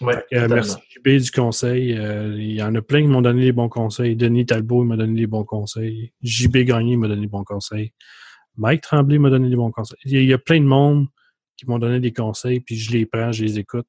ouais 0.00 0.24
euh, 0.32 0.48
merci 0.48 0.76
JB 0.90 1.22
du 1.22 1.30
conseil. 1.30 1.92
Euh, 1.92 2.34
il 2.36 2.52
y 2.52 2.62
en 2.62 2.74
a 2.74 2.82
plein 2.82 3.02
qui 3.02 3.08
m'ont 3.08 3.22
donné 3.22 3.42
les 3.42 3.52
bons 3.52 3.68
conseils. 3.68 4.16
Denis 4.16 4.46
Talbot 4.46 4.84
il 4.84 4.88
m'a 4.88 4.96
donné 4.96 5.20
les 5.20 5.26
bons 5.26 5.44
conseils. 5.44 6.12
JB 6.22 6.58
Gagné 6.58 6.96
m'a 6.96 7.08
donné 7.08 7.22
les 7.22 7.26
bons 7.26 7.44
conseils. 7.44 7.92
Mike 8.56 8.80
Tremblay 8.80 9.18
m'a 9.18 9.30
donné 9.30 9.48
les 9.48 9.56
bons 9.56 9.70
conseils. 9.70 9.98
Il 10.04 10.22
y 10.22 10.26
y 10.26 10.32
a 10.32 10.38
plein 10.38 10.60
de 10.60 10.66
monde 10.66 11.06
qui 11.56 11.66
m'ont 11.66 11.78
donné 11.78 12.00
des 12.00 12.12
conseils, 12.12 12.60
puis 12.60 12.76
je 12.76 12.92
les 12.92 13.06
prends, 13.06 13.32
je 13.32 13.44
les 13.44 13.58
écoute. 13.58 13.86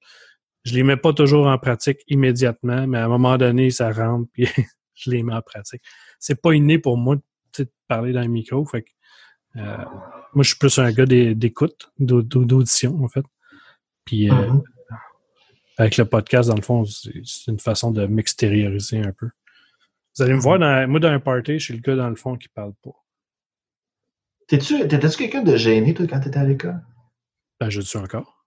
Je 0.66 0.74
les 0.74 0.84
mets 0.84 0.98
pas 0.98 1.14
toujours 1.14 1.48
en 1.48 1.58
pratique 1.58 2.00
immédiatement, 2.08 2.88
mais 2.88 2.98
à 2.98 3.06
un 3.06 3.08
moment 3.08 3.38
donné, 3.38 3.70
ça 3.70 3.92
rentre, 3.92 4.30
puis 4.34 4.48
je 4.96 5.12
les 5.12 5.24
mets 5.24 5.34
en 5.34 5.42
pratique. 5.42 5.82
C'est 6.20 6.42
pas 6.42 6.54
inné 6.54 6.80
pour 6.80 6.98
moi 6.98 7.16
de 7.66 7.72
parler 7.88 8.14
dans 8.14 8.22
un 8.22 8.28
micro. 8.28 8.66
Fait 8.66 8.84
que, 8.84 8.90
euh, 9.58 9.78
moi, 10.34 10.44
je 10.44 10.50
suis 10.50 10.58
plus 10.58 10.78
un 10.80 10.92
gars 10.92 11.06
d'é- 11.06 11.36
d'écoute, 11.36 11.92
d'au- 12.00 12.22
d'au- 12.22 12.46
d'audition, 12.46 13.04
en 13.04 13.08
fait. 13.08 13.26
Puis 14.06 14.30
euh, 14.30 14.34
Mhm. 14.52 14.64
avec 15.78 15.98
le 15.98 16.06
podcast, 16.06 16.50
dans 16.50 16.56
le 16.56 16.62
fond, 16.62 16.86
c'est 16.86 17.48
une 17.52 17.60
façon 17.60 17.92
de 17.92 18.06
m'extérioriser 18.06 19.00
un 19.00 19.12
peu. 19.12 19.30
Vous 20.18 20.24
allez 20.24 20.34
me 20.34 20.40
voir, 20.40 20.58
dans, 20.60 20.90
moi, 20.90 21.00
dans 21.00 21.10
un 21.10 21.20
party, 21.20 21.60
je 21.60 21.64
suis 21.66 21.74
le 21.76 21.82
gars, 21.82 21.96
dans 21.96 22.10
le 22.10 22.16
fond, 22.16 22.36
qui 22.38 22.48
parle 22.50 22.74
pas. 22.84 22.92
T'es-tu 24.48 24.80
t'étais-tu 24.88 25.18
quelqu'un 25.18 25.44
de 25.44 25.58
gêné 25.58 25.94
toi 25.94 26.08
quand 26.08 26.20
t'étais 26.22 26.40
à 26.40 26.46
l'école? 26.46 26.82
Ben, 27.60 27.70
je 27.70 27.80
le 27.80 27.86
suis 27.86 28.00
encore. 28.00 28.46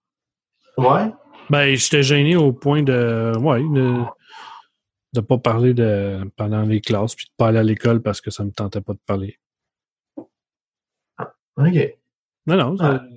ouais? 0.77 1.11
Ben, 1.49 1.75
j'étais 1.75 2.01
gêné 2.01 2.35
au 2.35 2.53
point 2.53 2.81
de, 2.81 3.33
ouais, 3.37 3.59
de, 3.61 4.03
de 5.13 5.21
pas 5.21 5.37
parler 5.37 5.73
de, 5.73 6.19
pendant 6.37 6.61
les 6.63 6.81
classes, 6.81 7.15
puis 7.15 7.25
de 7.25 7.31
pas 7.37 7.47
aller 7.47 7.59
à 7.59 7.63
l'école 7.63 8.01
parce 8.01 8.21
que 8.21 8.31
ça 8.31 8.43
me 8.45 8.51
tentait 8.51 8.81
pas 8.81 8.93
de 8.93 8.99
parler. 9.05 9.37
ok 11.57 11.95
Non, 12.47 12.55
non, 12.57 12.77
ça- 12.77 13.01
Ah. 13.01 13.07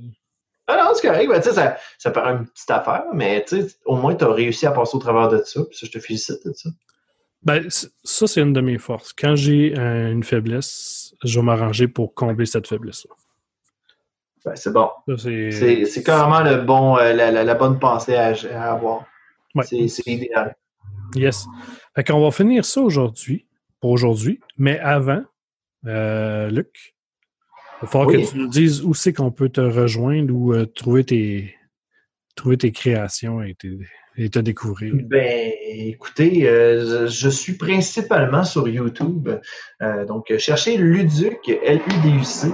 Ah 0.67 0.77
non, 0.83 0.93
c'est 0.95 1.07
correct. 1.07 1.29
Ben, 1.29 1.43
ça, 1.43 1.77
ça 1.99 2.11
paraît 2.11 2.33
une 2.39 2.47
petite 2.47 2.71
affaire, 2.71 3.05
mais 3.13 3.45
au 3.85 3.97
moins, 3.97 4.15
tu 4.15 4.25
as 4.25 4.33
réussi 4.33 4.65
à 4.65 4.71
passer 4.73 4.97
au 4.97 4.99
travers 4.99 5.29
de 5.29 5.43
ça. 5.45 5.63
Puis 5.65 5.77
ça, 5.77 5.87
je 5.87 5.93
te 5.93 5.99
félicite 5.99 6.39
de 6.47 6.55
ça. 6.55 6.71
ben, 7.43 7.69
ça, 7.69 8.27
c'est 8.27 8.41
une 8.41 8.55
de 8.55 8.63
mes 8.63 8.79
forces. 8.79 9.13
Quand 9.13 9.37
j'ai 9.37 9.79
euh, 9.79 10.11
une 10.11 10.23
faiblesse, 10.25 11.15
je 11.23 11.39
vais 11.39 11.45
m'arranger 11.45 11.87
pour 11.87 12.15
combler 12.15 12.47
cette 12.47 12.67
faiblesse-là. 12.67 13.15
Ben, 14.47 14.57
c'est 14.57 14.73
bon. 14.73 14.89
C'est, 15.19 16.03
carrément 16.03 16.41
le 16.41 16.63
bon, 16.63 16.97
euh, 16.97 17.13
la, 17.13 17.31
la, 17.31 17.45
la 17.45 17.55
bonne 17.55 17.79
pensée 17.79 18.15
à, 18.17 18.29
à 18.55 18.73
avoir. 18.73 19.05
Ouais. 19.55 19.65
C'est 19.65 20.07
idéal. 20.07 20.57
Yes. 21.15 21.47
Fait 21.95 22.05
qu'on 22.05 22.21
va 22.21 22.31
finir 22.31 22.65
ça 22.65 22.81
aujourd'hui, 22.81 23.47
pour 23.81 23.91
aujourd'hui. 23.91 24.41
Mais 24.59 24.79
avant, 24.81 25.23
euh, 25.87 26.51
Luc, 26.51 26.95
il 27.83 27.83
va 27.83 27.87
falloir 27.89 28.09
Oui. 28.09 28.25
que 28.25 28.31
tu 28.31 28.39
nous 28.39 28.49
dises 28.49 28.83
où 28.83 28.95
c'est 28.95 29.13
qu'on 29.13 29.31
peut 29.31 29.49
te 29.49 29.61
rejoindre 29.61 30.35
ou 30.35 30.53
euh, 30.55 30.67
trouver 30.67 31.05
tes 31.05 31.55
trouver 32.37 32.57
tes 32.59 32.73
créations 32.73 33.43
et, 33.43 33.55
tes- 33.55 33.79
et 34.17 34.29
te 34.29 34.41
découvrir. 34.41 34.93
Ben, 35.05 35.53
écoutez, 35.63 36.49
euh, 36.49 37.07
je, 37.07 37.07
je 37.07 37.29
suis 37.29 37.53
principalement 37.53 38.43
sur 38.43 38.67
YouTube. 38.69 39.29
Donc, 40.09 40.37
cherchez 40.39 40.77
Luduc, 40.77 41.49
L-U-D-U-C. 41.49 42.49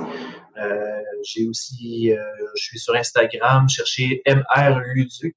J'ai 1.22 1.46
aussi, 1.48 2.10
je 2.56 2.62
suis 2.62 2.78
sur 2.78 2.94
Instagram, 2.94 3.68
cherchez 3.68 4.22
MR 4.26 4.80
Luduc. 4.94 5.34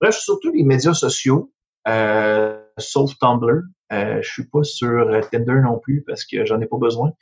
Bref, 0.00 0.16
surtout 0.16 0.52
les 0.52 0.62
médias 0.64 0.94
sociaux, 0.94 1.52
euh, 1.88 2.60
sauf 2.78 3.12
Tumblr. 3.18 3.62
Euh, 3.92 4.20
je 4.22 4.28
suis 4.28 4.44
pas 4.46 4.62
sur 4.62 5.06
Tinder 5.30 5.60
non 5.62 5.78
plus 5.78 6.02
parce 6.06 6.24
que 6.24 6.44
j'en 6.44 6.60
ai 6.60 6.66
pas 6.66 6.78
besoin. 6.78 7.12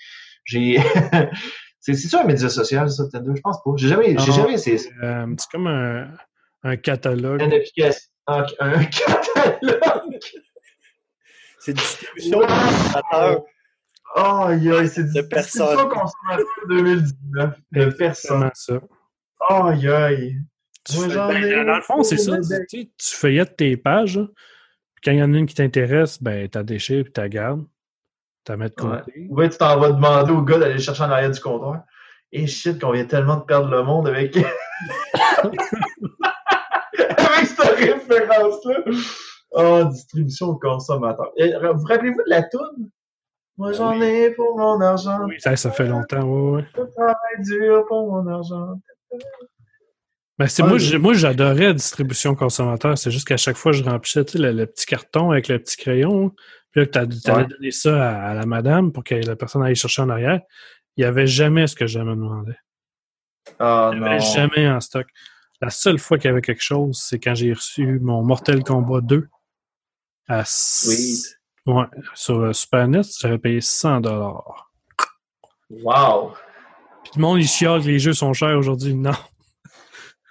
J'ai 0.45 0.79
c'est 1.81 1.95
c'est 1.95 2.16
un 2.16 2.24
média 2.24 2.49
social 2.49 2.89
ça 2.91 3.05
Tinder, 3.12 3.33
je 3.37 3.41
pense 3.41 3.62
pas. 3.62 3.70
J'ai 3.77 3.89
jamais 3.89 4.16
j'ai 4.19 4.33
jamais 4.33 4.55
essayé. 4.55 4.79
Euh, 5.03 5.27
c'est 5.39 5.51
comme 5.51 5.66
un, 5.66 6.09
un 6.62 6.77
catalogue. 6.77 7.43
Une 7.43 7.53
application 7.53 8.09
un, 8.27 8.47
un 8.61 8.85
catalogue. 8.85 10.19
C'est 11.59 11.74
distribution 11.74 12.41
consommateurs. 12.41 13.43
Oh, 14.16 14.49
yeah, 14.61 14.87
c'est 14.89 15.05
De 15.12 15.23
personnes. 15.23 15.66
distribution 15.66 15.89
consommateur 15.89 16.47
2019. 16.69 17.55
De 17.73 17.85
personnes. 17.91 18.51
Ça. 18.55 18.81
Oh, 19.51 19.65
aïe. 19.66 20.37
Tu 20.85 20.97
fais- 20.97 21.09
ben, 21.09 21.66
dans 21.66 21.77
le 21.77 21.83
fond, 21.83 22.03
c'est 22.03 22.16
ça. 22.16 22.37
Tu, 22.69 22.91
feuillettes 23.01 23.57
tes 23.57 23.77
pages, 23.77 24.20
puis 25.03 25.11
quand 25.11 25.16
il 25.16 25.19
y 25.19 25.23
en 25.23 25.35
a 25.35 25.37
une 25.37 25.47
qui 25.47 25.57
t'intéresse, 25.57 26.23
ben, 26.23 26.49
t'as 26.49 26.62
déchires 26.62 27.03
puis 27.03 27.12
t'as 27.12 27.29
gardes. 27.29 27.65
T'as 28.45 28.57
mets 28.57 28.69
de 28.69 28.74
côté. 28.74 29.27
Ou 29.29 29.37
bien 29.37 29.49
tu 29.49 29.59
t'en 29.59 29.79
vas 29.79 29.91
demander 29.91 30.33
au 30.33 30.43
gars 30.43 30.59
d'aller 30.59 30.79
chercher 30.79 31.03
en 31.03 31.11
arrière 31.11 31.31
du 31.33 31.41
comptoir. 31.41 31.83
Et 32.31 32.47
shit, 32.47 32.81
qu'on 32.81 32.93
vient 32.93 33.05
tellement 33.05 33.37
de 33.37 33.43
perdre 33.43 33.69
le 33.69 33.83
monde 33.83 34.07
avec. 34.07 34.37
avec 34.37 35.61
cette 37.47 37.79
référence-là. 37.79 38.79
Oh, 39.51 39.85
distribution 39.91 40.51
au 40.51 40.57
consommateur. 40.57 41.33
Et, 41.37 41.53
vous 41.53 41.85
rappelez-vous 41.85 42.23
de 42.23 42.31
la 42.31 42.45
toune? 42.45 42.91
Moi, 43.59 43.73
j'en 43.73 44.01
ai 44.01 44.31
pour 44.31 44.57
mon 44.57 44.81
argent. 44.81 45.24
Oui, 45.27 45.41
ça, 45.41 45.57
ça 45.57 45.73
fait 45.73 45.87
longtemps, 45.87 46.23
ouais, 46.23 46.51
ouais. 46.53 46.66
Je 46.74 46.83
travaille 46.95 47.43
dur 47.45 47.85
pour 47.87 48.11
mon 48.11 48.27
argent. 48.29 48.81
Ben, 50.43 50.48
c'est 50.48 50.62
Ah, 50.62 50.66
moi, 50.66 50.77
oui. 50.78 50.98
moi, 50.98 51.14
j'adorais 51.14 51.66
la 51.66 51.73
distribution 51.73 52.35
consommateur. 52.35 52.98
C'est 52.98 53.12
juste 53.12 53.28
qu'à 53.28 53.36
chaque 53.36 53.56
fois, 53.56 53.70
je 53.70 53.85
remplissais 53.85 54.24
tu 54.24 54.32
sais, 54.32 54.39
le, 54.39 54.51
le 54.51 54.66
petit 54.66 54.86
carton 54.86 55.31
avec 55.31 55.47
le 55.47 55.60
petit 55.60 55.77
crayon. 55.77 56.31
Puis 56.73 56.81
là, 56.81 56.86
tu 56.86 56.98
allais 56.98 57.36
Ouais. 57.39 57.47
donner 57.47 57.70
ça 57.70 58.10
à, 58.10 58.31
à 58.31 58.35
la 58.35 58.44
madame 58.44 58.90
pour 58.93 59.05
que 59.05 59.14
la 59.14 59.36
personne 59.36 59.62
aille 59.62 59.77
chercher 59.77 60.02
en 60.02 60.09
arrière. 60.09 60.40
Il 60.97 61.02
n'y 61.02 61.05
avait 61.05 61.28
jamais 61.28 61.69
ce 61.69 61.77
que 61.77 61.86
je 61.86 62.01
me 62.01 62.14
demandais. 62.16 62.56
Ah, 63.60 63.90
Il 63.93 63.98
n'y 63.98 64.05
non. 64.05 64.10
avait 64.10 64.19
jamais 64.19 64.69
en 64.69 64.81
stock. 64.81 65.06
La 65.60 65.70
seule 65.70 66.01
fois 66.01 66.19
qu'il 66.19 66.28
y 66.28 66.32
avait 66.32 66.43
quelque 66.43 66.62
chose, 66.62 67.01
c'est 67.01 67.20
quand 67.20 67.36
j'ai 67.36 67.52
reçu 67.52 68.01
mon 68.01 68.24
Mortel 68.24 68.64
Kombat 68.64 69.02
2 69.02 69.28
à 70.28 70.43
Oui. 70.89 71.23
Ouais, 71.66 71.85
sur 72.14 72.40
euh, 72.40 72.52
Super 72.52 72.89
NES, 72.89 73.02
j'avais 73.20 73.39
payé 73.39 73.60
100 73.60 74.01
dollars. 74.01 74.73
Wow. 75.70 76.32
Puis 77.05 77.12
le 77.14 77.20
monde, 77.23 77.39
il 77.39 77.47
chiale 77.47 77.81
que 77.82 77.86
les 77.86 78.01
jeux 78.01 78.12
sont 78.12 78.32
chers 78.32 78.59
aujourd'hui. 78.59 78.94
Non. 78.94 79.12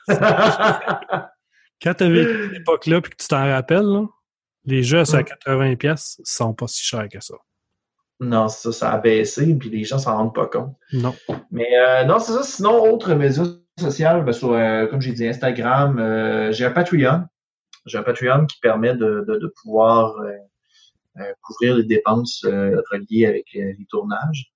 Quand 0.08 1.94
tu 1.96 2.04
avais 2.04 2.24
cette 2.26 2.54
époque-là 2.62 3.02
puis 3.02 3.12
que 3.12 3.18
tu 3.18 3.28
t'en 3.28 3.48
rappelles, 3.50 3.86
là, 3.86 4.06
les 4.66 4.84
jeux 4.84 5.00
à 5.00 5.04
Mm. 5.04 5.24
80$ 5.48 5.78
pièces 5.78 6.22
sont 6.24 6.54
pas 6.54 6.68
si 6.68 6.84
chers 6.84 7.10
que 7.10 7.20
ça. 7.20 7.36
non, 8.20 8.48
ça, 8.50 8.72
ça 8.72 8.92
a 8.92 8.98
baissé, 9.00 9.56
puis 9.56 9.70
les 9.72 9.84
gens 9.84 9.98
s'en 9.98 10.16
rendent 10.16 10.36
pas 10.36 10.46
compte. 10.46 10.76
Non. 10.94 11.16
Mais 11.50 11.68
euh, 11.80 12.04
non, 12.06 12.20
c'est 12.20 12.34
ça. 12.34 12.44
Sinon, 12.44 12.84
autre 12.94 13.14
média 13.16 13.44
social, 13.80 14.24
ben, 14.24 14.32
sur, 14.32 14.54
euh, 14.54 14.86
comme 14.88 15.02
j'ai 15.02 15.14
dit, 15.14 15.28
Instagram, 15.28 15.98
euh, 15.98 16.52
j'ai 16.52 16.66
un 16.66 16.72
Patreon. 16.72 17.24
J'ai 17.88 17.98
un 17.98 18.04
Patreon 18.04 18.46
qui 18.46 18.60
permet 18.60 18.94
de, 18.96 19.26
de, 19.28 19.38
de 19.38 19.54
pouvoir 19.64 20.14
couvrir 21.42 21.76
les 21.76 21.84
dépenses 21.84 22.46
reliées 22.46 23.26
avec 23.26 23.46
les 23.54 23.88
tournages. 23.90 24.54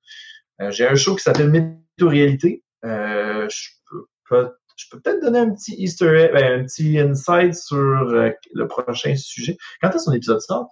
J'ai 0.69 0.87
un 0.87 0.93
show 0.95 1.15
qui 1.15 1.23
s'appelle 1.23 1.49
Météo-réalité. 1.49 2.63
Je 2.83 3.69
peux 3.89 4.05
pas- 4.29 4.51
je 4.75 4.85
peux 4.89 4.99
peut-être 4.99 5.21
donner 5.21 5.39
un 5.39 5.53
petit 5.53 5.75
Easter 5.75 6.17
egg, 6.17 6.33
ben, 6.33 6.61
un 6.61 6.63
petit 6.65 6.99
insight 6.99 7.55
sur 7.55 7.77
euh, 7.77 8.29
le 8.53 8.67
prochain 8.67 9.15
sujet. 9.15 9.57
Quand 9.81 9.89
est-ce 9.89 9.97
que 9.97 10.03
son 10.03 10.13
épisode 10.13 10.41
sort? 10.41 10.69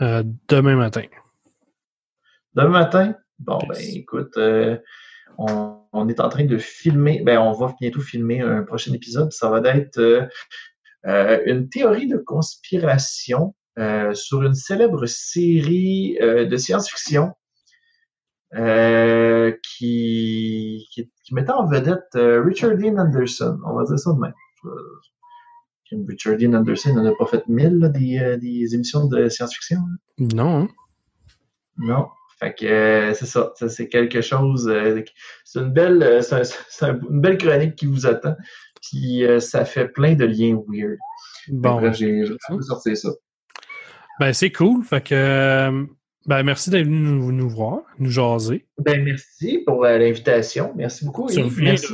Euh, 0.00 0.22
demain 0.48 0.76
matin. 0.76 1.04
Demain 2.54 2.68
matin? 2.68 3.14
Bon, 3.38 3.58
Yes. 3.68 3.78
ben 3.78 3.96
écoute, 3.96 4.36
euh, 4.36 4.76
on, 5.38 5.78
on 5.92 6.08
est 6.08 6.20
en 6.20 6.28
train 6.28 6.44
de 6.44 6.58
filmer, 6.58 7.22
ben 7.24 7.38
on 7.38 7.52
va 7.52 7.74
bientôt 7.80 8.00
filmer 8.00 8.40
un 8.40 8.62
prochain 8.64 8.92
épisode. 8.92 9.32
Ça 9.32 9.48
va 9.48 9.60
être 9.70 10.28
une 11.46 11.68
théorie 11.70 12.08
de 12.08 12.18
conspiration 12.18 13.54
sur 14.12 14.42
une 14.42 14.54
célèbre 14.54 15.06
série 15.06 16.18
de 16.20 16.56
science-fiction 16.56 17.32
euh, 18.54 19.52
qui, 19.62 20.86
qui, 20.92 21.10
qui 21.24 21.34
mettait 21.34 21.52
en 21.52 21.66
vedette 21.66 22.04
euh, 22.16 22.42
Richard 22.42 22.76
Dean 22.76 22.96
Anderson. 22.98 23.58
On 23.64 23.74
va 23.76 23.84
dire 23.84 23.98
ça 23.98 24.12
de 24.12 24.18
même. 24.18 24.32
Euh, 24.64 26.00
Richard 26.08 26.36
Dean 26.36 26.52
Anderson 26.54 26.94
n'en 26.94 27.04
a 27.06 27.14
pas 27.16 27.26
fait 27.26 27.46
mille 27.48 27.78
là, 27.78 27.88
des, 27.88 28.36
des 28.40 28.74
émissions 28.74 29.06
de 29.06 29.28
science-fiction. 29.28 29.78
là. 29.78 30.26
Non, 30.34 30.62
hein? 30.62 30.68
Non. 31.78 32.08
Fait 32.38 32.54
que 32.54 33.12
c'est 33.14 33.26
ça. 33.26 33.52
Ça, 33.56 33.68
c'est 33.68 33.88
quelque 33.88 34.20
chose. 34.22 34.72
c'est 35.44 35.60
une 35.60 35.72
belle, 35.72 36.22
c'est 36.22 36.34
un- 36.36 36.44
c'est 36.44 36.84
un- 36.86 37.00
une 37.10 37.20
belle 37.20 37.36
chronique 37.38 37.74
qui 37.76 37.86
vous 37.86 38.06
attend. 38.06 38.34
Puis 38.82 39.24
ça 39.40 39.64
fait 39.66 39.88
plein 39.88 40.14
de 40.14 40.24
liens 40.24 40.58
weird. 40.68 40.96
Bon, 41.48 41.92
j'ai 41.92 42.24
sorti 42.62 42.96
ça. 42.96 43.10
ben 44.18 44.32
c'est 44.32 44.52
cool. 44.52 44.82
Fait 44.84 45.02
que, 45.02 45.86
ben 46.26 46.42
merci 46.42 46.70
d'être 46.70 46.84
venu 46.84 46.98
nous, 46.98 47.32
nous 47.32 47.48
voir, 47.48 47.80
nous 47.98 48.10
jaser. 48.10 48.66
Ben 48.78 49.02
merci 49.02 49.62
pour 49.66 49.84
euh, 49.84 49.98
l'invitation. 49.98 50.72
Merci 50.76 51.04
beaucoup. 51.04 51.28
Tu 51.30 51.42
merci. 51.62 51.86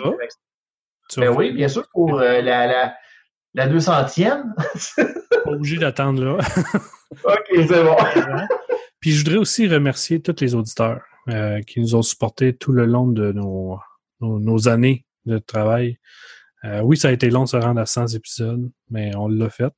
Tu 1.08 1.20
Ben 1.20 1.28
oui, 1.28 1.52
bien 1.52 1.68
sûr, 1.68 1.88
pour 1.92 2.18
euh, 2.18 2.40
la, 2.40 2.66
la, 2.66 2.96
la 3.54 3.68
200e. 3.68 4.52
pas 5.44 5.50
obligé 5.50 5.78
d'attendre 5.78 6.24
là. 6.24 6.32
OK, 7.24 7.46
c'est 7.50 7.84
bon. 7.84 7.96
Puis 9.00 9.12
je 9.12 9.24
voudrais 9.24 9.38
aussi 9.38 9.68
remercier 9.68 10.20
tous 10.20 10.40
les 10.40 10.56
auditeurs 10.56 11.02
euh, 11.28 11.60
qui 11.62 11.80
nous 11.80 11.94
ont 11.94 12.02
supportés 12.02 12.56
tout 12.56 12.72
le 12.72 12.84
long 12.86 13.06
de 13.06 13.30
nos, 13.30 13.78
nos, 14.20 14.40
nos 14.40 14.68
années 14.68 15.06
de 15.24 15.38
travail. 15.38 15.98
Oui, 16.82 16.96
ça 16.96 17.08
a 17.08 17.12
été 17.12 17.30
long 17.30 17.44
de 17.44 17.48
se 17.48 17.56
rendre 17.56 17.80
à 17.80 17.86
100 17.86 18.08
épisodes, 18.08 18.68
mais 18.90 19.14
on 19.14 19.28
l'a 19.28 19.48
fait. 19.48 19.72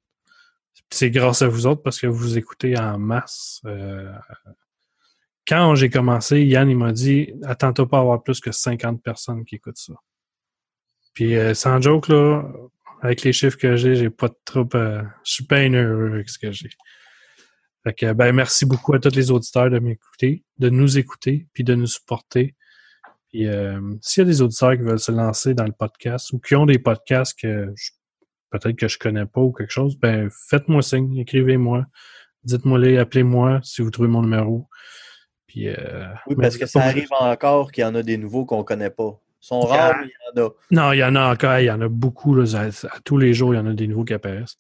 C'est 0.91 1.11
grâce 1.11 1.43
à 1.43 1.49
vous 1.49 1.67
autres 1.67 1.83
parce 1.83 2.01
que 2.01 2.07
vous 2.07 2.39
écoutez 2.39 2.79
en 2.79 2.99
masse. 2.99 3.61
Euh, 3.67 4.13
quand 5.47 5.75
j'ai 5.75 5.91
commencé, 5.91 6.43
Yann 6.43 6.69
il 6.69 6.77
m'a 6.77 6.93
dit 6.93 7.33
Attends-toi 7.45 7.89
pas 7.89 7.99
à 7.99 8.01
avoir 8.01 8.23
plus 8.23 8.41
que 8.41 8.53
50 8.53 9.03
personnes 9.03 9.45
qui 9.45 9.57
écoutent 9.57 9.79
ça. 9.79 9.95
Puis 11.15 11.37
euh, 11.37 11.55
sans 11.55 11.81
joke, 11.81 12.09
là, 12.09 12.45
avec 13.01 13.23
les 13.23 13.33
chiffres 13.33 13.59
que 13.59 13.77
j'ai, 13.77 13.95
j'ai 13.97 14.11
pas 14.11 14.29
de 14.29 14.37
trouble. 14.45 14.77
euh, 14.77 15.03
je 15.25 15.33
suis 15.33 15.47
bien 15.47 15.73
heureux 15.73 16.13
avec 16.15 16.29
ce 16.29 16.39
que 16.39 16.53
j'ai. 16.53 16.71
Fait 17.85 18.13
ben, 18.15 18.33
merci 18.33 18.67
beaucoup 18.67 18.93
à 18.95 18.99
tous 18.99 19.15
les 19.15 19.31
auditeurs 19.31 19.71
de 19.71 19.79
m'écouter, 19.79 20.45
de 20.59 20.69
nous 20.69 20.99
écouter, 20.99 21.47
puis 21.55 21.65
de 21.65 21.75
nous 21.75 21.87
supporter. 21.87 22.55
Puis, 23.31 23.47
euh, 23.47 23.81
s'il 24.01 24.23
y 24.23 24.27
a 24.27 24.31
des 24.31 24.43
auditeurs 24.43 24.73
qui 24.73 24.83
veulent 24.83 24.99
se 24.99 25.13
lancer 25.13 25.55
dans 25.55 25.65
le 25.65 25.73
podcast 25.73 26.33
ou 26.33 26.39
qui 26.39 26.55
ont 26.57 26.67
des 26.67 26.79
podcasts 26.79 27.39
que 27.39 27.73
je- 27.77 27.91
peut-être 28.51 28.77
que 28.77 28.89
je 28.89 28.99
connais 28.99 29.27
pas 29.27 29.41
ou 29.41 29.53
quelque 29.53 29.71
chose, 29.73 29.97
ben, 29.99 30.29
faites-moi 30.49 30.83
signe, 30.83 31.17
écrivez-moi, 31.19 31.87
dites-moi-les, 32.45 32.99
appelez-moi 32.99 33.61
si 33.63 33.83
vous 33.83 33.91
trouvez 33.91 34.09
mon 34.09 34.23
numéro. 34.23 34.69
Puis, 35.47 35.69
euh, 35.69 36.07
Oui, 36.27 36.35
mais- 36.37 36.43
parce 36.43 36.57
que 36.59 36.67
ça 36.67 36.83
arrive 36.83 37.09
encore 37.19 37.73
qu'il 37.73 37.83
y 37.83 37.87
en 37.87 37.95
a 37.95 38.03
des 38.03 38.17
nouveaux 38.19 38.45
qu'on 38.45 38.65
connaît 38.65 38.91
pas. 38.91 39.19
Ils 39.43 39.47
sont 39.47 39.61
Yeah. 39.67 39.77
rares, 39.77 39.97
mais 40.01 40.07
il 40.07 40.39
y 40.39 40.41
en 40.43 40.47
a. 40.47 40.51
Non, 40.71 40.93
il 40.93 40.99
y 40.99 41.05
en 41.05 41.15
a 41.17 41.33
encore, 41.33 41.59
il 41.59 41.65
y 41.67 41.71
en 41.71 41.81
a 41.81 41.89
beaucoup. 41.89 42.35
Là, 42.35 42.45
à, 42.59 42.67
à 42.67 43.01
tous 43.05 43.17
les 43.19 43.33
jours, 43.35 43.55
il 43.55 43.57
y 43.57 43.61
en 43.61 43.67
a 43.67 43.73
des 43.73 43.87
nouveaux 43.87 44.05
qui 44.05 44.13
apparaissent. 44.15 44.57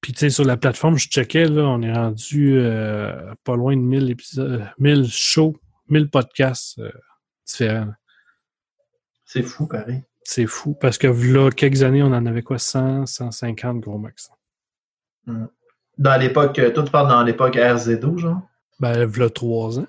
Puis, 0.00 0.12
tu 0.14 0.20
sais, 0.20 0.30
sur 0.30 0.44
la 0.44 0.56
plateforme, 0.56 0.96
je 0.96 1.08
checkais, 1.08 1.44
là, 1.46 1.62
on 1.64 1.82
est 1.82 1.92
rendu 1.92 2.54
euh, 2.58 3.34
pas 3.44 3.54
loin 3.54 3.76
de 3.76 3.82
1000 3.82 4.10
épisodes, 4.10 4.66
1000 4.78 5.06
shows, 5.10 5.56
1000 5.88 6.08
podcasts 6.08 6.78
euh, 6.78 6.90
différents. 7.46 7.92
C'est 9.26 9.42
fou, 9.42 9.66
pareil. 9.68 10.02
C'est 10.32 10.46
fou, 10.46 10.74
parce 10.74 10.96
que 10.96 11.08
là, 11.08 11.50
quelques 11.50 11.82
années, 11.82 12.04
on 12.04 12.12
en 12.12 12.24
avait 12.24 12.42
quoi, 12.42 12.56
100, 12.56 13.06
150 13.06 13.80
gros 13.80 13.98
max. 13.98 14.30
Dans 15.26 16.20
l'époque, 16.20 16.56
euh, 16.60 16.70
toi, 16.70 16.84
tu 16.84 16.92
parles 16.92 17.08
dans 17.08 17.24
l'époque 17.24 17.56
RZ2, 17.56 18.16
genre? 18.16 18.40
Ben, 18.78 19.10
là, 19.10 19.28
trois 19.28 19.80
ans, 19.80 19.88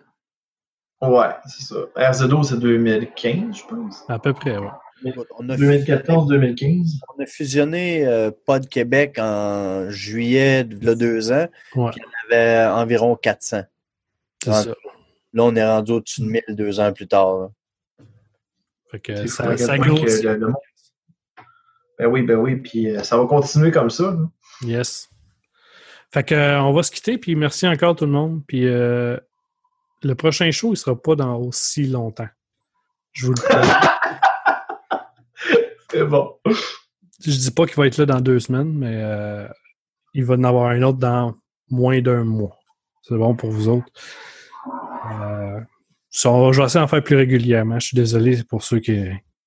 Ouais, 0.99 1.29
c'est 1.45 1.61
ça. 1.61 1.75
RZ2, 1.95 2.41
c'est 2.41 2.57
2015, 2.59 3.55
je 3.55 3.63
pense. 3.67 4.03
à 4.09 4.17
peu 4.17 4.33
près, 4.33 4.57
ouais. 4.57 5.13
On 5.37 5.47
a, 5.47 5.55
2014-2015. 5.55 6.87
on 7.15 7.21
a 7.21 7.25
fusionné 7.27 8.07
euh, 8.07 8.31
Pod 8.47 8.67
Québec 8.67 9.17
en 9.19 9.91
juillet 9.91 10.63
de 10.63 10.83
là, 10.83 10.95
deux 10.95 11.31
ans. 11.31 11.45
Ouais, 11.75 11.91
Puis 11.91 12.01
il 12.01 12.33
y 12.33 12.35
en 12.35 12.35
avait 12.35 12.65
environ 12.81 13.15
400. 13.15 13.61
c'est 14.43 14.51
ça. 14.51 14.65
Là, 15.33 15.43
on 15.43 15.55
est 15.55 15.63
rendu 15.63 15.91
au-dessus 15.91 16.21
de 16.21 16.25
1000 16.25 16.41
deux 16.49 16.79
ans 16.79 16.91
plus 16.93 17.07
tard. 17.07 17.37
là. 17.37 17.51
Fait 18.91 18.99
que 18.99 19.25
ça, 19.27 19.55
ça 19.57 19.77
grossit. 19.77 20.23
le- 20.23 20.35
le 20.35 20.53
Ben 21.97 22.07
oui, 22.07 22.23
ben 22.23 22.37
oui, 22.37 22.57
puis 22.57 22.89
euh, 22.95 23.03
ça 23.03 23.17
va 23.17 23.25
continuer 23.25 23.71
comme 23.71 23.89
ça. 23.89 24.11
là. 24.11 24.29
Yes. 24.63 25.09
Fait 26.13 26.23
que, 26.23 26.35
euh, 26.35 26.61
on 26.61 26.73
va 26.73 26.83
se 26.83 26.91
quitter, 26.91 27.17
puis 27.17 27.35
merci 27.35 27.65
encore 27.67 27.95
tout 27.95 28.05
le 28.05 28.11
monde. 28.11 28.41
Puis 28.47 28.67
euh, 28.67 29.17
le 30.03 30.15
prochain 30.15 30.51
show, 30.51 30.73
il 30.73 30.77
sera 30.77 30.99
pas 31.01 31.15
dans 31.15 31.37
aussi 31.37 31.87
longtemps. 31.87 32.27
Je 33.13 33.27
vous 33.27 33.33
le 33.33 33.41
promets. 33.47 33.67
C'est 35.89 36.03
bon. 36.05 36.35
je 36.45 37.31
dis 37.31 37.51
pas 37.51 37.65
qu'il 37.65 37.75
va 37.75 37.87
être 37.87 37.97
là 37.97 38.05
dans 38.05 38.19
deux 38.21 38.39
semaines, 38.39 38.73
mais 38.73 39.47
il 40.13 40.25
va 40.25 40.35
en 40.35 40.43
avoir 40.43 40.69
un 40.71 40.81
autre 40.83 40.97
dans 40.99 41.35
moins 41.69 42.01
d'un 42.01 42.23
mois. 42.25 42.57
C'est 43.03 43.15
bon 43.17 43.35
pour 43.35 43.51
vous 43.51 43.67
autres. 43.69 43.87
Euh, 46.25 46.51
je 46.51 46.59
vais 46.59 46.65
essayer 46.65 46.81
d'en 46.81 46.87
faire 46.87 47.03
plus 47.03 47.15
régulièrement. 47.15 47.79
Je 47.79 47.87
suis 47.87 47.95
désolé 47.95 48.43
pour 48.43 48.63
ceux 48.63 48.79
qui, 48.79 49.01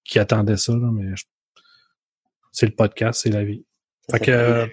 qui 0.04 0.18
attendaient 0.18 0.56
ça, 0.56 0.72
mais 0.74 1.14
c'est 2.52 2.66
le 2.66 2.74
podcast, 2.74 3.20
c'est 3.22 3.30
la 3.30 3.44
vie. 3.44 3.64
Fait 4.10 4.20
que, 4.20 4.70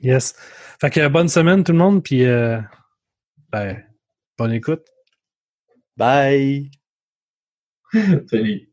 yes. 0.00 0.34
Fait 0.80 0.90
que 0.90 1.08
bonne 1.08 1.28
semaine 1.28 1.64
tout 1.64 1.72
le 1.72 1.78
monde, 1.78 2.02
puis 2.02 2.24
euh, 2.24 2.60
ben, 3.50 3.82
bonne 4.38 4.52
écoute. 4.52 4.86
Bye. 5.96 6.70
Salut. 8.30 8.72